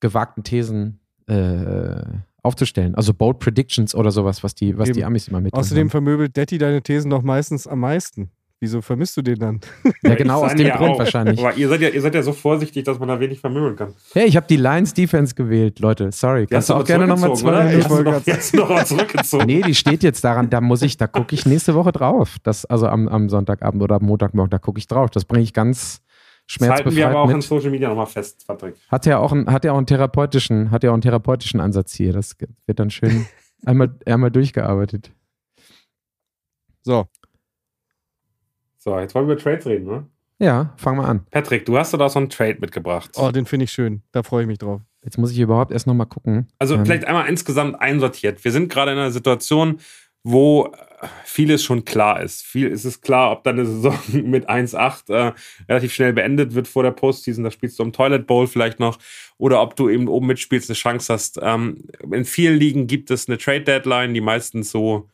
gewagten 0.00 0.44
Thesen 0.44 1.00
äh, 1.26 2.02
aufzustellen. 2.42 2.94
Also 2.94 3.14
Bold 3.14 3.38
Predictions 3.38 3.94
oder 3.94 4.10
sowas, 4.10 4.42
was 4.42 4.54
die, 4.54 4.76
was 4.76 4.90
die 4.90 5.04
Amis 5.04 5.28
immer 5.28 5.40
mit. 5.40 5.54
Außerdem 5.54 5.90
vermöbelt 5.90 6.36
Detti 6.36 6.58
deine 6.58 6.82
Thesen 6.82 7.10
doch 7.10 7.22
meistens 7.22 7.66
am 7.66 7.80
meisten. 7.80 8.30
Wieso 8.62 8.80
vermisst 8.80 9.16
du 9.16 9.22
den 9.22 9.40
dann? 9.40 9.60
Ja, 10.04 10.14
genau 10.14 10.44
aus 10.44 10.54
dem 10.54 10.68
ja 10.68 10.76
Grund 10.76 10.92
auch. 10.92 10.98
wahrscheinlich. 11.00 11.40
Aber 11.40 11.56
ihr 11.56 11.68
seid, 11.68 11.80
ja, 11.80 11.88
ihr 11.88 12.00
seid 12.00 12.14
ja 12.14 12.22
so 12.22 12.32
vorsichtig, 12.32 12.84
dass 12.84 12.96
man 13.00 13.08
da 13.08 13.18
wenig 13.18 13.40
vermöbeln 13.40 13.74
kann. 13.74 13.92
Hey, 14.12 14.26
ich 14.26 14.36
habe 14.36 14.46
die 14.48 14.56
Lions 14.56 14.94
Defense 14.94 15.34
gewählt, 15.34 15.80
Leute. 15.80 16.12
Sorry. 16.12 16.46
Kannst 16.46 16.70
du 16.70 16.74
auch 16.74 16.84
gerne 16.84 17.08
nochmal 17.08 17.34
zwei. 17.34 17.76
Ich 17.76 17.90
wollte 17.90 18.12
noch, 18.12 18.24
jetzt 18.24 18.54
noch 18.54 18.68
mal 18.68 18.86
zurückgezogen. 18.86 19.46
nee, 19.46 19.62
die 19.62 19.74
steht 19.74 20.04
jetzt 20.04 20.22
daran, 20.22 20.48
da 20.48 20.60
muss 20.60 20.82
ich, 20.82 20.96
da 20.96 21.08
gucke 21.08 21.34
ich 21.34 21.44
nächste 21.44 21.74
Woche 21.74 21.90
drauf. 21.90 22.36
Das, 22.44 22.64
also 22.64 22.86
am, 22.86 23.08
am 23.08 23.28
Sonntagabend 23.28 23.82
oder 23.82 23.96
am 23.96 24.04
Montagmorgen, 24.04 24.50
da 24.50 24.58
gucke 24.58 24.78
ich 24.78 24.86
drauf. 24.86 25.10
Das 25.10 25.24
bringe 25.24 25.42
ich 25.42 25.52
ganz 25.52 26.01
schmerzbefreit 26.46 26.78
Das 26.78 26.84
halten 26.86 26.96
wir 26.96 27.08
aber 27.08 27.20
auch 27.20 27.26
mit. 27.26 27.36
in 27.36 27.42
Social 27.42 27.70
Media 27.70 27.88
nochmal 27.88 28.06
fest, 28.06 28.44
Patrick. 28.46 28.76
Hat 28.90 29.06
ja 29.06 29.18
auch, 29.18 29.32
einen, 29.32 29.50
hat 29.50 29.64
ja 29.64 29.72
auch 29.72 29.78
einen 29.78 29.86
therapeutischen, 29.86 30.70
hat 30.70 30.84
ja 30.84 30.90
auch 30.90 30.94
einen 30.94 31.02
therapeutischen 31.02 31.60
Ansatz 31.60 31.94
hier. 31.94 32.12
Das 32.12 32.36
wird 32.66 32.78
dann 32.78 32.90
schön 32.90 33.26
einmal, 33.64 33.94
einmal 34.06 34.30
durchgearbeitet. 34.30 35.12
So, 36.82 37.06
so, 38.82 38.98
jetzt 38.98 39.14
wollen 39.14 39.28
wir 39.28 39.34
über 39.34 39.42
Trades 39.42 39.64
reden, 39.66 39.86
ne? 39.86 40.06
Ja, 40.40 40.74
fangen 40.76 40.98
wir 40.98 41.06
an. 41.06 41.24
Patrick, 41.30 41.64
du 41.66 41.78
hast 41.78 41.94
da 41.94 42.08
so 42.08 42.18
einen 42.18 42.30
Trade 42.30 42.56
mitgebracht. 42.58 43.12
Oh, 43.14 43.30
den 43.30 43.46
finde 43.46 43.62
ich 43.62 43.70
schön. 43.70 44.02
Da 44.10 44.24
freue 44.24 44.42
ich 44.42 44.48
mich 44.48 44.58
drauf. 44.58 44.80
Jetzt 45.04 45.18
muss 45.18 45.30
ich 45.30 45.38
überhaupt 45.38 45.70
erst 45.70 45.86
nochmal 45.86 46.08
gucken. 46.08 46.48
Also 46.58 46.74
ähm. 46.74 46.84
vielleicht 46.84 47.04
einmal 47.04 47.28
insgesamt 47.28 47.80
einsortiert. 47.80 48.42
Wir 48.42 48.50
sind 48.50 48.68
gerade 48.68 48.90
in 48.90 48.98
einer 48.98 49.12
Situation, 49.12 49.78
wo 50.24 50.72
vieles 51.24 51.62
schon 51.64 51.84
klar 51.84 52.20
ist. 52.20 52.42
Viel 52.42 52.68
ist 52.68 52.84
es 52.84 53.00
klar, 53.00 53.32
ob 53.32 53.44
deine 53.44 53.66
Saison 53.66 53.98
mit 54.24 54.48
1-8 54.48 55.12
äh, 55.12 55.32
relativ 55.68 55.92
schnell 55.92 56.12
beendet 56.12 56.54
wird 56.54 56.68
vor 56.68 56.82
der 56.82 56.92
Postseason. 56.92 57.44
Da 57.44 57.50
spielst 57.50 57.78
du 57.78 57.82
im 57.82 57.92
Toilet 57.92 58.26
Bowl 58.26 58.46
vielleicht 58.46 58.80
noch. 58.80 58.98
Oder 59.38 59.60
ob 59.60 59.76
du 59.76 59.88
eben 59.88 60.08
oben 60.08 60.26
mitspielst, 60.26 60.70
eine 60.70 60.76
Chance 60.76 61.12
hast. 61.12 61.38
Ähm, 61.42 61.84
in 62.10 62.24
vielen 62.24 62.58
Ligen 62.58 62.86
gibt 62.86 63.10
es 63.10 63.28
eine 63.28 63.38
Trade 63.38 63.62
Deadline, 63.62 64.14
die 64.14 64.20
meistens 64.20 64.70
so 64.70 65.08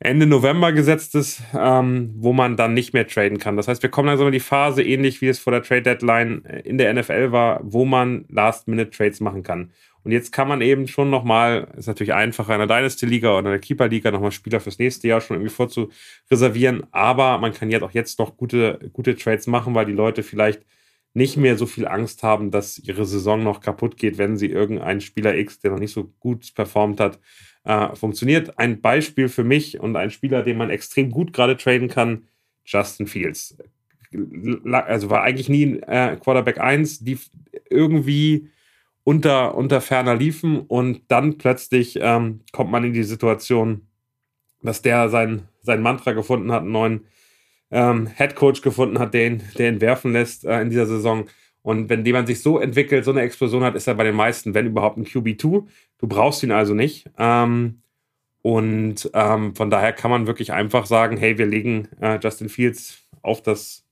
Ende 0.00 0.26
November 0.26 0.72
gesetzt 0.72 1.14
ist, 1.14 1.42
ähm, 1.54 2.14
wo 2.16 2.32
man 2.32 2.56
dann 2.56 2.74
nicht 2.74 2.94
mehr 2.94 3.06
traden 3.06 3.38
kann. 3.38 3.56
Das 3.56 3.68
heißt, 3.68 3.82
wir 3.82 3.90
kommen 3.90 4.08
langsam 4.08 4.26
in 4.26 4.32
die 4.32 4.40
Phase, 4.40 4.82
ähnlich 4.82 5.20
wie 5.20 5.28
es 5.28 5.38
vor 5.38 5.52
der 5.52 5.62
Trade 5.62 5.82
Deadline 5.82 6.42
in 6.64 6.78
der 6.78 6.92
NFL 6.92 7.32
war, 7.32 7.60
wo 7.62 7.84
man 7.84 8.24
Last-Minute-Trades 8.28 9.20
machen 9.20 9.42
kann. 9.42 9.72
Und 10.04 10.12
jetzt 10.12 10.32
kann 10.32 10.48
man 10.48 10.60
eben 10.60 10.88
schon 10.88 11.10
nochmal, 11.10 11.68
ist 11.76 11.86
natürlich 11.86 12.14
einfacher 12.14 12.54
in 12.54 12.66
der 12.66 12.68
Dynasty-Liga 12.68 13.30
oder 13.30 13.46
in 13.46 13.52
der 13.52 13.58
Keeper-Liga 13.58 14.10
nochmal 14.10 14.32
Spieler 14.32 14.60
fürs 14.60 14.78
nächste 14.78 15.08
Jahr 15.08 15.20
schon 15.20 15.36
irgendwie 15.36 15.54
vorzureservieren. 15.54 16.86
Aber 16.92 17.38
man 17.38 17.52
kann 17.52 17.70
jetzt 17.70 17.82
auch 17.82 17.92
jetzt 17.92 18.18
noch 18.18 18.36
gute, 18.36 18.90
gute 18.92 19.16
Trades 19.16 19.46
machen, 19.46 19.74
weil 19.74 19.86
die 19.86 19.92
Leute 19.92 20.22
vielleicht 20.22 20.62
nicht 21.14 21.36
mehr 21.36 21.56
so 21.56 21.66
viel 21.66 21.86
Angst 21.86 22.22
haben, 22.22 22.50
dass 22.50 22.78
ihre 22.78 23.04
Saison 23.04 23.42
noch 23.42 23.60
kaputt 23.60 23.96
geht, 23.96 24.18
wenn 24.18 24.36
sie 24.36 24.46
irgendeinen 24.46 25.00
Spieler 25.00 25.36
X, 25.36 25.58
der 25.58 25.72
noch 25.72 25.78
nicht 25.78 25.92
so 25.92 26.12
gut 26.20 26.54
performt 26.54 27.00
hat, 27.00 27.18
äh, 27.64 27.94
funktioniert. 27.96 28.58
Ein 28.58 28.80
Beispiel 28.80 29.28
für 29.28 29.44
mich 29.44 29.80
und 29.80 29.96
ein 29.96 30.10
Spieler, 30.10 30.42
den 30.42 30.56
man 30.56 30.70
extrem 30.70 31.10
gut 31.10 31.32
gerade 31.32 31.56
traden 31.56 31.88
kann, 31.88 32.28
Justin 32.64 33.06
Fields. 33.06 33.56
Also 34.72 35.10
war 35.10 35.22
eigentlich 35.22 35.48
nie 35.48 35.78
äh, 35.86 36.16
Quarterback 36.16 36.60
1, 36.60 37.00
die 37.00 37.18
irgendwie 37.68 38.48
unter, 39.08 39.54
unter 39.54 39.80
ferner 39.80 40.14
liefen 40.14 40.60
und 40.60 41.00
dann 41.08 41.38
plötzlich 41.38 41.98
ähm, 41.98 42.40
kommt 42.52 42.70
man 42.70 42.84
in 42.84 42.92
die 42.92 43.04
Situation, 43.04 43.86
dass 44.60 44.82
der 44.82 45.08
sein, 45.08 45.48
sein 45.62 45.80
Mantra 45.80 46.12
gefunden 46.12 46.52
hat, 46.52 46.60
einen 46.60 46.72
neuen 46.72 47.06
ähm, 47.70 48.06
Head 48.06 48.34
Coach 48.34 48.60
gefunden 48.60 48.98
hat, 48.98 49.14
der 49.14 49.28
ihn, 49.28 49.42
der 49.56 49.70
ihn 49.70 49.80
werfen 49.80 50.12
lässt 50.12 50.44
äh, 50.44 50.60
in 50.60 50.68
dieser 50.68 50.84
Saison. 50.84 51.24
Und 51.62 51.88
wenn 51.88 52.04
jemand 52.04 52.28
sich 52.28 52.42
so 52.42 52.58
entwickelt, 52.58 53.06
so 53.06 53.10
eine 53.10 53.22
Explosion 53.22 53.64
hat, 53.64 53.76
ist 53.76 53.86
er 53.86 53.94
bei 53.94 54.04
den 54.04 54.14
meisten, 54.14 54.52
wenn 54.52 54.66
überhaupt, 54.66 54.98
ein 54.98 55.06
QB2. 55.06 55.64
Du 55.96 56.06
brauchst 56.06 56.42
ihn 56.42 56.52
also 56.52 56.74
nicht. 56.74 57.08
Ähm, 57.16 57.80
und 58.42 59.10
ähm, 59.14 59.56
von 59.56 59.70
daher 59.70 59.94
kann 59.94 60.10
man 60.10 60.26
wirklich 60.26 60.52
einfach 60.52 60.84
sagen, 60.84 61.16
hey, 61.16 61.38
wir 61.38 61.46
legen 61.46 61.88
äh, 62.02 62.18
Justin 62.22 62.50
Fields 62.50 63.08
auf 63.22 63.42
das, 63.42 63.86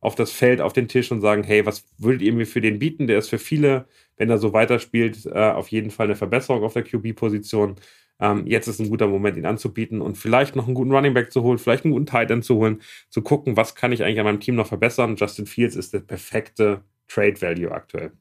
auf 0.00 0.14
das 0.14 0.32
Feld, 0.32 0.62
auf 0.62 0.72
den 0.72 0.88
Tisch 0.88 1.12
und 1.12 1.20
sagen, 1.20 1.42
hey, 1.42 1.66
was 1.66 1.84
würdet 1.98 2.22
ihr 2.22 2.32
mir 2.32 2.46
für 2.46 2.62
den 2.62 2.78
bieten? 2.78 3.06
Der 3.06 3.18
ist 3.18 3.28
für 3.28 3.38
viele, 3.38 3.84
wenn 4.16 4.30
er 4.30 4.38
so 4.38 4.52
weiterspielt, 4.52 5.26
äh, 5.26 5.50
auf 5.50 5.68
jeden 5.68 5.90
Fall 5.90 6.06
eine 6.06 6.16
Verbesserung 6.16 6.62
auf 6.64 6.72
der 6.72 6.84
QB-Position. 6.84 7.76
Ähm, 8.18 8.46
jetzt 8.46 8.66
ist 8.66 8.80
ein 8.80 8.88
guter 8.88 9.06
Moment, 9.08 9.36
ihn 9.36 9.44
anzubieten 9.44 10.00
und 10.00 10.16
vielleicht 10.16 10.56
noch 10.56 10.66
einen 10.66 10.74
guten 10.74 10.90
Running 10.90 11.12
Back 11.12 11.30
zu 11.32 11.42
holen, 11.42 11.58
vielleicht 11.58 11.84
einen 11.84 11.92
guten 11.92 12.06
Tight 12.06 12.30
End 12.30 12.44
zu 12.44 12.54
holen, 12.56 12.80
zu 13.10 13.20
gucken, 13.20 13.56
was 13.56 13.74
kann 13.74 13.92
ich 13.92 14.02
eigentlich 14.02 14.18
an 14.20 14.24
meinem 14.24 14.40
Team 14.40 14.54
noch 14.54 14.66
verbessern. 14.68 15.16
Justin 15.16 15.46
Fields 15.46 15.76
ist 15.76 15.92
der 15.92 16.00
perfekte 16.00 16.82
Trade 17.08 17.40
Value 17.42 17.70
aktuell. 17.70 18.12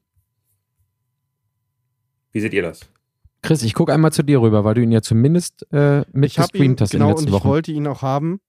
Wie 2.33 2.41
seht 2.41 2.53
ihr 2.53 2.61
das? 2.63 2.81
Chris, 3.41 3.63
ich 3.63 3.73
gucke 3.73 3.93
einmal 3.93 4.11
zu 4.11 4.23
dir 4.23 4.41
rüber, 4.41 4.65
weil 4.65 4.73
du 4.73 4.81
ihn 4.81 4.91
ja 4.91 5.01
zumindest 5.01 5.65
äh, 5.71 6.03
mitgestreamt 6.11 6.81
hast 6.81 6.91
genau, 6.91 7.05
in 7.05 7.09
den 7.09 7.15
letzten 7.15 7.27
und 7.27 7.33
Wochen. 7.33 7.47
Ich 7.47 7.49
wollte 7.49 7.71
ihn 7.71 7.87
auch 7.87 8.01
haben. 8.01 8.41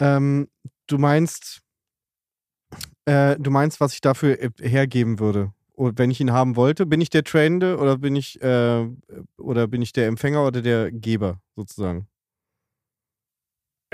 Ähm, 0.00 0.48
du 0.86 0.98
meinst, 0.98 1.62
Äh, 3.06 3.36
du 3.38 3.50
meinst, 3.50 3.80
was 3.80 3.94
ich 3.94 4.00
dafür 4.00 4.38
äh, 4.42 4.50
hergeben 4.60 5.18
würde? 5.18 5.52
Und 5.76 5.98
wenn 5.98 6.10
ich 6.10 6.20
ihn 6.20 6.32
haben 6.32 6.54
wollte, 6.56 6.86
bin 6.86 7.00
ich 7.00 7.10
der 7.10 7.24
Trainende 7.24 7.78
oder 7.78 7.98
bin 7.98 8.14
ich 8.14 8.40
äh, 8.40 8.86
oder 9.38 9.66
bin 9.66 9.82
ich 9.82 9.92
der 9.92 10.06
Empfänger 10.06 10.46
oder 10.46 10.62
der 10.62 10.92
Geber 10.92 11.40
sozusagen? 11.56 12.06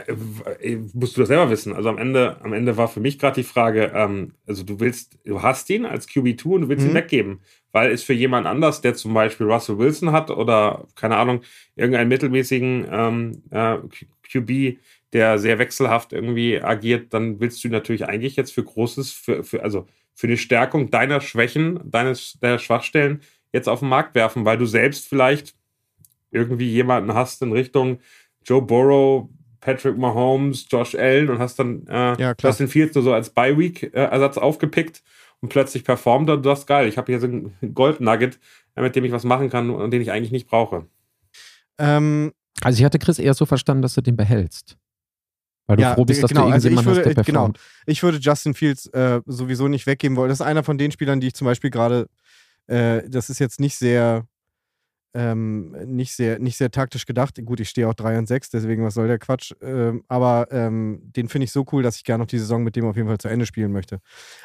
Äh, 0.07 0.73
äh, 0.73 0.79
musst 0.93 1.17
du 1.17 1.21
das 1.21 1.29
selber 1.29 1.51
wissen. 1.51 1.73
Also 1.73 1.89
am 1.89 1.99
Ende, 1.99 2.37
am 2.43 2.53
Ende 2.53 2.77
war 2.77 2.89
für 2.89 3.01
mich 3.01 3.19
gerade 3.19 3.41
die 3.41 3.47
Frage, 3.47 3.93
ähm, 3.95 4.33
also 4.47 4.63
du 4.63 4.81
willst, 4.81 5.19
du 5.25 5.43
hast 5.43 5.69
ihn 5.71 5.87
als 5.87 6.09
QB2 6.09 6.45
und 6.47 6.61
du 6.63 6.69
willst 6.69 6.85
mhm. 6.85 6.91
ihn 6.91 6.97
weggeben, 6.97 7.41
weil 7.73 7.91
es 7.91 8.03
für 8.03 8.13
jemand 8.13 8.47
anders, 8.47 8.81
der 8.81 8.95
zum 8.95 9.15
Beispiel 9.15 9.47
Russell 9.47 9.79
Wilson 9.79 10.13
hat 10.13 10.31
oder 10.31 10.87
keine 10.97 11.17
Ahnung, 11.17 11.43
irgendeinen 11.77 12.09
mittelmäßigen 12.09 12.87
ähm, 12.91 13.43
äh, 13.51 13.79
QB, 14.31 14.79
der 15.13 15.39
sehr 15.39 15.59
wechselhaft 15.59 16.13
irgendwie 16.13 16.61
agiert, 16.61 17.13
dann 17.13 17.41
willst 17.41 17.63
du 17.65 17.69
natürlich 17.69 18.07
eigentlich 18.07 18.37
jetzt 18.37 18.53
für 18.53 18.63
Großes, 18.65 19.13
für, 19.13 19.45
für 19.45 19.63
also 19.63 19.87
für 20.21 20.27
die 20.27 20.37
Stärkung 20.37 20.91
deiner 20.91 21.23
Schwächen, 21.23 21.81
deines 21.83 22.39
der 22.43 22.59
Schwachstellen 22.59 23.23
jetzt 23.55 23.71
auf 23.71 23.79
den 23.79 23.89
Markt 23.89 24.15
werfen, 24.15 24.45
weil 24.45 24.59
du 24.59 24.67
selbst 24.67 25.09
vielleicht 25.09 25.55
irgendwie 26.31 26.69
jemanden 26.69 27.15
hast 27.15 27.41
in 27.41 27.53
Richtung 27.53 28.01
Joe 28.45 28.61
Burrow, 28.61 29.31
Patrick 29.61 29.97
Mahomes, 29.97 30.67
Josh 30.69 30.95
Allen 30.95 31.31
und 31.31 31.39
hast 31.39 31.59
dann 31.59 31.87
äh, 31.87 32.21
ja, 32.21 32.35
Justin 32.39 32.69
Fields 32.69 32.95
nur 32.95 33.03
so 33.03 33.15
als 33.15 33.31
Bye-Week-Ersatz 33.31 34.37
aufgepickt 34.37 35.03
und 35.41 35.49
plötzlich 35.49 35.85
performt 35.85 36.29
er, 36.29 36.37
das 36.37 36.61
ist 36.61 36.67
geil. 36.67 36.87
Ich 36.87 36.99
habe 36.99 37.11
hier 37.11 37.19
so 37.19 37.27
ein 37.27 37.55
Gold-Nugget, 37.73 38.39
äh, 38.77 38.83
mit 38.83 38.95
dem 38.97 39.07
ich 39.07 39.13
was 39.13 39.25
machen 39.25 39.49
kann 39.49 39.71
und 39.71 39.91
den 39.91 40.03
ich 40.03 40.13
eigentlich 40.13 40.33
nicht 40.33 40.49
brauche. 40.49 40.85
Ähm, 41.79 42.33
also 42.61 42.79
ich 42.79 42.85
hatte 42.85 42.99
Chris 42.99 43.19
eher 43.19 43.33
so 43.33 43.47
verstanden, 43.47 43.81
dass 43.81 43.95
du 43.95 44.03
den 44.03 44.19
behältst. 44.19 44.77
Weil 45.71 45.77
du 45.77 45.83
ja, 45.85 45.95
froh 45.95 46.05
bist, 46.05 46.21
dass 46.21 46.31
genau, 46.31 46.49
du 46.49 46.53
also 46.53 46.69
ich 46.69 46.85
würde, 46.85 47.05
hast, 47.05 47.17
der 47.17 47.25
Genau, 47.25 47.53
ich 47.87 48.03
würde 48.03 48.19
Justin 48.19 48.55
Fields 48.55 48.87
äh, 48.87 49.21
sowieso 49.25 49.69
nicht 49.69 49.87
weggeben 49.87 50.17
wollen. 50.17 50.29
Das 50.29 50.41
ist 50.41 50.47
einer 50.47 50.65
von 50.65 50.79
den 50.79 50.91
Spielern, 50.91 51.21
die 51.21 51.29
ich 51.29 51.35
zum 51.35 51.45
Beispiel 51.45 51.71
gerade, 51.71 52.09
äh, 52.67 53.09
das 53.09 53.31
ist 53.31 53.39
jetzt 53.39 53.61
nicht 53.61 53.77
sehr, 53.77 54.27
ähm, 55.15 55.71
nicht 55.87 56.17
sehr, 56.17 56.41
nicht 56.41 56.57
sehr 56.57 56.73
taktisch 56.73 57.07
gedacht. 57.07 57.41
Gut, 57.45 57.61
ich 57.61 57.69
stehe 57.69 57.89
auch 57.89 57.95
3 57.95 58.19
und 58.19 58.27
6, 58.27 58.51
deswegen 58.51 58.83
was 58.83 58.95
soll 58.95 59.07
der 59.07 59.21
Quatsch. 59.21 59.53
Ähm, 59.63 60.03
aber 60.09 60.49
ähm, 60.51 61.03
den 61.05 61.29
finde 61.29 61.45
ich 61.45 61.53
so 61.53 61.65
cool, 61.71 61.85
dass 61.85 61.95
ich 61.95 62.03
gerne 62.03 62.25
noch 62.25 62.29
die 62.29 62.41
Saison 62.41 62.65
mit 62.65 62.75
dem 62.75 62.87
auf 62.87 62.97
jeden 62.97 63.07
Fall 63.07 63.19
zu 63.19 63.29
Ende 63.29 63.47
spielen 63.47 63.71
möchte. 63.71 64.01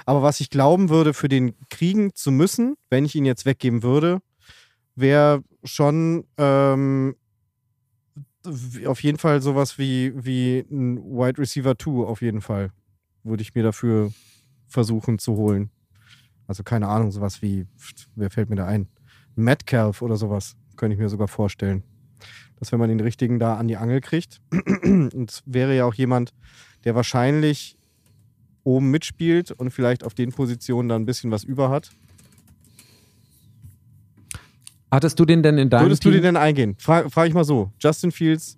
Aber 0.05 0.21
was 0.21 0.39
ich 0.41 0.51
glauben 0.51 0.89
würde, 0.89 1.15
für 1.15 1.27
den 1.27 1.55
kriegen 1.71 2.13
zu 2.13 2.31
müssen, 2.31 2.75
wenn 2.91 3.03
ich 3.03 3.15
ihn 3.15 3.25
jetzt 3.25 3.47
weggeben 3.47 3.81
würde, 3.81 4.19
wäre 4.93 5.41
schon 5.63 6.27
ähm, 6.37 7.15
auf 8.85 9.03
jeden 9.03 9.17
Fall 9.17 9.41
sowas 9.41 9.77
wie, 9.77 10.13
wie 10.15 10.65
ein 10.71 10.97
Wide 10.97 11.39
Receiver 11.39 11.77
2, 11.77 12.05
auf 12.05 12.21
jeden 12.21 12.41
Fall. 12.41 12.71
Würde 13.23 13.41
ich 13.41 13.55
mir 13.55 13.63
dafür 13.63 14.11
versuchen 14.67 15.19
zu 15.19 15.33
holen. 15.33 15.69
Also 16.47 16.63
keine 16.63 16.87
Ahnung, 16.87 17.11
sowas 17.11 17.41
wie, 17.41 17.65
wer 18.15 18.29
fällt 18.29 18.49
mir 18.49 18.55
da 18.55 18.65
ein? 18.65 18.87
Metcalf 19.35 20.01
oder 20.01 20.15
sowas, 20.15 20.55
könnte 20.75 20.93
ich 20.93 20.99
mir 20.99 21.09
sogar 21.09 21.27
vorstellen. 21.27 21.83
Dass 22.57 22.71
wenn 22.71 22.79
man 22.79 22.89
den 22.89 22.99
richtigen 22.99 23.39
da 23.39 23.57
an 23.57 23.67
die 23.67 23.77
Angel 23.77 24.01
kriegt, 24.01 24.41
und 24.83 25.29
es 25.29 25.43
wäre 25.45 25.75
ja 25.75 25.85
auch 25.85 25.93
jemand, 25.93 26.33
der 26.83 26.95
wahrscheinlich 26.95 27.77
oben 28.63 28.91
mitspielt 28.91 29.51
und 29.51 29.71
vielleicht 29.71 30.03
auf 30.03 30.13
den 30.13 30.31
Positionen 30.31 30.89
da 30.89 30.95
ein 30.95 31.05
bisschen 31.05 31.31
was 31.31 31.43
über 31.43 31.69
hat. 31.69 31.91
Hattest 34.91 35.19
du 35.19 35.25
den 35.25 35.43
denn 35.43 35.57
in 35.57 35.69
deinem 35.69 35.85
Würdest 35.85 36.03
Team? 36.03 36.11
du 36.11 36.17
den 36.17 36.23
denn 36.23 36.37
eingehen? 36.37 36.75
Frage 36.79 37.09
frag 37.09 37.27
ich 37.27 37.33
mal 37.33 37.43
so. 37.43 37.71
Justin 37.79 38.11
Fields, 38.11 38.57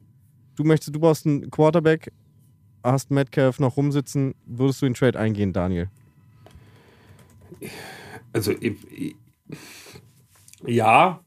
du 0.55 0.63
möchtest, 0.63 0.93
du 0.93 0.99
brauchst 0.99 1.25
einen 1.25 1.49
Quarterback, 1.49 2.11
hast 2.83 3.11
Metcalf 3.11 3.59
noch 3.59 3.77
rumsitzen, 3.77 4.35
würdest 4.45 4.81
du 4.81 4.85
den 4.85 4.93
Trade 4.93 5.19
eingehen, 5.19 5.53
Daniel? 5.53 5.89
Also 8.33 8.51
ich, 8.59 9.15
ja, 10.65 11.23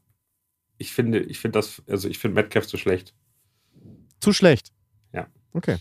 ich 0.77 0.93
finde, 0.93 1.19
ich 1.19 1.39
finde 1.39 1.59
das, 1.59 1.81
also 1.87 2.07
ich 2.07 2.19
finde 2.19 2.35
Metcalf 2.35 2.67
zu 2.67 2.77
schlecht. 2.77 3.13
Zu 4.19 4.33
schlecht? 4.33 4.71
Ja. 5.13 5.27
Okay. 5.53 5.77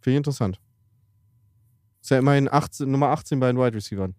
Finde 0.00 0.14
ich 0.14 0.16
interessant. 0.18 0.60
Ist 2.02 2.10
ja 2.10 2.18
immerhin 2.18 2.48
18, 2.52 2.90
Nummer 2.90 3.08
18 3.08 3.40
bei 3.40 3.48
den 3.48 3.58
Wide 3.58 3.74
Receivers. 3.74 4.10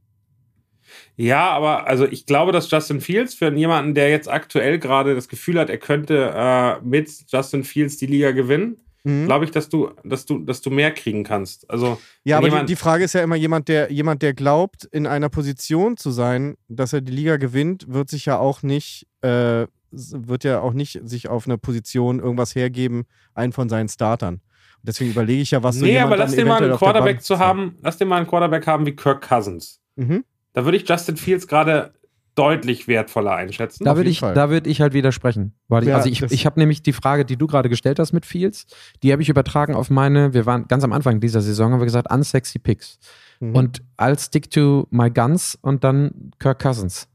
Ja, 1.16 1.50
aber 1.50 1.88
also 1.88 2.06
ich 2.06 2.26
glaube, 2.26 2.52
dass 2.52 2.70
Justin 2.70 3.02
Fields 3.02 3.34
für 3.34 3.54
jemanden, 3.54 3.94
der 3.94 4.10
jetzt 4.10 4.30
aktuell 4.30 4.80
gerade 4.80 5.16
das 5.16 5.28
Gefühl 5.28 5.60
hat, 5.60 5.70
er 5.70 5.78
könnte 5.78 6.34
äh, 6.36 6.82
mit 6.84 7.10
Justin 7.28 7.64
Fields 7.64 7.98
die 7.98 8.06
Liga 8.06 8.32
gewinnen, 8.32 8.78
mhm. 9.04 9.26
glaube 9.26 9.46
ich, 9.46 9.52
dass 9.52 9.70
du, 9.70 9.92
dass 10.04 10.26
du, 10.26 10.40
dass 10.40 10.62
du 10.62 10.70
mehr 10.70 10.92
kriegen 10.92 11.24
kannst. 11.24 11.70
Also 11.70 12.00
ja, 12.24 12.38
aber 12.38 12.50
die, 12.50 12.66
die, 12.68 12.76
Frage 12.76 13.04
ist 13.04 13.14
ja 13.14 13.24
immer 13.24 13.36
jemand, 13.36 13.68
der 13.68 13.92
jemand, 13.92 14.22
der 14.22 14.34
glaubt, 14.34 14.86
in 14.86 15.08
einer 15.08 15.30
Position 15.30 15.98
zu 15.98 16.12
sein, 16.12 16.56
dass 16.68 16.94
er 16.94 17.02
die 17.02 17.14
Liga 17.14 17.38
gewinnt, 17.38 17.86
wird 17.88 18.10
sich 18.10 18.26
ja 18.26 18.38
auch 18.38 18.64
nicht 18.64 19.08
äh, 19.22 19.66
wird 19.92 20.44
ja 20.44 20.60
auch 20.62 20.74
nicht 20.74 21.00
sich 21.04 21.30
auf 21.30 21.46
eine 21.46 21.58
Position 21.58 22.20
irgendwas 22.20 22.56
hergeben, 22.56 23.06
einen 23.34 23.54
von 23.54 23.70
seinen 23.70 23.90
Startern. 23.90 24.42
Deswegen 24.84 25.12
überlege 25.12 25.42
ich 25.42 25.52
ja, 25.52 25.64
was 25.64 25.78
nee, 25.78 25.98
so 25.98 26.06
aber 26.06 26.18
lass 26.18 26.36
den 26.36 26.48
mal 26.48 26.64
einen 26.64 26.78
Quarterback 26.78 27.22
zu 27.22 27.40
haben, 27.40 27.78
lass 27.82 27.98
den 27.98 28.08
mal 28.08 28.18
einen 28.18 28.28
Quarterback 28.28 28.68
haben 28.68 28.86
wie 28.86 28.96
Kirk 28.96 29.28
Cousins. 29.28 29.82
Mhm. 29.96 30.24
Da 30.58 30.66
würde 30.66 30.76
ich 30.76 30.90
Justin 30.90 31.18
Fields 31.18 31.48
gerade 31.48 31.94
deutlich 32.34 32.88
wertvoller 32.88 33.36
einschätzen. 33.36 33.84
Da 33.84 33.96
würde 33.96 34.10
ich, 34.10 34.24
würd 34.24 34.66
ich 34.66 34.82
halt 34.82 34.94
widersprechen. 34.94 35.54
Weil 35.68 35.88
ja, 35.88 35.98
also 35.98 36.10
ich, 36.10 36.24
ich 36.24 36.48
habe 36.48 36.60
nämlich 36.60 36.82
die 36.82 36.94
Frage, 36.94 37.26
die 37.26 37.38
du 37.38 37.46
gerade 37.46 37.70
gestellt 37.70 38.00
hast 38.00 38.12
mit 38.12 38.26
Fields, 38.26 38.66
die 39.04 39.12
habe 39.12 39.22
ich 39.22 39.30
übertragen 39.30 39.76
auf 39.76 39.92
meine, 39.92 40.34
wir 40.34 40.48
waren 40.48 40.68
ganz 40.68 40.84
am 40.84 40.94
Anfang 40.94 41.20
dieser 41.20 41.42
Saison, 41.42 41.74
haben 41.74 41.80
wir 41.80 41.86
gesagt, 41.86 42.12
unsexy 42.12 42.58
Picks. 42.58 42.98
Mhm. 43.40 43.56
Und 43.56 43.84
I'll 44.00 44.20
stick 44.20 44.50
to 44.50 44.88
my 44.90 45.12
guns 45.12 45.56
und 45.62 45.84
dann 45.84 46.32
Kirk 46.40 46.58
Cousins. 46.58 47.08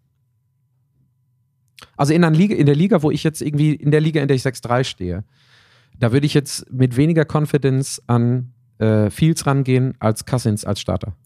Also 1.97 2.15
in 2.15 2.23
der, 2.23 2.31
Liga, 2.31 2.55
in 2.55 2.67
der 2.67 2.77
Liga, 2.77 3.03
wo 3.03 3.11
ich 3.11 3.25
jetzt 3.25 3.43
irgendwie, 3.43 3.75
in 3.75 3.91
der 3.91 4.01
Liga, 4.01 4.23
in 4.23 4.29
der 4.29 4.37
ich 4.37 4.45
6-3 4.45 4.85
stehe, 4.85 5.25
da 5.99 6.13
würde 6.13 6.27
ich 6.27 6.35
jetzt 6.35 6.73
mit 6.73 6.97
weniger 6.97 7.25
Confidence 7.25 8.01
an 8.07 8.53
äh, 8.79 9.11
Fields 9.11 9.47
rangehen 9.47 9.95
als 9.99 10.27
Cousins 10.27 10.65
als 10.65 10.81
Starter. 10.81 11.17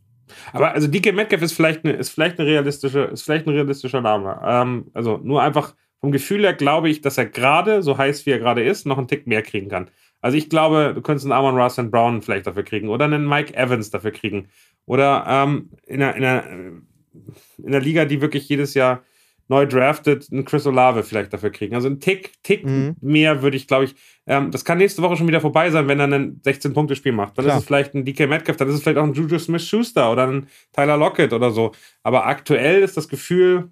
Aber 0.53 0.72
also 0.72 0.89
DK 0.89 1.14
Metcalf 1.14 1.43
ist 1.43 1.53
vielleicht 1.53 1.85
eine, 1.85 1.95
ist 1.95 2.11
vielleicht 2.11 2.39
eine 2.39 2.49
realistische, 2.49 3.01
ist 3.03 3.22
vielleicht 3.22 3.47
ein 3.47 3.55
realistischer 3.55 4.01
Name. 4.01 4.41
Ähm, 4.45 4.87
also 4.95 5.18
nur 5.22 5.43
einfach 5.43 5.74
vom 6.01 6.12
Gefühl 6.12 6.43
her 6.43 6.55
glaube 6.55 6.89
ich, 6.89 7.01
dass 7.01 7.18
er 7.18 7.27
gerade, 7.27 7.83
so 7.83 7.97
heiß 7.99 8.27
wie 8.27 8.31
er 8.31 8.39
gerade 8.39 8.62
ist, 8.62 8.87
noch 8.87 8.99
einen 8.99 9.09
Tick 9.09 9.27
mehr 9.27 9.43
kriegen 9.43 9.68
kann. 9.68 9.91
Also 10.20 10.37
ich 10.37 10.51
glaube, 10.51 10.93
du 10.95 11.03
könntest 11.03 11.27
einen 11.27 11.33
Amon 11.33 11.57
Ross 11.57 11.79
and 11.79 11.91
Brown 11.91 12.22
vielleicht 12.22 12.47
dafür 12.47 12.64
kriegen 12.64 12.89
oder 12.89 13.05
einen 13.05 13.29
Mike 13.29 13.55
Evans 13.55 13.91
dafür 13.91 14.11
kriegen. 14.11 14.49
Oder 14.87 15.24
ähm, 15.29 15.70
in, 15.87 16.03
einer, 16.03 16.16
in, 16.16 16.24
einer, 16.24 16.47
in 16.49 17.66
einer 17.66 17.81
Liga, 17.81 18.05
die 18.05 18.20
wirklich 18.20 18.49
jedes 18.49 18.74
Jahr 18.74 19.03
neu 19.49 19.66
drafted, 19.66 20.26
einen 20.32 20.44
Chris 20.44 20.66
Olave 20.66 21.03
vielleicht 21.03 21.32
dafür 21.32 21.51
kriegen. 21.51 21.74
Also 21.74 21.88
ein 21.88 22.01
Tick, 22.01 22.32
Tick 22.42 22.64
mhm. 22.64 22.97
mehr 23.01 23.42
würde 23.42 23.57
ich, 23.57 23.66
glaube 23.66 23.84
ich, 23.84 23.94
ähm, 24.26 24.51
das 24.51 24.64
kann 24.64 24.78
nächste 24.78 25.03
Woche 25.03 25.16
schon 25.16 25.28
wieder 25.28 25.40
vorbei 25.40 25.70
sein, 25.70 25.86
wenn 25.88 26.01
er 26.01 26.09
ein 26.09 26.40
16-Punkte-Spiel 26.42 27.12
macht. 27.12 27.38
Dann 27.38 27.44
Klar. 27.44 27.57
ist 27.57 27.62
es 27.62 27.66
vielleicht 27.66 27.94
ein 27.94 28.05
DK 28.05 28.28
Metcalf, 28.28 28.57
dann 28.57 28.68
ist 28.68 28.74
es 28.74 28.82
vielleicht 28.82 28.99
auch 28.99 29.05
ein 29.05 29.14
Juju 29.14 29.38
Smith-Schuster 29.38 30.11
oder 30.11 30.26
ein 30.26 30.49
Tyler 30.72 30.97
Lockett 30.97 31.32
oder 31.32 31.51
so. 31.51 31.72
Aber 32.03 32.26
aktuell 32.26 32.82
ist 32.82 32.97
das 32.97 33.09
Gefühl 33.09 33.70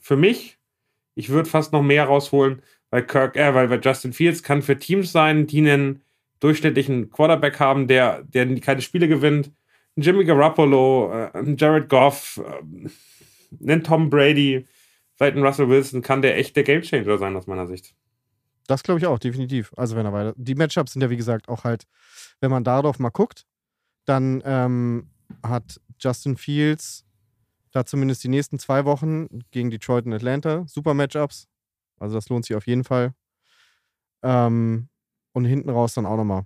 für 0.00 0.16
mich, 0.16 0.58
ich 1.14 1.30
würde 1.30 1.48
fast 1.48 1.72
noch 1.72 1.82
mehr 1.82 2.04
rausholen, 2.04 2.62
weil 2.90 3.04
Kirk, 3.04 3.36
äh, 3.36 3.54
weil, 3.54 3.70
weil 3.70 3.80
Justin 3.82 4.12
Fields 4.12 4.42
kann 4.42 4.62
für 4.62 4.78
Teams 4.78 5.12
sein, 5.12 5.46
die 5.46 5.58
einen 5.58 6.02
durchschnittlichen 6.40 7.10
Quarterback 7.10 7.58
haben, 7.60 7.88
der, 7.88 8.22
der 8.22 8.60
keine 8.60 8.80
Spiele 8.82 9.08
gewinnt. 9.08 9.52
Ein 9.96 10.02
Jimmy 10.02 10.24
Garoppolo, 10.24 11.12
äh, 11.12 11.54
Jared 11.56 11.88
Goff, 11.88 12.40
äh, 12.44 12.88
ein 13.60 13.82
Tom 13.82 14.10
Brady, 14.10 14.66
vielleicht 15.14 15.36
ein 15.36 15.44
Russell 15.44 15.68
Wilson, 15.68 16.02
kann 16.02 16.22
der 16.22 16.36
echt 16.36 16.56
der 16.56 16.64
Gamechanger 16.64 17.18
sein 17.18 17.36
aus 17.36 17.46
meiner 17.46 17.66
Sicht. 17.66 17.94
Das 18.66 18.82
glaube 18.82 19.00
ich 19.00 19.06
auch, 19.06 19.18
definitiv. 19.18 19.72
Also 19.76 19.96
wenn 19.96 20.06
er 20.06 20.12
weiter. 20.12 20.34
Die 20.36 20.54
Matchups 20.54 20.92
sind 20.92 21.02
ja, 21.02 21.10
wie 21.10 21.16
gesagt, 21.16 21.48
auch 21.48 21.64
halt, 21.64 21.84
wenn 22.40 22.50
man 22.50 22.64
darauf 22.64 22.98
mal 22.98 23.08
guckt, 23.08 23.46
dann 24.04 24.42
ähm, 24.44 25.10
hat 25.42 25.80
Justin 25.98 26.36
Fields 26.36 27.04
da 27.72 27.84
zumindest 27.84 28.24
die 28.24 28.28
nächsten 28.28 28.58
zwei 28.58 28.84
Wochen 28.84 29.26
gegen 29.50 29.70
Detroit 29.70 30.06
und 30.06 30.12
Atlanta 30.12 30.64
super 30.66 30.94
Matchups. 30.94 31.48
Also 31.98 32.14
das 32.14 32.28
lohnt 32.28 32.44
sich 32.44 32.56
auf 32.56 32.66
jeden 32.66 32.84
Fall. 32.84 33.14
Ähm, 34.22 34.88
und 35.32 35.44
hinten 35.44 35.70
raus 35.70 35.94
dann 35.94 36.06
auch 36.06 36.16
nochmal. 36.16 36.44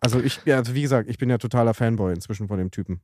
Also 0.00 0.20
ich, 0.20 0.40
also 0.52 0.74
wie 0.74 0.82
gesagt, 0.82 1.08
ich 1.08 1.18
bin 1.18 1.30
ja 1.30 1.38
totaler 1.38 1.74
Fanboy 1.74 2.12
inzwischen 2.12 2.48
von 2.48 2.58
dem 2.58 2.70
Typen. 2.70 3.02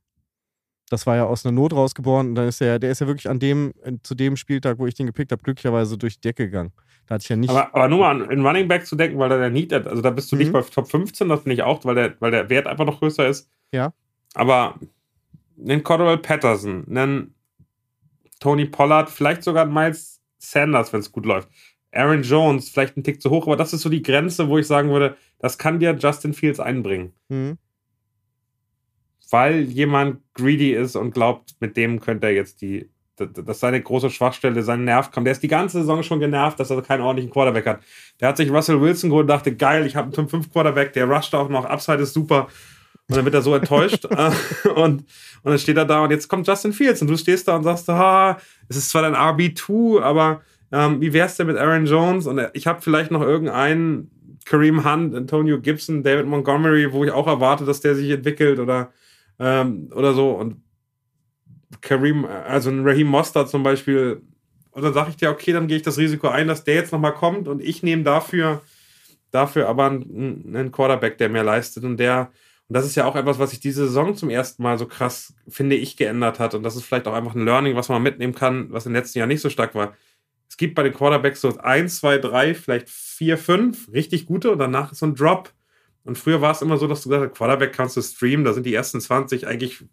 Das 0.89 1.05
war 1.05 1.15
ja 1.15 1.25
aus 1.25 1.45
einer 1.45 1.51
Not 1.53 1.73
rausgeboren 1.73 2.29
und 2.29 2.35
dann 2.35 2.47
ist 2.47 2.61
er, 2.61 2.79
der 2.79 2.91
ist 2.91 2.99
ja 2.99 3.07
wirklich 3.07 3.29
an 3.29 3.39
dem, 3.39 3.73
zu 4.03 4.15
dem 4.15 4.35
Spieltag, 4.35 4.79
wo 4.79 4.87
ich 4.87 4.95
den 4.95 5.05
gepickt 5.07 5.31
habe, 5.31 5.41
glücklicherweise 5.41 5.97
durch 5.97 6.15
die 6.15 6.27
Decke 6.27 6.45
gegangen. 6.45 6.71
Da 7.07 7.15
hatte 7.15 7.23
ich 7.23 7.29
ja 7.29 7.35
nicht. 7.35 7.49
Aber, 7.49 7.73
aber 7.73 7.87
nur 7.87 7.99
mal 7.99 8.21
an 8.21 8.29
in 8.29 8.45
Running 8.45 8.67
Back 8.67 8.85
zu 8.85 8.95
denken, 8.95 9.17
weil 9.19 9.29
da 9.29 9.37
der 9.37 9.49
Need, 9.49 9.73
also 9.73 10.01
da 10.01 10.09
bist 10.09 10.31
du 10.31 10.35
mhm. 10.35 10.41
nicht 10.41 10.51
bei 10.51 10.61
Top 10.61 10.89
15, 10.89 11.29
das 11.29 11.41
finde 11.41 11.55
ich 11.55 11.63
auch, 11.63 11.83
weil 11.85 11.95
der, 11.95 12.15
weil 12.19 12.31
der 12.31 12.49
Wert 12.49 12.67
einfach 12.67 12.85
noch 12.85 12.99
größer 12.99 13.27
ist. 13.27 13.49
Ja. 13.71 13.93
Aber 14.33 14.75
einen 15.59 15.83
Cordell 15.83 16.17
Patterson, 16.17 16.85
einen 16.89 17.33
Tony 18.39 18.65
Pollard, 18.65 19.09
vielleicht 19.09 19.43
sogar 19.43 19.63
einen 19.63 19.73
Miles 19.73 20.21
Sanders, 20.37 20.93
wenn 20.93 21.01
es 21.01 21.11
gut 21.11 21.25
läuft. 21.25 21.49
Aaron 21.91 22.21
Jones, 22.21 22.69
vielleicht 22.69 22.95
ein 22.97 23.03
Tick 23.03 23.21
zu 23.21 23.29
hoch, 23.29 23.47
aber 23.47 23.55
das 23.55 23.73
ist 23.73 23.81
so 23.81 23.89
die 23.89 24.03
Grenze, 24.03 24.47
wo 24.47 24.57
ich 24.57 24.67
sagen 24.67 24.89
würde, 24.89 25.17
das 25.39 25.57
kann 25.57 25.79
dir 25.79 25.95
Justin 25.97 26.33
Fields 26.33 26.59
einbringen. 26.59 27.13
Mhm. 27.29 27.57
Weil 29.31 29.61
jemand 29.61 30.21
greedy 30.33 30.73
ist 30.73 30.95
und 30.95 31.13
glaubt, 31.13 31.55
mit 31.59 31.77
dem 31.77 31.99
könnte 31.99 32.27
er 32.27 32.33
jetzt 32.33 32.61
die, 32.61 32.89
das 33.17 33.55
ist 33.55 33.59
seine 33.59 33.81
große 33.81 34.09
Schwachstelle, 34.09 34.63
sein 34.63 34.85
Nerv 34.85 35.11
kam. 35.11 35.25
Der 35.25 35.33
ist 35.33 35.43
die 35.43 35.47
ganze 35.47 35.79
Saison 35.79 36.03
schon 36.03 36.19
genervt, 36.19 36.59
dass 36.59 36.69
er 36.69 36.81
keinen 36.81 37.01
ordentlichen 37.01 37.31
Quarterback 37.31 37.65
hat. 37.65 37.79
Der 38.19 38.29
hat 38.29 38.37
sich 38.37 38.49
Russell 38.49 38.81
Wilson 38.81 39.09
geholt 39.09 39.23
und 39.23 39.27
dachte, 39.27 39.55
geil, 39.55 39.85
ich 39.85 39.95
habe 39.95 40.15
einen 40.15 40.27
5-5 40.27 40.51
Quarterback, 40.51 40.93
der 40.93 41.05
rusht 41.05 41.35
auch 41.35 41.49
noch, 41.49 41.65
Upside 41.65 42.01
ist 42.01 42.13
super. 42.13 42.47
Und 43.07 43.17
dann 43.17 43.25
wird 43.25 43.35
er 43.35 43.41
so 43.41 43.55
enttäuscht. 43.55 44.05
Äh, 44.05 44.31
und, 44.69 45.01
und 45.01 45.05
dann 45.43 45.59
steht 45.59 45.77
er 45.77 45.85
da 45.85 46.03
und 46.03 46.11
jetzt 46.11 46.27
kommt 46.27 46.47
Justin 46.47 46.73
Fields 46.73 47.01
und 47.01 47.09
du 47.09 47.17
stehst 47.17 47.47
da 47.47 47.55
und 47.55 47.63
sagst, 47.63 47.89
ah, 47.89 48.37
es 48.67 48.77
ist 48.77 48.89
zwar 48.89 49.01
dein 49.01 49.15
RB2, 49.15 50.01
aber 50.01 50.41
ähm, 50.71 51.01
wie 51.01 51.13
wär's 51.13 51.35
denn 51.35 51.47
mit 51.47 51.57
Aaron 51.57 51.85
Jones? 51.85 52.27
Und 52.27 52.39
ich 52.53 52.67
habe 52.67 52.81
vielleicht 52.81 53.11
noch 53.11 53.21
irgendeinen 53.21 54.11
Kareem 54.45 54.85
Hunt, 54.85 55.15
Antonio 55.15 55.59
Gibson, 55.59 56.03
David 56.03 56.25
Montgomery, 56.25 56.91
wo 56.93 57.03
ich 57.03 57.11
auch 57.11 57.27
erwarte, 57.27 57.65
dass 57.65 57.81
der 57.81 57.95
sich 57.95 58.09
entwickelt 58.09 58.59
oder, 58.59 58.91
ähm, 59.39 59.89
oder 59.95 60.13
so. 60.13 60.31
Und 60.31 60.61
Kareem, 61.81 62.25
also 62.25 62.69
ein 62.69 62.85
Raheem 62.85 63.07
Mostert 63.07 63.49
zum 63.49 63.63
Beispiel. 63.63 64.21
Und 64.71 64.83
dann 64.83 64.93
sage 64.93 65.11
ich 65.11 65.17
dir, 65.17 65.29
okay, 65.29 65.51
dann 65.51 65.67
gehe 65.67 65.77
ich 65.77 65.83
das 65.83 65.97
Risiko 65.97 66.27
ein, 66.27 66.47
dass 66.47 66.63
der 66.63 66.75
jetzt 66.75 66.91
nochmal 66.91 67.13
kommt 67.13 67.47
und 67.47 67.61
ich 67.61 67.83
nehme 67.83 68.03
dafür, 68.03 68.61
dafür 69.31 69.67
aber 69.67 69.87
einen, 69.87 70.55
einen 70.55 70.71
Quarterback, 70.71 71.17
der 71.17 71.29
mehr 71.29 71.43
leistet 71.43 71.83
und 71.83 71.97
der, 71.97 72.31
und 72.67 72.75
das 72.75 72.85
ist 72.85 72.95
ja 72.95 73.05
auch 73.05 73.15
etwas, 73.15 73.39
was 73.39 73.49
sich 73.49 73.59
diese 73.59 73.87
Saison 73.87 74.15
zum 74.15 74.29
ersten 74.29 74.61
Mal 74.61 74.77
so 74.77 74.85
krass, 74.85 75.33
finde 75.47 75.75
ich, 75.75 75.97
geändert 75.97 76.39
hat. 76.39 76.53
Und 76.53 76.61
das 76.61 76.75
ist 76.75 76.83
vielleicht 76.83 77.07
auch 77.07 77.15
einfach 77.15 77.33
ein 77.33 77.43
Learning, 77.43 77.75
was 77.75 77.89
man 77.89 78.01
mitnehmen 78.03 78.35
kann, 78.35 78.71
was 78.71 78.85
im 78.85 78.93
letzten 78.93 79.17
Jahr 79.17 79.27
nicht 79.27 79.41
so 79.41 79.49
stark 79.49 79.73
war. 79.73 79.95
Es 80.47 80.55
gibt 80.55 80.75
bei 80.75 80.83
den 80.83 80.93
Quarterbacks 80.93 81.41
so 81.41 81.57
eins, 81.57 81.99
zwei, 81.99 82.19
drei, 82.19 82.53
vielleicht 82.53 82.89
vier, 82.89 83.39
fünf 83.39 83.91
richtig 83.91 84.27
gute 84.27 84.51
und 84.51 84.59
danach 84.59 84.93
so 84.93 85.07
ein 85.07 85.15
Drop. 85.15 85.51
Und 86.09 86.17
früher 86.17 86.41
war 86.41 86.53
es 86.53 86.63
immer 86.63 86.77
so, 86.77 86.87
dass 86.87 87.03
du 87.03 87.09
gesagt 87.09 87.29
hast, 87.29 87.37
Quarterback 87.37 87.71
kannst 87.71 87.95
du 87.95 88.01
streamen, 88.01 88.43
da 88.43 88.53
sind 88.53 88.65
die 88.65 88.73
ersten 88.73 88.99
20 88.99 89.45
eigentlich 89.45 89.85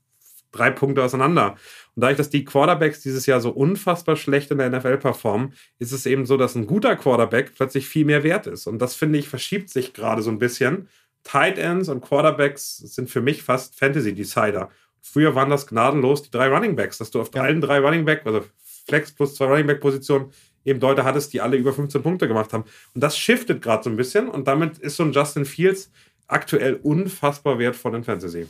drei 0.51 0.71
Punkte 0.71 1.05
auseinander. 1.05 1.57
Und 1.95 2.01
dadurch, 2.01 2.17
dass 2.17 2.31
die 2.31 2.47
Quarterbacks 2.47 3.03
dieses 3.03 3.27
Jahr 3.27 3.43
so 3.43 3.51
unfassbar 3.51 4.17
schlecht 4.17 4.51
in 4.51 4.57
der 4.57 4.71
NFL 4.71 4.97
performen, 4.97 5.53
ist 5.79 5.93
es 5.93 6.07
eben 6.07 6.25
so, 6.25 6.39
dass 6.39 6.55
ein 6.55 6.67
guter 6.67 6.97
Quarterback 6.97 7.55
plötzlich 7.55 7.87
viel 7.87 8.07
mehr 8.07 8.23
wert 8.23 8.47
ist. 8.47 8.67
Und 8.67 8.79
das 8.79 8.95
finde 8.95 9.19
ich 9.19 9.29
verschiebt 9.29 9.69
sich 9.69 9.93
gerade 9.93 10.23
so 10.23 10.31
ein 10.31 10.39
bisschen. 10.39 10.89
Tight 11.23 11.59
Ends 11.59 11.91
und 11.91 12.01
Quarterbacks 12.01 12.79
sind 12.79 13.11
für 13.11 13.21
mich 13.21 13.43
fast 13.43 13.79
Fantasy-Decider. 13.79 14.71
Früher 15.03 15.35
waren 15.35 15.51
das 15.51 15.67
gnadenlos 15.67 16.23
die 16.23 16.31
drei 16.31 16.49
Running 16.49 16.77
Backs, 16.77 16.97
dass 16.97 17.11
du 17.11 17.21
auf 17.21 17.29
ja. 17.35 17.43
allen 17.43 17.61
drei 17.61 17.79
Running 17.79 18.07
Back, 18.07 18.23
also 18.25 18.43
Flex 18.87 19.13
plus 19.13 19.35
zwei 19.35 19.45
Running 19.45 19.67
Back 19.67 19.83
Positionen, 19.83 20.33
eben 20.67 20.81
Leute 20.81 21.05
hattest, 21.05 21.33
die 21.33 21.41
alle 21.41 21.57
über 21.57 21.73
15 21.73 22.03
Punkte 22.03 22.29
gemacht 22.29 22.53
haben. 22.53 22.65
Und 22.95 23.01
das 23.01 23.17
shiftet 23.17 23.63
gerade 23.63 23.85
so 23.85 23.91
ein 23.91 23.97
bisschen 23.97 24.29
und 24.29 24.47
damit 24.47 24.79
ist 24.79 24.97
so 24.97 25.05
ein 25.05 25.13
Justin 25.13 25.45
Fields 25.45 25.91
aktuell 26.27 26.75
unfassbar 26.83 27.59
wertvoll 27.59 27.95
in 27.95 28.05
Fantasy. 28.05 28.47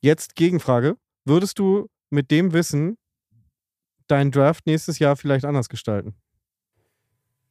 Jetzt 0.00 0.34
Gegenfrage. 0.34 0.96
Würdest 1.24 1.58
du 1.58 1.86
mit 2.10 2.30
dem 2.30 2.52
Wissen 2.52 2.96
deinen 4.08 4.30
Draft 4.30 4.66
nächstes 4.66 4.98
Jahr 4.98 5.16
vielleicht 5.16 5.44
anders 5.44 5.68
gestalten? 5.68 6.14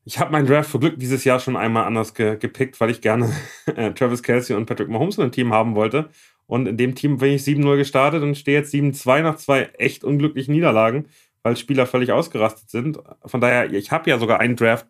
Ich 0.05 0.17
habe 0.17 0.32
meinen 0.32 0.47
Draft 0.47 0.72
für 0.72 0.80
Glück 0.80 0.97
dieses 0.97 1.24
Jahr 1.24 1.39
schon 1.39 1.55
einmal 1.55 1.86
anders 1.86 2.13
ge 2.13 2.36
gepickt, 2.38 2.80
weil 2.80 2.89
ich 2.89 3.01
gerne 3.01 3.32
äh, 3.76 3.93
Travis 3.93 4.24
Kelsey 4.24 4.55
und 4.55 4.65
Patrick 4.65 4.89
Mahomes 4.89 5.17
in 5.17 5.24
einem 5.24 5.32
Team 5.32 5.53
haben 5.53 5.76
wollte. 5.76 6.09
Und 6.47 6.67
in 6.67 6.78
dem 6.78 6.95
Team 6.95 7.17
bin 7.17 7.34
ich 7.34 7.43
7-0 7.43 7.78
gestartet 7.78 8.24
und 8.24 8.36
stehe 8.36 8.57
jetzt 8.57 8.74
7-2 8.74 9.22
nach 9.22 9.36
zwei 9.36 9.65
echt 9.78 10.03
unglücklichen 10.03 10.51
Niederlagen, 10.53 11.05
weil 11.43 11.55
Spieler 11.55 11.85
völlig 11.85 12.11
ausgerastet 12.11 12.69
sind. 12.69 12.99
Von 13.25 13.41
daher, 13.41 13.71
ich 13.71 13.91
habe 13.91 14.09
ja 14.09 14.19
sogar 14.19 14.39
einen 14.39 14.55
Draft 14.55 14.87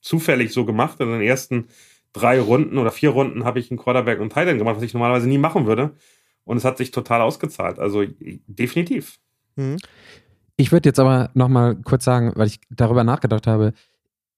zufällig 0.00 0.52
so 0.52 0.64
gemacht. 0.64 1.00
In 1.00 1.10
den 1.10 1.20
ersten 1.20 1.68
drei 2.12 2.40
Runden 2.40 2.78
oder 2.78 2.90
vier 2.90 3.10
Runden 3.10 3.44
habe 3.44 3.58
ich 3.58 3.70
einen 3.70 3.78
Quarterback 3.78 4.20
und 4.20 4.30
Titan 4.30 4.58
gemacht, 4.58 4.76
was 4.76 4.82
ich 4.82 4.94
normalerweise 4.94 5.28
nie 5.28 5.38
machen 5.38 5.66
würde. 5.66 5.92
Und 6.44 6.56
es 6.56 6.64
hat 6.64 6.78
sich 6.78 6.90
total 6.90 7.20
ausgezahlt. 7.20 7.78
Also 7.78 8.04
definitiv. 8.46 9.18
Mhm. 9.56 9.76
Ich 10.56 10.72
würde 10.72 10.88
jetzt 10.88 11.00
aber 11.00 11.30
nochmal 11.34 11.76
kurz 11.76 12.04
sagen, 12.04 12.32
weil 12.34 12.48
ich 12.48 12.60
darüber 12.70 13.04
nachgedacht 13.04 13.46
habe, 13.46 13.72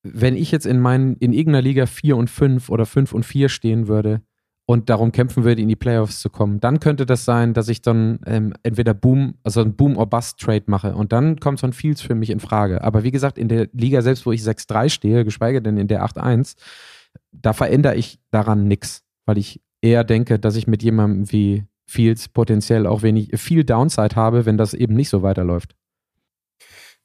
wenn 0.02 0.36
ich 0.36 0.50
jetzt 0.50 0.66
in 0.66 0.80
meinen, 0.80 1.16
in 1.16 1.32
irgendeiner 1.32 1.62
Liga 1.62 1.86
4 1.86 2.16
und 2.16 2.28
5 2.28 2.68
oder 2.68 2.86
5 2.86 3.12
und 3.12 3.24
4 3.24 3.48
stehen 3.48 3.88
würde 3.88 4.22
und 4.66 4.88
darum 4.88 5.12
kämpfen 5.12 5.44
würde, 5.44 5.60
in 5.60 5.68
die 5.68 5.76
Playoffs 5.76 6.20
zu 6.20 6.30
kommen, 6.30 6.60
dann 6.60 6.80
könnte 6.80 7.04
das 7.04 7.24
sein, 7.24 7.52
dass 7.52 7.68
ich 7.68 7.82
dann 7.82 8.20
ähm, 8.26 8.54
entweder 8.62 8.94
Boom, 8.94 9.34
also 9.42 9.60
ein 9.60 9.76
Boom 9.76 9.96
or 9.96 10.06
Bust 10.06 10.38
Trade 10.38 10.64
mache 10.66 10.94
und 10.94 11.12
dann 11.12 11.38
kommt 11.38 11.58
so 11.58 11.66
ein 11.66 11.72
Fields 11.72 12.00
für 12.00 12.14
mich 12.14 12.30
in 12.30 12.40
Frage. 12.40 12.82
Aber 12.82 13.04
wie 13.04 13.10
gesagt, 13.10 13.36
in 13.36 13.48
der 13.48 13.68
Liga 13.72 14.00
selbst, 14.00 14.24
wo 14.24 14.32
ich 14.32 14.42
6-3 14.42 14.88
stehe, 14.88 15.24
geschweige 15.24 15.60
denn 15.60 15.76
in 15.76 15.88
der 15.88 16.04
8-1, 16.04 16.56
da 17.32 17.52
verändere 17.52 17.96
ich 17.96 18.18
daran 18.30 18.66
nichts, 18.66 19.04
weil 19.26 19.38
ich 19.38 19.60
eher 19.82 20.04
denke, 20.04 20.38
dass 20.38 20.56
ich 20.56 20.66
mit 20.66 20.82
jemandem 20.82 21.30
wie 21.30 21.64
Fields 21.86 22.28
potenziell 22.28 22.86
auch 22.86 23.02
wenig, 23.02 23.30
viel 23.38 23.64
Downside 23.64 24.16
habe, 24.16 24.46
wenn 24.46 24.56
das 24.56 24.72
eben 24.72 24.94
nicht 24.94 25.10
so 25.10 25.22
weiterläuft. 25.22 25.76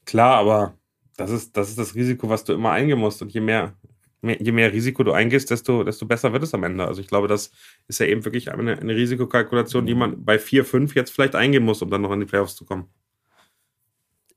Klar, 0.05 0.37
aber 0.37 0.73
das 1.17 1.29
ist, 1.31 1.57
das 1.57 1.69
ist 1.69 1.77
das 1.77 1.95
Risiko, 1.95 2.29
was 2.29 2.45
du 2.45 2.53
immer 2.53 2.71
eingehen 2.71 2.99
musst. 2.99 3.21
Und 3.21 3.33
je 3.33 3.41
mehr, 3.41 3.73
mehr, 4.21 4.41
je 4.41 4.51
mehr 4.51 4.71
Risiko 4.71 5.03
du 5.03 5.11
eingehst, 5.11 5.49
desto, 5.51 5.83
desto 5.83 6.05
besser 6.05 6.33
wird 6.33 6.43
es 6.43 6.53
am 6.53 6.63
Ende. 6.63 6.85
Also 6.85 7.01
ich 7.01 7.07
glaube, 7.07 7.27
das 7.27 7.51
ist 7.87 7.99
ja 7.99 8.05
eben 8.05 8.25
wirklich 8.25 8.51
eine, 8.51 8.77
eine 8.77 8.95
Risikokalkulation, 8.95 9.85
die 9.85 9.95
man 9.95 10.23
bei 10.23 10.39
4, 10.39 10.65
5 10.65 10.95
jetzt 10.95 11.11
vielleicht 11.11 11.35
eingehen 11.35 11.63
muss, 11.63 11.81
um 11.81 11.89
dann 11.89 12.01
noch 12.01 12.11
in 12.11 12.19
die 12.19 12.25
Playoffs 12.25 12.55
zu 12.55 12.65
kommen. 12.65 12.85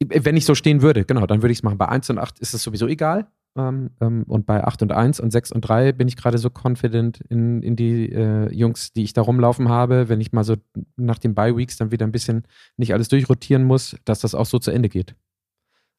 Wenn 0.04 0.36
ich 0.36 0.44
so 0.44 0.54
stehen 0.54 0.82
würde, 0.82 1.04
genau, 1.04 1.26
dann 1.26 1.42
würde 1.42 1.52
ich 1.52 1.58
es 1.58 1.62
machen. 1.62 1.78
Bei 1.78 1.88
1 1.88 2.10
und 2.10 2.18
8 2.18 2.38
ist 2.40 2.54
es 2.54 2.62
sowieso 2.62 2.88
egal. 2.88 3.28
Ähm, 3.54 3.90
ähm, 4.00 4.24
und 4.26 4.46
bei 4.46 4.64
8 4.64 4.82
und 4.82 4.92
1 4.92 5.20
und 5.20 5.30
6 5.30 5.52
und 5.52 5.60
3 5.60 5.92
bin 5.92 6.08
ich 6.08 6.16
gerade 6.16 6.38
so 6.38 6.48
confident 6.50 7.20
in, 7.28 7.62
in 7.62 7.76
die 7.76 8.10
äh, 8.10 8.52
Jungs, 8.52 8.92
die 8.92 9.02
ich 9.02 9.12
da 9.12 9.20
rumlaufen 9.20 9.68
habe, 9.68 10.08
wenn 10.08 10.20
ich 10.20 10.32
mal 10.32 10.44
so 10.44 10.56
nach 10.96 11.18
den 11.18 11.34
Bye-Weeks 11.34 11.76
dann 11.76 11.90
wieder 11.90 12.06
ein 12.06 12.12
bisschen 12.12 12.44
nicht 12.76 12.94
alles 12.94 13.08
durchrotieren 13.08 13.64
muss, 13.64 13.96
dass 14.04 14.20
das 14.20 14.34
auch 14.34 14.46
so 14.46 14.58
zu 14.58 14.70
Ende 14.70 14.88
geht. 14.88 15.14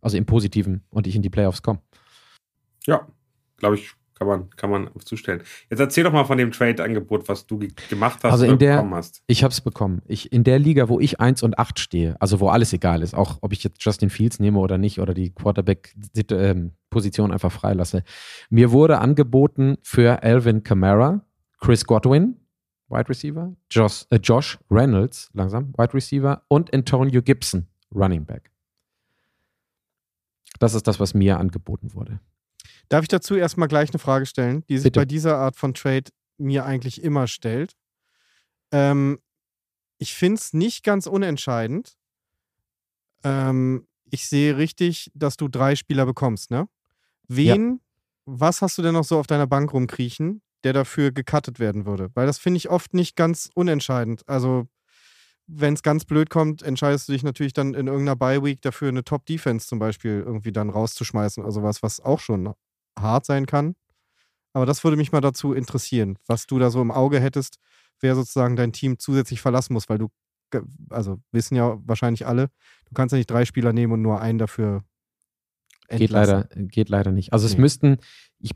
Also 0.01 0.17
im 0.17 0.25
Positiven 0.25 0.83
und 0.89 1.05
ich 1.05 1.15
in 1.15 1.21
die 1.21 1.29
Playoffs 1.29 1.61
komme. 1.61 1.79
Ja, 2.85 3.07
glaube 3.57 3.75
ich, 3.75 3.93
kann 4.15 4.27
man, 4.27 4.49
kann 4.51 4.69
man 4.69 4.89
zustellen. 5.03 5.41
Jetzt 5.69 5.79
erzähl 5.79 6.03
doch 6.03 6.13
mal 6.13 6.25
von 6.25 6.37
dem 6.37 6.51
Trade-Angebot, 6.51 7.27
was 7.27 7.47
du 7.47 7.59
gemacht 7.89 8.19
hast 8.23 8.31
also 8.31 8.45
in 8.45 8.59
der, 8.59 8.75
bekommen 8.75 8.95
hast. 8.95 9.23
Ich 9.27 9.43
habe 9.43 9.51
es 9.51 9.61
bekommen. 9.61 10.01
Ich, 10.05 10.31
in 10.31 10.43
der 10.43 10.59
Liga, 10.59 10.89
wo 10.89 10.99
ich 10.99 11.19
1 11.19 11.43
und 11.43 11.57
8 11.57 11.79
stehe, 11.79 12.15
also 12.19 12.39
wo 12.39 12.49
alles 12.49 12.73
egal 12.73 13.01
ist, 13.01 13.15
auch 13.15 13.39
ob 13.41 13.53
ich 13.53 13.63
jetzt 13.63 13.83
Justin 13.83 14.09
Fields 14.09 14.39
nehme 14.39 14.59
oder 14.59 14.77
nicht 14.77 14.99
oder 14.99 15.13
die 15.13 15.31
Quarterback-Position 15.31 17.31
einfach 17.31 17.51
freilasse. 17.51 18.03
Mir 18.49 18.71
wurde 18.71 18.99
angeboten 18.99 19.77
für 19.81 20.23
Alvin 20.23 20.63
Kamara, 20.63 21.25
Chris 21.59 21.85
Godwin, 21.85 22.37
Wide 22.89 23.09
Receiver, 23.09 23.53
Josh, 23.69 24.05
äh, 24.09 24.17
Josh 24.17 24.59
Reynolds, 24.69 25.31
langsam, 25.33 25.73
Wide 25.77 25.93
Receiver 25.93 26.43
und 26.47 26.73
Antonio 26.73 27.21
Gibson, 27.21 27.67
Running 27.93 28.25
Back. 28.25 28.51
Das 30.59 30.75
ist 30.75 30.87
das, 30.87 30.99
was 30.99 31.13
mir 31.13 31.39
angeboten 31.39 31.93
wurde. 31.93 32.19
Darf 32.89 33.03
ich 33.03 33.07
dazu 33.07 33.35
erstmal 33.35 33.67
gleich 33.67 33.89
eine 33.89 33.99
Frage 33.99 34.25
stellen, 34.25 34.63
die 34.67 34.77
sich 34.77 34.85
Bitte. 34.85 34.99
bei 34.99 35.05
dieser 35.05 35.37
Art 35.37 35.55
von 35.55 35.73
Trade 35.73 36.11
mir 36.37 36.65
eigentlich 36.65 37.01
immer 37.03 37.27
stellt? 37.27 37.75
Ähm, 38.71 39.19
ich 39.97 40.13
finde 40.15 40.39
es 40.39 40.53
nicht 40.53 40.83
ganz 40.83 41.07
unentscheidend. 41.07 41.93
Ähm, 43.23 43.87
ich 44.09 44.27
sehe 44.27 44.57
richtig, 44.57 45.11
dass 45.13 45.37
du 45.37 45.47
drei 45.47 45.75
Spieler 45.75 46.05
bekommst, 46.05 46.51
ne? 46.51 46.67
Wen, 47.27 47.69
ja. 47.69 47.77
was 48.25 48.61
hast 48.61 48.77
du 48.77 48.81
denn 48.81 48.93
noch 48.93 49.05
so 49.05 49.17
auf 49.17 49.27
deiner 49.27 49.47
Bank 49.47 49.73
rumkriechen, 49.73 50.41
der 50.63 50.73
dafür 50.73 51.11
gecuttet 51.11 51.59
werden 51.59 51.85
würde? 51.85 52.09
Weil 52.13 52.27
das 52.27 52.37
finde 52.37 52.57
ich 52.57 52.69
oft 52.69 52.93
nicht 52.93 53.15
ganz 53.15 53.49
unentscheidend. 53.53 54.27
Also 54.27 54.67
wenn 55.47 55.73
es 55.73 55.83
ganz 55.83 56.05
blöd 56.05 56.29
kommt, 56.29 56.61
entscheidest 56.61 57.07
du 57.07 57.13
dich 57.13 57.23
natürlich 57.23 57.53
dann 57.53 57.73
in 57.73 57.87
irgendeiner 57.87 58.15
Bye-Week 58.15 58.61
dafür, 58.61 58.89
eine 58.89 59.03
Top-Defense 59.03 59.67
zum 59.67 59.79
Beispiel 59.79 60.23
irgendwie 60.25 60.51
dann 60.51 60.69
rauszuschmeißen 60.69 61.43
oder 61.43 61.51
sowas, 61.51 61.83
was 61.83 61.99
auch 61.99 62.19
schon 62.19 62.53
hart 62.99 63.25
sein 63.25 63.45
kann. 63.45 63.75
Aber 64.53 64.65
das 64.65 64.83
würde 64.83 64.97
mich 64.97 65.11
mal 65.11 65.21
dazu 65.21 65.53
interessieren, 65.53 66.17
was 66.27 66.45
du 66.45 66.59
da 66.59 66.69
so 66.69 66.81
im 66.81 66.91
Auge 66.91 67.19
hättest, 67.19 67.57
wer 67.99 68.15
sozusagen 68.15 68.55
dein 68.55 68.71
Team 68.71 68.99
zusätzlich 68.99 69.41
verlassen 69.41 69.73
muss, 69.73 69.89
weil 69.89 69.97
du, 69.97 70.09
also 70.89 71.17
wissen 71.31 71.55
ja 71.55 71.79
wahrscheinlich 71.85 72.27
alle, 72.27 72.49
du 72.85 72.93
kannst 72.93 73.13
ja 73.13 73.17
nicht 73.17 73.31
drei 73.31 73.45
Spieler 73.45 73.73
nehmen 73.73 73.93
und 73.93 74.01
nur 74.01 74.21
einen 74.21 74.37
dafür 74.37 74.83
entlassen. 75.87 75.99
Geht 75.99 76.09
leider, 76.11 76.47
geht 76.67 76.89
leider 76.89 77.11
nicht. 77.11 77.33
Also 77.33 77.47
nee. 77.47 77.53
es 77.53 77.57
müssten, 77.57 77.97
ich 78.39 78.51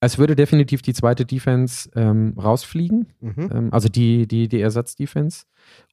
es 0.00 0.16
würde 0.16 0.34
definitiv 0.34 0.80
die 0.80 0.94
zweite 0.94 1.26
Defense 1.26 1.90
ähm, 1.94 2.34
rausfliegen, 2.38 3.12
mhm. 3.20 3.50
ähm, 3.52 3.68
also 3.70 3.88
die, 3.88 4.26
die, 4.26 4.48
die 4.48 4.60
Ersatzdefense. 4.60 5.44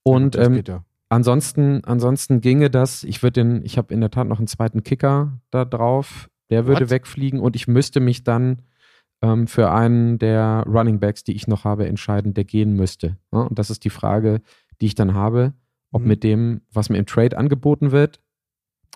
Und 0.03 0.35
ja, 0.35 0.43
ähm, 0.43 0.63
ja. 0.65 0.85
ansonsten, 1.09 1.83
ansonsten 1.83 2.39
ginge 2.39 2.69
das, 2.69 3.03
ich 3.03 3.21
würde 3.21 3.43
den, 3.43 3.65
ich 3.65 3.77
habe 3.77 3.93
in 3.93 3.99
der 3.99 4.09
Tat 4.09 4.27
noch 4.27 4.37
einen 4.37 4.47
zweiten 4.47 4.83
Kicker 4.83 5.41
da 5.51 5.65
drauf, 5.65 6.29
der 6.49 6.67
würde 6.67 6.85
What? 6.85 6.89
wegfliegen 6.89 7.39
und 7.39 7.55
ich 7.55 7.67
müsste 7.67 7.99
mich 7.99 8.23
dann 8.23 8.61
ähm, 9.21 9.47
für 9.47 9.71
einen 9.71 10.19
der 10.19 10.63
Running 10.67 10.99
Backs, 10.99 11.23
die 11.23 11.33
ich 11.33 11.47
noch 11.47 11.63
habe, 11.63 11.87
entscheiden, 11.87 12.33
der 12.33 12.43
gehen 12.43 12.73
müsste. 12.73 13.17
Ja? 13.31 13.41
Und 13.41 13.57
das 13.57 13.69
ist 13.69 13.83
die 13.83 13.89
Frage, 13.89 14.41
die 14.81 14.85
ich 14.87 14.95
dann 14.95 15.13
habe, 15.13 15.53
ob 15.91 16.01
mhm. 16.01 16.07
mit 16.07 16.23
dem, 16.23 16.61
was 16.71 16.89
mir 16.89 16.97
im 16.97 17.05
Trade 17.05 17.37
angeboten 17.37 17.91
wird, 17.91 18.21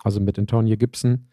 also 0.04 0.20
mit 0.20 0.38
Antonio 0.38 0.76
Gibson, 0.76 1.28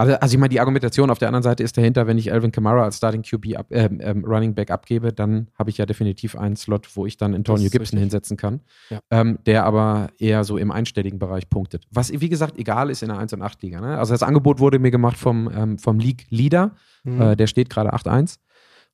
Also, 0.00 0.14
also 0.14 0.34
ich 0.34 0.40
meine, 0.40 0.48
die 0.48 0.60
Argumentation 0.60 1.10
auf 1.10 1.18
der 1.18 1.28
anderen 1.28 1.42
Seite 1.42 1.62
ist 1.62 1.76
dahinter, 1.76 2.06
wenn 2.06 2.16
ich 2.16 2.32
Alvin 2.32 2.52
Kamara 2.52 2.84
als 2.84 2.96
Starting 2.96 3.20
QB 3.20 3.58
ab, 3.58 3.66
äh, 3.68 3.84
äh, 3.84 4.10
Running 4.24 4.54
Back 4.54 4.70
abgebe, 4.70 5.12
dann 5.12 5.48
habe 5.58 5.68
ich 5.68 5.76
ja 5.76 5.84
definitiv 5.84 6.36
einen 6.36 6.56
Slot, 6.56 6.96
wo 6.96 7.04
ich 7.04 7.18
dann 7.18 7.34
Antonio 7.34 7.64
Gibson 7.64 7.78
richtig. 7.80 7.98
hinsetzen 7.98 8.38
kann, 8.38 8.60
ja. 8.88 9.00
ähm, 9.10 9.40
der 9.44 9.66
aber 9.66 10.08
eher 10.18 10.44
so 10.44 10.56
im 10.56 10.70
einstelligen 10.70 11.18
Bereich 11.18 11.50
punktet. 11.50 11.84
Was, 11.90 12.10
wie 12.18 12.30
gesagt, 12.30 12.56
egal 12.56 12.88
ist 12.88 13.02
in 13.02 13.10
der 13.10 13.18
1 13.18 13.34
und 13.34 13.42
8 13.42 13.62
Liga. 13.62 13.82
Ne? 13.82 13.98
Also 13.98 14.14
das 14.14 14.22
Angebot 14.22 14.58
wurde 14.58 14.78
mir 14.78 14.90
gemacht 14.90 15.18
vom, 15.18 15.50
ähm, 15.54 15.78
vom 15.78 15.98
League 15.98 16.24
Leader, 16.30 16.70
mhm. 17.04 17.20
äh, 17.20 17.36
der 17.36 17.46
steht 17.46 17.68
gerade 17.68 17.92
8-1 17.92 18.38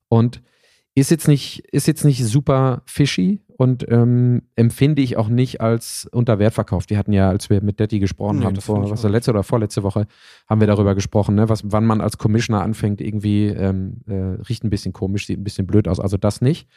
und 0.09 0.41
ist 0.97 1.11
jetzt 1.11 1.27
nicht, 1.27 1.59
ist 1.71 1.85
jetzt 1.85 2.05
nicht 2.05 2.25
super 2.25 2.81
fishy 2.85 3.39
und 3.55 3.85
ähm, 3.87 4.41
empfinde 4.55 5.03
ich 5.03 5.15
auch 5.15 5.27
nicht 5.27 5.61
als 5.61 6.09
unter 6.11 6.39
Wert 6.39 6.55
verkauft. 6.55 6.89
Wir 6.89 6.97
hatten 6.97 7.13
ja, 7.13 7.29
als 7.29 7.51
wir 7.51 7.61
mit 7.61 7.79
Detti 7.79 7.99
gesprochen 7.99 8.39
nee, 8.39 8.45
haben, 8.45 8.55
vor, 8.55 8.89
was 8.89 9.03
letzte 9.03 9.29
oder 9.29 9.43
vorletzte 9.43 9.83
Woche, 9.83 10.07
haben 10.49 10.59
wir 10.59 10.65
darüber 10.65 10.95
gesprochen, 10.95 11.35
ne, 11.35 11.49
was, 11.49 11.61
wann 11.71 11.85
man 11.85 12.01
als 12.01 12.17
Commissioner 12.17 12.63
anfängt, 12.63 12.99
irgendwie 12.99 13.45
ähm, 13.45 13.97
äh, 14.07 14.41
riecht 14.49 14.63
ein 14.63 14.71
bisschen 14.71 14.91
komisch, 14.91 15.27
sieht 15.27 15.39
ein 15.39 15.43
bisschen 15.43 15.67
blöd 15.67 15.87
aus. 15.87 15.99
Also 15.99 16.17
das 16.17 16.41
nicht. 16.41 16.67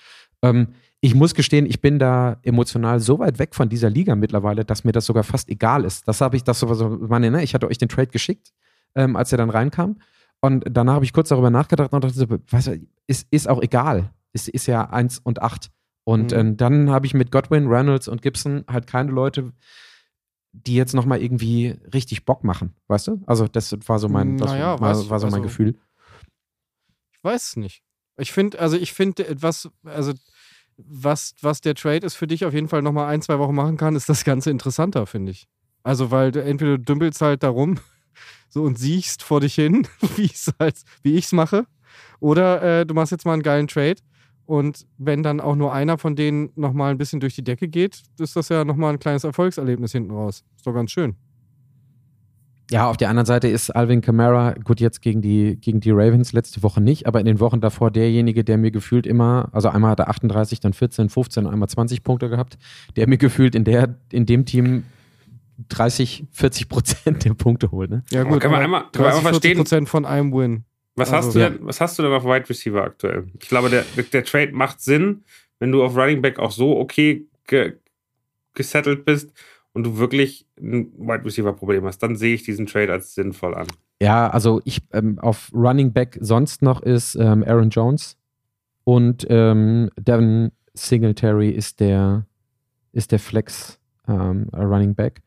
Ähm, 0.43 0.69
ich 1.01 1.15
muss 1.15 1.35
gestehen, 1.35 1.65
ich 1.65 1.81
bin 1.81 1.99
da 1.99 2.37
emotional 2.43 3.01
so 3.01 3.21
weit 3.21 3.39
weg 3.39 3.55
von 3.55 3.71
dieser 3.71 3.89
Liga 3.89 4.17
mittlerweile, 4.17 4.67
dass 4.67 4.85
mir 4.85 4.93
das 4.93 5.07
sogar 5.07 5.25
fast 5.25 5.49
egal 5.49 5.87
ist. 5.87 6.07
Das 6.07 6.21
habe 6.21 6.37
ich, 6.37 6.45
das 6.45 6.61
so, 6.61 6.99
meine, 7.09 7.31
ne, 7.31 7.43
ich 7.43 7.55
hatte 7.55 7.69
euch 7.69 7.79
den 7.79 7.89
Trade 7.89 8.09
geschickt, 8.09 8.53
ähm, 8.95 9.17
als 9.17 9.33
er 9.33 9.39
dann 9.39 9.49
reinkam. 9.49 9.97
Und 10.41 10.65
danach 10.71 10.95
habe 10.95 11.05
ich 11.05 11.13
kurz 11.13 11.29
darüber 11.29 11.51
nachgedacht 11.51 11.93
und 11.93 12.03
dachte, 12.03 12.41
weißt 12.51 12.67
du, 12.69 12.87
ist, 13.07 13.27
ist 13.31 13.49
auch 13.49 13.61
egal. 13.61 14.11
Ist, 14.33 14.49
ist 14.49 14.67
ja 14.67 14.89
1 14.89 15.19
und 15.19 15.43
8. 15.43 15.71
Und 16.05 16.33
mhm. 16.33 16.39
äh, 16.39 16.57
dann 16.57 16.91
habe 16.91 17.07
ich 17.07 17.15
mit 17.15 17.31
Godwin, 17.31 17.67
Reynolds 17.67 18.09
und 18.09 18.23
Gibson 18.23 18.65
halt 18.69 18.87
keine 18.87 19.11
Leute, 19.11 19.53
die 20.53 20.75
jetzt 20.75 20.95
nochmal 20.95 21.23
irgendwie 21.23 21.77
richtig 21.93 22.25
Bock 22.25 22.43
machen, 22.43 22.75
weißt 22.89 23.09
du? 23.09 23.23
Also 23.27 23.47
das 23.47 23.77
war 23.87 23.99
so 23.99 24.09
mein, 24.09 24.37
das 24.37 24.51
naja, 24.51 24.81
war, 24.81 25.11
war, 25.11 25.21
so 25.21 25.27
mein 25.27 25.35
also, 25.35 25.43
Gefühl. 25.43 25.79
Ich 27.13 27.23
weiß 27.23 27.49
es 27.49 27.57
nicht. 27.57 27.83
Ich 28.17 28.33
finde, 28.33 28.59
also 28.59 28.77
ich 28.77 28.93
finde, 28.93 29.27
was, 29.41 29.69
also 29.85 30.13
was, 30.77 31.35
was 31.41 31.61
der 31.61 31.75
Trade 31.75 32.05
ist 32.07 32.15
für 32.17 32.27
dich 32.27 32.45
auf 32.45 32.55
jeden 32.55 32.69
Fall 32.69 32.83
nochmal 32.83 33.07
ein, 33.09 33.23
zwei 33.23 33.39
Wochen 33.39 33.55
machen 33.55 33.77
kann, 33.77 33.95
ist 33.95 34.09
das 34.09 34.25
Ganze 34.25 34.51
interessanter, 34.51 35.07
finde 35.07 35.33
ich. 35.33 35.47
Also, 35.83 36.11
weil 36.11 36.31
du 36.31 36.43
entweder 36.43 36.79
dümpelst 36.79 37.21
halt 37.21 37.43
darum 37.43 37.79
so 38.51 38.65
und 38.65 38.79
siechst 38.79 39.23
vor 39.23 39.41
dich 39.41 39.55
hin, 39.55 39.87
wie 40.17 40.25
ich 40.25 41.25
es 41.25 41.33
mache. 41.33 41.65
Oder 42.19 42.81
äh, 42.81 42.87
du 42.87 42.95
machst 42.95 43.13
jetzt 43.13 43.25
mal 43.25 43.33
einen 43.33 43.43
geilen 43.43 43.69
Trade. 43.69 43.97
Und 44.45 44.85
wenn 44.99 45.23
dann 45.23 45.41
auch 45.41 45.55
nur 45.55 45.73
einer 45.73 45.97
von 45.97 46.17
denen 46.17 46.51
nochmal 46.57 46.91
ein 46.91 46.99
bisschen 46.99 47.21
durch 47.21 47.37
die 47.37 47.45
Decke 47.45 47.69
geht, 47.69 48.03
ist 48.19 48.35
das 48.35 48.49
ja 48.49 48.65
nochmal 48.65 48.93
ein 48.93 48.99
kleines 48.99 49.23
Erfolgserlebnis 49.23 49.93
hinten 49.93 50.11
raus. 50.11 50.43
Ist 50.57 50.67
doch 50.67 50.75
ganz 50.75 50.91
schön. 50.91 51.15
Ja, 52.71 52.89
auf 52.89 52.97
der 52.97 53.09
anderen 53.09 53.27
Seite 53.27 53.49
ist 53.49 53.71
Alvin 53.71 54.01
Kamara, 54.01 54.55
gut, 54.63 54.81
jetzt 54.81 55.03
gegen 55.03 55.23
die, 55.23 55.57
gegen 55.61 55.81
die 55.81 55.91
Ravens 55.91 56.33
letzte 56.33 56.63
Woche 56.63 56.81
nicht, 56.81 57.07
aber 57.07 57.19
in 57.19 57.27
den 57.27 57.41
Wochen 57.41 57.61
davor 57.61 57.91
derjenige, 57.91 58.45
der 58.45 58.59
mir 58.59 58.71
gefühlt 58.71 59.09
immer, 59.09 59.49
also 59.51 59.69
einmal 59.69 59.91
hat 59.91 59.99
er 59.99 60.09
38, 60.09 60.61
dann 60.61 60.73
14, 60.73 61.09
15, 61.09 61.49
einmal 61.49 61.69
20 61.69 62.05
Punkte 62.05 62.29
gehabt, 62.29 62.59
der 62.95 63.09
mir 63.09 63.19
gefühlt 63.19 63.57
in, 63.57 63.65
der, 63.65 63.97
in 64.13 64.25
dem 64.25 64.45
Team 64.45 64.85
30, 65.69 66.27
40 66.31 66.69
Prozent 66.69 67.25
der 67.25 67.35
Punkte 67.35 67.71
holt. 67.71 67.91
Ne? 67.91 68.05
Ja, 68.11 68.25
gut, 68.25 68.41
kann 68.41 68.51
man 68.51 68.63
einmal, 68.63 68.83
kann 68.93 69.03
30, 69.03 69.05
man 69.05 69.17
einmal 69.19 69.33
40 69.35 69.57
Prozent 69.57 69.89
von 69.89 70.05
einem 70.05 70.33
Win. 70.33 70.65
Was, 70.97 71.13
also, 71.13 71.29
hast 71.29 71.35
du 71.35 71.39
denn, 71.39 71.59
was 71.67 71.81
hast 71.81 71.99
du 71.99 72.03
denn 72.03 72.13
auf 72.13 72.25
Wide 72.25 72.49
Receiver 72.49 72.83
aktuell? 72.83 73.29
Ich 73.41 73.49
glaube, 73.49 73.71
der, 73.71 73.85
der 74.03 74.25
Trade 74.25 74.53
macht 74.53 74.81
Sinn, 74.81 75.25
wenn 75.59 75.73
du 75.73 75.83
auf 75.83 75.97
Running 75.97 76.21
Back 76.21 76.39
auch 76.39 76.51
so 76.51 76.79
okay 76.79 77.27
ge, 77.47 77.75
gesettelt 78.55 79.05
bist 79.05 79.33
und 79.73 79.85
du 79.85 79.99
wirklich 79.99 80.47
ein 80.59 80.93
Wide 80.99 81.25
Receiver 81.25 81.53
Problem 81.53 81.85
hast, 81.85 81.99
dann 81.99 82.17
sehe 82.17 82.35
ich 82.35 82.43
diesen 82.43 82.67
Trade 82.67 82.93
als 82.93 83.15
sinnvoll 83.15 83.55
an. 83.55 83.67
Ja, 84.03 84.29
also 84.31 84.61
ich 84.65 84.81
ähm, 84.93 85.19
auf 85.19 85.51
Running 85.55 85.93
Back 85.93 86.19
sonst 86.21 86.63
noch 86.63 86.83
ist 86.83 87.15
ähm, 87.15 87.45
Aaron 87.47 87.71
Jones 87.71 88.17
und 88.85 89.27
ähm, 89.29 89.91
Devin 89.99 90.53
Singletary 90.75 91.51
ist 91.51 91.81
der 91.81 92.27
ist 92.93 93.13
der 93.13 93.19
Flex 93.19 93.79
ähm, 94.09 94.49
Running 94.53 94.95
Back. 94.95 95.21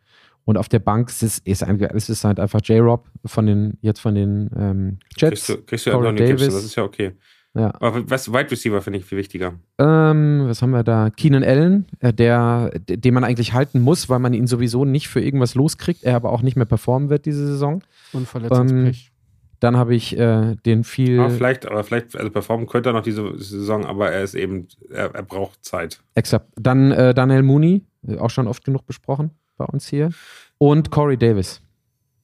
Und 0.45 0.57
auf 0.57 0.67
der 0.67 0.79
Bank 0.79 1.09
ist 1.09 1.23
es, 1.23 1.39
ist, 1.39 1.61
es 1.63 2.09
ist 2.09 2.23
halt 2.25 2.39
einfach 2.39 2.59
J-Rob 2.61 3.07
von 3.25 3.45
den, 3.45 3.77
jetzt 3.81 3.99
von 3.99 4.13
den 4.13 4.49
ähm, 4.57 4.99
Jets. 5.17 5.47
Kriegst 5.47 5.49
du, 5.49 5.57
kriegst 5.63 5.87
du 5.87 5.91
Corey 5.91 6.15
Davis. 6.15 6.29
Gibson, 6.29 6.53
das 6.53 6.65
ist 6.65 6.75
ja 6.75 6.83
okay. 6.83 7.13
Ja. 7.55 7.71
Aber 7.79 8.09
was 8.09 8.33
Wide 8.33 8.49
Receiver 8.49 8.81
finde 8.81 8.99
ich 8.99 9.05
viel 9.05 9.17
wichtiger. 9.17 9.53
Ähm, 9.77 10.45
was 10.47 10.61
haben 10.61 10.71
wir 10.71 10.83
da? 10.83 11.11
Keenan 11.11 11.43
Allen, 11.43 11.85
äh, 11.99 12.11
der, 12.11 12.71
den 12.79 13.13
man 13.13 13.23
eigentlich 13.23 13.53
halten 13.53 13.79
muss, 13.79 14.09
weil 14.09 14.19
man 14.19 14.33
ihn 14.33 14.47
sowieso 14.47 14.85
nicht 14.85 15.07
für 15.07 15.21
irgendwas 15.21 15.53
loskriegt, 15.53 16.03
er 16.03 16.15
aber 16.15 16.31
auch 16.31 16.41
nicht 16.41 16.55
mehr 16.55 16.65
performen 16.65 17.09
wird 17.09 17.25
diese 17.25 17.45
Saison. 17.45 17.83
Und 18.11 18.27
Verletzungspech. 18.27 19.05
Ähm, 19.05 19.13
dann 19.59 19.77
habe 19.77 19.95
ich 19.95 20.17
äh, 20.17 20.55
den 20.65 20.83
viel. 20.83 21.15
Ja, 21.15 21.29
vielleicht, 21.29 21.67
aber 21.67 21.83
vielleicht, 21.85 22.17
also 22.17 22.29
performen 22.31 22.67
könnte 22.67 22.89
er 22.89 22.93
noch 22.93 23.03
diese 23.03 23.37
Saison, 23.37 23.85
aber 23.85 24.11
er 24.11 24.23
ist 24.23 24.33
eben, 24.33 24.67
er, 24.89 25.13
er 25.15 25.23
braucht 25.23 25.63
Zeit. 25.63 26.01
Exakt. 26.15 26.47
Dann 26.55 26.91
äh, 26.91 27.13
Daniel 27.13 27.43
Mooney, 27.43 27.85
äh, 28.05 28.17
auch 28.17 28.31
schon 28.31 28.47
oft 28.47 28.65
genug 28.65 28.85
besprochen 28.87 29.31
bei 29.57 29.65
uns 29.65 29.87
hier. 29.87 30.11
Und 30.57 30.91
Corey 30.91 31.17
Davis. 31.17 31.61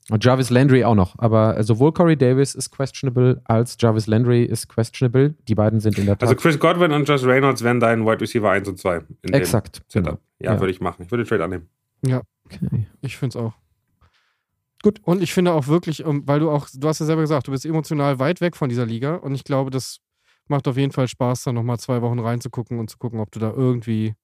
Und 0.10 0.26
Jarvis 0.26 0.50
Landry 0.50 0.84
auch 0.84 0.96
noch. 0.96 1.14
Aber 1.20 1.62
sowohl 1.64 1.94
Corey 1.94 2.18
Davis 2.18 2.56
ist 2.56 2.72
questionable 2.72 3.42
als 3.46 3.78
Jarvis 3.80 4.08
Landry 4.08 4.44
ist 4.44 4.68
questionable. 4.68 5.36
Die 5.48 5.56
beiden 5.56 5.80
sind 5.80 5.98
in 6.00 6.06
der 6.06 6.18
Tat. 6.18 6.30
Also 6.30 6.36
Chris 6.36 6.60
Godwin 6.60 6.92
und 6.92 7.08
Josh 7.08 7.24
Reynolds 7.24 7.64
wären 7.64 7.80
dein 7.80 8.06
Wide 8.06 8.22
Receiver 8.22 8.50
1 8.50 8.68
und 8.68 8.80
2. 8.80 9.02
Exakt. 9.32 9.84
Genau. 9.94 10.18
Ja, 10.40 10.54
ja, 10.54 10.60
würde 10.60 10.72
ich 10.72 10.82
machen. 10.82 11.04
Ich 11.04 11.12
würde 11.12 11.24
den 11.24 11.30
Trade 11.30 11.44
annehmen. 11.44 11.70
Ja. 12.06 12.22
Okay. 12.46 12.88
Ich 13.02 13.18
finde 13.18 13.38
es 13.38 13.44
auch. 13.44 13.54
Gut. 14.82 15.00
Und 15.04 15.22
ich 15.22 15.34
finde 15.34 15.54
auch 15.54 15.68
wirklich, 15.68 16.06
ähm, 16.06 16.24
weil 16.26 16.40
du 16.40 16.50
auch, 16.50 16.68
du 16.74 16.88
hast 16.88 17.00
ja 17.00 17.06
selber 17.06 17.22
gesagt, 17.22 17.48
du 17.48 17.52
bist 17.52 17.66
emotional 17.66 18.18
weit 18.20 18.42
weg 18.42 18.56
von 18.56 18.70
dieser 18.70 18.86
Liga. 18.86 19.16
Und 19.16 19.36
ich 19.36 19.44
glaube, 19.44 19.70
das 19.70 20.00
macht 20.48 20.68
auf 20.68 20.78
jeden 20.78 20.92
Fall 20.92 21.08
Spaß, 21.08 21.44
da 21.44 21.54
nochmal 21.54 21.78
zwei 21.78 22.02
Wochen 22.02 22.20
reinzugucken 22.20 22.80
und 22.80 22.90
zu 22.90 22.98
gucken, 22.98 23.20
ob 23.20 23.32
du 23.32 23.40
da 23.40 23.52
irgendwie 23.52 24.16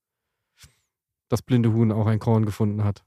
das 1.30 1.42
blinde 1.42 1.74
Huhn 1.74 1.92
auch 1.92 2.08
ein 2.08 2.20
Korn 2.20 2.46
gefunden 2.46 2.84
hat. 2.84 3.04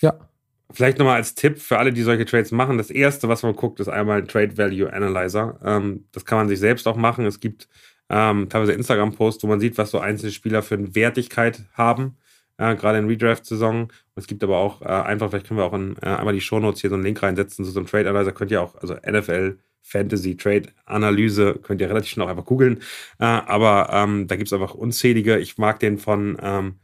Ja. 0.00 0.28
Vielleicht 0.70 0.98
nochmal 0.98 1.16
als 1.16 1.34
Tipp 1.34 1.58
für 1.58 1.78
alle, 1.78 1.92
die 1.94 2.02
solche 2.02 2.26
Trades 2.26 2.52
machen. 2.52 2.76
Das 2.76 2.90
erste, 2.90 3.28
was 3.28 3.42
man 3.42 3.56
guckt, 3.56 3.80
ist 3.80 3.88
einmal 3.88 4.26
Trade 4.26 4.58
Value 4.58 4.92
Analyzer. 4.92 5.58
Ähm, 5.64 6.04
das 6.12 6.26
kann 6.26 6.36
man 6.36 6.48
sich 6.48 6.58
selbst 6.58 6.86
auch 6.86 6.96
machen. 6.96 7.24
Es 7.24 7.40
gibt 7.40 7.68
ähm, 8.10 8.48
teilweise 8.50 8.72
Instagram-Posts, 8.72 9.44
wo 9.44 9.46
man 9.46 9.60
sieht, 9.60 9.78
was 9.78 9.90
so 9.90 9.98
einzelne 9.98 10.32
Spieler 10.32 10.62
für 10.62 10.74
eine 10.74 10.94
Wertigkeit 10.94 11.64
haben, 11.72 12.16
äh, 12.58 12.74
gerade 12.76 12.98
in 12.98 13.06
Redraft-Saison. 13.06 13.90
Es 14.14 14.26
gibt 14.26 14.44
aber 14.44 14.58
auch 14.58 14.82
äh, 14.82 14.86
einfach, 14.86 15.30
vielleicht 15.30 15.46
können 15.46 15.58
wir 15.58 15.64
auch 15.64 15.72
in, 15.72 15.96
äh, 16.02 16.06
einmal 16.06 16.34
die 16.34 16.40
Shownotes 16.42 16.82
hier 16.82 16.90
so 16.90 16.96
einen 16.96 17.04
Link 17.04 17.22
reinsetzen 17.22 17.64
zu 17.64 17.70
so 17.70 17.80
einem 17.80 17.86
Trade 17.86 18.10
Analyzer. 18.10 18.32
Könnt 18.32 18.50
ihr 18.50 18.60
auch, 18.60 18.74
also 18.76 18.94
NFL 18.94 19.58
Fantasy 19.82 20.36
Trade 20.36 20.68
Analyse, 20.84 21.54
könnt 21.62 21.80
ihr 21.80 21.88
relativ 21.88 22.10
schnell 22.10 22.26
auch 22.26 22.30
einfach 22.30 22.44
googeln. 22.44 22.78
Äh, 23.18 23.24
aber 23.24 23.90
ähm, 23.92 24.26
da 24.26 24.36
gibt 24.36 24.48
es 24.48 24.52
einfach 24.52 24.74
unzählige. 24.74 25.38
Ich 25.38 25.58
mag 25.58 25.80
den 25.80 25.98
von 25.98 26.36
ähm, 26.42 26.74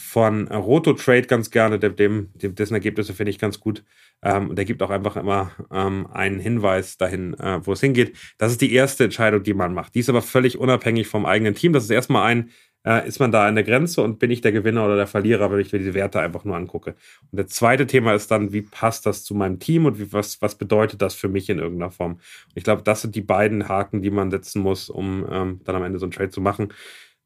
von 0.00 0.48
Roto 0.48 0.94
Trade 0.94 1.22
ganz 1.22 1.50
gerne, 1.50 1.78
dem, 1.78 2.30
dem, 2.34 2.54
dessen 2.54 2.74
Ergebnisse 2.74 3.12
finde 3.12 3.30
ich 3.30 3.38
ganz 3.38 3.60
gut. 3.60 3.84
Ähm, 4.22 4.54
der 4.54 4.64
gibt 4.64 4.82
auch 4.82 4.90
einfach 4.90 5.16
immer 5.16 5.52
ähm, 5.70 6.06
einen 6.12 6.40
Hinweis 6.40 6.96
dahin, 6.96 7.34
äh, 7.34 7.64
wo 7.64 7.72
es 7.72 7.80
hingeht. 7.80 8.16
Das 8.38 8.50
ist 8.50 8.60
die 8.60 8.72
erste 8.72 9.04
Entscheidung, 9.04 9.42
die 9.42 9.54
man 9.54 9.74
macht. 9.74 9.94
Die 9.94 10.00
ist 10.00 10.08
aber 10.08 10.22
völlig 10.22 10.58
unabhängig 10.58 11.06
vom 11.06 11.26
eigenen 11.26 11.54
Team. 11.54 11.72
Das 11.72 11.84
ist 11.84 11.90
erstmal 11.90 12.24
ein, 12.30 12.50
äh, 12.86 13.06
ist 13.06 13.20
man 13.20 13.32
da 13.32 13.46
an 13.46 13.54
der 13.54 13.64
Grenze 13.64 14.02
und 14.02 14.18
bin 14.18 14.30
ich 14.30 14.40
der 14.40 14.52
Gewinner 14.52 14.84
oder 14.84 14.96
der 14.96 15.06
Verlierer, 15.06 15.50
wenn 15.50 15.60
ich 15.60 15.72
mir 15.72 15.78
diese 15.78 15.94
Werte 15.94 16.20
einfach 16.20 16.44
nur 16.44 16.56
angucke. 16.56 16.94
Und 17.30 17.40
das 17.40 17.48
zweite 17.48 17.86
Thema 17.86 18.14
ist 18.14 18.30
dann, 18.30 18.52
wie 18.52 18.62
passt 18.62 19.06
das 19.06 19.24
zu 19.24 19.34
meinem 19.34 19.58
Team 19.58 19.86
und 19.86 19.98
wie, 19.98 20.12
was, 20.12 20.40
was 20.40 20.56
bedeutet 20.56 21.02
das 21.02 21.14
für 21.14 21.28
mich 21.28 21.48
in 21.50 21.58
irgendeiner 21.58 21.90
Form? 21.90 22.12
Und 22.12 22.22
ich 22.54 22.64
glaube, 22.64 22.82
das 22.82 23.02
sind 23.02 23.14
die 23.14 23.20
beiden 23.20 23.68
Haken, 23.68 24.02
die 24.02 24.10
man 24.10 24.30
setzen 24.30 24.62
muss, 24.62 24.88
um 24.88 25.26
ähm, 25.30 25.60
dann 25.64 25.76
am 25.76 25.82
Ende 25.82 25.98
so 25.98 26.06
einen 26.06 26.12
Trade 26.12 26.30
zu 26.30 26.40
machen. 26.40 26.72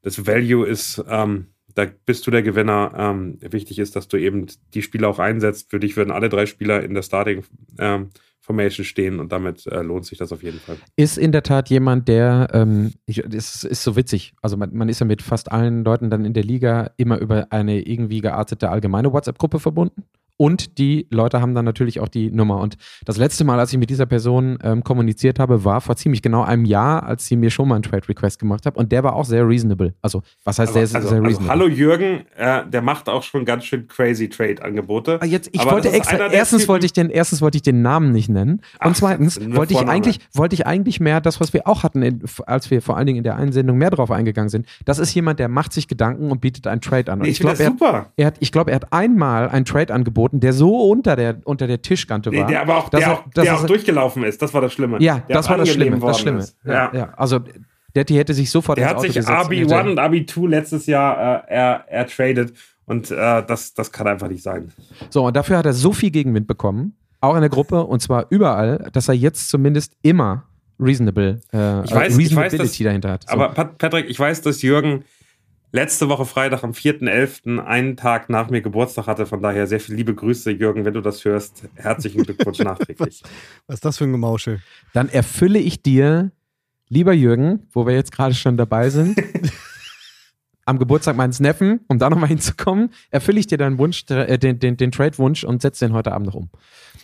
Das 0.02 0.26
Value 0.26 0.66
ist, 0.66 1.02
ähm, 1.08 1.48
da 1.74 1.86
bist 2.06 2.26
du 2.26 2.30
der 2.30 2.42
Gewinner. 2.42 2.92
Ähm, 2.96 3.38
wichtig 3.40 3.78
ist, 3.78 3.96
dass 3.96 4.08
du 4.08 4.16
eben 4.16 4.46
die 4.74 4.82
Spieler 4.82 5.08
auch 5.08 5.18
einsetzt. 5.18 5.70
Für 5.70 5.80
dich 5.80 5.96
würden 5.96 6.10
alle 6.10 6.28
drei 6.28 6.46
Spieler 6.46 6.82
in 6.82 6.94
der 6.94 7.02
Starting 7.02 7.44
ähm, 7.78 8.10
Formation 8.44 8.84
stehen 8.84 9.20
und 9.20 9.32
damit 9.32 9.66
äh, 9.66 9.80
lohnt 9.80 10.04
sich 10.04 10.18
das 10.18 10.30
auf 10.30 10.42
jeden 10.42 10.58
Fall. 10.58 10.76
Ist 10.96 11.16
in 11.16 11.32
der 11.32 11.42
Tat 11.42 11.70
jemand, 11.70 12.08
der, 12.08 12.48
ähm, 12.52 12.92
es 13.06 13.64
ist 13.64 13.82
so 13.82 13.96
witzig, 13.96 14.34
also 14.42 14.58
man, 14.58 14.74
man, 14.74 14.90
ist 14.90 15.00
ja 15.00 15.06
mit 15.06 15.22
fast 15.22 15.50
allen 15.50 15.82
Leuten 15.82 16.10
dann 16.10 16.26
in 16.26 16.34
der 16.34 16.44
Liga 16.44 16.90
immer 16.98 17.18
über 17.18 17.46
eine 17.50 17.80
irgendwie 17.80 18.20
geartete 18.20 18.68
allgemeine 18.68 19.12
WhatsApp-Gruppe 19.14 19.60
verbunden. 19.60 20.04
Und 20.36 20.78
die 20.78 21.06
Leute 21.10 21.40
haben 21.40 21.54
dann 21.54 21.64
natürlich 21.64 22.00
auch 22.00 22.08
die 22.08 22.30
Nummer. 22.30 22.58
Und 22.58 22.76
das 23.04 23.16
letzte 23.18 23.44
Mal, 23.44 23.60
als 23.60 23.72
ich 23.72 23.78
mit 23.78 23.88
dieser 23.88 24.06
Person 24.06 24.58
ähm, 24.64 24.82
kommuniziert 24.82 25.38
habe, 25.38 25.64
war 25.64 25.80
vor 25.80 25.96
ziemlich 25.96 26.22
genau 26.22 26.42
einem 26.42 26.64
Jahr, 26.64 27.04
als 27.04 27.26
sie 27.26 27.36
mir 27.36 27.50
schon 27.50 27.68
mal 27.68 27.76
einen 27.76 27.84
Trade 27.84 28.08
Request 28.08 28.40
gemacht 28.40 28.66
hat. 28.66 28.76
Und 28.76 28.90
der 28.90 29.04
war 29.04 29.14
auch 29.14 29.24
sehr 29.24 29.46
reasonable. 29.46 29.94
Also, 30.02 30.22
was 30.42 30.58
heißt, 30.58 30.70
also, 30.70 30.74
der 30.74 30.82
ist 30.82 30.94
also, 30.96 31.08
sehr 31.08 31.18
also 31.18 31.28
reasonable? 31.28 31.52
hallo 31.52 31.68
Jürgen, 31.68 32.26
äh, 32.36 32.66
der 32.68 32.82
macht 32.82 33.08
auch 33.08 33.22
schon 33.22 33.44
ganz 33.44 33.64
schön 33.64 33.86
crazy 33.86 34.28
Trade-Angebote. 34.28 35.20
Ah, 35.22 35.24
jetzt, 35.24 35.50
ich 35.52 35.64
wollte 35.64 35.92
extra, 35.92 36.26
erstens 36.26 36.66
wollte 36.66 36.86
ich 36.86 36.92
den, 36.92 37.10
erstens 37.10 37.40
wollte 37.40 37.56
ich 37.56 37.62
den 37.62 37.82
Namen 37.82 38.10
nicht 38.10 38.28
nennen. 38.28 38.60
Ach, 38.80 38.88
und 38.88 38.96
zweitens 38.96 39.40
wollte 39.54 39.74
ich 39.74 39.86
eigentlich, 39.86 40.18
wollte 40.32 40.54
ich 40.54 40.66
eigentlich 40.66 40.98
mehr 40.98 41.20
das, 41.20 41.40
was 41.40 41.52
wir 41.52 41.68
auch 41.68 41.84
hatten, 41.84 42.02
in, 42.02 42.24
als 42.46 42.72
wir 42.72 42.82
vor 42.82 42.96
allen 42.96 43.06
Dingen 43.06 43.18
in 43.18 43.24
der 43.24 43.36
einen 43.36 43.52
Sendung 43.52 43.78
mehr 43.78 43.90
drauf 43.90 44.10
eingegangen 44.10 44.48
sind. 44.48 44.66
Das 44.84 44.98
ist 44.98 45.14
jemand, 45.14 45.38
der 45.38 45.48
macht 45.48 45.72
sich 45.72 45.86
Gedanken 45.86 46.32
und 46.32 46.40
bietet 46.40 46.66
einen 46.66 46.80
Trade 46.80 47.12
an. 47.12 47.20
Und 47.20 47.26
ich, 47.26 47.34
ich 47.34 47.40
glaube, 47.40 47.62
er, 47.62 48.06
er, 48.16 48.26
hat, 48.26 48.34
ich 48.40 48.50
glaube, 48.50 48.72
er 48.72 48.76
hat 48.76 48.92
einmal 48.92 49.48
ein 49.48 49.64
Trade 49.64 49.94
angeboten 49.94 50.23
angeboten, 50.24 50.40
der 50.40 50.52
so 50.52 50.90
unter 50.90 51.16
der, 51.16 51.40
unter 51.44 51.66
der 51.66 51.82
Tischkante 51.82 52.30
war. 52.30 52.38
Der, 52.38 52.46
der 52.46 52.62
aber 52.62 52.78
auch, 52.78 52.88
der, 52.88 53.12
auch, 53.12 53.24
der 53.30 53.54
auch 53.54 53.66
durchgelaufen 53.66 54.24
ist. 54.24 54.40
Das 54.40 54.54
war 54.54 54.60
das 54.60 54.72
Schlimme. 54.72 54.98
Ja, 55.00 55.22
das 55.28 55.48
war 55.48 55.58
das 55.58 55.68
Schlimme. 55.68 55.98
Das 55.98 56.20
Schlimme. 56.20 56.46
Ja. 56.64 56.90
ja. 56.92 57.14
Also 57.16 57.40
Detti 57.94 58.14
hätte 58.14 58.34
sich 58.34 58.50
sofort 58.50 58.78
Der 58.78 58.88
hat 58.88 59.00
sich 59.00 59.16
RB1 59.16 59.90
und 59.90 60.00
RB2 60.00 60.48
letztes 60.48 60.86
Jahr 60.86 61.44
äh, 61.48 61.54
er, 61.54 61.84
ertradet 61.88 62.54
und 62.86 63.10
äh, 63.10 63.44
das, 63.46 63.74
das 63.74 63.92
kann 63.92 64.06
einfach 64.06 64.28
nicht 64.28 64.42
sein. 64.42 64.72
So, 65.10 65.26
und 65.26 65.36
dafür 65.36 65.58
hat 65.58 65.66
er 65.66 65.72
so 65.72 65.92
viel 65.92 66.10
Gegenwind 66.10 66.46
bekommen, 66.46 66.96
auch 67.20 67.34
in 67.34 67.40
der 67.40 67.50
Gruppe 67.50 67.84
und 67.84 68.00
zwar 68.00 68.26
überall, 68.30 68.90
dass 68.92 69.08
er 69.08 69.14
jetzt 69.14 69.48
zumindest 69.48 69.96
immer 70.02 70.44
reasonable, 70.80 71.40
äh, 71.52 71.84
ich 71.84 71.94
weiß, 71.94 72.18
Reasonability 72.18 72.24
ich 72.24 72.36
weiß, 72.36 72.56
dass, 72.56 72.78
dahinter 72.78 73.10
hat. 73.12 73.22
So. 73.22 73.32
Aber 73.32 73.48
Patrick, 73.50 74.10
ich 74.10 74.18
weiß, 74.18 74.42
dass 74.42 74.60
Jürgen 74.62 75.04
letzte 75.74 76.08
Woche 76.08 76.24
Freitag 76.24 76.62
am 76.62 76.70
4.11. 76.70 77.58
einen 77.58 77.96
Tag 77.96 78.30
nach 78.30 78.48
mir 78.48 78.62
Geburtstag 78.62 79.08
hatte. 79.08 79.26
Von 79.26 79.42
daher 79.42 79.66
sehr 79.66 79.80
viele 79.80 79.98
liebe 79.98 80.14
Grüße, 80.14 80.52
Jürgen, 80.52 80.84
wenn 80.84 80.94
du 80.94 81.00
das 81.00 81.24
hörst. 81.24 81.64
Herzlichen 81.74 82.22
Glückwunsch 82.22 82.60
nachträglich. 82.60 83.22
was, 83.22 83.30
was 83.66 83.74
ist 83.74 83.84
das 83.84 83.98
für 83.98 84.04
ein 84.04 84.12
Gemauschel? 84.12 84.60
Dann 84.92 85.08
erfülle 85.08 85.58
ich 85.58 85.82
dir, 85.82 86.30
lieber 86.88 87.12
Jürgen, 87.12 87.66
wo 87.72 87.86
wir 87.86 87.94
jetzt 87.94 88.12
gerade 88.12 88.34
schon 88.34 88.56
dabei 88.56 88.88
sind, 88.88 89.20
am 90.64 90.78
Geburtstag 90.78 91.16
meines 91.16 91.40
Neffen, 91.40 91.80
um 91.88 91.98
da 91.98 92.08
nochmal 92.08 92.28
hinzukommen, 92.28 92.90
erfülle 93.10 93.40
ich 93.40 93.48
dir 93.48 93.58
deinen 93.58 93.76
Wunsch, 93.78 94.04
äh, 94.10 94.38
den, 94.38 94.60
den, 94.60 94.76
den 94.76 94.92
Trade-Wunsch 94.92 95.42
und 95.42 95.60
setze 95.60 95.86
den 95.86 95.92
heute 95.92 96.12
Abend 96.12 96.28
noch 96.28 96.34
um. 96.34 96.50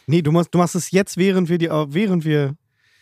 Nee, 0.07 0.23
du 0.23 0.31
machst, 0.31 0.55
du 0.55 0.59
machst 0.59 0.77
es 0.77 0.93
jetzt, 0.93 1.17
während 1.17 1.49
wir, 1.49 1.59
die, 1.59 1.69
während 1.69 2.25
wir 2.25 2.55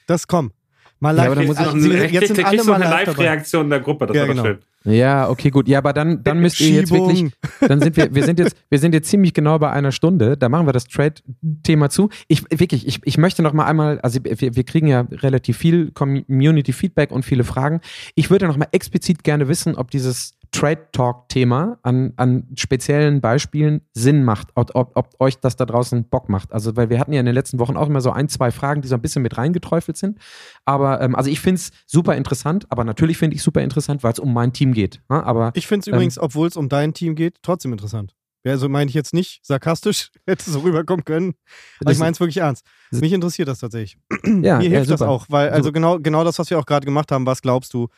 das 0.06 0.26
kommen. 0.26 0.50
Mal 0.98 1.12
live. 1.12 1.24
Ja, 1.26 1.30
aber 1.30 1.36
dann 1.36 1.46
muss 1.46 1.60
ich, 1.60 1.66
also, 1.66 1.92
jetzt 1.92 2.34
sind 2.34 2.44
alle 2.44 2.64
mal 2.64 2.82
eine 2.82 2.90
Live-Reaktion 2.90 3.68
der 3.68 3.80
Gruppe, 3.80 4.06
das 4.06 4.16
ja, 4.16 4.22
war 4.22 4.28
genau. 4.28 4.44
schön. 4.44 4.58
Ja, 4.88 5.28
okay, 5.28 5.50
gut. 5.50 5.68
Ja, 5.68 5.78
aber 5.78 5.92
dann, 5.92 6.22
dann 6.24 6.40
müsst 6.40 6.60
ihr 6.60 6.70
jetzt 6.70 6.90
wirklich, 6.90 7.30
dann 7.60 7.80
sind 7.80 7.96
wir, 7.96 8.14
wir 8.14 8.24
sind 8.24 8.38
jetzt, 8.38 8.56
wir 8.70 8.78
sind 8.78 8.94
jetzt 8.94 9.08
ziemlich 9.08 9.34
genau 9.34 9.58
bei 9.58 9.70
einer 9.70 9.92
Stunde. 9.92 10.36
Da 10.36 10.48
machen 10.48 10.66
wir 10.66 10.72
das 10.72 10.86
Trade-Thema 10.86 11.90
zu. 11.90 12.08
Ich, 12.26 12.42
wirklich, 12.50 12.86
ich, 12.86 13.00
ich 13.04 13.18
möchte 13.18 13.42
noch 13.42 13.52
mal 13.52 13.66
einmal, 13.66 14.00
also 14.00 14.20
wir, 14.24 14.56
wir 14.56 14.64
kriegen 14.64 14.86
ja 14.86 15.06
relativ 15.10 15.58
viel 15.58 15.90
Community-Feedback 15.92 17.10
und 17.10 17.24
viele 17.24 17.44
Fragen. 17.44 17.80
Ich 18.14 18.30
würde 18.30 18.46
noch 18.46 18.56
mal 18.56 18.68
explizit 18.72 19.24
gerne 19.24 19.48
wissen, 19.48 19.74
ob 19.74 19.90
dieses 19.90 20.37
Trade 20.50 20.88
Talk-Thema 20.92 21.78
an, 21.82 22.12
an 22.16 22.48
speziellen 22.56 23.20
Beispielen 23.20 23.82
Sinn 23.92 24.24
macht, 24.24 24.48
ob, 24.54 24.74
ob, 24.74 24.96
ob, 24.96 25.20
euch 25.20 25.38
das 25.38 25.56
da 25.56 25.64
draußen 25.64 26.08
Bock 26.08 26.28
macht. 26.28 26.52
Also, 26.52 26.76
weil 26.76 26.90
wir 26.90 26.98
hatten 26.98 27.12
ja 27.12 27.20
in 27.20 27.26
den 27.26 27.34
letzten 27.34 27.58
Wochen 27.58 27.76
auch 27.76 27.86
immer 27.88 28.00
so 28.00 28.10
ein, 28.10 28.28
zwei 28.28 28.50
Fragen, 28.50 28.82
die 28.82 28.88
so 28.88 28.94
ein 28.94 29.02
bisschen 29.02 29.22
mit 29.22 29.38
reingeträufelt 29.38 29.96
sind. 29.96 30.18
Aber, 30.64 31.00
ähm, 31.00 31.14
also 31.14 31.30
ich 31.30 31.40
finde 31.40 31.56
es 31.60 31.70
super 31.86 32.16
interessant, 32.16 32.66
aber 32.70 32.84
natürlich 32.84 33.18
finde 33.18 33.36
ich 33.36 33.42
super 33.42 33.62
interessant, 33.62 34.02
weil 34.02 34.12
es 34.12 34.18
um 34.18 34.32
mein 34.32 34.52
Team 34.52 34.72
geht. 34.72 35.00
Ne? 35.08 35.24
aber, 35.24 35.52
ich 35.54 35.66
finde 35.66 35.82
es 35.82 35.86
ähm, 35.88 35.94
übrigens, 35.94 36.18
obwohl 36.18 36.48
es 36.48 36.56
um 36.56 36.68
dein 36.68 36.94
Team 36.94 37.14
geht, 37.14 37.36
trotzdem 37.42 37.72
interessant. 37.72 38.14
Also 38.44 38.68
meine 38.68 38.88
ich 38.88 38.94
jetzt 38.94 39.14
nicht 39.14 39.40
sarkastisch, 39.44 40.10
hätte 40.26 40.50
so 40.50 40.60
rüberkommen 40.60 41.04
können. 41.04 41.34
Aber 41.80 41.92
ich 41.92 41.98
meine 41.98 42.12
es 42.12 42.20
wirklich 42.20 42.38
ernst. 42.38 42.64
Mich 42.90 43.12
interessiert 43.12 43.48
das 43.48 43.58
tatsächlich. 43.58 43.98
Ja, 44.24 44.58
Mir 44.58 44.70
hilft 44.70 44.86
ja, 44.86 44.94
das 44.94 45.02
auch, 45.02 45.26
weil, 45.28 45.50
also 45.50 45.72
genau, 45.72 45.98
genau 45.98 46.24
das, 46.24 46.38
was 46.38 46.50
wir 46.50 46.58
auch 46.58 46.66
gerade 46.66 46.84
gemacht 46.84 47.12
haben, 47.12 47.26
was 47.26 47.42
glaubst 47.42 47.74
du, 47.74 47.88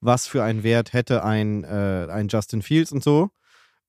was 0.00 0.26
für 0.26 0.42
einen 0.42 0.62
Wert 0.62 0.92
hätte 0.92 1.24
ein, 1.24 1.64
äh, 1.64 2.06
ein 2.10 2.28
Justin 2.28 2.62
Fields 2.62 2.92
und 2.92 3.02
so. 3.02 3.30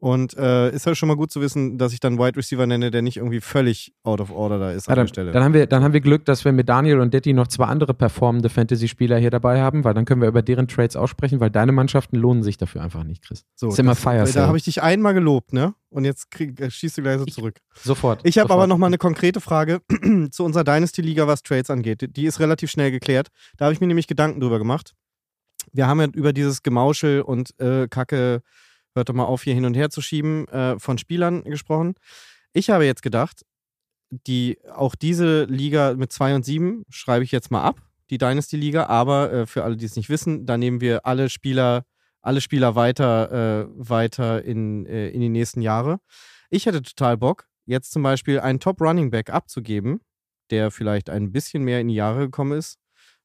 Und 0.01 0.35
äh, 0.35 0.71
ist 0.71 0.87
halt 0.87 0.97
schon 0.97 1.09
mal 1.09 1.15
gut 1.15 1.31
zu 1.31 1.41
wissen, 1.41 1.77
dass 1.77 1.93
ich 1.93 1.99
dann 1.99 2.17
Wide 2.17 2.35
Receiver 2.35 2.65
nenne, 2.65 2.89
der 2.89 3.03
nicht 3.03 3.17
irgendwie 3.17 3.39
völlig 3.39 3.93
out 4.01 4.19
of 4.19 4.31
order 4.31 4.57
da 4.57 4.71
ist 4.71 4.87
ja, 4.87 4.93
an 4.93 4.95
dann, 4.95 5.05
der 5.05 5.09
Stelle. 5.09 5.31
Dann 5.31 5.43
haben, 5.43 5.53
wir, 5.53 5.67
dann 5.67 5.83
haben 5.83 5.93
wir 5.93 6.01
Glück, 6.01 6.25
dass 6.25 6.43
wir 6.43 6.51
mit 6.51 6.67
Daniel 6.67 6.99
und 6.99 7.13
Detti 7.13 7.33
noch 7.33 7.45
zwei 7.45 7.65
andere 7.65 7.93
performende 7.93 8.49
Fantasy-Spieler 8.49 9.19
hier 9.19 9.29
dabei 9.29 9.61
haben, 9.61 9.83
weil 9.83 9.93
dann 9.93 10.05
können 10.05 10.21
wir 10.21 10.27
über 10.27 10.41
deren 10.41 10.67
Trades 10.67 10.95
aussprechen, 10.95 11.39
weil 11.39 11.51
deine 11.51 11.71
Mannschaften 11.71 12.17
lohnen 12.17 12.41
sich 12.41 12.57
dafür 12.57 12.81
einfach 12.81 13.03
nicht, 13.03 13.23
Chris. 13.23 13.45
So, 13.53 13.67
das 13.67 13.75
ist 13.75 13.79
immer 13.79 13.93
Fire 13.93 14.27
Da 14.33 14.47
habe 14.47 14.57
ich 14.57 14.63
dich 14.63 14.81
einmal 14.81 15.13
gelobt, 15.13 15.53
ne? 15.53 15.75
Und 15.91 16.05
jetzt 16.05 16.31
krieg, 16.31 16.59
äh, 16.59 16.71
schießt 16.71 16.97
du 16.97 17.03
gleich 17.03 17.19
so 17.19 17.25
zurück. 17.25 17.59
Ich, 17.75 17.83
sofort. 17.83 18.21
Ich 18.23 18.39
habe 18.39 18.51
aber 18.51 18.65
noch 18.65 18.79
mal 18.79 18.87
eine 18.87 18.97
konkrete 18.97 19.39
Frage 19.39 19.81
zu 20.31 20.43
unserer 20.43 20.63
Dynasty-Liga, 20.63 21.27
was 21.27 21.43
Trades 21.43 21.69
angeht. 21.69 22.17
Die 22.17 22.25
ist 22.25 22.39
relativ 22.39 22.71
schnell 22.71 22.89
geklärt. 22.89 23.27
Da 23.57 23.65
habe 23.65 23.73
ich 23.73 23.81
mir 23.81 23.87
nämlich 23.87 24.07
Gedanken 24.07 24.39
drüber 24.39 24.57
gemacht 24.57 24.95
wir 25.73 25.87
haben 25.87 25.99
ja 25.99 26.07
über 26.07 26.33
dieses 26.33 26.63
Gemauschel 26.63 27.21
und 27.21 27.59
äh, 27.59 27.87
Kacke, 27.87 28.41
hört 28.93 29.09
doch 29.09 29.13
mal 29.13 29.25
auf, 29.25 29.43
hier 29.43 29.53
hin 29.53 29.65
und 29.65 29.75
her 29.75 29.89
zu 29.89 30.01
schieben, 30.01 30.47
äh, 30.49 30.79
von 30.79 30.97
Spielern 30.97 31.43
gesprochen. 31.43 31.95
Ich 32.53 32.69
habe 32.69 32.85
jetzt 32.85 33.01
gedacht, 33.01 33.45
die, 34.09 34.59
auch 34.73 34.95
diese 34.95 35.45
Liga 35.45 35.93
mit 35.93 36.11
2 36.11 36.35
und 36.35 36.45
7 36.45 36.83
schreibe 36.89 37.23
ich 37.23 37.31
jetzt 37.31 37.51
mal 37.51 37.63
ab, 37.63 37.81
die 38.09 38.17
Dynasty-Liga, 38.17 38.87
aber 38.87 39.31
äh, 39.31 39.45
für 39.45 39.63
alle, 39.63 39.77
die 39.77 39.85
es 39.85 39.95
nicht 39.95 40.09
wissen, 40.09 40.45
da 40.45 40.57
nehmen 40.57 40.81
wir 40.81 41.05
alle 41.05 41.29
Spieler, 41.29 41.85
alle 42.21 42.41
Spieler 42.41 42.75
weiter, 42.75 43.31
äh, 43.61 43.67
weiter 43.75 44.43
in, 44.43 44.85
äh, 44.85 45.09
in 45.09 45.21
die 45.21 45.29
nächsten 45.29 45.61
Jahre. 45.61 45.99
Ich 46.49 46.65
hätte 46.65 46.81
total 46.81 47.17
Bock, 47.17 47.47
jetzt 47.65 47.91
zum 47.91 48.03
Beispiel 48.03 48.41
einen 48.41 48.59
Top-Running-Back 48.59 49.29
abzugeben, 49.29 50.01
der 50.49 50.71
vielleicht 50.71 51.09
ein 51.09 51.31
bisschen 51.31 51.63
mehr 51.63 51.79
in 51.79 51.87
die 51.87 51.95
Jahre 51.95 52.25
gekommen 52.25 52.57
ist, 52.57 52.77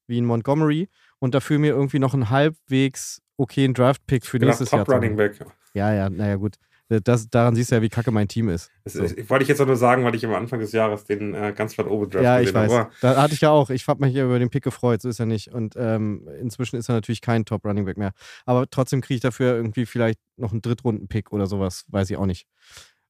wie 0.07 0.17
in 0.17 0.25
Montgomery, 0.25 0.87
und 1.19 1.33
dafür 1.33 1.59
mir 1.59 1.71
irgendwie 1.71 1.99
noch 1.99 2.13
einen 2.13 2.29
halbwegs 2.29 3.21
okayen 3.37 3.73
Draft-Pick 3.73 4.25
für 4.25 4.39
genau, 4.39 4.49
nächstes 4.49 4.69
Top 4.69 4.79
Jahr. 4.79 4.85
Top 4.85 4.95
Running 4.95 5.15
Back. 5.15 5.39
Ja, 5.73 5.93
ja, 5.93 6.09
naja, 6.09 6.35
gut. 6.35 6.55
Das, 6.89 7.29
daran 7.29 7.53
siehst 7.53 7.71
du 7.71 7.75
ja, 7.75 7.81
wie 7.81 7.89
kacke 7.89 8.11
mein 8.11 8.29
Team 8.29 8.47
ist. 8.47 8.71
So. 8.85 9.03
Ist, 9.03 9.29
wollte 9.29 9.43
ich 9.43 9.49
jetzt 9.49 9.59
auch 9.59 9.65
nur 9.65 9.75
sagen, 9.75 10.05
weil 10.05 10.15
ich 10.15 10.25
am 10.25 10.33
Anfang 10.33 10.61
des 10.61 10.71
Jahres 10.71 11.03
den 11.03 11.33
äh, 11.35 11.53
ganz 11.53 11.77
weit 11.77 11.87
oben 11.87 12.09
draft 12.09 12.23
Ja, 12.23 12.39
ich 12.39 12.53
weiß. 12.53 12.87
Da 13.01 13.21
hatte 13.21 13.33
ich 13.33 13.41
ja 13.41 13.49
auch. 13.49 13.69
Ich 13.69 13.85
habe 13.87 14.05
mich 14.05 14.15
ja 14.15 14.23
über 14.23 14.39
den 14.39 14.49
Pick 14.49 14.63
gefreut, 14.63 15.01
so 15.01 15.09
ist 15.09 15.19
er 15.19 15.25
nicht. 15.25 15.53
Und 15.53 15.75
ähm, 15.77 16.29
inzwischen 16.39 16.77
ist 16.77 16.89
er 16.89 16.95
natürlich 16.95 17.19
kein 17.19 17.43
Top 17.43 17.65
Running 17.65 17.83
Back 17.83 17.97
mehr. 17.97 18.13
Aber 18.45 18.69
trotzdem 18.69 19.01
kriege 19.01 19.15
ich 19.15 19.21
dafür 19.21 19.53
irgendwie 19.53 19.85
vielleicht 19.85 20.19
noch 20.37 20.53
einen 20.53 20.61
Drittrunden-Pick 20.61 21.33
oder 21.33 21.45
sowas. 21.45 21.83
Weiß 21.89 22.09
ich 22.09 22.15
auch 22.15 22.25
nicht. 22.25 22.47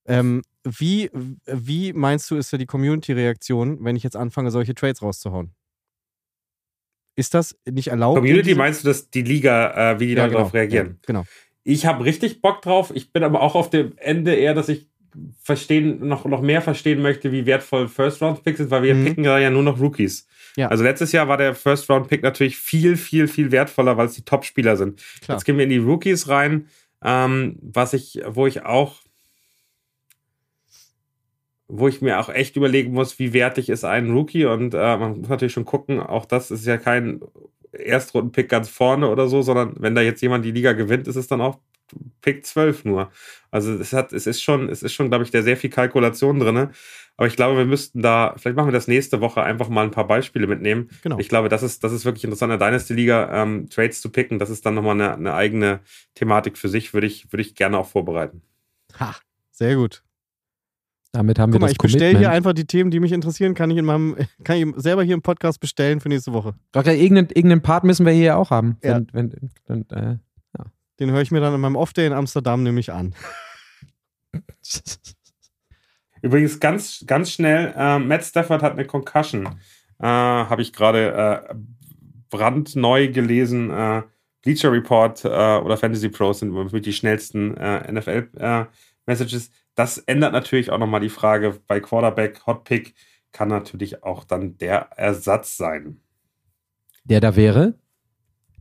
Ähm, 0.05 0.41
wie, 0.63 1.11
wie 1.45 1.93
meinst 1.93 2.31
du, 2.31 2.35
ist 2.35 2.51
da 2.51 2.57
die 2.57 2.65
Community-Reaktion, 2.65 3.83
wenn 3.83 3.95
ich 3.95 4.03
jetzt 4.03 4.15
anfange, 4.15 4.49
solche 4.49 4.73
Trades 4.73 5.03
rauszuhauen? 5.03 5.53
Ist 7.17 7.33
das 7.33 7.57
nicht 7.69 7.87
erlaubt? 7.87 8.19
Community 8.19 8.53
meinst 8.53 8.83
du, 8.83 8.87
dass 8.87 9.09
die 9.09 9.23
Liga, 9.23 9.93
äh, 9.93 9.99
wie 9.99 10.05
die 10.05 10.13
ja, 10.13 10.27
darauf 10.27 10.51
genau, 10.51 10.61
reagieren? 10.61 10.87
Ja, 10.87 10.95
genau. 11.07 11.25
Ich 11.63 11.85
habe 11.85 12.05
richtig 12.05 12.41
Bock 12.41 12.61
drauf. 12.61 12.91
Ich 12.93 13.11
bin 13.11 13.23
aber 13.23 13.41
auch 13.41 13.55
auf 13.55 13.71
dem 13.71 13.93
Ende 13.97 14.35
eher, 14.35 14.53
dass 14.53 14.69
ich 14.69 14.87
verstehen, 15.41 16.07
noch, 16.07 16.25
noch 16.25 16.41
mehr 16.41 16.61
verstehen 16.61 17.01
möchte, 17.01 17.31
wie 17.31 17.47
wertvoll 17.47 17.87
First-Round-Picks 17.87 18.59
sind, 18.59 18.71
weil 18.71 18.83
wir 18.83 18.93
mhm. 18.93 19.05
picken 19.05 19.23
ja 19.23 19.49
nur 19.49 19.63
noch 19.63 19.79
Rookies. 19.79 20.27
Ja. 20.55 20.67
Also 20.67 20.83
letztes 20.83 21.11
Jahr 21.11 21.27
war 21.27 21.37
der 21.37 21.55
First-Round-Pick 21.55 22.21
natürlich 22.21 22.57
viel, 22.57 22.95
viel, 22.97 23.27
viel 23.27 23.51
wertvoller, 23.51 23.97
weil 23.97 24.05
es 24.05 24.13
die 24.13 24.23
Top-Spieler 24.23 24.77
sind. 24.77 25.01
Klar. 25.21 25.37
Jetzt 25.37 25.45
gehen 25.45 25.57
wir 25.57 25.63
in 25.63 25.71
die 25.71 25.77
Rookies 25.77 26.27
rein, 26.29 26.67
ähm, 27.03 27.57
was 27.61 27.93
ich, 27.93 28.21
wo 28.27 28.45
ich 28.45 28.63
auch 28.63 29.01
wo 31.67 31.87
ich 31.87 32.01
mir 32.01 32.19
auch 32.19 32.29
echt 32.29 32.55
überlegen 32.55 32.93
muss, 32.93 33.19
wie 33.19 33.33
wertig 33.33 33.69
ist 33.69 33.83
ein 33.83 34.09
Rookie 34.11 34.45
und 34.45 34.73
äh, 34.73 34.97
man 34.97 35.19
muss 35.19 35.29
natürlich 35.29 35.53
schon 35.53 35.65
gucken, 35.65 35.99
auch 35.99 36.25
das 36.25 36.51
ist 36.51 36.65
ja 36.65 36.77
kein 36.77 37.21
Erstrundenpick 37.71 38.49
ganz 38.49 38.69
vorne 38.69 39.09
oder 39.09 39.27
so, 39.27 39.41
sondern 39.41 39.75
wenn 39.79 39.95
da 39.95 40.01
jetzt 40.01 40.21
jemand 40.21 40.45
die 40.45 40.51
Liga 40.51 40.73
gewinnt, 40.73 41.07
ist 41.07 41.15
es 41.15 41.27
dann 41.27 41.41
auch 41.41 41.59
Pick 42.21 42.45
12 42.45 42.85
nur. 42.85 43.11
Also 43.51 43.73
es 43.73 43.93
hat, 43.93 44.11
es 44.11 44.27
ist 44.27 44.41
schon, 44.41 44.69
es 44.69 44.83
ist 44.83 44.93
schon, 44.93 45.09
glaube 45.09 45.23
ich, 45.23 45.31
da 45.31 45.41
sehr 45.41 45.57
viel 45.57 45.69
Kalkulation 45.69 46.39
drin. 46.39 46.69
Aber 47.15 47.27
ich 47.27 47.35
glaube, 47.35 47.57
wir 47.57 47.65
müssten 47.65 48.01
da, 48.01 48.35
vielleicht 48.37 48.55
machen 48.55 48.67
wir 48.67 48.73
das 48.73 48.87
nächste 48.87 49.21
Woche 49.21 49.41
einfach 49.41 49.69
mal 49.69 49.83
ein 49.83 49.91
paar 49.91 50.07
Beispiele 50.07 50.47
mitnehmen. 50.47 50.89
Genau. 51.01 51.17
Ich 51.17 51.29
glaube, 51.29 51.49
das 51.49 51.63
ist, 51.63 51.83
das 51.83 51.91
ist 51.91 52.05
wirklich 52.05 52.23
interessant, 52.23 52.53
in 52.53 52.59
der 52.59 52.67
Dynasty-Liga 52.67 53.41
ähm, 53.41 53.69
Trades 53.69 54.01
zu 54.01 54.11
picken. 54.11 54.37
Das 54.37 54.49
ist 54.49 54.65
dann 54.65 54.75
nochmal 54.75 54.95
eine, 54.95 55.13
eine 55.13 55.33
eigene 55.33 55.79
Thematik 56.13 56.57
für 56.57 56.69
sich, 56.69 56.93
würde 56.93 57.07
ich, 57.07 57.31
würde 57.31 57.41
ich 57.41 57.55
gerne 57.55 57.77
auch 57.77 57.87
vorbereiten. 57.87 58.41
Ha, 58.99 59.15
sehr 59.51 59.75
gut. 59.75 60.03
Damit 61.11 61.39
haben 61.39 61.51
Guck 61.51 61.61
wir 61.61 61.65
mal, 61.65 61.67
das 61.67 61.73
ich 61.73 61.77
bestelle 61.77 62.17
hier 62.17 62.29
einfach 62.31 62.53
die 62.53 62.65
Themen, 62.65 62.91
die 62.91 62.99
mich 62.99 63.11
interessieren, 63.11 63.53
kann 63.53 63.71
ich 63.71 63.77
in 63.77 63.85
meinem, 63.85 64.15
kann 64.43 64.57
ich 64.57 64.67
selber 64.75 65.03
hier 65.03 65.15
im 65.15 65.21
Podcast 65.21 65.59
bestellen 65.59 65.99
für 65.99 66.09
nächste 66.09 66.33
Woche. 66.33 66.53
Okay, 66.75 67.01
irgendeinen, 67.01 67.29
irgendeinen 67.29 67.61
Part 67.61 67.83
müssen 67.83 68.05
wir 68.05 68.13
hier 68.13 68.37
auch 68.37 68.51
haben. 68.51 68.77
Ja. 68.83 69.01
Wenn, 69.13 69.31
wenn, 69.33 69.49
wenn, 69.67 69.89
äh, 69.89 70.17
ja. 70.57 70.65
Den 70.99 71.11
höre 71.11 71.21
ich 71.21 71.31
mir 71.31 71.39
dann 71.39 71.53
in 71.53 71.61
meinem 71.61 71.75
Off-Day 71.75 72.07
in 72.07 72.13
Amsterdam 72.13 72.63
nämlich 72.63 72.91
an. 72.91 73.15
Übrigens 76.21 76.59
ganz, 76.59 77.03
ganz 77.05 77.31
schnell, 77.31 77.73
äh, 77.77 77.99
Matt 77.99 78.23
Stafford 78.23 78.61
hat 78.61 78.73
eine 78.73 78.85
Concussion. 78.85 79.45
Äh, 79.99 80.05
Habe 80.05 80.61
ich 80.61 80.73
gerade 80.73 81.47
äh, 81.51 81.55
brandneu 82.29 83.09
gelesen. 83.09 83.69
Äh, 83.69 84.03
Bleacher 84.43 84.71
Report 84.71 85.25
äh, 85.25 85.27
oder 85.27 85.77
Fantasy 85.77 86.09
Pros 86.09 86.39
sind 86.39 86.53
mit 86.71 86.85
die 86.85 86.93
schnellsten 86.93 87.57
äh, 87.57 88.65
NFL-Messages. 89.07 89.51
Das 89.75 89.97
ändert 89.97 90.33
natürlich 90.33 90.71
auch 90.71 90.77
nochmal 90.77 91.01
die 91.01 91.09
Frage, 91.09 91.59
bei 91.67 91.79
Quarterback, 91.79 92.45
Hotpick 92.45 92.93
kann 93.31 93.49
natürlich 93.49 94.03
auch 94.03 94.23
dann 94.23 94.57
der 94.57 94.89
Ersatz 94.95 95.57
sein. 95.57 96.01
Der 97.03 97.21
da 97.21 97.35
wäre? 97.35 97.75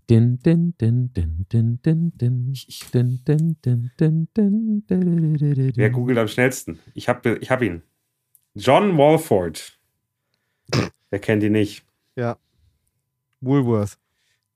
Din, 0.09 0.38
din, 0.38 0.74
din, 0.80 1.12
din, 1.12 1.47
din, 1.53 1.80
din, 1.82 2.12
din, 2.14 2.53
din, 2.53 3.24
din, 3.24 3.59
din, 3.64 4.30
din, 4.36 4.82
din, 4.88 5.72
Wer 5.76 5.90
googelt 5.90 6.18
am 6.18 6.28
schnellsten? 6.28 6.78
Ich 6.94 7.09
habe 7.09 7.38
ich 7.40 7.51
hab 7.51 7.62
ihn. 7.62 7.82
John 8.55 8.97
Walford. 8.97 9.78
Wer 11.11 11.18
kennt 11.18 11.42
ihn 11.42 11.53
nicht? 11.53 11.84
Ja. 12.14 12.38
Woolworth. 13.40 13.99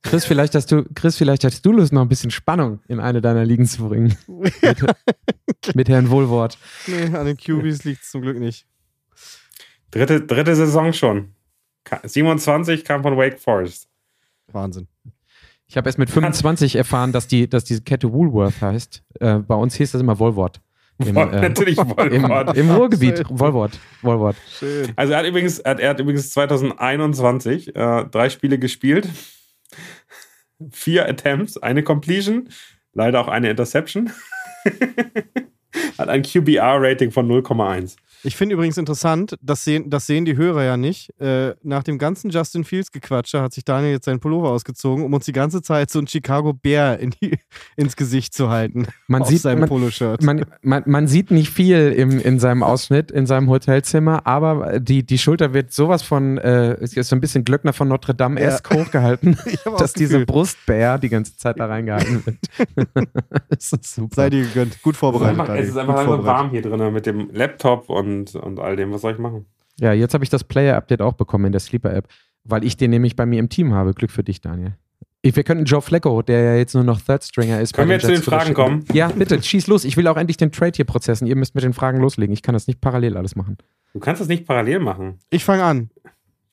Chris, 0.02 0.24
vielleicht 0.24 0.54
hast 0.54 0.72
du, 0.72 0.84
Chris, 0.94 1.16
vielleicht 1.16 1.44
hast 1.44 1.64
du 1.64 1.72
Lust, 1.72 1.92
noch 1.92 2.02
ein 2.02 2.08
bisschen 2.08 2.30
Spannung 2.30 2.80
in 2.88 3.00
eine 3.00 3.20
deiner 3.20 3.44
Ligen 3.44 3.66
zu 3.66 3.88
bringen. 3.88 4.16
mit, 4.26 5.74
mit 5.74 5.88
Herrn 5.88 6.10
Wohlwort. 6.10 6.58
Nee, 6.86 7.14
an 7.14 7.26
den 7.26 7.36
QBs 7.36 7.84
liegt 7.84 8.02
es 8.02 8.10
zum 8.10 8.22
Glück 8.22 8.38
nicht. 8.38 8.66
Dritte, 9.90 10.22
dritte 10.22 10.54
Saison 10.56 10.92
schon. 10.92 11.34
27 12.02 12.84
kam 12.84 13.02
von 13.02 13.16
Wake 13.16 13.38
Forest. 13.38 13.88
Wahnsinn. 14.52 14.88
Ich 15.66 15.76
habe 15.76 15.88
erst 15.88 15.98
mit 15.98 16.10
25 16.10 16.76
erfahren, 16.76 17.12
dass, 17.12 17.28
die, 17.28 17.48
dass 17.48 17.64
diese 17.64 17.82
Kette 17.82 18.12
Woolworth 18.12 18.60
heißt. 18.60 19.02
Äh, 19.20 19.38
bei 19.38 19.54
uns 19.54 19.74
hieß 19.74 19.92
das 19.92 20.00
immer 20.00 20.18
Wohlwort. 20.18 20.60
Im, 20.98 21.16
äh, 21.16 21.40
Natürlich 21.40 21.78
Wohlwort. 21.78 22.56
Im, 22.56 22.68
im 22.68 22.74
Ruhrgebiet. 22.74 23.24
Wohlwort. 23.28 23.78
Wohlwort. 24.02 24.36
Schön. 24.58 24.92
Also 24.96 25.12
er 25.12 25.20
hat 25.20 25.26
übrigens, 25.26 25.58
er 25.60 25.70
hat, 25.72 25.80
er 25.80 25.90
hat 25.90 26.00
übrigens 26.00 26.30
2021 26.30 27.74
äh, 27.74 28.04
drei 28.10 28.30
Spiele 28.30 28.58
gespielt. 28.58 29.08
Vier 30.70 31.08
Attempts, 31.08 31.56
eine 31.56 31.82
Completion, 31.82 32.50
leider 32.92 33.20
auch 33.20 33.28
eine 33.28 33.50
Interception. 33.50 34.10
hat 35.98 36.08
ein 36.08 36.22
QBR-Rating 36.22 37.10
von 37.12 37.28
0,1. 37.28 37.96
Ich 38.22 38.36
finde 38.36 38.54
übrigens 38.54 38.76
interessant, 38.76 39.36
das 39.40 39.64
sehen, 39.64 39.88
das 39.88 40.06
sehen 40.06 40.24
die 40.24 40.36
Hörer 40.36 40.64
ja 40.64 40.76
nicht. 40.76 41.18
Äh, 41.20 41.54
nach 41.62 41.82
dem 41.82 41.98
ganzen 41.98 42.30
Justin 42.30 42.64
Fields 42.64 42.92
Gequatsche 42.92 43.40
hat 43.40 43.54
sich 43.54 43.64
Daniel 43.64 43.92
jetzt 43.92 44.04
seinen 44.04 44.20
Pullover 44.20 44.50
ausgezogen, 44.50 45.04
um 45.04 45.14
uns 45.14 45.24
die 45.24 45.32
ganze 45.32 45.62
Zeit 45.62 45.90
so 45.90 45.98
ein 45.98 46.06
Chicago 46.06 46.52
Bear 46.52 46.98
in 46.98 47.10
die, 47.10 47.38
ins 47.76 47.96
Gesicht 47.96 48.34
zu 48.34 48.50
halten. 48.50 48.86
Man 49.06 49.24
sieht 49.24 49.40
seinem 49.40 49.68
Poloshirt. 49.68 50.22
Man, 50.22 50.44
man, 50.62 50.82
man, 50.86 51.06
sieht 51.06 51.30
nicht 51.30 51.50
viel 51.50 51.92
im, 51.92 52.20
in 52.20 52.38
seinem 52.38 52.62
Ausschnitt, 52.62 53.10
in 53.10 53.26
seinem 53.26 53.48
Hotelzimmer, 53.48 54.26
aber 54.26 54.80
die, 54.80 55.04
die 55.04 55.18
Schulter 55.18 55.54
wird 55.54 55.72
sowas 55.72 56.02
von, 56.02 56.36
äh, 56.38 56.82
ist 56.82 56.94
so 56.94 57.16
ein 57.16 57.20
bisschen 57.20 57.44
Glöckner 57.44 57.72
von 57.72 57.88
Notre 57.88 58.14
Dame 58.14 58.38
erst 58.40 58.70
ja. 58.70 58.76
hochgehalten, 58.80 59.38
dass 59.78 59.94
diese 59.94 60.26
Brustbär 60.26 60.98
die 60.98 61.08
ganze 61.08 61.36
Zeit 61.36 61.58
da 61.58 61.66
reingehalten 61.66 62.26
wird. 62.26 62.38
das 63.48 63.72
ist 63.72 63.94
super. 63.94 64.14
Sei 64.14 64.30
dir 64.30 64.42
gegönnt. 64.42 64.82
Gut 64.82 64.96
vorbereitet. 64.96 65.48
Es 65.58 65.68
ist 65.68 65.76
einfach, 65.76 65.94
es 65.94 66.00
ist 66.00 66.08
einfach 66.08 66.24
warm 66.24 66.50
hier 66.50 66.62
drin 66.62 66.92
mit 66.92 67.06
dem 67.06 67.30
Laptop 67.32 67.88
und 67.88 68.09
und, 68.10 68.34
und 68.34 68.60
all 68.60 68.76
dem. 68.76 68.92
Was 68.92 69.02
soll 69.02 69.12
ich 69.12 69.18
machen? 69.18 69.46
Ja, 69.78 69.92
jetzt 69.92 70.14
habe 70.14 70.24
ich 70.24 70.30
das 70.30 70.44
Player-Update 70.44 71.00
auch 71.00 71.14
bekommen 71.14 71.46
in 71.46 71.52
der 71.52 71.60
Sleeper-App, 71.60 72.08
weil 72.44 72.64
ich 72.64 72.76
den 72.76 72.90
nämlich 72.90 73.16
bei 73.16 73.26
mir 73.26 73.38
im 73.38 73.48
Team 73.48 73.72
habe. 73.72 73.94
Glück 73.94 74.10
für 74.10 74.24
dich, 74.24 74.40
Daniel. 74.40 74.76
Wir 75.22 75.44
könnten 75.44 75.66
Joe 75.66 75.82
Flacco, 75.82 76.22
der 76.22 76.40
ja 76.40 76.54
jetzt 76.56 76.74
nur 76.74 76.82
noch 76.82 76.98
Third 77.00 77.22
Stringer 77.22 77.60
ist. 77.60 77.74
Können 77.74 77.88
wir 77.88 77.96
jetzt 77.96 78.06
zu 78.06 78.12
den 78.12 78.22
Fragen 78.22 78.54
kommen? 78.54 78.84
Ja, 78.92 79.08
bitte, 79.08 79.42
schieß 79.42 79.66
los. 79.66 79.84
Ich 79.84 79.98
will 79.98 80.06
auch 80.06 80.16
endlich 80.16 80.38
den 80.38 80.50
Trade 80.50 80.72
hier 80.74 80.86
prozessen. 80.86 81.26
Ihr 81.26 81.36
müsst 81.36 81.54
mit 81.54 81.62
den 81.62 81.74
Fragen 81.74 82.00
loslegen. 82.00 82.32
Ich 82.32 82.40
kann 82.40 82.54
das 82.54 82.66
nicht 82.66 82.80
parallel 82.80 83.18
alles 83.18 83.36
machen. 83.36 83.58
Du 83.92 84.00
kannst 84.00 84.20
das 84.22 84.28
nicht 84.28 84.46
parallel 84.46 84.78
machen. 84.78 85.18
Ich 85.28 85.44
fange 85.44 85.64
an. 85.64 85.90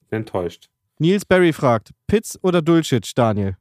Ich 0.01 0.09
bin 0.09 0.19
enttäuscht. 0.19 0.69
Nils 0.99 1.23
Berry 1.23 1.53
fragt: 1.53 1.91
Pitts 2.07 2.37
oder 2.43 2.61
Dulcich, 2.61 3.13
Daniel? 3.15 3.55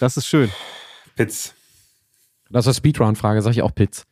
Das 0.00 0.16
ist 0.16 0.26
schön. 0.26 0.50
Pitts. 1.14 1.54
Das 2.50 2.64
ist 2.64 2.68
eine 2.68 2.74
Speedround-Frage, 2.74 3.42
sag 3.42 3.52
ich 3.52 3.62
auch 3.62 3.74
Pitts. 3.74 4.06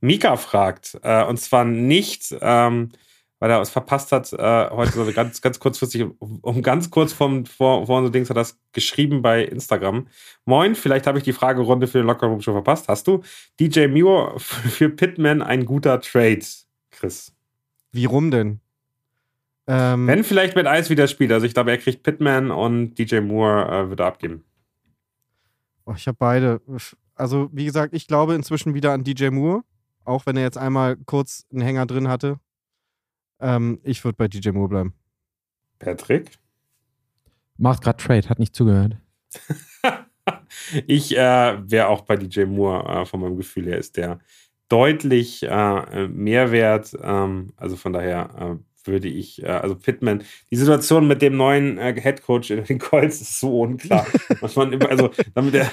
Mika 0.00 0.36
fragt, 0.36 0.98
äh, 1.02 1.24
und 1.24 1.38
zwar 1.38 1.64
nicht, 1.64 2.34
ähm, 2.40 2.90
weil 3.38 3.50
er 3.50 3.60
es 3.60 3.70
verpasst 3.70 4.12
hat, 4.12 4.32
äh, 4.32 4.70
heute 4.70 4.92
so 4.92 5.12
ganz, 5.12 5.40
ganz 5.40 5.60
kurzfristig, 5.60 6.04
um, 6.18 6.38
um 6.40 6.62
ganz 6.62 6.90
kurz 6.90 7.12
vom, 7.12 7.46
vor, 7.46 7.86
vor 7.86 8.02
so 8.02 8.08
Dings 8.08 8.30
hat 8.30 8.36
das 8.36 8.58
geschrieben 8.72 9.22
bei 9.22 9.44
Instagram. 9.44 10.08
Moin, 10.44 10.74
vielleicht 10.74 11.06
habe 11.06 11.18
ich 11.18 11.24
die 11.24 11.32
Fragerunde 11.32 11.86
für 11.86 11.98
den 11.98 12.06
Lockerroom 12.06 12.40
schon 12.40 12.54
verpasst. 12.54 12.88
Hast 12.88 13.06
du? 13.06 13.22
DJ 13.60 13.86
Mio 13.86 14.34
für 14.38 14.90
Pitman 14.90 15.42
ein 15.42 15.64
guter 15.64 16.00
Trade, 16.00 16.44
Chris? 16.90 17.32
Wie 17.92 18.06
rum 18.06 18.30
denn? 18.30 18.60
Ähm, 19.66 20.06
Wenn 20.06 20.24
vielleicht 20.24 20.56
mit 20.56 20.66
Eis 20.66 20.90
wieder 20.90 21.06
spielt. 21.06 21.30
Also 21.30 21.46
ich 21.46 21.54
glaube, 21.54 21.70
er 21.70 21.78
kriegt 21.78 22.02
Pitman 22.02 22.50
und 22.50 22.94
DJ 22.94 23.20
Moore 23.20 23.68
äh, 23.68 23.90
wird 23.90 24.00
abgeben. 24.00 24.44
Oh, 25.84 25.94
ich 25.94 26.06
habe 26.06 26.16
beide 26.18 26.60
also 27.18 27.48
wie 27.52 27.64
gesagt, 27.64 27.94
ich 27.94 28.06
glaube 28.06 28.34
inzwischen 28.34 28.74
wieder 28.74 28.92
an 28.92 29.04
DJ 29.04 29.28
Moore, 29.28 29.62
auch 30.04 30.26
wenn 30.26 30.36
er 30.36 30.42
jetzt 30.42 30.58
einmal 30.58 30.96
kurz 30.96 31.46
einen 31.52 31.62
Hänger 31.62 31.86
drin 31.86 32.08
hatte. 32.08 32.38
Ähm, 33.40 33.80
ich 33.82 34.02
würde 34.04 34.16
bei 34.16 34.28
DJ 34.28 34.50
Moore 34.50 34.68
bleiben. 34.68 34.94
Patrick? 35.78 36.38
Macht 37.56 37.82
gerade 37.82 38.02
Trade, 38.02 38.28
hat 38.28 38.38
nicht 38.38 38.54
zugehört. 38.54 38.96
ich 40.86 41.16
äh, 41.16 41.70
wäre 41.70 41.88
auch 41.88 42.02
bei 42.02 42.16
DJ 42.16 42.44
Moore, 42.44 43.02
äh, 43.02 43.04
von 43.04 43.20
meinem 43.20 43.36
Gefühl 43.36 43.66
her, 43.66 43.78
ist 43.78 43.96
der 43.96 44.18
deutlich 44.68 45.42
äh, 45.42 46.08
Mehrwert. 46.08 46.96
Ähm, 47.00 47.52
also 47.56 47.76
von 47.76 47.92
daher 47.92 48.30
äh, 48.38 48.56
würde 48.88 49.08
ich, 49.08 49.42
äh, 49.42 49.46
also 49.46 49.74
Pittman, 49.74 50.22
die 50.50 50.56
Situation 50.56 51.06
mit 51.06 51.22
dem 51.22 51.36
neuen 51.36 51.78
äh, 51.78 51.94
Head 52.00 52.22
Coach 52.22 52.50
in 52.50 52.64
den 52.64 52.78
Colts 52.78 53.20
ist 53.20 53.38
so 53.38 53.60
unklar. 53.60 54.06
was 54.40 54.56
man 54.56 54.72
immer, 54.72 54.88
also 54.88 55.10
damit 55.34 55.54
der, 55.54 55.70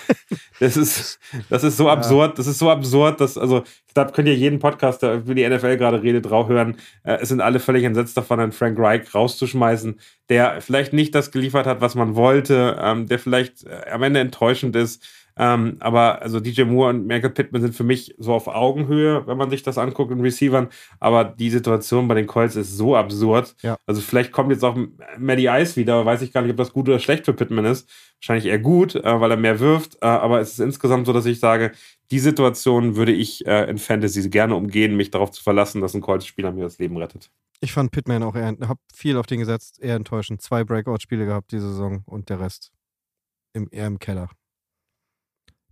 das 0.60 0.78
ist, 0.78 1.20
das 1.50 1.64
ist 1.64 1.78
so 1.78 1.90
absurd, 1.90 2.38
das 2.38 2.48
ist 2.48 2.60
so 2.60 2.70
absurd, 2.70 3.22
dass, 3.22 3.38
also 3.38 3.64
da 3.94 4.06
könnt 4.06 4.28
ihr 4.28 4.36
jeden 4.36 4.60
Podcast, 4.60 5.02
der 5.02 5.16
über 5.16 5.34
die 5.34 5.48
NFL 5.48 5.78
gerade 5.78 6.04
redet, 6.04 6.30
drauf 6.30 6.50
hören. 6.50 6.78
Äh, 7.04 7.20
es 7.22 7.30
sind 7.30 7.42
alle 7.42 7.60
völlig 7.60 7.84
entsetzt 7.84 8.18
davon, 8.18 8.40
einen 8.40 8.52
Frank 8.52 8.78
Reich 8.78 9.14
rauszuschmeißen, 9.16 10.00
der 10.30 10.62
vielleicht 10.62 10.94
nicht 10.94 11.16
das 11.16 11.32
geliefert 11.32 11.66
hat, 11.66 11.82
was 11.82 11.96
man 11.96 12.16
wollte, 12.16 12.78
ähm, 12.80 13.08
der 13.08 13.20
vielleicht 13.20 13.66
äh, 13.66 13.90
am 13.92 14.04
Ende 14.04 14.20
enttäuschend 14.20 14.76
ist. 14.76 15.04
Ähm, 15.38 15.78
aber 15.80 16.22
also 16.22 16.40
DJ 16.40 16.64
Moore 16.64 16.92
und 16.92 17.08
Michael 17.08 17.32
Pittman 17.32 17.62
sind 17.62 17.76
für 17.76 17.84
mich 17.84 18.16
so 18.18 18.34
auf 18.34 18.48
Augenhöhe, 18.48 19.28
wenn 19.28 19.38
man 19.38 19.50
sich 19.50 19.64
das 19.64 19.78
anguckt 19.78 20.12
in 20.12 20.22
Receivern. 20.22 20.70
Aber 21.00 21.26
die 21.26 21.50
Situation 21.50 22.08
bei 22.08 22.16
den 22.16 22.28
Colts 22.28 22.56
ist 22.56 22.78
so 22.78 22.96
absurd. 22.96 23.56
Ja. 23.62 23.78
Also 23.86 24.02
vielleicht 24.02 24.32
kommt 24.32 24.52
jetzt 24.52 24.64
auch 24.64 24.78
Maddie 25.18 25.48
Ice 25.48 25.76
wieder, 25.76 26.06
weiß 26.06 26.22
ich 26.22 26.32
gar 26.32 26.42
nicht, 26.42 26.52
ob 26.52 26.58
das 26.58 26.72
gut 26.72 26.88
oder 26.88 27.00
schlecht 27.00 27.26
für 27.26 27.34
Pittman 27.34 27.66
ist. 27.66 27.90
Wahrscheinlich 28.20 28.46
eher 28.46 28.60
gut, 28.60 28.96
äh, 28.96 29.20
weil 29.20 29.32
er 29.32 29.38
mehr 29.38 29.60
wirft. 29.60 29.96
Äh, 30.02 30.06
aber 30.06 30.40
es 30.40 30.54
ist 30.54 30.60
insgesamt 30.60 31.06
so, 31.06 31.14
dass 31.14 31.26
ich 31.26 31.40
sage, 31.40 31.72
die 32.12 32.20
Situation 32.20 32.96
würde 32.96 33.12
ich 33.12 33.46
äh, 33.46 33.70
in 33.70 33.78
Fantasy 33.78 34.30
gerne 34.30 34.56
umgehen, 34.56 34.96
mich 34.96 35.12
darauf 35.12 35.32
zu 35.32 35.44
verlassen, 35.44 35.82
dass 35.82 35.94
ein 35.94 36.02
Colts-Spieler 36.02 36.52
mir 36.52 36.64
das 36.64 36.80
Leben 36.80 36.98
rettet. 36.98 37.30
Ich 37.62 37.74
fand 37.74 37.92
Pittman 37.92 38.24
auch 38.24 38.36
eher, 38.36 38.56
hab 38.68 38.80
viel 38.94 39.18
auf 39.18 39.28
den 39.28 39.40
gesetzt, 39.40 39.80
eher 39.80 39.96
enttäuschend. 39.96 40.42
Zwei 40.42 40.64
Breakout-Spiele 40.64 41.26
gehabt 41.26 41.52
diese 41.52 41.70
Saison 41.70 42.04
und 42.06 42.30
der 42.30 42.40
Rest 42.40 42.72
im, 43.54 43.68
eher 43.72 43.88
im 43.88 44.00
Keller. 44.00 44.30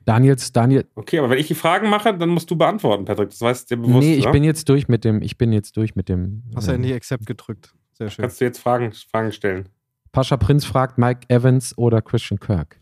Daniels, 0.05 0.51
Daniel. 0.51 0.85
Okay, 0.95 1.19
aber 1.19 1.29
wenn 1.29 1.37
ich 1.37 1.47
die 1.47 1.55
Fragen 1.55 1.89
mache, 1.89 2.17
dann 2.17 2.29
musst 2.29 2.49
du 2.51 2.55
beantworten, 2.55 3.05
Patrick. 3.05 3.29
Das 3.29 3.41
weißt 3.41 3.69
du 3.69 3.75
dir 3.75 3.81
bewusst. 3.81 4.05
Nee, 4.05 4.15
ich 4.15 4.23
oder? 4.23 4.31
bin 4.31 4.43
jetzt 4.43 4.67
durch 4.69 4.87
mit 4.87 5.03
dem, 5.05 5.21
ich 5.21 5.37
bin 5.37 5.53
jetzt 5.53 5.77
durch 5.77 5.95
mit 5.95 6.09
dem. 6.09 6.43
Hast 6.55 6.67
du 6.67 6.71
äh, 6.71 6.75
endlich 6.75 6.93
Accept 6.93 7.25
gedrückt. 7.25 7.73
Sehr 7.93 8.09
schön. 8.09 8.23
Kannst 8.23 8.41
du 8.41 8.45
jetzt 8.45 8.59
Fragen, 8.59 8.91
Fragen 8.91 9.31
stellen? 9.31 9.69
Pascha 10.11 10.37
Prinz 10.37 10.65
fragt 10.65 10.97
Mike 10.97 11.29
Evans 11.29 11.77
oder 11.77 12.01
Christian 12.01 12.39
Kirk. 12.39 12.79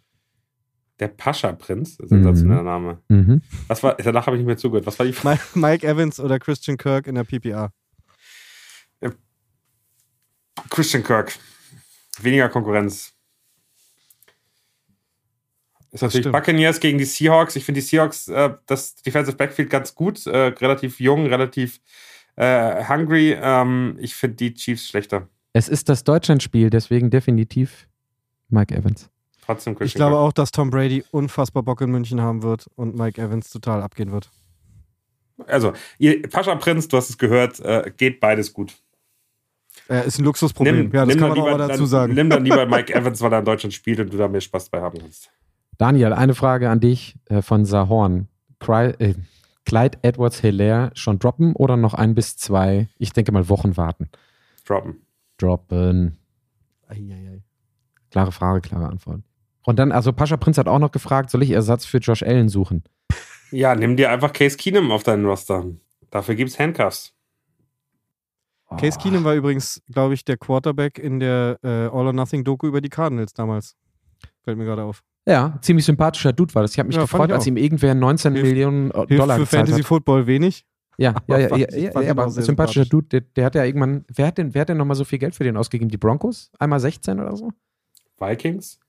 Der 1.00 1.08
Pascha 1.08 1.52
Prinz, 1.54 1.98
sensationeller 1.98 2.62
mhm. 2.62 2.66
Name. 2.66 3.00
Mhm. 3.08 3.42
Was 3.68 3.82
war, 3.82 3.96
danach 3.96 4.28
habe 4.28 4.36
ich 4.36 4.42
nicht 4.42 4.48
mehr 4.48 4.58
zugehört. 4.58 4.86
Was 4.86 5.00
war 5.00 5.06
die 5.06 5.14
Frage? 5.14 5.40
Mike 5.56 5.88
Evans 5.88 6.20
oder 6.20 6.40
Christian 6.40 6.78
Kirk 6.78 7.08
in 7.08 7.16
der 7.16 7.24
PPA? 7.24 7.72
Christian 10.70 11.04
Kirk. 11.04 11.34
Weniger 12.22 12.50
Konkurrenz. 12.50 13.14
Ist 15.92 16.02
natürlich 16.02 16.24
stimmt. 16.24 16.34
Buccaneers 16.34 16.80
gegen 16.80 16.98
die 16.98 17.06
Seahawks. 17.06 17.56
Ich 17.56 17.66
finde 17.66 17.82
die 17.82 17.88
Seahawks, 17.88 18.28
äh, 18.30 18.54
das 18.66 18.96
Defensive 18.96 19.36
Backfield 19.36 19.70
ganz 19.70 19.94
gut, 19.94 20.26
äh, 20.26 20.38
relativ 20.38 21.00
jung, 21.00 21.26
relativ 21.26 21.82
äh, 22.38 22.84
hungry. 22.86 23.38
Ähm, 23.40 23.98
ich 24.00 24.16
finde 24.16 24.38
die 24.38 24.54
Chiefs 24.54 24.88
schlechter. 24.88 25.28
Es 25.54 25.68
ist 25.68 25.90
das 25.90 26.06
Deutschlandspiel, 26.06 26.70
deswegen 26.70 27.10
definitiv 27.10 27.88
Mike 28.50 28.74
Evans. 28.74 29.10
Trotzdem 29.46 29.76
Ich 29.82 29.96
glaube 29.96 30.18
auch, 30.18 30.32
dass 30.32 30.52
Tom 30.52 30.70
Brady 30.70 31.04
unfassbar 31.12 31.64
Bock 31.64 31.82
in 31.82 31.92
München 31.92 32.22
haben 32.22 32.42
wird 32.42 32.68
und 32.76 32.96
Mike 32.96 33.22
Evans 33.22 33.50
total 33.50 33.82
abgehen 33.82 34.12
wird. 34.12 34.30
Also, 35.48 35.74
ihr, 35.98 36.22
Pascha 36.22 36.56
Prinz, 36.56 36.88
du 36.88 36.98
hast 36.98 37.10
es 37.10 37.18
gehört, 37.18 37.60
äh, 37.60 37.92
geht 37.98 38.20
beides 38.20 38.54
gut. 38.54 38.76
Äh, 39.90 40.08
ist 40.08 40.20
ein 40.20 40.26
Luxusproblem. 40.26 40.76
Nimm, 40.84 40.92
ja, 40.94 41.06
das 41.06 41.18
kann 41.18 41.30
man 41.30 41.38
lieber, 41.38 41.54
auch 41.54 41.68
dazu 41.68 41.86
sagen. 41.86 42.14
Nimm 42.14 42.30
dann 42.30 42.46
lieber 42.46 42.66
Mike 42.68 42.94
Evans, 42.94 43.20
weil 43.22 43.34
er 43.34 43.40
in 43.40 43.46
Deutschland 43.46 43.74
spielt 43.74 44.00
und 44.00 44.14
du 44.14 44.18
da 44.18 44.28
mehr 44.28 44.42
Spaß 44.42 44.70
bei 44.70 44.80
haben 44.80 45.00
kannst. 45.00 45.32
Daniel, 45.82 46.14
eine 46.14 46.36
Frage 46.36 46.70
an 46.70 46.80
dich 46.80 47.16
äh, 47.26 47.42
von 47.42 47.66
Sahorn. 47.66 48.28
Cry, 48.60 48.94
äh, 49.00 49.16
Clyde 49.66 49.98
Edwards 50.04 50.40
Hilaire 50.40 50.92
schon 50.94 51.18
droppen 51.18 51.56
oder 51.56 51.76
noch 51.76 51.96
ein 51.96 52.14
bis 52.14 52.38
zwei, 52.38 52.88
ich 53.00 53.14
denke 53.14 53.32
mal 53.32 53.50
Wochen 53.50 53.78
warten? 53.78 54.12
Droppen. 54.64 55.02
Droppen. 55.40 56.20
Eieiei. 56.88 57.42
Klare 58.12 58.32
Frage, 58.32 58.62
klare 58.62 58.90
Antwort. 58.90 59.24
Und 59.66 59.80
dann, 59.80 59.92
also 59.92 60.14
Pascha 60.14 60.38
Prinz 60.38 60.60
hat 60.60 60.68
auch 60.68 60.78
noch 60.78 60.92
gefragt, 60.92 61.32
soll 61.32 61.42
ich 61.42 61.50
Ersatz 61.50 61.84
für 61.86 61.98
Josh 61.98 62.22
Allen 62.22 62.48
suchen? 62.48 62.84
Ja, 63.50 63.74
nimm 63.74 63.98
dir 63.98 64.12
einfach 64.12 64.34
Case 64.34 64.58
Keenum 64.58 64.92
auf 64.92 65.02
deinen 65.02 65.26
Roster. 65.26 65.66
Dafür 66.12 66.36
gibt 66.36 66.52
es 66.52 66.60
Handcuffs. 66.60 67.12
Case 68.78 69.00
oh. 69.00 69.04
Keenum 69.04 69.24
war 69.24 69.34
übrigens, 69.34 69.82
glaube 69.92 70.14
ich, 70.14 70.24
der 70.26 70.38
Quarterback 70.38 71.00
in 71.00 71.20
der 71.20 71.58
äh, 71.64 71.88
All 71.88 72.06
or 72.06 72.14
Nothing 72.14 72.44
Doku 72.44 72.68
über 72.68 72.82
die 72.82 72.90
Cardinals 72.90 73.34
damals. 73.34 73.76
Fällt 74.44 74.60
mir 74.60 74.66
gerade 74.66 74.84
auf. 74.84 75.04
Ja, 75.26 75.58
ziemlich 75.62 75.86
sympathischer 75.86 76.34
Dude 76.34 76.54
war 76.56 76.64
das. 76.64 76.72
Ich 76.72 76.80
habe 76.80 76.88
mich 76.88 76.96
ja, 76.96 77.04
gefreut, 77.04 77.32
als 77.32 77.46
ihm 77.46 77.58
irgendwer 77.58 77.94
19 77.94 78.34
Hilf, 78.34 78.48
Millionen 78.48 78.90
Dollar 78.90 79.08
Dollar 79.08 79.38
für 79.38 79.46
Fantasy 79.46 79.82
hat. 79.82 79.88
Football 79.88 80.28
wenig. 80.28 80.66
Ja, 80.98 81.16
ja, 81.28 81.38
ja, 81.38 81.56
ja, 81.56 81.68
ja, 81.70 82.02
ja 82.02 82.12
aber 82.12 82.30
sympathischer 82.30 82.86
Dude, 82.86 83.08
der, 83.08 83.22
der, 83.22 83.46
hat 83.46 83.56
ja 83.56 83.64
irgendwann, 83.64 84.06
wer 84.14 84.28
hat 84.28 84.38
denn, 84.38 84.54
wer 84.54 84.62
hat 84.62 84.70
denn 84.70 84.78
nochmal 84.78 84.96
so 84.96 85.04
viel 85.06 85.20
Geld 85.20 85.36
für 85.36 85.44
den 85.44 85.58
ausgegeben? 85.58 85.90
Die 85.90 85.98
Broncos? 85.98 86.52
Einmal 86.60 86.80
16 86.80 87.20
oder 87.20 87.36
so? 87.36 87.52
Vikings? 88.20 88.80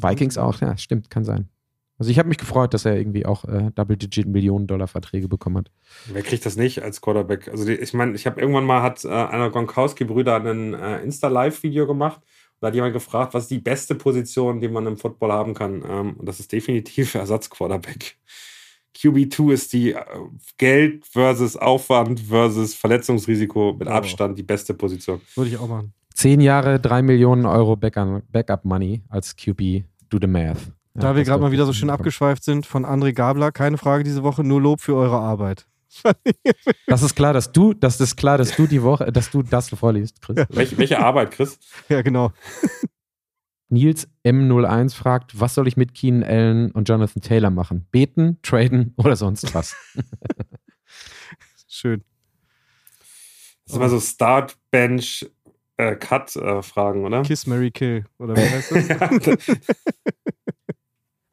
Vikings 0.00 0.38
auch, 0.38 0.60
ja, 0.60 0.76
stimmt, 0.76 1.10
kann 1.10 1.24
sein. 1.24 1.48
Also 1.96 2.10
ich 2.10 2.18
habe 2.18 2.28
mich 2.28 2.38
gefreut, 2.38 2.74
dass 2.74 2.84
er 2.84 2.96
irgendwie 2.96 3.24
auch 3.24 3.44
äh, 3.44 3.70
Double-Digit 3.74 4.26
Millionen-Dollar-Verträge 4.26 5.28
bekommen 5.28 5.58
hat. 5.58 5.70
Wer 6.12 6.22
kriegt 6.22 6.44
das 6.44 6.56
nicht 6.56 6.82
als 6.82 7.00
Quarterback? 7.00 7.48
Also 7.48 7.64
die, 7.64 7.74
ich 7.74 7.94
meine, 7.94 8.14
ich 8.14 8.26
habe 8.26 8.40
irgendwann 8.40 8.64
mal 8.64 8.82
hat 8.82 9.04
äh, 9.04 9.08
einer 9.08 9.48
Gronkowski-Brüder 9.50 10.36
ein 10.36 10.74
äh, 10.74 10.98
Insta-Live-Video 11.02 11.86
gemacht 11.86 12.20
da 12.64 12.68
hat 12.68 12.74
jemand 12.74 12.94
gefragt, 12.94 13.34
was 13.34 13.44
ist 13.44 13.50
die 13.50 13.58
beste 13.58 13.94
Position, 13.94 14.58
die 14.58 14.68
man 14.68 14.86
im 14.86 14.96
Football 14.96 15.30
haben 15.30 15.52
kann? 15.52 15.84
Ähm, 15.86 16.14
und 16.14 16.26
das 16.26 16.40
ist 16.40 16.50
definitiv 16.50 17.14
Ersatz-Quarterback. 17.14 18.16
QB2 18.96 19.52
ist 19.52 19.72
die 19.74 19.92
äh, 19.92 19.98
Geld 20.56 21.04
versus 21.04 21.58
Aufwand 21.58 22.20
versus 22.20 22.74
Verletzungsrisiko 22.74 23.76
mit 23.78 23.86
Abstand 23.86 24.38
die 24.38 24.42
beste 24.42 24.72
Position. 24.72 25.20
Würde 25.34 25.50
ich 25.50 25.58
auch 25.58 25.68
machen. 25.68 25.92
Zehn 26.14 26.40
Jahre, 26.40 26.80
drei 26.80 27.02
Millionen 27.02 27.44
Euro 27.44 27.76
Backup-Money 27.76 29.02
als 29.10 29.36
QB. 29.36 29.84
Do 30.08 30.18
the 30.18 30.26
math. 30.26 30.72
Ja, 30.94 31.02
da 31.02 31.16
wir 31.16 31.24
gerade 31.24 31.42
mal 31.42 31.52
wieder 31.52 31.66
so 31.66 31.74
schön 31.74 31.90
abgeschweift 31.90 32.44
sind 32.44 32.64
von 32.64 32.86
André 32.86 33.12
Gabler, 33.12 33.52
keine 33.52 33.76
Frage 33.76 34.04
diese 34.04 34.22
Woche, 34.22 34.42
nur 34.42 34.62
Lob 34.62 34.80
für 34.80 34.94
eure 34.94 35.18
Arbeit. 35.18 35.66
Das 36.86 37.02
ist 37.02 37.14
klar, 37.14 37.32
dass 37.32 37.52
du, 37.52 37.74
das 37.74 38.00
ist 38.00 38.16
klar, 38.16 38.38
dass 38.38 38.54
du 38.56 38.66
die 38.66 38.82
Woche, 38.82 39.10
dass 39.12 39.30
du 39.30 39.42
das 39.42 39.68
vorliest, 39.70 40.20
Chris. 40.20 40.36
Ja. 40.36 40.46
Welche, 40.50 40.78
welche 40.78 40.98
Arbeit, 40.98 41.30
Chris? 41.30 41.58
Ja, 41.88 42.02
genau. 42.02 42.32
Nils 43.68 44.08
M01 44.24 44.94
fragt, 44.94 45.38
was 45.38 45.54
soll 45.54 45.68
ich 45.68 45.76
mit 45.76 45.94
Keenan 45.94 46.22
Allen 46.22 46.70
und 46.72 46.88
Jonathan 46.88 47.22
Taylor 47.22 47.50
machen? 47.50 47.86
Beten, 47.90 48.38
traden 48.42 48.94
oder 48.96 49.16
sonst 49.16 49.54
was? 49.54 49.76
Schön. 51.68 52.04
Das 53.64 53.72
ist 53.72 53.76
immer 53.76 53.88
so 53.88 54.00
Start, 54.00 54.56
Bench, 54.70 55.26
äh, 55.76 55.96
Cut-Fragen, 55.96 57.02
äh, 57.02 57.06
oder? 57.06 57.22
Kiss, 57.22 57.46
Mary 57.46 57.70
Kill. 57.70 58.04
Oder 58.18 58.36
wie 58.36 58.40
heißt 58.48 59.26
das? 59.26 59.38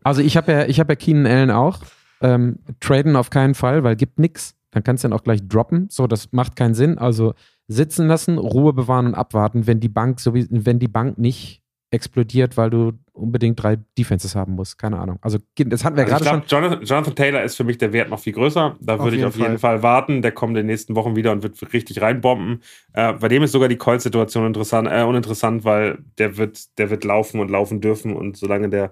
also 0.03 0.21
ich 0.21 0.37
habe 0.37 0.51
ja, 0.51 0.65
ich 0.65 0.79
habe 0.79 0.93
ja 0.93 0.95
Keenan 0.95 1.27
Allen 1.27 1.51
auch. 1.51 1.79
Ähm, 2.21 2.59
traden 2.79 3.15
auf 3.15 3.29
keinen 3.29 3.55
Fall, 3.55 3.83
weil 3.83 3.95
gibt 3.95 4.19
nichts. 4.19 4.55
Dann 4.71 4.83
kannst 4.83 5.03
du 5.03 5.09
dann 5.09 5.17
auch 5.17 5.23
gleich 5.23 5.47
droppen. 5.47 5.87
So, 5.89 6.07
das 6.07 6.31
macht 6.31 6.55
keinen 6.55 6.73
Sinn. 6.73 6.97
Also 6.97 7.33
sitzen 7.67 8.07
lassen, 8.07 8.37
Ruhe 8.37 8.73
bewahren 8.73 9.07
und 9.07 9.15
abwarten, 9.15 9.67
wenn 9.67 9.79
die 9.79 9.89
Bank 9.89 10.19
so 10.19 10.33
wie, 10.33 10.47
wenn 10.49 10.79
die 10.79 10.87
Bank 10.87 11.17
nicht 11.17 11.61
explodiert, 11.91 12.55
weil 12.55 12.69
du 12.69 12.93
unbedingt 13.11 13.61
drei 13.61 13.77
Defenses 13.97 14.33
haben 14.33 14.53
musst. 14.53 14.79
Keine 14.79 14.97
Ahnung. 14.97 15.19
Also, 15.21 15.37
das 15.57 15.83
hatten 15.83 15.97
wir 15.97 16.05
also 16.05 16.23
gerade 16.23 16.25
schon. 16.25 16.43
Jonathan, 16.47 16.85
Jonathan, 16.85 17.15
Taylor 17.15 17.43
ist 17.43 17.55
für 17.55 17.65
mich 17.65 17.77
der 17.77 17.91
Wert 17.91 18.09
noch 18.09 18.19
viel 18.19 18.33
größer. 18.33 18.77
Da 18.79 18.99
würde 18.99 19.17
ich 19.17 19.25
auf 19.25 19.35
jeden 19.35 19.57
Fall. 19.59 19.79
Fall 19.79 19.83
warten. 19.83 20.21
Der 20.21 20.31
kommt 20.31 20.51
in 20.51 20.63
den 20.63 20.65
nächsten 20.67 20.95
Wochen 20.95 21.15
wieder 21.17 21.33
und 21.33 21.43
wird 21.43 21.73
richtig 21.73 22.01
reinbomben. 22.01 22.61
Äh, 22.93 23.13
bei 23.13 23.27
dem 23.27 23.43
ist 23.43 23.51
sogar 23.51 23.67
die 23.67 23.75
Colts-Situation 23.75 24.47
interessant, 24.47 24.87
äh, 24.89 25.03
uninteressant, 25.03 25.65
weil 25.65 25.99
der 26.17 26.37
wird, 26.37 26.77
der 26.79 26.89
wird 26.89 27.03
laufen 27.03 27.41
und 27.41 27.51
laufen 27.51 27.81
dürfen. 27.81 28.15
Und 28.15 28.37
solange 28.37 28.69
der, 28.69 28.91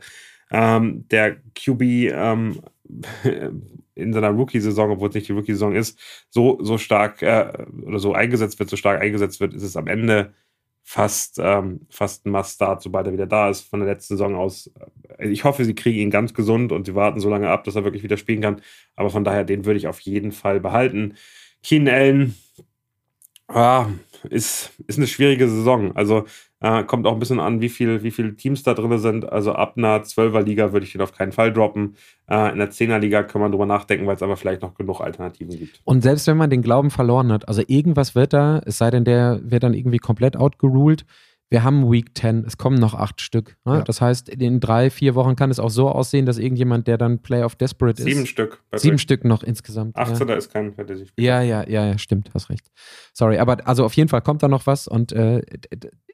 ähm, 0.52 1.08
der 1.10 1.38
QB 1.56 1.82
ähm, 1.82 2.60
in 3.96 4.14
seiner 4.14 4.30
Rookie-Saison, 4.30 4.92
obwohl 4.92 5.10
es 5.10 5.16
nicht 5.16 5.28
die 5.28 5.34
Rookie-Saison 5.34 5.76
ist, 5.76 6.00
so, 6.30 6.58
so 6.62 6.78
stark 6.78 7.22
äh, 7.22 7.66
oder 7.86 8.00
so 8.00 8.14
eingesetzt 8.14 8.60
wird, 8.60 8.70
so 8.70 8.76
stark 8.78 9.02
eingesetzt 9.02 9.40
wird, 9.40 9.54
ist 9.54 9.64
es 9.64 9.76
am 9.76 9.88
Ende 9.88 10.34
fast, 10.84 11.38
ähm, 11.40 11.82
fast 11.90 12.26
ein 12.26 12.32
Must-Start, 12.32 12.82
sobald 12.82 13.06
er 13.06 13.14
wieder 13.14 13.28
da 13.28 13.50
ist, 13.50 13.62
von 13.62 13.80
der 13.80 13.90
letzten 13.90 14.16
Saison 14.16 14.36
aus. 14.36 14.72
Ich 15.20 15.44
hoffe, 15.44 15.64
sie 15.64 15.76
kriegen 15.76 16.00
ihn 16.00 16.10
ganz 16.10 16.34
gesund 16.34 16.72
und 16.72 16.86
sie 16.86 16.96
warten 16.96 17.20
so 17.20 17.30
lange 17.30 17.50
ab, 17.50 17.64
dass 17.64 17.76
er 17.76 17.84
wirklich 17.84 18.04
wieder 18.04 18.18
spielen 18.18 18.42
kann. 18.42 18.62
Aber 18.96 19.10
von 19.10 19.24
daher, 19.24 19.44
den 19.44 19.66
würde 19.66 19.78
ich 19.78 19.88
auf 19.88 20.00
jeden 20.00 20.32
Fall 20.32 20.60
behalten. 20.60 21.16
Keenan 21.62 21.94
Allen 21.94 22.36
ah, 23.48 23.88
ist, 24.30 24.72
ist 24.88 24.98
eine 24.98 25.08
schwierige 25.08 25.48
Saison. 25.48 25.96
Also 25.96 26.26
äh, 26.62 26.84
kommt 26.84 27.08
auch 27.08 27.14
ein 27.14 27.20
bisschen 27.20 27.40
an, 27.40 27.62
wie 27.62 27.70
viele 27.70 28.04
wie 28.04 28.12
viel 28.12 28.36
Teams 28.36 28.64
da 28.64 28.74
drin 28.74 28.98
sind. 29.00 29.32
Also 29.32 29.54
ab 29.54 29.74
einer 29.78 30.00
12er 30.00 30.42
Liga 30.42 30.74
würde 30.74 30.86
ich 30.86 30.92
den 30.92 31.02
auf 31.02 31.14
keinen 31.14 31.32
Fall 31.32 31.54
droppen. 31.54 31.96
Äh, 32.30 32.52
in 32.52 32.60
der 32.60 32.72
10er 32.72 33.00
Liga 33.00 33.24
kann 33.24 33.42
man 33.42 33.52
drüber 33.52 33.66
nachdenken, 33.66 34.08
weil 34.08 34.16
es 34.16 34.24
aber 34.24 34.38
vielleicht 34.38 34.62
noch 34.62 34.76
genug 34.76 35.02
Alternativen 35.02 35.58
gibt. 35.58 35.82
Und 35.86 36.02
selbst 36.02 36.28
wenn 36.28 36.38
man 36.38 36.50
den 36.50 36.62
Glauben 36.62 36.92
verloren 36.92 37.32
hat, 37.32 37.48
also 37.48 37.62
irgendwas 37.68 38.16
wird 38.16 38.34
da, 38.34 38.62
es 38.66 38.78
sei 38.78 38.90
denn, 38.92 39.06
der 39.06 39.40
wird 39.44 39.64
dann 39.64 39.74
irgendwie 39.74 40.00
komplett 40.00 40.36
outgeruled, 40.36 41.06
wir 41.50 41.64
haben 41.64 41.92
Week 41.92 42.16
10, 42.16 42.46
es 42.46 42.58
kommen 42.58 42.78
noch 42.78 42.94
acht 42.94 43.22
Stück. 43.22 43.58
Ne? 43.66 43.78
Ja. 43.78 43.82
Das 43.82 44.02
heißt, 44.02 44.30
in 44.30 44.60
drei, 44.60 44.90
vier 44.90 45.16
Wochen 45.16 45.36
kann 45.36 45.50
es 45.50 45.60
auch 45.60 45.72
so 45.72 45.90
aussehen, 45.90 46.26
dass 46.26 46.38
irgendjemand, 46.38 46.88
der 46.88 46.98
dann 46.98 47.20
Playoff 47.20 47.56
Desperate 47.56 48.02
Sieben 48.02 48.10
ist. 48.10 48.16
Sieben 48.16 48.28
Stück. 48.28 48.64
Sieben 48.76 48.98
Stück 49.00 49.26
noch 49.26 49.42
insgesamt. 49.42 49.96
18 49.96 50.28
ja. 50.28 50.36
ist 50.36 50.54
kein 50.54 50.74
Fantasy-Spiel. 50.74 51.26
Ja, 51.26 51.42
ja, 51.42 51.68
ja, 51.68 51.88
ja, 51.88 51.98
stimmt, 51.98 52.30
hast 52.34 52.50
recht. 52.50 52.72
Sorry, 53.14 53.40
aber 53.40 53.68
also 53.68 53.84
auf 53.84 53.94
jeden 53.94 54.10
Fall 54.10 54.22
kommt 54.22 54.44
da 54.44 54.48
noch 54.48 54.68
was 54.68 54.88
und 54.88 55.12
äh, 55.12 55.42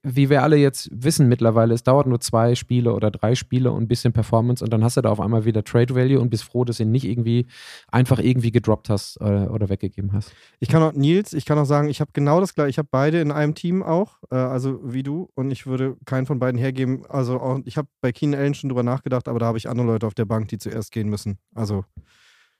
wie 0.07 0.29
wir 0.29 0.43
alle 0.43 0.55
jetzt 0.55 0.89
wissen 0.91 1.27
mittlerweile, 1.27 1.73
es 1.73 1.83
dauert 1.83 2.05
nur 2.05 2.19
zwei 2.21 2.53
Spiele 2.53 2.93
oder 2.93 3.09
drei 3.09 3.33
Spiele 3.33 3.71
und 3.71 3.83
ein 3.83 3.87
bisschen 3.87 4.13
Performance 4.13 4.63
und 4.63 4.71
dann 4.71 4.83
hast 4.83 4.97
du 4.97 5.01
da 5.01 5.09
auf 5.09 5.19
einmal 5.19 5.45
wieder 5.45 5.63
Trade 5.63 5.95
Value 5.95 6.19
und 6.19 6.29
bist 6.29 6.43
froh, 6.43 6.63
dass 6.63 6.77
du 6.77 6.83
ihn 6.83 6.91
nicht 6.91 7.05
irgendwie 7.05 7.47
einfach 7.87 8.19
irgendwie 8.19 8.51
gedroppt 8.51 8.89
hast 8.89 9.19
oder, 9.19 9.45
äh, 9.45 9.47
oder 9.47 9.67
weggegeben 9.67 10.13
hast. 10.13 10.31
Ich 10.59 10.69
kann 10.69 10.83
auch, 10.83 10.93
Nils, 10.93 11.33
ich 11.33 11.45
kann 11.45 11.57
auch 11.57 11.65
sagen, 11.65 11.89
ich 11.89 12.01
habe 12.01 12.11
genau 12.13 12.39
das 12.39 12.53
gleiche. 12.53 12.69
Ich 12.69 12.77
habe 12.77 12.87
beide 12.91 13.19
in 13.19 13.31
einem 13.31 13.55
Team 13.55 13.81
auch, 13.81 14.19
äh, 14.29 14.35
also 14.35 14.79
wie 14.83 15.01
du 15.01 15.24
und 15.33 15.51
ich 15.51 15.65
würde 15.65 15.97
keinen 16.05 16.25
von 16.25 16.39
beiden 16.39 16.59
hergeben. 16.59 17.05
Also 17.07 17.39
auch, 17.39 17.59
ich 17.65 17.77
habe 17.77 17.87
bei 18.01 18.11
Keenan 18.11 18.39
Allen 18.39 18.53
schon 18.53 18.69
drüber 18.69 18.83
nachgedacht, 18.83 19.27
aber 19.27 19.39
da 19.39 19.47
habe 19.47 19.57
ich 19.57 19.69
andere 19.69 19.87
Leute 19.87 20.07
auf 20.07 20.13
der 20.13 20.25
Bank, 20.25 20.47
die 20.49 20.57
zuerst 20.57 20.91
gehen 20.91 21.09
müssen. 21.09 21.39
Also 21.53 21.85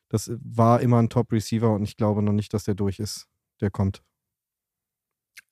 das 0.10 0.32
war 0.44 0.82
immer 0.82 1.00
ein 1.00 1.10
Top-Receiver 1.10 1.72
und 1.72 1.84
ich 1.84 1.98
glaube 1.98 2.22
noch 2.22 2.34
nicht, 2.34 2.54
dass 2.54 2.64
der 2.64 2.76
durch 2.76 3.00
ist. 3.00 3.28
Der 3.62 3.70
kommt. 3.70 4.04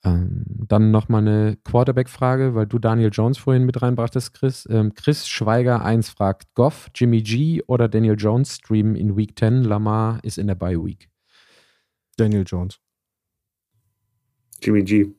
Ähm, 0.06 0.44
dann 0.68 0.92
nochmal 0.92 1.22
eine 1.22 1.58
Quarterback-Frage, 1.64 2.56
weil 2.56 2.68
du 2.68 2.78
Daniel 2.78 3.10
Jones 3.12 3.38
vorhin 3.38 3.64
mit 3.64 3.82
reinbrachtest, 3.82 4.34
Chris. 4.34 4.68
Ähm, 4.70 4.94
Chris 4.94 5.28
Schweiger 5.28 5.84
1 5.84 6.10
fragt: 6.10 6.54
Goff, 6.56 6.90
Jimmy 6.94 7.22
G 7.22 7.62
oder 7.68 7.88
Daniel 7.88 8.16
Jones 8.18 8.56
streamen 8.56 8.96
in 8.96 9.16
Week 9.16 9.38
10? 9.38 9.64
Lamar 9.64 10.20
ist 10.24 10.38
in 10.38 10.48
der 10.48 10.56
Bye 10.56 10.84
Week. 10.84 11.10
Daniel 12.18 12.44
Jones. 12.46 12.80
Jimmy 14.62 14.84
G. 14.84 15.14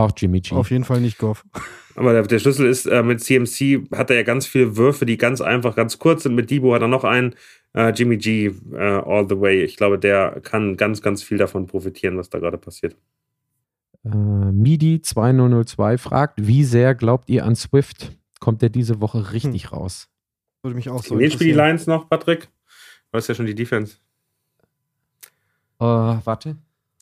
Auch 0.00 0.12
Jimmy 0.16 0.40
G. 0.40 0.54
Auf 0.54 0.70
jeden 0.70 0.84
Fall 0.84 1.00
nicht 1.00 1.18
Goff. 1.18 1.44
Aber 1.94 2.14
der, 2.14 2.22
der 2.22 2.38
Schlüssel 2.38 2.66
ist, 2.66 2.86
äh, 2.86 3.02
mit 3.02 3.20
CMC 3.20 3.88
hat 3.94 4.08
er 4.08 4.16
ja 4.16 4.22
ganz 4.22 4.46
viele 4.46 4.76
Würfe, 4.78 5.04
die 5.04 5.18
ganz 5.18 5.42
einfach, 5.42 5.76
ganz 5.76 5.98
kurz 5.98 6.22
sind. 6.22 6.34
Mit 6.34 6.50
Debo 6.50 6.74
hat 6.74 6.80
er 6.80 6.88
noch 6.88 7.04
einen. 7.04 7.34
Äh, 7.74 7.90
Jimmy 7.90 8.16
G 8.16 8.46
äh, 8.72 8.78
all 8.78 9.28
the 9.28 9.38
way. 9.38 9.62
Ich 9.62 9.76
glaube, 9.76 9.98
der 9.98 10.40
kann 10.40 10.78
ganz, 10.78 11.02
ganz 11.02 11.22
viel 11.22 11.36
davon 11.36 11.66
profitieren, 11.66 12.16
was 12.16 12.30
da 12.30 12.38
gerade 12.38 12.56
passiert. 12.56 12.96
Äh, 14.04 14.08
MIDI2002 14.08 15.98
fragt, 15.98 16.46
wie 16.46 16.64
sehr 16.64 16.94
glaubt 16.94 17.28
ihr 17.28 17.44
an 17.44 17.54
Swift? 17.54 18.16
Kommt 18.40 18.62
der 18.62 18.70
diese 18.70 19.02
Woche 19.02 19.32
richtig 19.32 19.70
hm. 19.70 19.78
raus? 19.78 20.08
Würde 20.62 20.76
mich 20.76 20.88
auch 20.88 21.02
so 21.02 21.18
Wen 21.18 21.30
spielen 21.30 21.50
die 21.50 21.56
Lions 21.56 21.86
noch, 21.86 22.08
Patrick? 22.08 22.48
Du 23.12 23.18
hast 23.18 23.28
ja 23.28 23.34
schon 23.34 23.46
die 23.46 23.54
Defense. 23.54 23.96
Uh, 25.78 26.18
warte. 26.24 26.56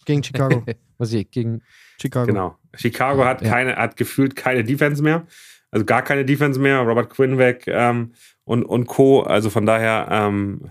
Gegen 0.04 0.24
Chicago. 0.24 0.64
Was 0.98 1.12
ich, 1.12 1.30
gegen 1.30 1.62
Chicago. 2.00 2.26
Genau. 2.26 2.57
Chicago 2.74 3.24
hat 3.24 3.42
ja. 3.42 3.50
keine, 3.50 3.76
hat 3.76 3.96
gefühlt 3.96 4.36
keine 4.36 4.64
Defense 4.64 5.02
mehr. 5.02 5.26
Also 5.70 5.84
gar 5.84 6.02
keine 6.02 6.24
Defense 6.24 6.58
mehr. 6.58 6.80
Robert 6.80 7.10
Quinn 7.10 7.38
weg 7.38 7.64
ähm, 7.66 8.12
und, 8.44 8.64
und 8.64 8.86
Co. 8.86 9.22
Also 9.22 9.50
von 9.50 9.66
daher 9.66 10.08
ähm, 10.10 10.70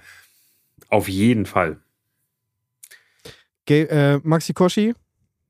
auf 0.90 1.08
jeden 1.08 1.46
Fall. 1.46 1.80
Ge 3.66 3.86
äh, 3.88 4.20
Maxi 4.24 4.54
Koshi, 4.54 4.94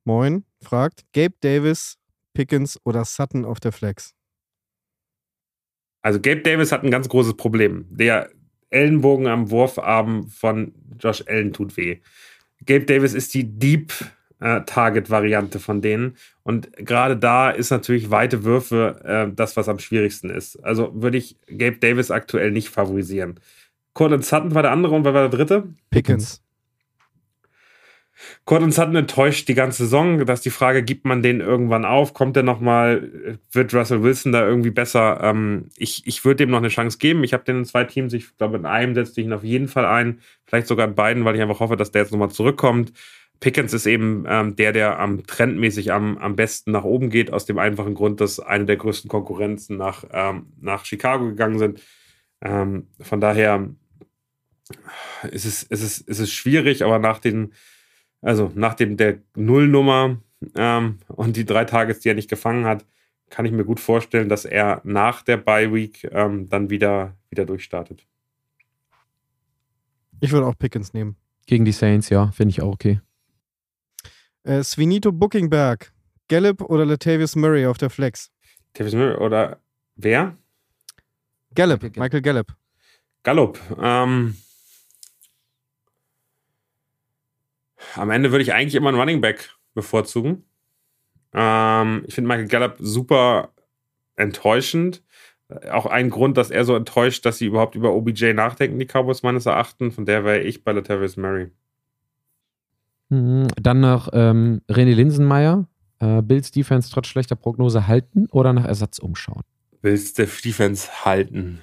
moin, 0.03 0.43
fragt: 0.61 1.05
Gabe 1.13 1.35
Davis, 1.39 1.97
Pickens 2.33 2.79
oder 2.83 3.05
Sutton 3.05 3.45
auf 3.45 3.59
der 3.59 3.71
Flex? 3.71 4.15
Also 6.01 6.19
Gabe 6.19 6.41
Davis 6.41 6.71
hat 6.71 6.83
ein 6.83 6.91
ganz 6.91 7.09
großes 7.09 7.35
Problem. 7.35 7.85
Der 7.89 8.29
Ellenbogen 8.69 9.27
am 9.27 9.49
Wurfarm 9.49 10.27
von 10.27 10.73
Josh 10.99 11.23
Allen 11.27 11.53
tut 11.53 11.77
weh. 11.77 11.99
Gabe 12.65 12.85
Davis 12.85 13.13
ist 13.13 13.33
die 13.33 13.43
Deep 13.43 13.93
äh, 14.39 14.61
Target-Variante 14.61 15.59
von 15.59 15.81
denen. 15.81 16.17
Und 16.43 16.71
gerade 16.77 17.17
da 17.17 17.49
ist 17.49 17.71
natürlich 17.71 18.11
weite 18.11 18.43
Würfe 18.43 19.01
äh, 19.03 19.33
das, 19.33 19.57
was 19.57 19.69
am 19.69 19.79
schwierigsten 19.79 20.29
ist. 20.29 20.63
Also 20.63 20.91
würde 20.93 21.17
ich 21.17 21.37
Gabe 21.47 21.77
Davis 21.77 22.11
aktuell 22.11 22.51
nicht 22.51 22.69
favorisieren. 22.69 23.39
Cortland 23.93 24.25
Sutton 24.25 24.53
war 24.53 24.61
der 24.61 24.71
andere 24.71 24.95
und 24.95 25.05
wer 25.05 25.13
war 25.13 25.27
der 25.27 25.37
dritte? 25.37 25.73
Pickens. 25.89 26.43
Cortland 28.45 28.73
Sutton 28.73 28.95
enttäuscht 28.95 29.47
die 29.47 29.53
ganze 29.53 29.83
Saison. 29.83 30.25
Das 30.25 30.39
ist 30.39 30.45
die 30.45 30.49
Frage, 30.49 30.83
gibt 30.83 31.05
man 31.05 31.21
den 31.21 31.39
irgendwann 31.39 31.85
auf? 31.85 32.13
Kommt 32.13 32.35
der 32.35 32.43
nochmal? 32.43 33.39
Wird 33.51 33.73
Russell 33.73 34.03
Wilson 34.03 34.31
da 34.31 34.47
irgendwie 34.47 34.71
besser? 34.71 35.19
Ähm, 35.21 35.69
ich 35.77 36.03
ich 36.05 36.25
würde 36.25 36.37
dem 36.37 36.51
noch 36.51 36.57
eine 36.57 36.69
Chance 36.69 36.97
geben. 36.97 37.23
Ich 37.23 37.33
habe 37.33 37.43
den 37.43 37.59
in 37.59 37.65
zwei 37.65 37.83
Teams. 37.83 38.13
Ich 38.13 38.35
glaube, 38.37 38.57
in 38.57 38.65
einem 38.65 38.95
setze 38.95 39.21
ich 39.21 39.27
ihn 39.27 39.33
auf 39.33 39.43
jeden 39.43 39.67
Fall 39.67 39.85
ein. 39.85 40.19
Vielleicht 40.45 40.67
sogar 40.67 40.87
in 40.87 40.95
beiden, 40.95 41.25
weil 41.25 41.35
ich 41.35 41.41
einfach 41.41 41.59
hoffe, 41.59 41.77
dass 41.77 41.91
der 41.91 42.03
jetzt 42.03 42.11
nochmal 42.11 42.31
zurückkommt. 42.31 42.91
Pickens 43.39 43.73
ist 43.73 43.85
eben 43.85 44.25
ähm, 44.27 44.55
der, 44.55 44.73
der 44.73 44.99
am 44.99 45.25
trendmäßig 45.25 45.91
am, 45.91 46.17
am 46.17 46.35
besten 46.35 46.71
nach 46.71 46.83
oben 46.83 47.09
geht, 47.09 47.31
aus 47.31 47.45
dem 47.45 47.59
einfachen 47.59 47.93
Grund, 47.93 48.19
dass 48.19 48.39
eine 48.39 48.65
der 48.65 48.77
größten 48.77 49.09
Konkurrenzen 49.09 49.77
nach, 49.77 50.05
ähm, 50.11 50.53
nach 50.59 50.85
Chicago 50.85 51.25
gegangen 51.25 51.59
sind. 51.59 51.81
Ähm, 52.41 52.87
von 52.99 53.21
daher 53.21 53.69
ist 55.31 55.45
es, 55.45 55.63
ist, 55.63 55.81
es, 55.81 55.99
ist 55.99 56.19
es 56.19 56.31
schwierig, 56.31 56.83
aber 56.83 56.99
nach 56.99 57.19
den 57.19 57.53
also 58.21 58.51
nach 58.55 58.73
dem 58.73 58.97
der 58.97 59.19
Nullnummer 59.35 60.17
ähm, 60.55 60.97
und 61.07 61.35
die 61.35 61.45
drei 61.45 61.65
Tages, 61.65 61.99
die 61.99 62.09
er 62.09 62.15
nicht 62.15 62.29
gefangen 62.29 62.65
hat, 62.65 62.85
kann 63.29 63.45
ich 63.45 63.51
mir 63.51 63.65
gut 63.65 63.79
vorstellen, 63.79 64.29
dass 64.29 64.45
er 64.45 64.81
nach 64.83 65.21
der 65.21 65.37
Bye 65.37 65.73
Week 65.73 66.07
ähm, 66.11 66.47
dann 66.49 66.69
wieder, 66.69 67.15
wieder 67.29 67.45
durchstartet. 67.45 68.05
Ich 70.19 70.31
würde 70.31 70.47
auch 70.47 70.57
Pickens 70.57 70.93
nehmen. 70.93 71.15
Gegen 71.45 71.65
die 71.65 71.71
Saints, 71.71 72.09
ja, 72.09 72.31
finde 72.31 72.51
ich 72.51 72.61
auch 72.61 72.73
okay. 72.73 73.01
Äh, 74.47 74.63
Svinito 74.63 75.11
Bookingberg, 75.11 75.91
Gallup 76.29 76.61
oder 76.61 76.85
Latavius 76.85 77.35
Murray 77.35 77.65
auf 77.65 77.77
der 77.77 77.89
Flex? 77.89 78.31
Latavius 78.73 78.95
Murray 78.95 79.17
oder 79.17 79.59
wer? 79.97 80.37
Gallup, 81.53 81.83
Michael 81.97 82.21
Gallup. 82.21 82.55
Gallup. 83.23 83.59
Ähm, 83.77 84.37
am 87.95 88.09
Ende 88.09 88.31
würde 88.31 88.43
ich 88.43 88.53
eigentlich 88.53 88.75
immer 88.75 88.87
einen 88.87 88.97
Running 88.97 89.19
Back 89.19 89.49
bevorzugen. 89.73 90.45
Ähm, 91.33 92.05
ich 92.07 92.15
finde 92.15 92.29
Michael 92.29 92.47
Gallup 92.47 92.75
super 92.79 93.51
enttäuschend. 94.15 95.03
Auch 95.69 95.87
ein 95.87 96.09
Grund, 96.09 96.37
dass 96.37 96.51
er 96.51 96.63
so 96.63 96.73
enttäuscht, 96.73 97.25
dass 97.25 97.37
sie 97.37 97.47
überhaupt 97.47 97.75
über 97.75 97.91
OBJ 97.91 98.31
nachdenken, 98.31 98.79
die 98.79 98.85
Cowboys 98.85 99.23
meines 99.23 99.45
Erachtens. 99.45 99.95
Von 99.95 100.05
der 100.05 100.23
wäre 100.23 100.39
ich 100.39 100.63
bei 100.63 100.71
Latavius 100.71 101.17
Murray. 101.17 101.51
Mhm. 103.09 103.47
Dann 103.61 103.79
noch 103.79 104.09
ähm, 104.13 104.61
René 104.69 104.93
Linsenmeier. 104.93 105.67
Äh, 105.99 106.21
Bills 106.21 106.51
Defense 106.51 106.91
trotz 106.91 107.07
schlechter 107.07 107.35
Prognose 107.35 107.87
halten 107.87 108.27
oder 108.31 108.53
nach 108.53 108.65
Ersatz 108.65 108.99
umschauen? 108.99 109.41
Bills 109.81 110.13
Defense 110.13 111.05
halten. 111.05 111.61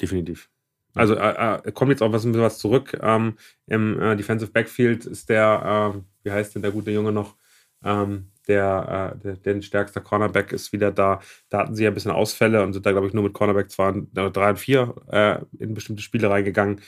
Definitiv. 0.00 0.48
Also 0.94 1.14
äh, 1.14 1.58
äh, 1.58 1.72
kommt 1.72 1.90
jetzt 1.90 2.02
auch 2.02 2.10
was, 2.10 2.24
ein 2.24 2.32
bisschen 2.32 2.44
was 2.44 2.58
zurück. 2.58 2.98
Ähm, 3.02 3.36
Im 3.66 4.00
äh, 4.00 4.16
Defensive 4.16 4.50
Backfield 4.50 5.04
ist 5.04 5.28
der, 5.28 5.94
äh, 5.94 6.00
wie 6.24 6.32
heißt 6.32 6.54
denn 6.54 6.62
der 6.62 6.70
gute 6.70 6.90
Junge 6.90 7.12
noch? 7.12 7.36
Ähm, 7.84 8.30
der, 8.48 9.14
äh, 9.14 9.22
der, 9.22 9.36
der 9.36 9.62
stärkste 9.62 10.00
Cornerback 10.00 10.52
ist 10.52 10.72
wieder 10.72 10.90
da. 10.90 11.20
Da 11.50 11.58
hatten 11.58 11.74
sie 11.74 11.84
ja 11.84 11.90
ein 11.90 11.94
bisschen 11.94 12.12
Ausfälle 12.12 12.62
und 12.62 12.72
sind 12.72 12.86
da, 12.86 12.92
glaube 12.92 13.08
ich, 13.08 13.12
nur 13.12 13.24
mit 13.24 13.34
Cornerback 13.34 13.70
2, 13.70 14.04
3 14.12 14.50
und 14.50 14.58
4 14.58 14.94
äh, 15.10 15.38
in 15.58 15.74
bestimmte 15.74 16.02
Spiele 16.02 16.30
reingegangen. 16.30 16.80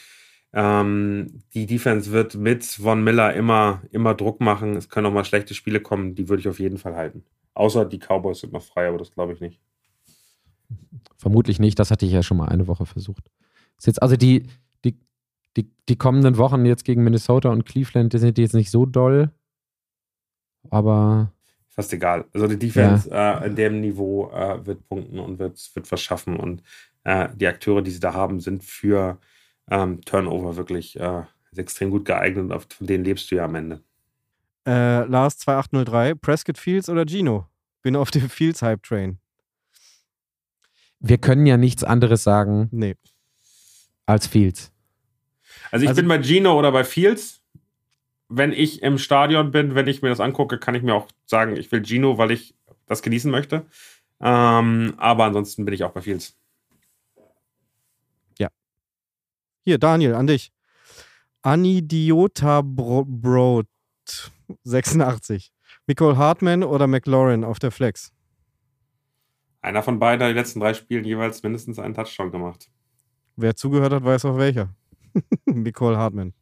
Ähm, 0.52 1.42
die 1.54 1.66
Defense 1.66 2.10
wird 2.10 2.34
mit 2.34 2.64
Von 2.64 3.04
Miller 3.04 3.34
immer, 3.34 3.82
immer 3.90 4.14
Druck 4.14 4.40
machen. 4.40 4.76
Es 4.76 4.88
können 4.88 5.06
auch 5.06 5.12
mal 5.12 5.24
schlechte 5.24 5.54
Spiele 5.54 5.80
kommen, 5.80 6.14
die 6.14 6.28
würde 6.28 6.40
ich 6.40 6.48
auf 6.48 6.58
jeden 6.58 6.78
Fall 6.78 6.96
halten. 6.96 7.24
Außer 7.54 7.84
die 7.84 7.98
Cowboys 7.98 8.40
sind 8.40 8.52
noch 8.52 8.62
frei, 8.62 8.88
aber 8.88 8.98
das 8.98 9.12
glaube 9.12 9.32
ich 9.34 9.40
nicht. 9.40 9.60
Vermutlich 11.16 11.58
nicht, 11.58 11.78
das 11.78 11.90
hatte 11.90 12.06
ich 12.06 12.12
ja 12.12 12.22
schon 12.22 12.36
mal 12.36 12.48
eine 12.48 12.66
Woche 12.66 12.86
versucht. 12.86 13.30
Ist 13.76 13.86
jetzt 13.86 14.02
also 14.02 14.16
die, 14.16 14.46
die, 14.84 14.98
die, 15.56 15.70
die 15.88 15.96
kommenden 15.96 16.38
Wochen 16.38 16.64
jetzt 16.64 16.84
gegen 16.84 17.02
Minnesota 17.02 17.50
und 17.50 17.66
Cleveland, 17.66 18.12
die 18.12 18.18
sind 18.18 18.38
jetzt 18.38 18.54
nicht 18.54 18.70
so 18.70 18.86
doll, 18.86 19.30
aber 20.70 21.32
fast 21.78 21.92
egal. 21.92 22.24
Also 22.32 22.48
die 22.48 22.58
Defense 22.58 23.08
ja. 23.08 23.38
äh, 23.38 23.46
in 23.46 23.54
dem 23.54 23.80
Niveau 23.80 24.30
äh, 24.32 24.66
wird 24.66 24.88
punkten 24.88 25.20
und 25.20 25.38
wird, 25.38 25.70
wird 25.74 25.92
was 25.92 26.00
schaffen. 26.00 26.36
Und 26.36 26.62
äh, 27.04 27.28
die 27.36 27.46
Akteure, 27.46 27.82
die 27.82 27.92
sie 27.92 28.00
da 28.00 28.14
haben, 28.14 28.40
sind 28.40 28.64
für 28.64 29.18
ähm, 29.70 30.00
Turnover 30.02 30.56
wirklich 30.56 30.98
äh, 30.98 31.22
extrem 31.56 31.90
gut 31.90 32.04
geeignet 32.04 32.52
und 32.52 32.72
von 32.72 32.86
denen 32.86 33.04
lebst 33.04 33.30
du 33.30 33.36
ja 33.36 33.44
am 33.44 33.54
Ende. 33.54 33.80
Äh, 34.66 35.04
Lars 35.04 35.38
2803, 35.38 36.14
Prescott 36.14 36.58
Fields 36.58 36.88
oder 36.88 37.06
Gino? 37.06 37.46
Bin 37.82 37.96
auf 37.96 38.10
dem 38.10 38.28
Fields 38.28 38.62
Hype 38.62 38.82
Train. 38.82 39.18
Wir 41.00 41.18
können 41.18 41.46
ja 41.46 41.56
nichts 41.56 41.84
anderes 41.84 42.24
sagen 42.24 42.68
nee. 42.72 42.96
als 44.06 44.26
Fields. 44.26 44.72
Also 45.70 45.84
ich 45.84 45.90
also, 45.90 46.02
bin 46.02 46.08
bei 46.08 46.22
Gino 46.22 46.58
oder 46.58 46.72
bei 46.72 46.84
Fields 46.84 47.38
wenn 48.28 48.52
ich 48.52 48.82
im 48.82 48.98
Stadion 48.98 49.50
bin, 49.50 49.74
wenn 49.74 49.88
ich 49.88 50.02
mir 50.02 50.10
das 50.10 50.20
angucke, 50.20 50.58
kann 50.58 50.74
ich 50.74 50.82
mir 50.82 50.94
auch 50.94 51.08
sagen, 51.24 51.56
ich 51.56 51.72
will 51.72 51.82
Gino, 51.82 52.18
weil 52.18 52.30
ich 52.30 52.54
das 52.86 53.02
genießen 53.02 53.30
möchte. 53.30 53.66
Ähm, 54.20 54.94
aber 54.98 55.24
ansonsten 55.24 55.64
bin 55.64 55.74
ich 55.74 55.84
auch 55.84 55.92
bei 55.92 56.02
Fields. 56.02 56.36
Ja. 58.38 58.48
Hier, 59.68 59.76
Daniel, 59.76 60.14
an 60.14 60.26
dich. 60.26 60.50
Anidiota 61.42 62.62
Brot 62.62 63.66
86. 64.64 65.52
Nicole 65.86 66.16
Hartman 66.16 66.64
oder 66.64 66.86
McLaurin 66.86 67.44
auf 67.44 67.58
der 67.58 67.70
Flex? 67.70 68.10
Einer 69.60 69.82
von 69.82 69.98
beiden 69.98 70.22
hat 70.22 70.30
die 70.30 70.38
letzten 70.38 70.60
drei 70.60 70.72
Spielen 70.72 71.04
jeweils 71.04 71.42
mindestens 71.42 71.78
einen 71.78 71.92
Touchdown 71.92 72.32
gemacht. 72.32 72.70
Wer 73.36 73.56
zugehört 73.56 73.92
hat, 73.92 74.04
weiß 74.04 74.24
auch 74.24 74.38
welcher. 74.38 74.74
Nicole 75.44 75.98
Hartman. 75.98 76.32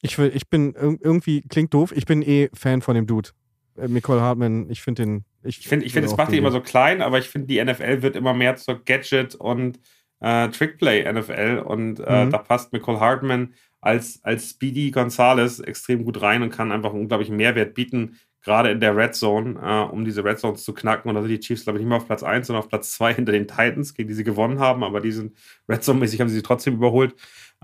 Ich, 0.00 0.16
will, 0.16 0.32
ich 0.34 0.48
bin 0.48 0.72
irgendwie, 0.74 1.42
klingt 1.42 1.74
doof, 1.74 1.92
ich 1.94 2.06
bin 2.06 2.22
eh 2.22 2.48
Fan 2.54 2.80
von 2.80 2.94
dem 2.94 3.06
Dude. 3.06 3.28
Äh, 3.76 3.88
Nicole 3.88 4.22
Hartman, 4.22 4.70
ich 4.70 4.80
finde 4.80 5.02
den. 5.02 5.24
Ich 5.42 5.68
finde, 5.68 5.84
ich 5.84 5.92
find, 5.92 6.06
es 6.06 6.16
macht 6.16 6.32
die 6.32 6.38
immer 6.38 6.50
so 6.50 6.62
klein, 6.62 7.02
aber 7.02 7.18
ich 7.18 7.28
finde, 7.28 7.46
die 7.46 7.62
NFL 7.62 8.00
wird 8.00 8.16
immer 8.16 8.32
mehr 8.32 8.56
zur 8.56 8.82
Gadget- 8.82 9.34
und 9.34 9.78
äh, 10.20 10.48
Trickplay-NFL 10.48 11.62
und 11.64 12.00
äh, 12.00 12.24
mhm. 12.24 12.30
da 12.30 12.38
passt 12.38 12.72
Nicole 12.72 13.00
Hartman 13.00 13.54
als, 13.80 14.20
als 14.24 14.50
Speedy 14.50 14.90
Gonzales 14.90 15.60
extrem 15.60 16.04
gut 16.04 16.20
rein 16.20 16.42
und 16.42 16.50
kann 16.50 16.72
einfach 16.72 16.92
unglaublichen 16.92 17.36
Mehrwert 17.36 17.74
bieten, 17.74 18.18
gerade 18.42 18.70
in 18.70 18.80
der 18.80 18.96
Red 18.96 19.14
Zone, 19.14 19.58
äh, 19.62 19.92
um 19.92 20.04
diese 20.04 20.24
Red 20.24 20.38
Zones 20.38 20.64
zu 20.64 20.72
knacken. 20.72 21.08
Und 21.08 21.14
da 21.14 21.22
sind 21.22 21.30
die 21.30 21.40
Chiefs, 21.40 21.64
glaube 21.64 21.78
ich, 21.78 21.82
nicht 21.82 21.88
mehr 21.88 21.98
auf 21.98 22.06
Platz 22.06 22.22
1, 22.22 22.46
sondern 22.46 22.62
auf 22.62 22.68
Platz 22.68 22.92
2 22.92 23.14
hinter 23.14 23.32
den 23.32 23.46
Titans, 23.46 23.94
gegen 23.94 24.08
die 24.08 24.14
sie 24.14 24.24
gewonnen 24.24 24.58
haben, 24.58 24.82
aber 24.82 25.00
diesen 25.00 25.36
Red 25.68 25.84
Zone-mäßig 25.84 26.20
haben 26.20 26.28
sie 26.28 26.36
sie 26.36 26.42
trotzdem 26.42 26.74
überholt. 26.74 27.14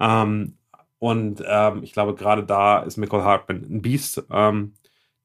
Ähm, 0.01 0.59
und 0.99 1.43
ähm, 1.47 1.83
ich 1.83 1.93
glaube, 1.93 2.15
gerade 2.15 2.45
da 2.45 2.81
ist 2.81 2.97
Michael 2.97 3.23
Hartman 3.23 3.65
ein 3.69 3.83
Biest. 3.83 4.25
Ähm, 4.31 4.75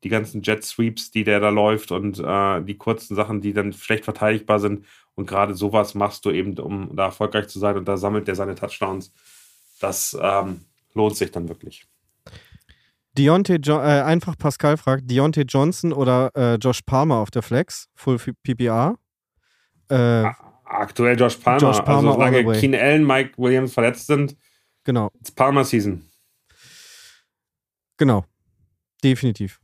die 0.04 0.10
ganzen 0.10 0.42
Jet 0.42 0.64
Sweeps, 0.64 1.12
die 1.12 1.24
der 1.24 1.40
da 1.40 1.50
läuft 1.50 1.92
und 1.92 2.20
äh, 2.20 2.62
die 2.62 2.78
kurzen 2.78 3.16
Sachen, 3.16 3.42
die 3.42 3.54
dann 3.54 3.74
schlecht 3.74 4.06
verteidigbar 4.06 4.60
sind. 4.60 4.86
Und 5.20 5.26
gerade 5.26 5.54
sowas 5.54 5.96
machst 5.96 6.24
du 6.24 6.32
eben, 6.32 6.58
um 6.60 6.96
da 6.96 7.08
erfolgreich 7.08 7.50
zu 7.50 7.60
sein. 7.60 7.76
Und 7.76 7.86
da 7.90 7.98
sammelt 7.98 8.28
der 8.28 8.36
seine 8.36 8.56
Touchdowns. 8.56 9.12
Das 9.82 10.18
ähm, 10.20 10.62
lohnt 10.94 11.18
sich 11.18 11.30
dann 11.32 11.50
wirklich. 11.50 11.86
Deontay, 13.18 13.58
jo 13.58 13.80
äh, 13.80 14.02
einfach 14.02 14.38
Pascal 14.38 14.78
fragt, 14.78 15.12
Deontay 15.12 15.42
Johnson 15.42 15.92
oder 15.92 16.32
äh, 16.36 16.56
Josh 16.56 16.82
Palmer 16.84 17.16
auf 17.16 17.32
der 17.32 17.42
Flex, 17.42 17.90
Full 17.96 18.18
PPR? 18.44 18.96
Äh, 19.90 20.24
Aktuell 20.64 21.20
Josh 21.20 21.36
Palmer. 21.36 21.60
Josh 21.60 21.82
Palmer 21.82 22.12
also 22.12 22.14
solange 22.14 22.60
Keen 22.60 22.74
Allen, 22.74 23.06
Mike 23.06 23.34
Williams 23.36 23.74
verletzt 23.74 24.08
sind, 24.08 24.38
Genau. 24.86 25.12
It's 25.20 25.32
Palmer 25.32 25.66
Season. 25.66 26.02
Genau. 27.98 28.26
Definitiv. 29.04 29.60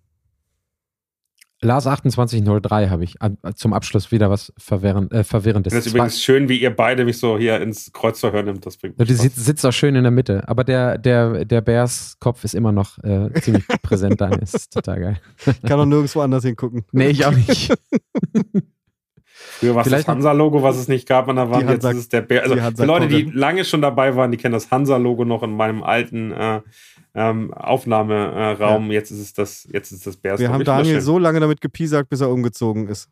Lars 1.65 1.83
2803 1.83 2.89
habe 2.89 3.03
ich 3.03 3.15
zum 3.55 3.73
Abschluss 3.73 4.11
wieder 4.11 4.29
was 4.29 4.53
verwirrend, 4.57 5.11
äh, 5.11 5.23
Verwirrendes. 5.23 5.73
Das 5.73 5.85
ist 5.85 5.93
übrigens 5.93 6.21
schön, 6.21 6.47
wie 6.47 6.59
ihr 6.61 6.73
beide 6.73 7.03
mich 7.03 7.17
so 7.17 7.37
hier 7.37 7.59
ins 7.61 7.91
Kreuzverhör 7.91 8.43
nimmt. 8.43 8.65
Das 8.65 8.77
bringt 8.77 8.99
du 8.99 9.05
sitzt, 9.05 9.43
sitzt 9.43 9.65
auch 9.65 9.71
schön 9.71 9.95
in 9.95 10.03
der 10.03 10.11
Mitte, 10.11 10.47
aber 10.47 10.63
der, 10.63 10.97
der, 10.97 11.43
der 11.45 11.61
Bears-Kopf 11.61 12.43
ist 12.43 12.55
immer 12.55 12.71
noch 12.71 12.97
äh, 13.03 13.33
ziemlich 13.41 13.65
präsent. 13.81 14.21
Dann 14.21 14.33
ist 14.33 14.71
total 14.71 14.99
geil. 14.99 15.21
Ich 15.45 15.61
kann 15.63 15.79
auch 15.79 15.85
nirgendwo 15.85 16.21
anders 16.21 16.43
hingucken. 16.43 16.85
Nee, 16.91 17.09
ich 17.09 17.25
auch 17.25 17.31
nicht. 17.31 17.73
Früher 19.57 19.75
war 19.75 19.85
es 19.85 19.91
das 19.91 20.07
Hansa-Logo, 20.07 20.63
was 20.63 20.77
es 20.77 20.87
nicht 20.87 21.07
gab 21.07 21.27
an 21.27 21.35
der 21.35 21.49
Wand. 21.49 21.69
Jetzt 21.69 21.83
ist 21.85 21.97
es 21.97 22.09
der 22.09 22.21
Bär. 22.21 22.43
Also 22.43 22.55
für 22.55 22.85
Leute, 22.85 23.07
die 23.07 23.23
lange 23.23 23.65
schon 23.65 23.81
dabei 23.81 24.15
waren, 24.15 24.31
die 24.31 24.37
kennen 24.37 24.53
das 24.53 24.71
Hansa-Logo 24.71 25.25
noch 25.25 25.43
in 25.43 25.51
meinem 25.51 25.83
alten 25.83 26.31
äh, 26.31 26.61
ähm, 27.15 27.53
Aufnahmeraum. 27.53 28.87
Ja. 28.87 28.93
Jetzt 28.93 29.11
ist 29.11 29.19
es 29.19 29.33
das, 29.33 29.67
jetzt 29.71 29.91
ist 29.91 30.05
das 30.05 30.17
Bears. 30.17 30.39
Wir 30.39 30.51
haben 30.51 30.63
Daniel 30.63 31.01
so 31.01 31.17
lange 31.17 31.39
damit 31.39 31.61
gepiesackt, 31.61 32.09
bis 32.09 32.21
er 32.21 32.29
umgezogen 32.29 32.87
ist. 32.87 33.09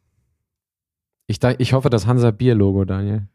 Ich, 1.26 1.40
ich 1.58 1.74
hoffe, 1.74 1.90
das 1.90 2.06
Hansa-Bier-Logo, 2.06 2.84
Daniel. 2.84 3.28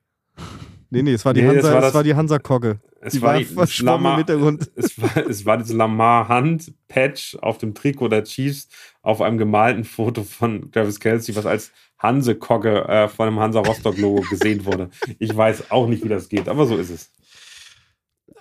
Nee, 0.90 1.02
nee, 1.02 1.12
es 1.12 1.24
war 1.24 1.34
die 1.34 1.42
nee, 1.42 1.48
Hansa, 1.48 1.72
war 1.72 1.80
das, 1.80 1.88
es 1.88 1.94
war 1.94 2.04
die 2.04 2.14
Hansa-Kogge. 2.14 2.80
Es 3.00 3.12
die 3.14 3.22
war, 3.22 3.34
war 3.34 3.66
die 3.66 3.82
Lamar, 3.82 4.12
im 4.12 4.18
Hintergrund. 4.18 4.70
Es 4.76 5.00
war, 5.00 5.16
es 5.28 5.46
war 5.46 5.56
diese 5.58 5.76
Lamar-Hand-Patch 5.76 7.36
auf 7.40 7.58
dem 7.58 7.74
Trikot 7.74 8.08
der 8.08 8.24
Chiefs 8.24 8.68
auf 9.02 9.20
einem 9.22 9.38
gemalten 9.38 9.84
Foto 9.84 10.22
von 10.22 10.70
Travis 10.72 11.00
Kelsey, 11.00 11.34
was 11.36 11.46
als 11.46 11.72
Hanse-Kogge 11.98 12.88
äh, 12.88 13.08
von 13.08 13.28
einem 13.28 13.40
Hansa-Rostock-Logo 13.40 14.22
gesehen 14.28 14.64
wurde. 14.64 14.90
Ich 15.18 15.34
weiß 15.34 15.70
auch 15.70 15.88
nicht, 15.88 16.04
wie 16.04 16.08
das 16.08 16.28
geht, 16.28 16.48
aber 16.48 16.66
so 16.66 16.76
ist 16.76 16.90
es. 16.90 17.10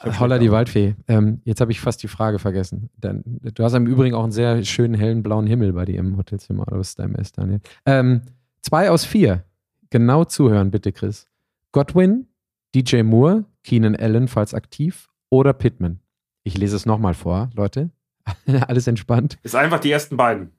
Holla 0.03 0.37
die 0.37 0.51
Waldfee. 0.51 0.95
Ähm, 1.07 1.41
jetzt 1.43 1.61
habe 1.61 1.71
ich 1.71 1.79
fast 1.79 2.03
die 2.03 2.07
Frage 2.07 2.39
vergessen. 2.39 2.89
Denn, 2.97 3.23
du 3.25 3.63
hast 3.63 3.73
im 3.73 3.87
Übrigen 3.87 4.15
auch 4.15 4.23
einen 4.23 4.31
sehr 4.31 4.63
schönen 4.63 4.93
hellen 4.93 5.23
blauen 5.23 5.47
Himmel 5.47 5.73
bei 5.73 5.85
dir 5.85 5.99
im 5.99 6.17
Hotelzimmer. 6.17 6.63
Oder 6.67 6.79
was 6.79 6.89
ist 6.89 6.99
dein 6.99 7.11
Mess, 7.11 7.31
Daniel? 7.31 7.61
Ähm, 7.85 8.21
zwei 8.61 8.91
aus 8.91 9.05
vier. 9.05 9.43
Genau 9.89 10.25
zuhören, 10.25 10.71
bitte, 10.71 10.91
Chris. 10.91 11.27
Godwin, 11.71 12.27
DJ 12.75 13.01
Moore, 13.03 13.45
Keenan 13.63 13.95
Allen, 13.95 14.27
falls 14.27 14.53
aktiv, 14.53 15.09
oder 15.29 15.53
Pittman. 15.53 15.99
Ich 16.43 16.57
lese 16.57 16.75
es 16.75 16.85
nochmal 16.85 17.13
vor, 17.13 17.49
Leute. 17.55 17.89
Alles 18.67 18.87
entspannt. 18.87 19.37
Ist 19.43 19.55
einfach 19.55 19.79
die 19.79 19.91
ersten 19.91 20.17
beiden. 20.17 20.51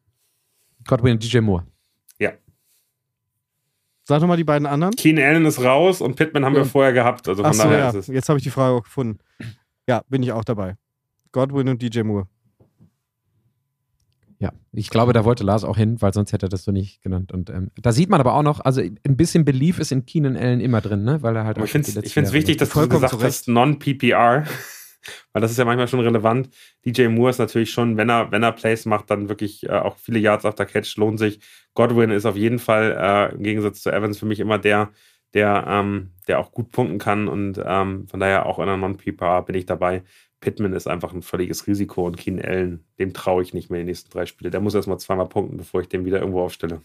Godwin 0.87 1.13
und 1.15 1.25
DJ 1.25 1.41
Moore. 1.41 1.67
Sag 4.09 4.21
doch 4.23 4.27
mal 4.27 4.39
die 4.39 4.45
beiden 4.45 4.67
anderen. 4.67 4.97
Keen 4.97 5.19
Allen 5.19 5.45
ist 5.45 5.63
raus 5.63 6.01
und 6.01 6.17
Pittman 6.17 6.43
haben 6.43 6.55
ja. 6.55 6.61
wir 6.61 6.65
vorher 6.65 6.95
gehabt. 6.95 7.29
Also 7.29 7.43
von 7.43 7.51
Ach 7.51 7.55
so, 7.55 7.65
daher 7.65 7.79
ja. 7.79 7.89
ist 7.91 7.95
es. 7.95 8.07
Jetzt 8.07 8.31
habe 8.31 8.39
ich 8.39 8.43
die 8.43 8.49
Frage 8.49 8.75
auch 8.75 8.83
gefunden. 8.83 9.19
Ja, 9.87 10.03
bin 10.09 10.23
ich 10.23 10.33
auch 10.33 10.45
dabei. 10.45 10.77
Godwin 11.31 11.69
und 11.69 11.83
DJ 11.83 12.05
Moore. 12.05 12.27
Ja, 14.39 14.53
ich 14.73 14.89
glaube, 14.89 15.13
da 15.13 15.27
wollte 15.27 15.45
Lars 15.45 15.63
auch 15.63 15.77
hin, 15.77 16.01
weil 16.01 16.15
sonst 16.15 16.33
hätte 16.33 16.47
er 16.47 16.49
das 16.49 16.65
so 16.65 16.73
nicht 16.73 17.03
genannt. 17.03 17.33
Und 17.33 17.51
ähm, 17.51 17.71
da 17.83 17.93
sieht 17.93 18.09
man 18.09 18.19
aber 18.19 18.33
auch 18.33 18.43
noch, 18.43 18.61
also 18.61 18.81
ein 18.81 19.17
bisschen 19.19 19.45
Belief 19.45 19.79
ist 19.79 19.93
in 19.93 20.07
Keenan 20.07 20.39
Allen 20.39 20.61
immer 20.61 20.81
drin, 20.81 21.05
ne? 21.05 21.23
Weil 21.23 21.37
er 21.37 21.45
halt. 21.45 21.59
Aber 21.59 21.67
ich 21.67 21.73
finde 21.73 21.91
es 21.91 22.33
wichtig, 22.33 22.57
dass 22.57 22.71
du 22.71 22.89
gesagt 22.89 23.23
hast, 23.23 23.47
non-PPR. 23.47 24.47
Weil 25.33 25.43
das 25.43 25.51
ist 25.51 25.59
ja 25.59 25.65
manchmal 25.65 25.89
schon 25.89 26.01
relevant. 26.01 26.51
DJ 26.85 27.09
Moore 27.09 27.31
ist 27.31 27.39
natürlich 27.39 27.71
schon, 27.71 27.97
wenn 27.97 28.11
er, 28.11 28.31
wenn 28.31 28.43
er 28.43 28.53
Plays 28.53 28.87
macht, 28.87 29.11
dann 29.11 29.29
wirklich 29.29 29.65
äh, 29.65 29.73
auch 29.73 29.97
viele 29.99 30.19
Yards 30.19 30.45
after 30.45 30.67
Catch, 30.67 30.97
lohnt 30.97 31.19
sich. 31.19 31.41
Godwin 31.75 32.11
ist 32.11 32.27
auf 32.27 32.37
jeden 32.37 32.59
Fall 32.59 32.97
äh, 32.99 33.35
im 33.35 33.43
Gegensatz 33.43 33.83
zu 33.83 33.91
Evans 33.91 34.19
für 34.19 34.27
mich 34.27 34.41
immer 34.41 34.59
der, 34.59 34.91
der, 35.35 35.65
ähm, 35.69 36.13
der 36.27 36.39
auch 36.41 36.53
gut 36.53 36.71
punkten 36.71 36.99
kann 36.99 37.29
und 37.29 37.61
ähm, 37.65 38.07
von 38.09 38.21
daher 38.21 38.47
auch 38.47 38.59
in 38.59 38.65
einer 38.65 38.77
Non-PPR 38.77 39.43
bin 39.43 39.55
ich 39.55 39.67
dabei. 39.67 40.03
Pittman 40.41 40.73
ist 40.73 40.87
einfach 40.87 41.13
ein 41.13 41.23
völliges 41.23 41.67
Risiko 41.67 42.07
und 42.07 42.17
Keen 42.17 42.41
Allen, 42.41 42.85
dem 42.99 43.13
traue 43.13 43.43
ich 43.43 43.55
nicht 43.55 43.71
mehr 43.71 43.81
in 43.81 43.87
die 43.87 43.91
nächsten 43.91 44.11
drei 44.11 44.25
Spiele. 44.27 44.51
Der 44.51 44.61
muss 44.61 44.75
erstmal 44.75 44.99
zweimal 44.99 45.29
punkten, 45.29 45.57
bevor 45.57 45.81
ich 45.81 45.89
den 45.89 46.05
wieder 46.05 46.21
irgendwo 46.21 46.43
aufstelle. 46.43 46.81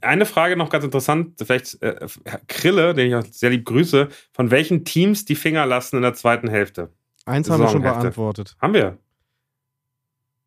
Eine 0.00 0.26
Frage 0.26 0.56
noch 0.56 0.70
ganz 0.70 0.84
interessant, 0.84 1.34
vielleicht 1.38 1.82
äh, 1.82 2.06
Krille, 2.48 2.94
den 2.94 3.08
ich 3.08 3.14
auch 3.14 3.24
sehr 3.30 3.50
lieb 3.50 3.64
grüße, 3.64 4.08
von 4.32 4.50
welchen 4.50 4.84
Teams 4.84 5.24
die 5.24 5.34
Finger 5.34 5.66
lassen 5.66 5.96
in 5.96 6.02
der 6.02 6.14
zweiten 6.14 6.48
Hälfte? 6.48 6.90
Eins 7.26 7.50
haben 7.50 7.62
wir 7.62 7.68
schon 7.68 7.82
beantwortet. 7.82 8.56
Haben 8.60 8.74
wir? 8.74 8.98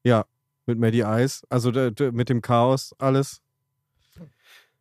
Ja, 0.03 0.25
mit 0.65 0.79
Maddie 0.79 1.03
Ice, 1.05 1.45
also 1.49 1.71
mit 1.71 2.29
dem 2.29 2.41
Chaos, 2.41 2.93
alles. 2.97 3.41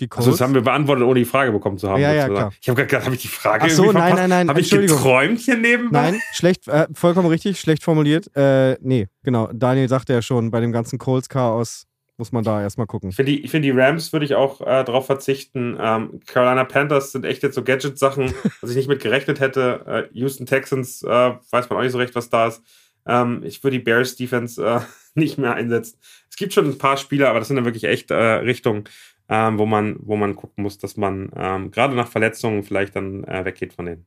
Die. 0.00 0.08
Also 0.10 0.32
das 0.32 0.40
haben 0.40 0.54
wir 0.54 0.62
beantwortet, 0.62 1.04
ohne 1.04 1.20
die 1.20 1.24
Frage 1.24 1.52
bekommen 1.52 1.78
zu 1.78 1.88
haben. 1.88 2.00
Ja, 2.00 2.12
ja, 2.12 2.28
klar. 2.28 2.52
Ich 2.60 2.68
habe 2.68 2.76
gerade 2.76 2.88
gedacht, 2.88 3.04
habe 3.04 3.14
ich 3.14 3.22
die 3.22 3.28
Frage 3.28 3.64
Ach 3.66 3.70
so, 3.70 3.84
irgendwie 3.84 3.98
nein, 4.00 4.14
nein, 4.16 4.30
nein. 4.30 4.48
Habe 4.48 4.60
ich 4.60 4.70
geträumt 4.70 5.38
hier 5.38 5.56
nebenbei? 5.56 6.12
Nein, 6.12 6.20
schlecht, 6.32 6.66
äh, 6.66 6.88
vollkommen 6.92 7.28
richtig, 7.28 7.60
schlecht 7.60 7.84
formuliert. 7.84 8.34
Äh, 8.34 8.78
nee, 8.80 9.08
genau. 9.22 9.48
Daniel 9.52 9.88
sagte 9.88 10.12
ja 10.12 10.22
schon, 10.22 10.50
bei 10.50 10.60
dem 10.60 10.72
ganzen 10.72 10.98
Colts-Chaos 10.98 11.86
muss 12.18 12.32
man 12.32 12.44
da 12.44 12.62
erstmal 12.62 12.86
gucken. 12.86 13.10
Ich 13.10 13.16
finde 13.16 13.32
die, 13.32 13.48
find 13.48 13.64
die 13.64 13.70
Rams 13.70 14.12
würde 14.12 14.26
ich 14.26 14.34
auch 14.34 14.60
äh, 14.60 14.84
drauf 14.84 15.06
verzichten. 15.06 15.76
Ähm, 15.80 16.20
Carolina 16.26 16.64
Panthers 16.64 17.12
sind 17.12 17.24
echt 17.24 17.42
jetzt 17.42 17.54
so 17.54 17.64
Gadget-Sachen, 17.64 18.34
was 18.60 18.70
ich 18.70 18.76
nicht 18.76 18.88
mit 18.88 19.02
gerechnet 19.02 19.40
hätte. 19.40 20.08
Äh, 20.12 20.18
Houston 20.18 20.46
Texans 20.46 21.02
äh, 21.02 21.08
weiß 21.50 21.70
man 21.70 21.78
auch 21.78 21.82
nicht 21.82 21.92
so 21.92 21.98
recht, 21.98 22.14
was 22.14 22.30
da 22.30 22.48
ist. 22.48 22.62
Ähm, 23.06 23.42
ich 23.44 23.64
würde 23.64 23.78
die 23.78 23.84
Bears 23.84 24.16
Defense 24.16 24.64
äh, 24.64 24.80
nicht 25.14 25.38
mehr 25.38 25.54
einsetzen. 25.54 25.98
Es 26.30 26.36
gibt 26.36 26.52
schon 26.52 26.66
ein 26.66 26.78
paar 26.78 26.96
Spieler, 26.96 27.30
aber 27.30 27.38
das 27.38 27.48
sind 27.48 27.56
dann 27.56 27.64
wirklich 27.64 27.84
echt 27.84 28.10
äh, 28.10 28.14
Richtungen, 28.14 28.84
ähm, 29.28 29.58
wo, 29.58 29.66
man, 29.66 29.96
wo 30.00 30.16
man 30.16 30.36
gucken 30.36 30.62
muss, 30.62 30.78
dass 30.78 30.96
man 30.96 31.30
ähm, 31.34 31.70
gerade 31.70 31.94
nach 31.94 32.08
Verletzungen 32.08 32.62
vielleicht 32.62 32.94
dann 32.94 33.24
äh, 33.24 33.44
weggeht 33.44 33.72
von 33.72 33.86
denen. 33.86 34.06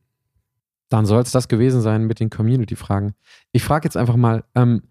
Dann 0.88 1.06
soll 1.06 1.22
es 1.22 1.32
das 1.32 1.48
gewesen 1.48 1.80
sein 1.80 2.04
mit 2.04 2.20
den 2.20 2.30
Community-Fragen. 2.30 3.14
Ich 3.52 3.64
frage 3.64 3.86
jetzt 3.86 3.96
einfach 3.96 4.16
mal, 4.16 4.44
ähm, 4.54 4.82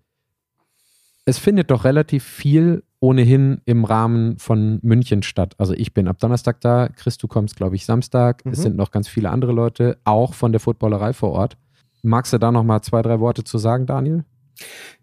es 1.26 1.40
findet 1.40 1.72
doch 1.72 1.86
relativ 1.86 2.24
viel 2.24 2.84
ohnehin 3.06 3.61
im 3.65 3.86
Rahmen 3.86 4.40
von 4.40 4.80
München 4.82 5.22
statt. 5.22 5.53
Also 5.60 5.73
ich 5.73 5.94
bin 5.94 6.07
ab 6.07 6.18
Donnerstag 6.19 6.60
da, 6.61 6.90
Chris, 6.90 7.19
du 7.19 7.27
kommst, 7.27 7.56
glaube 7.56 7.76
ich, 7.76 7.86
Samstag. 7.86 8.44
Mhm. 8.44 8.52
Es 8.52 8.64
sind 8.64 8.76
noch 8.76 8.90
ganz 8.90 9.07
viele 9.07 9.30
andere 9.30 9.52
Leute, 9.52 9.99
auch 10.06 10.34
von 10.34 10.52
der 10.52 10.60
Footballerei 10.60 11.14
vor 11.14 11.32
Ort. 11.32 11.56
Magst 12.02 12.34
du 12.34 12.40
da 12.40 12.52
noch 12.52 12.64
mal 12.64 12.82
zwei, 12.82 13.03
drei 13.03 13.19
Worte 13.19 13.44
zu 13.44 13.60
sagen, 13.60 13.86
Daniel? 13.86 14.26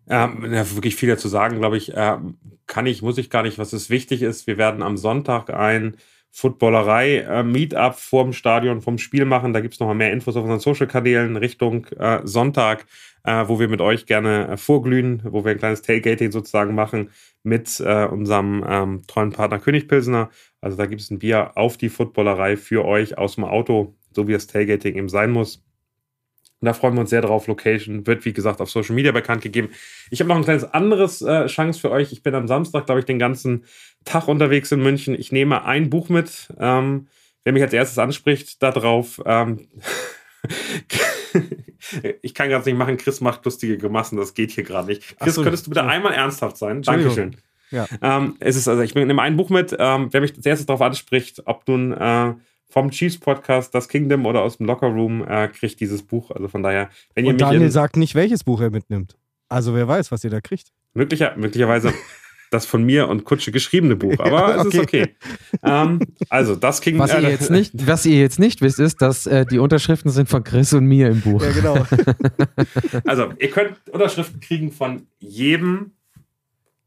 Ähm, 0.09 0.53
ja, 0.53 0.69
wirklich 0.75 0.97
viel 0.97 1.11
dazu 1.11 1.29
sagen, 1.29 1.59
glaube 1.59 1.77
ich, 1.77 1.95
äh, 1.95 2.17
kann 2.67 2.87
ich, 2.87 3.03
muss 3.03 3.19
ich 3.19 3.31
gar 3.31 3.45
nicht. 3.45 3.59
Was 3.59 3.73
es 3.73 3.89
wichtig 3.89 4.23
ist, 4.23 4.49
wir 4.49 4.59
werden 4.59 4.83
am 4.83 4.97
Sonntag 4.97 5.51
ein 5.51 5.97
Footballerei-Meetup 6.35 7.93
äh, 7.93 7.97
vorm 7.97 8.33
Stadion, 8.33 8.81
vom 8.81 8.97
Spiel 8.97 9.27
machen. 9.27 9.53
Da 9.53 9.61
gibt 9.61 9.75
es 9.75 9.81
noch 9.81 9.87
mal 9.87 9.95
mehr 9.95 10.13
Infos 10.13 10.35
auf 10.35 10.43
unseren 10.43 10.61
Social-Kanälen 10.61 11.37
Richtung 11.37 11.87
äh, 11.99 12.21
Sonntag, 12.25 12.87
äh, 13.25 13.45
wo 13.47 13.61
wir 13.61 13.69
mit 13.69 13.83
euch 13.83 14.07
gerne 14.07 14.49
äh, 14.49 14.57
vorglühen, 14.57 15.21
wo 15.25 15.45
wir 15.45 15.53
ein 15.53 15.59
kleines 15.59 15.83
Tailgating 15.83 16.33
sozusagen 16.33 16.75
machen 16.75 17.11
mit 17.43 17.81
äh, 17.81 18.07
unserem 18.07 18.65
ähm, 18.67 19.03
treuen 19.07 19.31
Partner 19.31 19.59
König 19.59 19.89
Pilsner. 19.89 20.31
Also 20.63 20.79
da 20.79 20.87
gibt 20.87 21.03
es 21.03 21.11
ein 21.11 21.19
Bier 21.19 21.57
auf 21.57 21.77
die 21.77 21.91
Footballerei 21.91 22.57
für 22.57 22.85
euch 22.87 23.19
aus 23.19 23.35
dem 23.35 23.45
Auto, 23.45 23.95
so 24.11 24.27
wie 24.27 24.33
das 24.33 24.47
Tailgating 24.47 24.97
eben 24.97 25.11
sein 25.11 25.31
muss. 25.31 25.63
Und 26.63 26.67
da 26.67 26.75
freuen 26.75 26.95
wir 26.95 27.01
uns 27.01 27.11
sehr 27.11 27.23
drauf. 27.23 27.49
Location 27.49 28.07
wird, 28.07 28.25
wie 28.25 28.33
gesagt, 28.33 28.61
auf 28.61 28.71
Social 28.71 28.95
Media 28.95 29.11
bekannt 29.11 29.43
gegeben. 29.43 29.71
Ich 30.11 30.21
habe 30.21 30.29
noch 30.29 30.37
ein 30.37 30.45
kleines 30.45 30.63
anderes 30.63 31.21
äh, 31.21 31.47
Chance 31.47 31.81
für 31.81 31.91
euch. 31.91 32.13
Ich 32.13 32.23
bin 32.23 32.37
am 32.37 32.47
Samstag, 32.47 32.87
glaube 32.87 33.01
ich, 33.01 33.05
den 33.05 33.19
ganzen 33.19 33.65
Tag 34.05 34.29
unterwegs 34.29 34.71
in 34.71 34.81
München. 34.81 35.17
Ich 35.19 35.33
nehme 35.33 35.65
ein 35.65 35.91
Buch 35.91 36.09
mit. 36.09 36.55
Ähm, 36.61 37.09
wer 37.43 37.53
mich 37.53 37.65
als 37.65 37.73
erstes 37.73 37.99
anspricht, 37.99 38.63
da 38.63 38.71
drauf. 38.71 39.21
Ähm, 39.27 39.67
ich 42.23 42.33
kann 42.33 42.49
gerade 42.49 42.65
nicht 42.65 42.79
machen, 42.79 42.97
Chris 42.97 43.21
macht 43.21 43.45
lustige 43.45 43.77
Grimassen, 43.77 44.17
das 44.17 44.35
geht 44.35 44.53
hier 44.53 44.63
gerade 44.65 44.87
nicht. 44.87 45.19
Chris, 45.19 45.35
so, 45.35 45.43
könntest 45.43 45.67
du 45.67 45.71
bitte 45.71 45.83
so. 45.83 45.89
einmal 45.89 46.13
ernsthaft 46.15 46.57
sein? 46.57 46.83
Dankeschön. 46.83 47.37
Ja. 47.73 47.87
Ähm, 48.03 48.37
es 48.39 48.55
ist 48.55 48.69
also, 48.69 48.83
ich 48.83 48.95
nehme 48.95 49.21
ein 49.21 49.37
Buch 49.37 49.51
mit. 49.51 49.75
Ähm, 49.77 50.09
wer 50.13 50.21
mich 50.21 50.37
als 50.37 50.47
erstes 50.47 50.67
darauf 50.67 50.83
anspricht, 50.83 51.43
ob 51.47 51.67
nun 51.67 51.93
äh, 51.93 52.35
vom 52.73 52.91
Chiefs 52.91 53.19
Podcast, 53.19 53.75
das 53.75 53.87
Kingdom 53.89 54.25
oder 54.25 54.41
aus 54.41 54.57
dem 54.57 54.67
Locker 54.67 54.87
Room 54.87 55.27
äh, 55.29 55.49
kriegt 55.49 55.79
dieses 55.81 56.03
Buch. 56.03 56.31
Also 56.31 56.49
von 56.49 56.63
daher, 56.63 56.89
wenn 57.15 57.27
ihr 57.27 57.33
Und 57.33 57.41
Daniel 57.41 57.71
sagt 57.71 57.99
nicht, 57.99 58.15
welches 58.15 58.45
Buch 58.45 58.63
er 58.63 58.71
mitnimmt. 58.71 59.17
Also 59.51 59.75
wer 59.75 59.87
weiß, 59.87 60.11
was 60.11 60.25
ihr 60.25 60.31
da 60.31 60.41
kriegt. 60.41 60.73
Möglicher, 60.95 61.37
möglicherweise 61.37 61.93
das 62.51 62.65
von 62.65 62.83
mir 62.83 63.09
und 63.09 63.25
Kutsche 63.25 63.53
geschriebene 63.53 63.97
Buch, 63.97 64.19
aber 64.19 64.57
ja, 64.57 64.61
okay. 64.61 64.69
es 64.69 64.75
ist 64.75 64.81
okay. 64.81 65.07
ähm, 65.63 66.01
also 66.31 66.55
das 66.55 66.81
Kingdom. 66.81 67.01
Was 67.01 67.15
ihr 67.15 67.29
jetzt 67.29 67.51
nicht, 67.51 67.87
was 67.87 68.07
ihr 68.07 68.19
jetzt 68.19 68.39
nicht 68.39 68.63
wisst, 68.63 68.79
ist, 68.79 69.03
dass 69.03 69.27
äh, 69.27 69.45
die 69.45 69.59
Unterschriften 69.59 70.11
sind 70.11 70.29
von 70.29 70.43
Chris 70.43 70.73
und 70.73 70.87
mir 70.87 71.09
im 71.09 71.21
Buch. 71.21 71.43
Ja, 71.43 71.53
genau. 71.53 71.87
also 73.07 73.33
ihr 73.39 73.51
könnt 73.51 73.77
Unterschriften 73.91 74.41
kriegen 74.41 74.73
von 74.73 75.07
jedem 75.19 75.93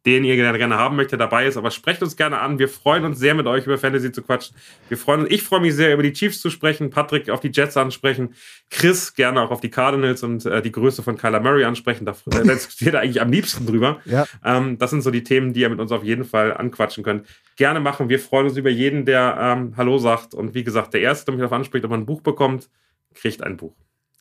den 0.06 0.24
ihr 0.24 0.36
gerne 0.36 0.78
haben 0.78 0.96
möchtet, 0.96 1.20
dabei 1.20 1.48
ist. 1.48 1.58
Aber 1.58 1.72
sprecht 1.72 2.04
uns 2.04 2.16
gerne 2.16 2.40
an. 2.40 2.60
Wir 2.60 2.70
freuen 2.70 3.06
uns 3.06 3.18
sehr, 3.18 3.34
mit 3.34 3.48
euch 3.48 3.66
über 3.66 3.78
Fantasy 3.78 4.12
zu 4.12 4.22
quatschen. 4.22 4.56
Wir 4.88 4.98
freuen 4.98 5.22
uns, 5.22 5.32
ich 5.32 5.42
freue 5.42 5.62
mich 5.62 5.74
sehr, 5.74 5.94
über 5.94 6.04
die 6.04 6.14
Chiefs 6.14 6.42
zu 6.42 6.50
sprechen, 6.50 6.92
Patrick 6.92 7.30
auf 7.30 7.40
die 7.40 7.52
Jets 7.52 7.76
ansprechen, 7.76 8.36
Chris 8.70 9.16
gerne 9.16 9.42
auch 9.42 9.52
auf 9.52 9.62
die 9.62 9.70
Cardinals 9.70 10.22
und 10.22 10.46
äh, 10.46 10.62
die 10.62 10.72
Größe 10.72 11.02
von 11.02 11.18
Kyler 11.18 11.40
Murray 11.40 11.64
ansprechen. 11.64 12.06
Da 12.06 12.16
äh, 12.32 12.44
diskutiert 12.44 12.94
er 12.94 13.02
eigentlich 13.02 13.22
am 13.22 13.32
liebsten 13.32 13.66
drüber. 13.66 14.00
Ja. 14.06 14.26
Ähm, 14.44 14.78
das 14.78 14.92
sind 14.92 15.02
so 15.02 15.10
die 15.10 15.24
Themen, 15.24 15.54
die 15.54 15.62
ihr 15.62 15.70
mit 15.70 15.80
uns 15.80 15.92
auf 15.92 16.04
jeden 16.04 16.24
Fall 16.24 16.56
anquatschen 16.56 17.04
könnt. 17.04 17.26
Gerne 17.56 17.80
machen. 17.80 18.10
Wir 18.10 18.20
freuen 18.20 18.48
uns 18.48 18.58
über 18.58 18.70
jeden, 18.70 19.06
der 19.06 19.38
ähm, 19.40 19.74
Hallo 19.76 19.98
sagt. 19.98 20.36
Und 20.36 20.54
wie 20.54 20.64
gesagt, 20.64 20.94
der 20.94 21.02
Erste, 21.02 21.26
der 21.26 21.34
mich 21.34 21.42
darauf 21.42 21.54
anspricht, 21.54 21.84
ob 21.84 21.92
man 21.92 22.02
ein 22.02 22.06
Buch 22.06 22.22
bekommt, 22.22 22.70
kriegt 23.16 23.42
ein 23.42 23.58
Buch. 23.58 23.74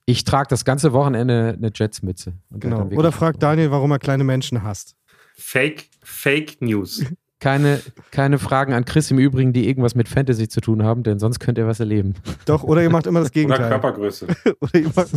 Ich 0.07 0.25
trage 0.25 0.49
das 0.49 0.65
ganze 0.65 0.93
Wochenende 0.93 1.55
eine 1.57 1.71
Jets-Mütze. 1.75 2.35
Genau. 2.51 2.87
Oder 2.95 3.11
fragt 3.11 3.43
Daniel, 3.43 3.71
warum 3.71 3.91
er 3.91 3.99
kleine 3.99 4.23
Menschen 4.23 4.63
hasst. 4.63 4.95
Fake, 5.37 5.89
Fake 6.03 6.61
News. 6.61 7.05
Keine, 7.41 7.83
keine 8.11 8.39
Fragen 8.39 8.73
an 8.73 8.87
Chris 8.87 9.11
im 9.11 9.19
Übrigen, 9.19 9.53
die 9.53 9.69
irgendwas 9.69 9.95
mit 9.95 10.09
Fantasy 10.09 10.49
zu 10.49 10.63
tun 10.63 10.83
haben, 10.83 11.03
denn 11.03 11.19
sonst 11.19 11.41
könnt 11.41 11.59
ihr 11.59 11.67
was 11.67 11.79
erleben. 11.79 12.15
Doch, 12.47 12.63
oder 12.63 12.83
ihr 12.83 12.89
macht 12.89 13.07
immer 13.07 13.21
das 13.21 13.33
Gegenteil. 13.33 13.59
Oder 13.59 13.69
Körpergröße. 13.69 14.29
oder 14.61 14.75
ihr, 14.79 14.91
macht, 14.97 15.11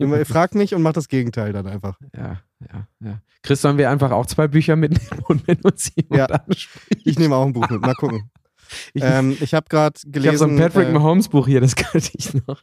ihr 0.00 0.26
fragt 0.26 0.56
mich 0.56 0.74
und 0.74 0.82
macht 0.82 0.96
das 0.96 1.06
Gegenteil 1.06 1.52
dann 1.52 1.68
einfach. 1.68 1.96
Ja, 2.12 2.40
ja, 2.60 2.88
ja. 2.98 3.20
Chris, 3.44 3.60
sollen 3.60 3.78
wir 3.78 3.88
einfach 3.88 4.10
auch 4.10 4.26
zwei 4.26 4.48
Bücher 4.48 4.74
mitnehmen 4.74 5.22
und 5.28 5.46
wenn 5.46 5.60
uns 5.60 5.92
jemand 5.94 6.30
ja. 6.30 6.36
anspricht? 6.36 7.06
Ich 7.06 7.20
nehme 7.20 7.36
auch 7.36 7.46
ein 7.46 7.52
Buch 7.52 7.70
mit, 7.70 7.80
mal 7.80 7.94
gucken. 7.94 8.30
Ich, 8.94 9.04
ähm, 9.04 9.36
ich 9.40 9.54
habe 9.54 9.66
gerade 9.68 10.00
gelesen. 10.04 10.20
Ich 10.22 10.26
habe 10.26 10.38
so 10.38 10.44
ein 10.46 10.56
Patrick 10.56 10.88
äh, 10.88 10.92
Mahomes 10.92 11.28
Buch 11.28 11.46
hier, 11.46 11.60
das 11.60 11.76
kann 11.76 12.00
ich 12.14 12.32
noch. 12.46 12.62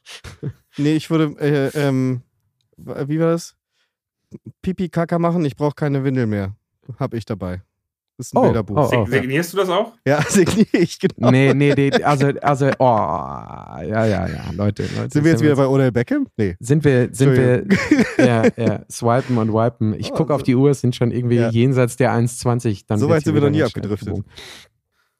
nee, 0.75 0.95
ich 0.95 1.09
würde, 1.09 1.35
äh, 1.39 1.67
ähm, 1.79 2.23
wie 2.75 3.19
war 3.19 3.27
das? 3.27 3.55
Pipi 4.63 4.89
Kaka 4.89 5.19
machen, 5.19 5.45
ich 5.45 5.55
brauche 5.55 5.75
keine 5.75 6.03
Windel 6.03 6.25
mehr 6.25 6.55
habe 6.99 7.17
ich 7.17 7.25
dabei. 7.25 7.61
Das 8.17 8.27
ist 8.27 8.35
ein 8.35 8.37
oh, 8.37 8.41
Bilderbuch. 8.43 8.91
Oh, 8.93 8.97
oh, 8.97 9.05
Signierst 9.07 9.53
du 9.53 9.57
das 9.57 9.69
auch? 9.69 9.93
Ja, 10.05 10.21
signiere 10.27 10.67
ich, 10.73 10.99
genau. 10.99 11.31
Nee, 11.31 11.53
nee, 11.55 11.73
nee, 11.75 11.91
also, 12.03 12.27
also, 12.41 12.67
oh, 12.77 12.85
ja, 12.85 14.05
ja, 14.05 14.27
ja, 14.27 14.51
Leute. 14.53 14.83
Leute 14.95 15.09
sind 15.11 15.23
wir 15.23 15.31
jetzt 15.31 15.41
wieder 15.41 15.55
bei 15.55 15.65
Odell 15.65 15.91
Beckham? 15.91 16.27
Nee. 16.37 16.55
Sind 16.59 16.83
wir, 16.83 17.09
sind 17.13 17.35
wir, 17.35 17.65
ja, 18.23 18.43
ja, 18.55 18.85
swipen 18.91 19.39
und 19.39 19.51
wipen. 19.53 19.95
Ich 19.99 20.11
oh, 20.11 20.15
gucke 20.15 20.35
auf 20.35 20.43
die 20.43 20.55
Uhr, 20.55 20.69
es 20.69 20.81
sind 20.81 20.95
schon 20.95 21.09
irgendwie 21.09 21.37
ja. 21.37 21.49
jenseits 21.49 21.95
der 21.95 22.11
1,20. 22.11 22.95
So 22.97 23.09
weit 23.09 23.23
sind 23.23 23.33
wir 23.33 23.41
noch 23.41 23.49
nie 23.49 23.63
abgedriftet. 23.63 24.23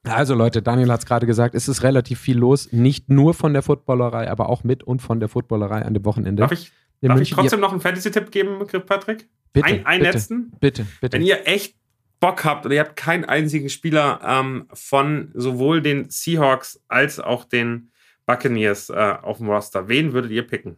Also 0.04 0.34
Leute, 0.34 0.62
Daniel 0.62 0.90
hat 0.92 1.00
es 1.00 1.06
gerade 1.06 1.26
gesagt, 1.26 1.54
es 1.54 1.68
ist 1.68 1.82
relativ 1.82 2.20
viel 2.20 2.36
los, 2.36 2.72
nicht 2.72 3.08
nur 3.08 3.34
von 3.34 3.52
der 3.52 3.62
Footballerei, 3.62 4.30
aber 4.30 4.48
auch 4.48 4.64
mit 4.64 4.82
und 4.82 5.00
von 5.00 5.20
der 5.20 5.28
Footballerei 5.28 5.82
an 5.82 5.94
dem 5.94 6.04
Wochenende. 6.04 6.40
Darf 6.40 6.52
ich, 6.52 6.72
darf 7.08 7.20
ich 7.20 7.30
trotzdem 7.30 7.60
noch 7.60 7.72
einen 7.72 7.80
Fantasy-Tipp 7.80 8.30
geben, 8.30 8.58
Patrick? 8.86 9.28
Bitte, 9.52 9.66
ein, 9.66 9.86
ein 9.86 10.00
bitte, 10.00 10.12
letzten? 10.12 10.50
Bitte, 10.60 10.86
bitte. 11.00 11.16
Wenn 11.16 11.26
ihr 11.26 11.46
echt 11.46 11.76
Bock 12.20 12.44
habt 12.44 12.64
oder 12.64 12.76
ihr 12.76 12.80
habt 12.80 12.96
keinen 12.96 13.24
einzigen 13.24 13.68
Spieler 13.68 14.20
ähm, 14.24 14.68
von 14.72 15.30
sowohl 15.34 15.82
den 15.82 16.08
Seahawks 16.08 16.80
als 16.88 17.18
auch 17.18 17.44
den 17.44 17.90
Buccaneers 18.26 18.90
äh, 18.90 19.16
auf 19.20 19.38
dem 19.38 19.48
Roster, 19.48 19.88
wen 19.88 20.12
würdet 20.12 20.30
ihr 20.30 20.46
picken? 20.46 20.76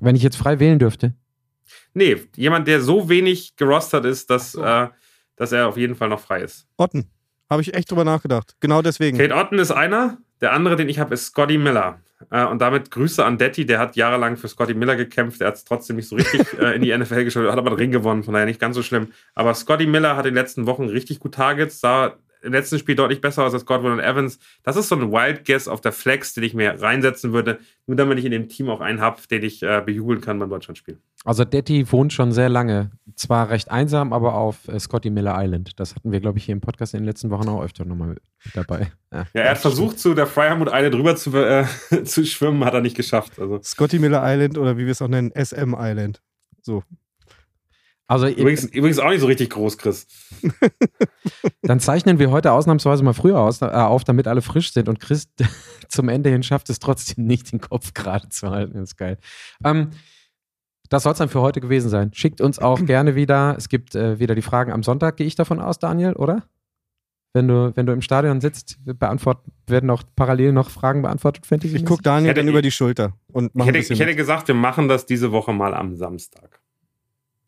Wenn 0.00 0.16
ich 0.16 0.22
jetzt 0.22 0.36
frei 0.36 0.58
wählen 0.58 0.78
dürfte? 0.78 1.14
Nee, 1.92 2.16
jemand, 2.36 2.66
der 2.66 2.80
so 2.80 3.08
wenig 3.08 3.56
gerostert 3.56 4.04
ist, 4.06 4.30
dass, 4.30 4.52
so. 4.52 4.62
äh, 4.62 4.88
dass 5.36 5.52
er 5.52 5.68
auf 5.68 5.76
jeden 5.76 5.94
Fall 5.94 6.08
noch 6.08 6.20
frei 6.20 6.40
ist. 6.40 6.66
Otten. 6.76 7.10
Habe 7.50 7.62
ich 7.62 7.74
echt 7.74 7.90
drüber 7.90 8.04
nachgedacht. 8.04 8.56
Genau 8.60 8.82
deswegen. 8.82 9.18
Kate 9.18 9.34
Otten 9.34 9.58
ist 9.58 9.70
einer. 9.70 10.18
Der 10.40 10.52
andere, 10.52 10.76
den 10.76 10.88
ich 10.88 10.98
habe, 10.98 11.14
ist 11.14 11.26
Scotty 11.26 11.58
Miller. 11.58 12.00
Äh, 12.30 12.44
und 12.44 12.60
damit 12.60 12.90
Grüße 12.90 13.24
an 13.24 13.38
Detti, 13.38 13.66
der 13.66 13.78
hat 13.78 13.96
jahrelang 13.96 14.36
für 14.36 14.48
Scotty 14.48 14.74
Miller 14.74 14.96
gekämpft. 14.96 15.40
Er 15.40 15.48
hat 15.48 15.56
es 15.56 15.64
trotzdem 15.64 15.96
nicht 15.96 16.08
so 16.08 16.16
richtig 16.16 16.46
äh, 16.58 16.74
in 16.74 16.82
die 16.82 16.96
NFL 16.96 17.24
geschafft, 17.24 17.50
hat 17.50 17.58
aber 17.58 17.70
einen 17.70 17.78
Ring 17.78 17.90
gewonnen, 17.90 18.22
von 18.22 18.34
daher 18.34 18.46
nicht 18.46 18.60
ganz 18.60 18.76
so 18.76 18.82
schlimm. 18.82 19.12
Aber 19.34 19.54
Scotty 19.54 19.86
Miller 19.86 20.16
hat 20.16 20.26
in 20.26 20.34
den 20.34 20.42
letzten 20.42 20.66
Wochen 20.66 20.88
richtig 20.88 21.20
gut 21.20 21.34
Targets, 21.34 21.80
sah 21.80 22.16
im 22.44 22.52
letzten 22.52 22.78
Spiel 22.78 22.94
deutlich 22.94 23.20
besser 23.20 23.44
aus 23.44 23.54
als 23.54 23.66
Godwin 23.66 23.92
und 23.92 24.00
Evans. 24.00 24.38
Das 24.62 24.76
ist 24.76 24.88
so 24.88 24.96
ein 24.96 25.10
Wild 25.10 25.44
Guess 25.44 25.68
auf 25.68 25.80
der 25.80 25.92
Flex, 25.92 26.34
den 26.34 26.44
ich 26.44 26.54
mir 26.54 26.80
reinsetzen 26.80 27.32
würde, 27.32 27.58
nur 27.86 27.96
damit 27.96 28.18
ich 28.18 28.24
in 28.24 28.30
dem 28.30 28.48
Team 28.48 28.68
auch 28.68 28.80
einen 28.80 29.00
habe, 29.00 29.20
den 29.30 29.42
ich 29.42 29.62
äh, 29.62 29.82
bejubeln 29.84 30.20
kann 30.20 30.38
beim 30.38 30.50
Deutschlandspiel. 30.50 30.98
Also 31.24 31.44
Detti 31.44 31.90
wohnt 31.90 32.12
schon 32.12 32.32
sehr 32.32 32.50
lange, 32.50 32.90
zwar 33.16 33.48
recht 33.48 33.70
einsam, 33.70 34.12
aber 34.12 34.34
auf 34.34 34.68
äh, 34.68 34.78
Scotty 34.78 35.10
Miller 35.10 35.34
Island. 35.38 35.80
Das 35.80 35.94
hatten 35.94 36.12
wir, 36.12 36.20
glaube 36.20 36.38
ich, 36.38 36.44
hier 36.44 36.52
im 36.52 36.60
Podcast 36.60 36.92
in 36.92 37.00
den 37.00 37.06
letzten 37.06 37.30
Wochen 37.30 37.48
auch 37.48 37.62
öfter 37.62 37.86
nochmal 37.86 38.08
mit 38.08 38.20
dabei. 38.52 38.92
Ja, 39.10 39.26
ja 39.32 39.40
er 39.42 39.50
hat 39.52 39.58
versucht, 39.58 39.98
zu 39.98 40.14
der 40.14 40.26
Fryermut 40.26 40.68
Island 40.70 40.94
rüber 40.94 41.16
zu, 41.16 41.34
äh, 41.34 41.64
zu 42.04 42.26
schwimmen, 42.26 42.64
hat 42.64 42.74
er 42.74 42.82
nicht 42.82 42.96
geschafft. 42.96 43.38
Also. 43.38 43.60
Scotty 43.62 43.98
Miller 43.98 44.22
Island 44.22 44.58
oder 44.58 44.76
wie 44.76 44.84
wir 44.84 44.92
es 44.92 45.00
auch 45.00 45.08
nennen, 45.08 45.32
SM 45.34 45.74
Island. 45.78 46.20
So. 46.60 46.82
Also 48.06 48.28
übrigens, 48.28 48.64
übrigens 48.64 48.98
auch 48.98 49.08
nicht 49.08 49.20
so 49.20 49.26
richtig 49.26 49.50
groß, 49.50 49.78
Chris. 49.78 50.06
Dann 51.62 51.80
zeichnen 51.80 52.18
wir 52.18 52.30
heute 52.30 52.52
ausnahmsweise 52.52 53.02
mal 53.02 53.14
früher 53.14 53.40
aus, 53.40 53.62
äh, 53.62 53.66
auf, 53.66 54.04
damit 54.04 54.28
alle 54.28 54.42
frisch 54.42 54.72
sind. 54.72 54.88
Und 54.88 55.00
Chris 55.00 55.28
zum 55.88 56.08
Ende 56.08 56.28
hin 56.28 56.42
schafft 56.42 56.68
es 56.68 56.78
trotzdem 56.78 57.26
nicht, 57.26 57.50
den 57.52 57.60
Kopf 57.60 57.94
gerade 57.94 58.28
zu 58.28 58.50
halten. 58.50 58.74
Das 58.74 58.90
ist 58.90 58.96
geil. 58.96 59.18
Ähm, 59.64 59.90
das 60.90 61.04
soll 61.04 61.12
es 61.12 61.18
dann 61.18 61.30
für 61.30 61.40
heute 61.40 61.60
gewesen 61.60 61.88
sein. 61.88 62.12
Schickt 62.12 62.42
uns 62.42 62.58
auch 62.58 62.78
gerne 62.84 63.14
wieder. 63.14 63.54
Es 63.56 63.70
gibt 63.70 63.94
äh, 63.94 64.18
wieder 64.18 64.34
die 64.34 64.42
Fragen 64.42 64.70
am 64.70 64.82
Sonntag, 64.82 65.16
gehe 65.16 65.26
ich 65.26 65.34
davon 65.34 65.58
aus, 65.58 65.78
Daniel, 65.78 66.12
oder? 66.12 66.44
Wenn 67.32 67.48
du, 67.48 67.72
wenn 67.74 67.84
du 67.86 67.92
im 67.92 68.02
Stadion 68.02 68.40
sitzt, 68.40 68.78
werden 68.86 69.90
auch 69.90 70.02
parallel 70.14 70.52
noch 70.52 70.70
Fragen 70.70 71.02
beantwortet, 71.02 71.46
Fantasy. 71.46 71.74
Ich 71.74 71.84
gucke 71.84 72.02
Daniel 72.02 72.30
hätte, 72.30 72.40
dann 72.42 72.48
über 72.48 72.62
die 72.62 72.70
Schulter 72.70 73.14
und 73.32 73.56
mache 73.56 73.70
Ich 73.70 73.76
hätte, 73.76 73.92
ich 73.92 73.98
hätte 73.98 74.14
gesagt, 74.14 74.46
wir 74.46 74.54
machen 74.54 74.86
das 74.86 75.04
diese 75.04 75.32
Woche 75.32 75.52
mal 75.52 75.74
am 75.74 75.96
Samstag. 75.96 76.60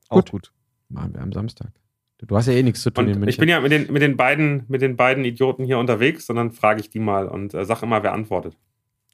Auch 0.09 0.17
gut. 0.17 0.31
gut. 0.31 0.53
Machen 0.89 1.15
wir 1.15 1.23
am 1.23 1.33
Samstag. 1.33 1.71
Du 2.19 2.37
hast 2.37 2.47
ja 2.47 2.55
eh 2.55 2.63
nichts 2.63 2.83
zu 2.83 2.91
tun 2.91 3.05
und 3.05 3.11
in 3.13 3.19
München. 3.21 3.31
Ich 3.31 3.39
bin 3.39 3.49
ja 3.49 3.61
mit 3.61 3.73
den, 3.73 3.93
mit, 3.93 4.01
den 4.01 4.17
beiden, 4.17 4.65
mit 4.69 4.81
den 4.81 4.97
beiden 4.97 5.25
Idioten 5.25 5.65
hier 5.65 5.79
unterwegs, 5.79 6.27
sondern 6.27 6.53
frage 6.53 6.81
ich 6.81 6.89
die 6.89 6.99
mal 6.99 7.29
und 7.29 7.53
äh, 7.53 7.65
sag 7.65 7.83
immer, 7.83 8.03
wer 8.03 8.15
antwortet. 8.15 8.57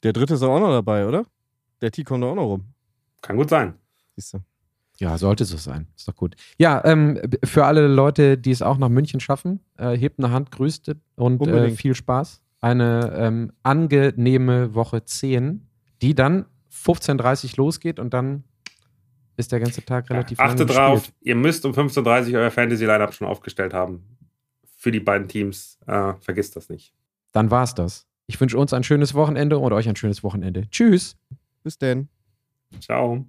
Der 0.05 0.13
dritte 0.13 0.35
ist 0.35 0.43
auch 0.43 0.61
noch 0.61 0.71
dabei, 0.71 1.07
oder? 1.07 1.25
Der 1.81 1.91
T 1.91 2.05
kommt 2.05 2.23
auch 2.23 2.35
noch 2.35 2.47
rum. 2.47 2.65
Kann 3.21 3.37
gut 3.37 3.51
sein. 3.51 3.75
Siehst 4.17 4.35
du. 4.35 4.39
Ja, 4.99 5.19
sollte 5.19 5.45
so 5.45 5.57
sein. 5.57 5.89
Ist 5.97 6.07
doch 6.07 6.15
gut. 6.15 6.37
Ja, 6.59 6.85
ähm, 6.85 7.21
für 7.45 7.65
alle 7.65 7.89
Leute, 7.89 8.39
die 8.39 8.51
es 8.51 8.63
auch 8.63 8.79
nach 8.79 8.89
München 8.89 9.19
schaffen, 9.19 9.61
äh, 9.77 9.97
hebt 9.97 10.19
eine 10.19 10.31
Hand, 10.31 10.53
grüßt 10.53 10.93
und 11.17 11.47
äh, 11.47 11.71
viel 11.71 11.95
Spaß. 11.95 12.43
Eine 12.61 13.13
ähm, 13.17 13.53
angenehme 13.65 14.75
Woche 14.75 15.05
10, 15.05 15.67
die 16.03 16.15
dann 16.15 16.45
15.30 16.73 17.45
Uhr 17.59 17.65
losgeht 17.65 17.99
und 17.99 18.15
dann 18.15 18.45
ist 19.37 19.53
der 19.53 19.61
ganze 19.61 19.85
Tag 19.85 20.11
relativ 20.11 20.39
ja, 20.39 20.45
Achtet 20.45 20.71
drauf, 20.71 21.11
ihr 21.21 21.35
müsst 21.35 21.65
um 21.65 21.73
15.30 21.73 22.33
Uhr 22.33 22.41
euer 22.41 22.51
Fantasy-Lineup 22.51 23.15
schon 23.15 23.27
aufgestellt 23.27 23.75
haben. 23.75 24.05
Für 24.77 24.91
die 24.91 25.01
beiden 25.01 25.29
Teams. 25.29 25.79
Äh, 25.87 26.15
vergisst 26.21 26.57
das 26.57 26.69
nicht. 26.69 26.93
Dann 27.33 27.51
war's 27.51 27.75
das. 27.75 28.07
Ich 28.27 28.41
wünsche 28.41 28.59
uns 28.59 28.73
ein 28.73 28.85
schönes 28.85 29.15
Wochenende 29.15 29.59
und 29.59 29.73
euch 29.73 29.89
ein 29.89 29.97
schönes 29.97 30.23
Wochenende. 30.23 30.69
Tschüss. 30.71 31.17
Bis 31.63 31.79
denn. 31.79 32.09
Ciao. 32.81 33.25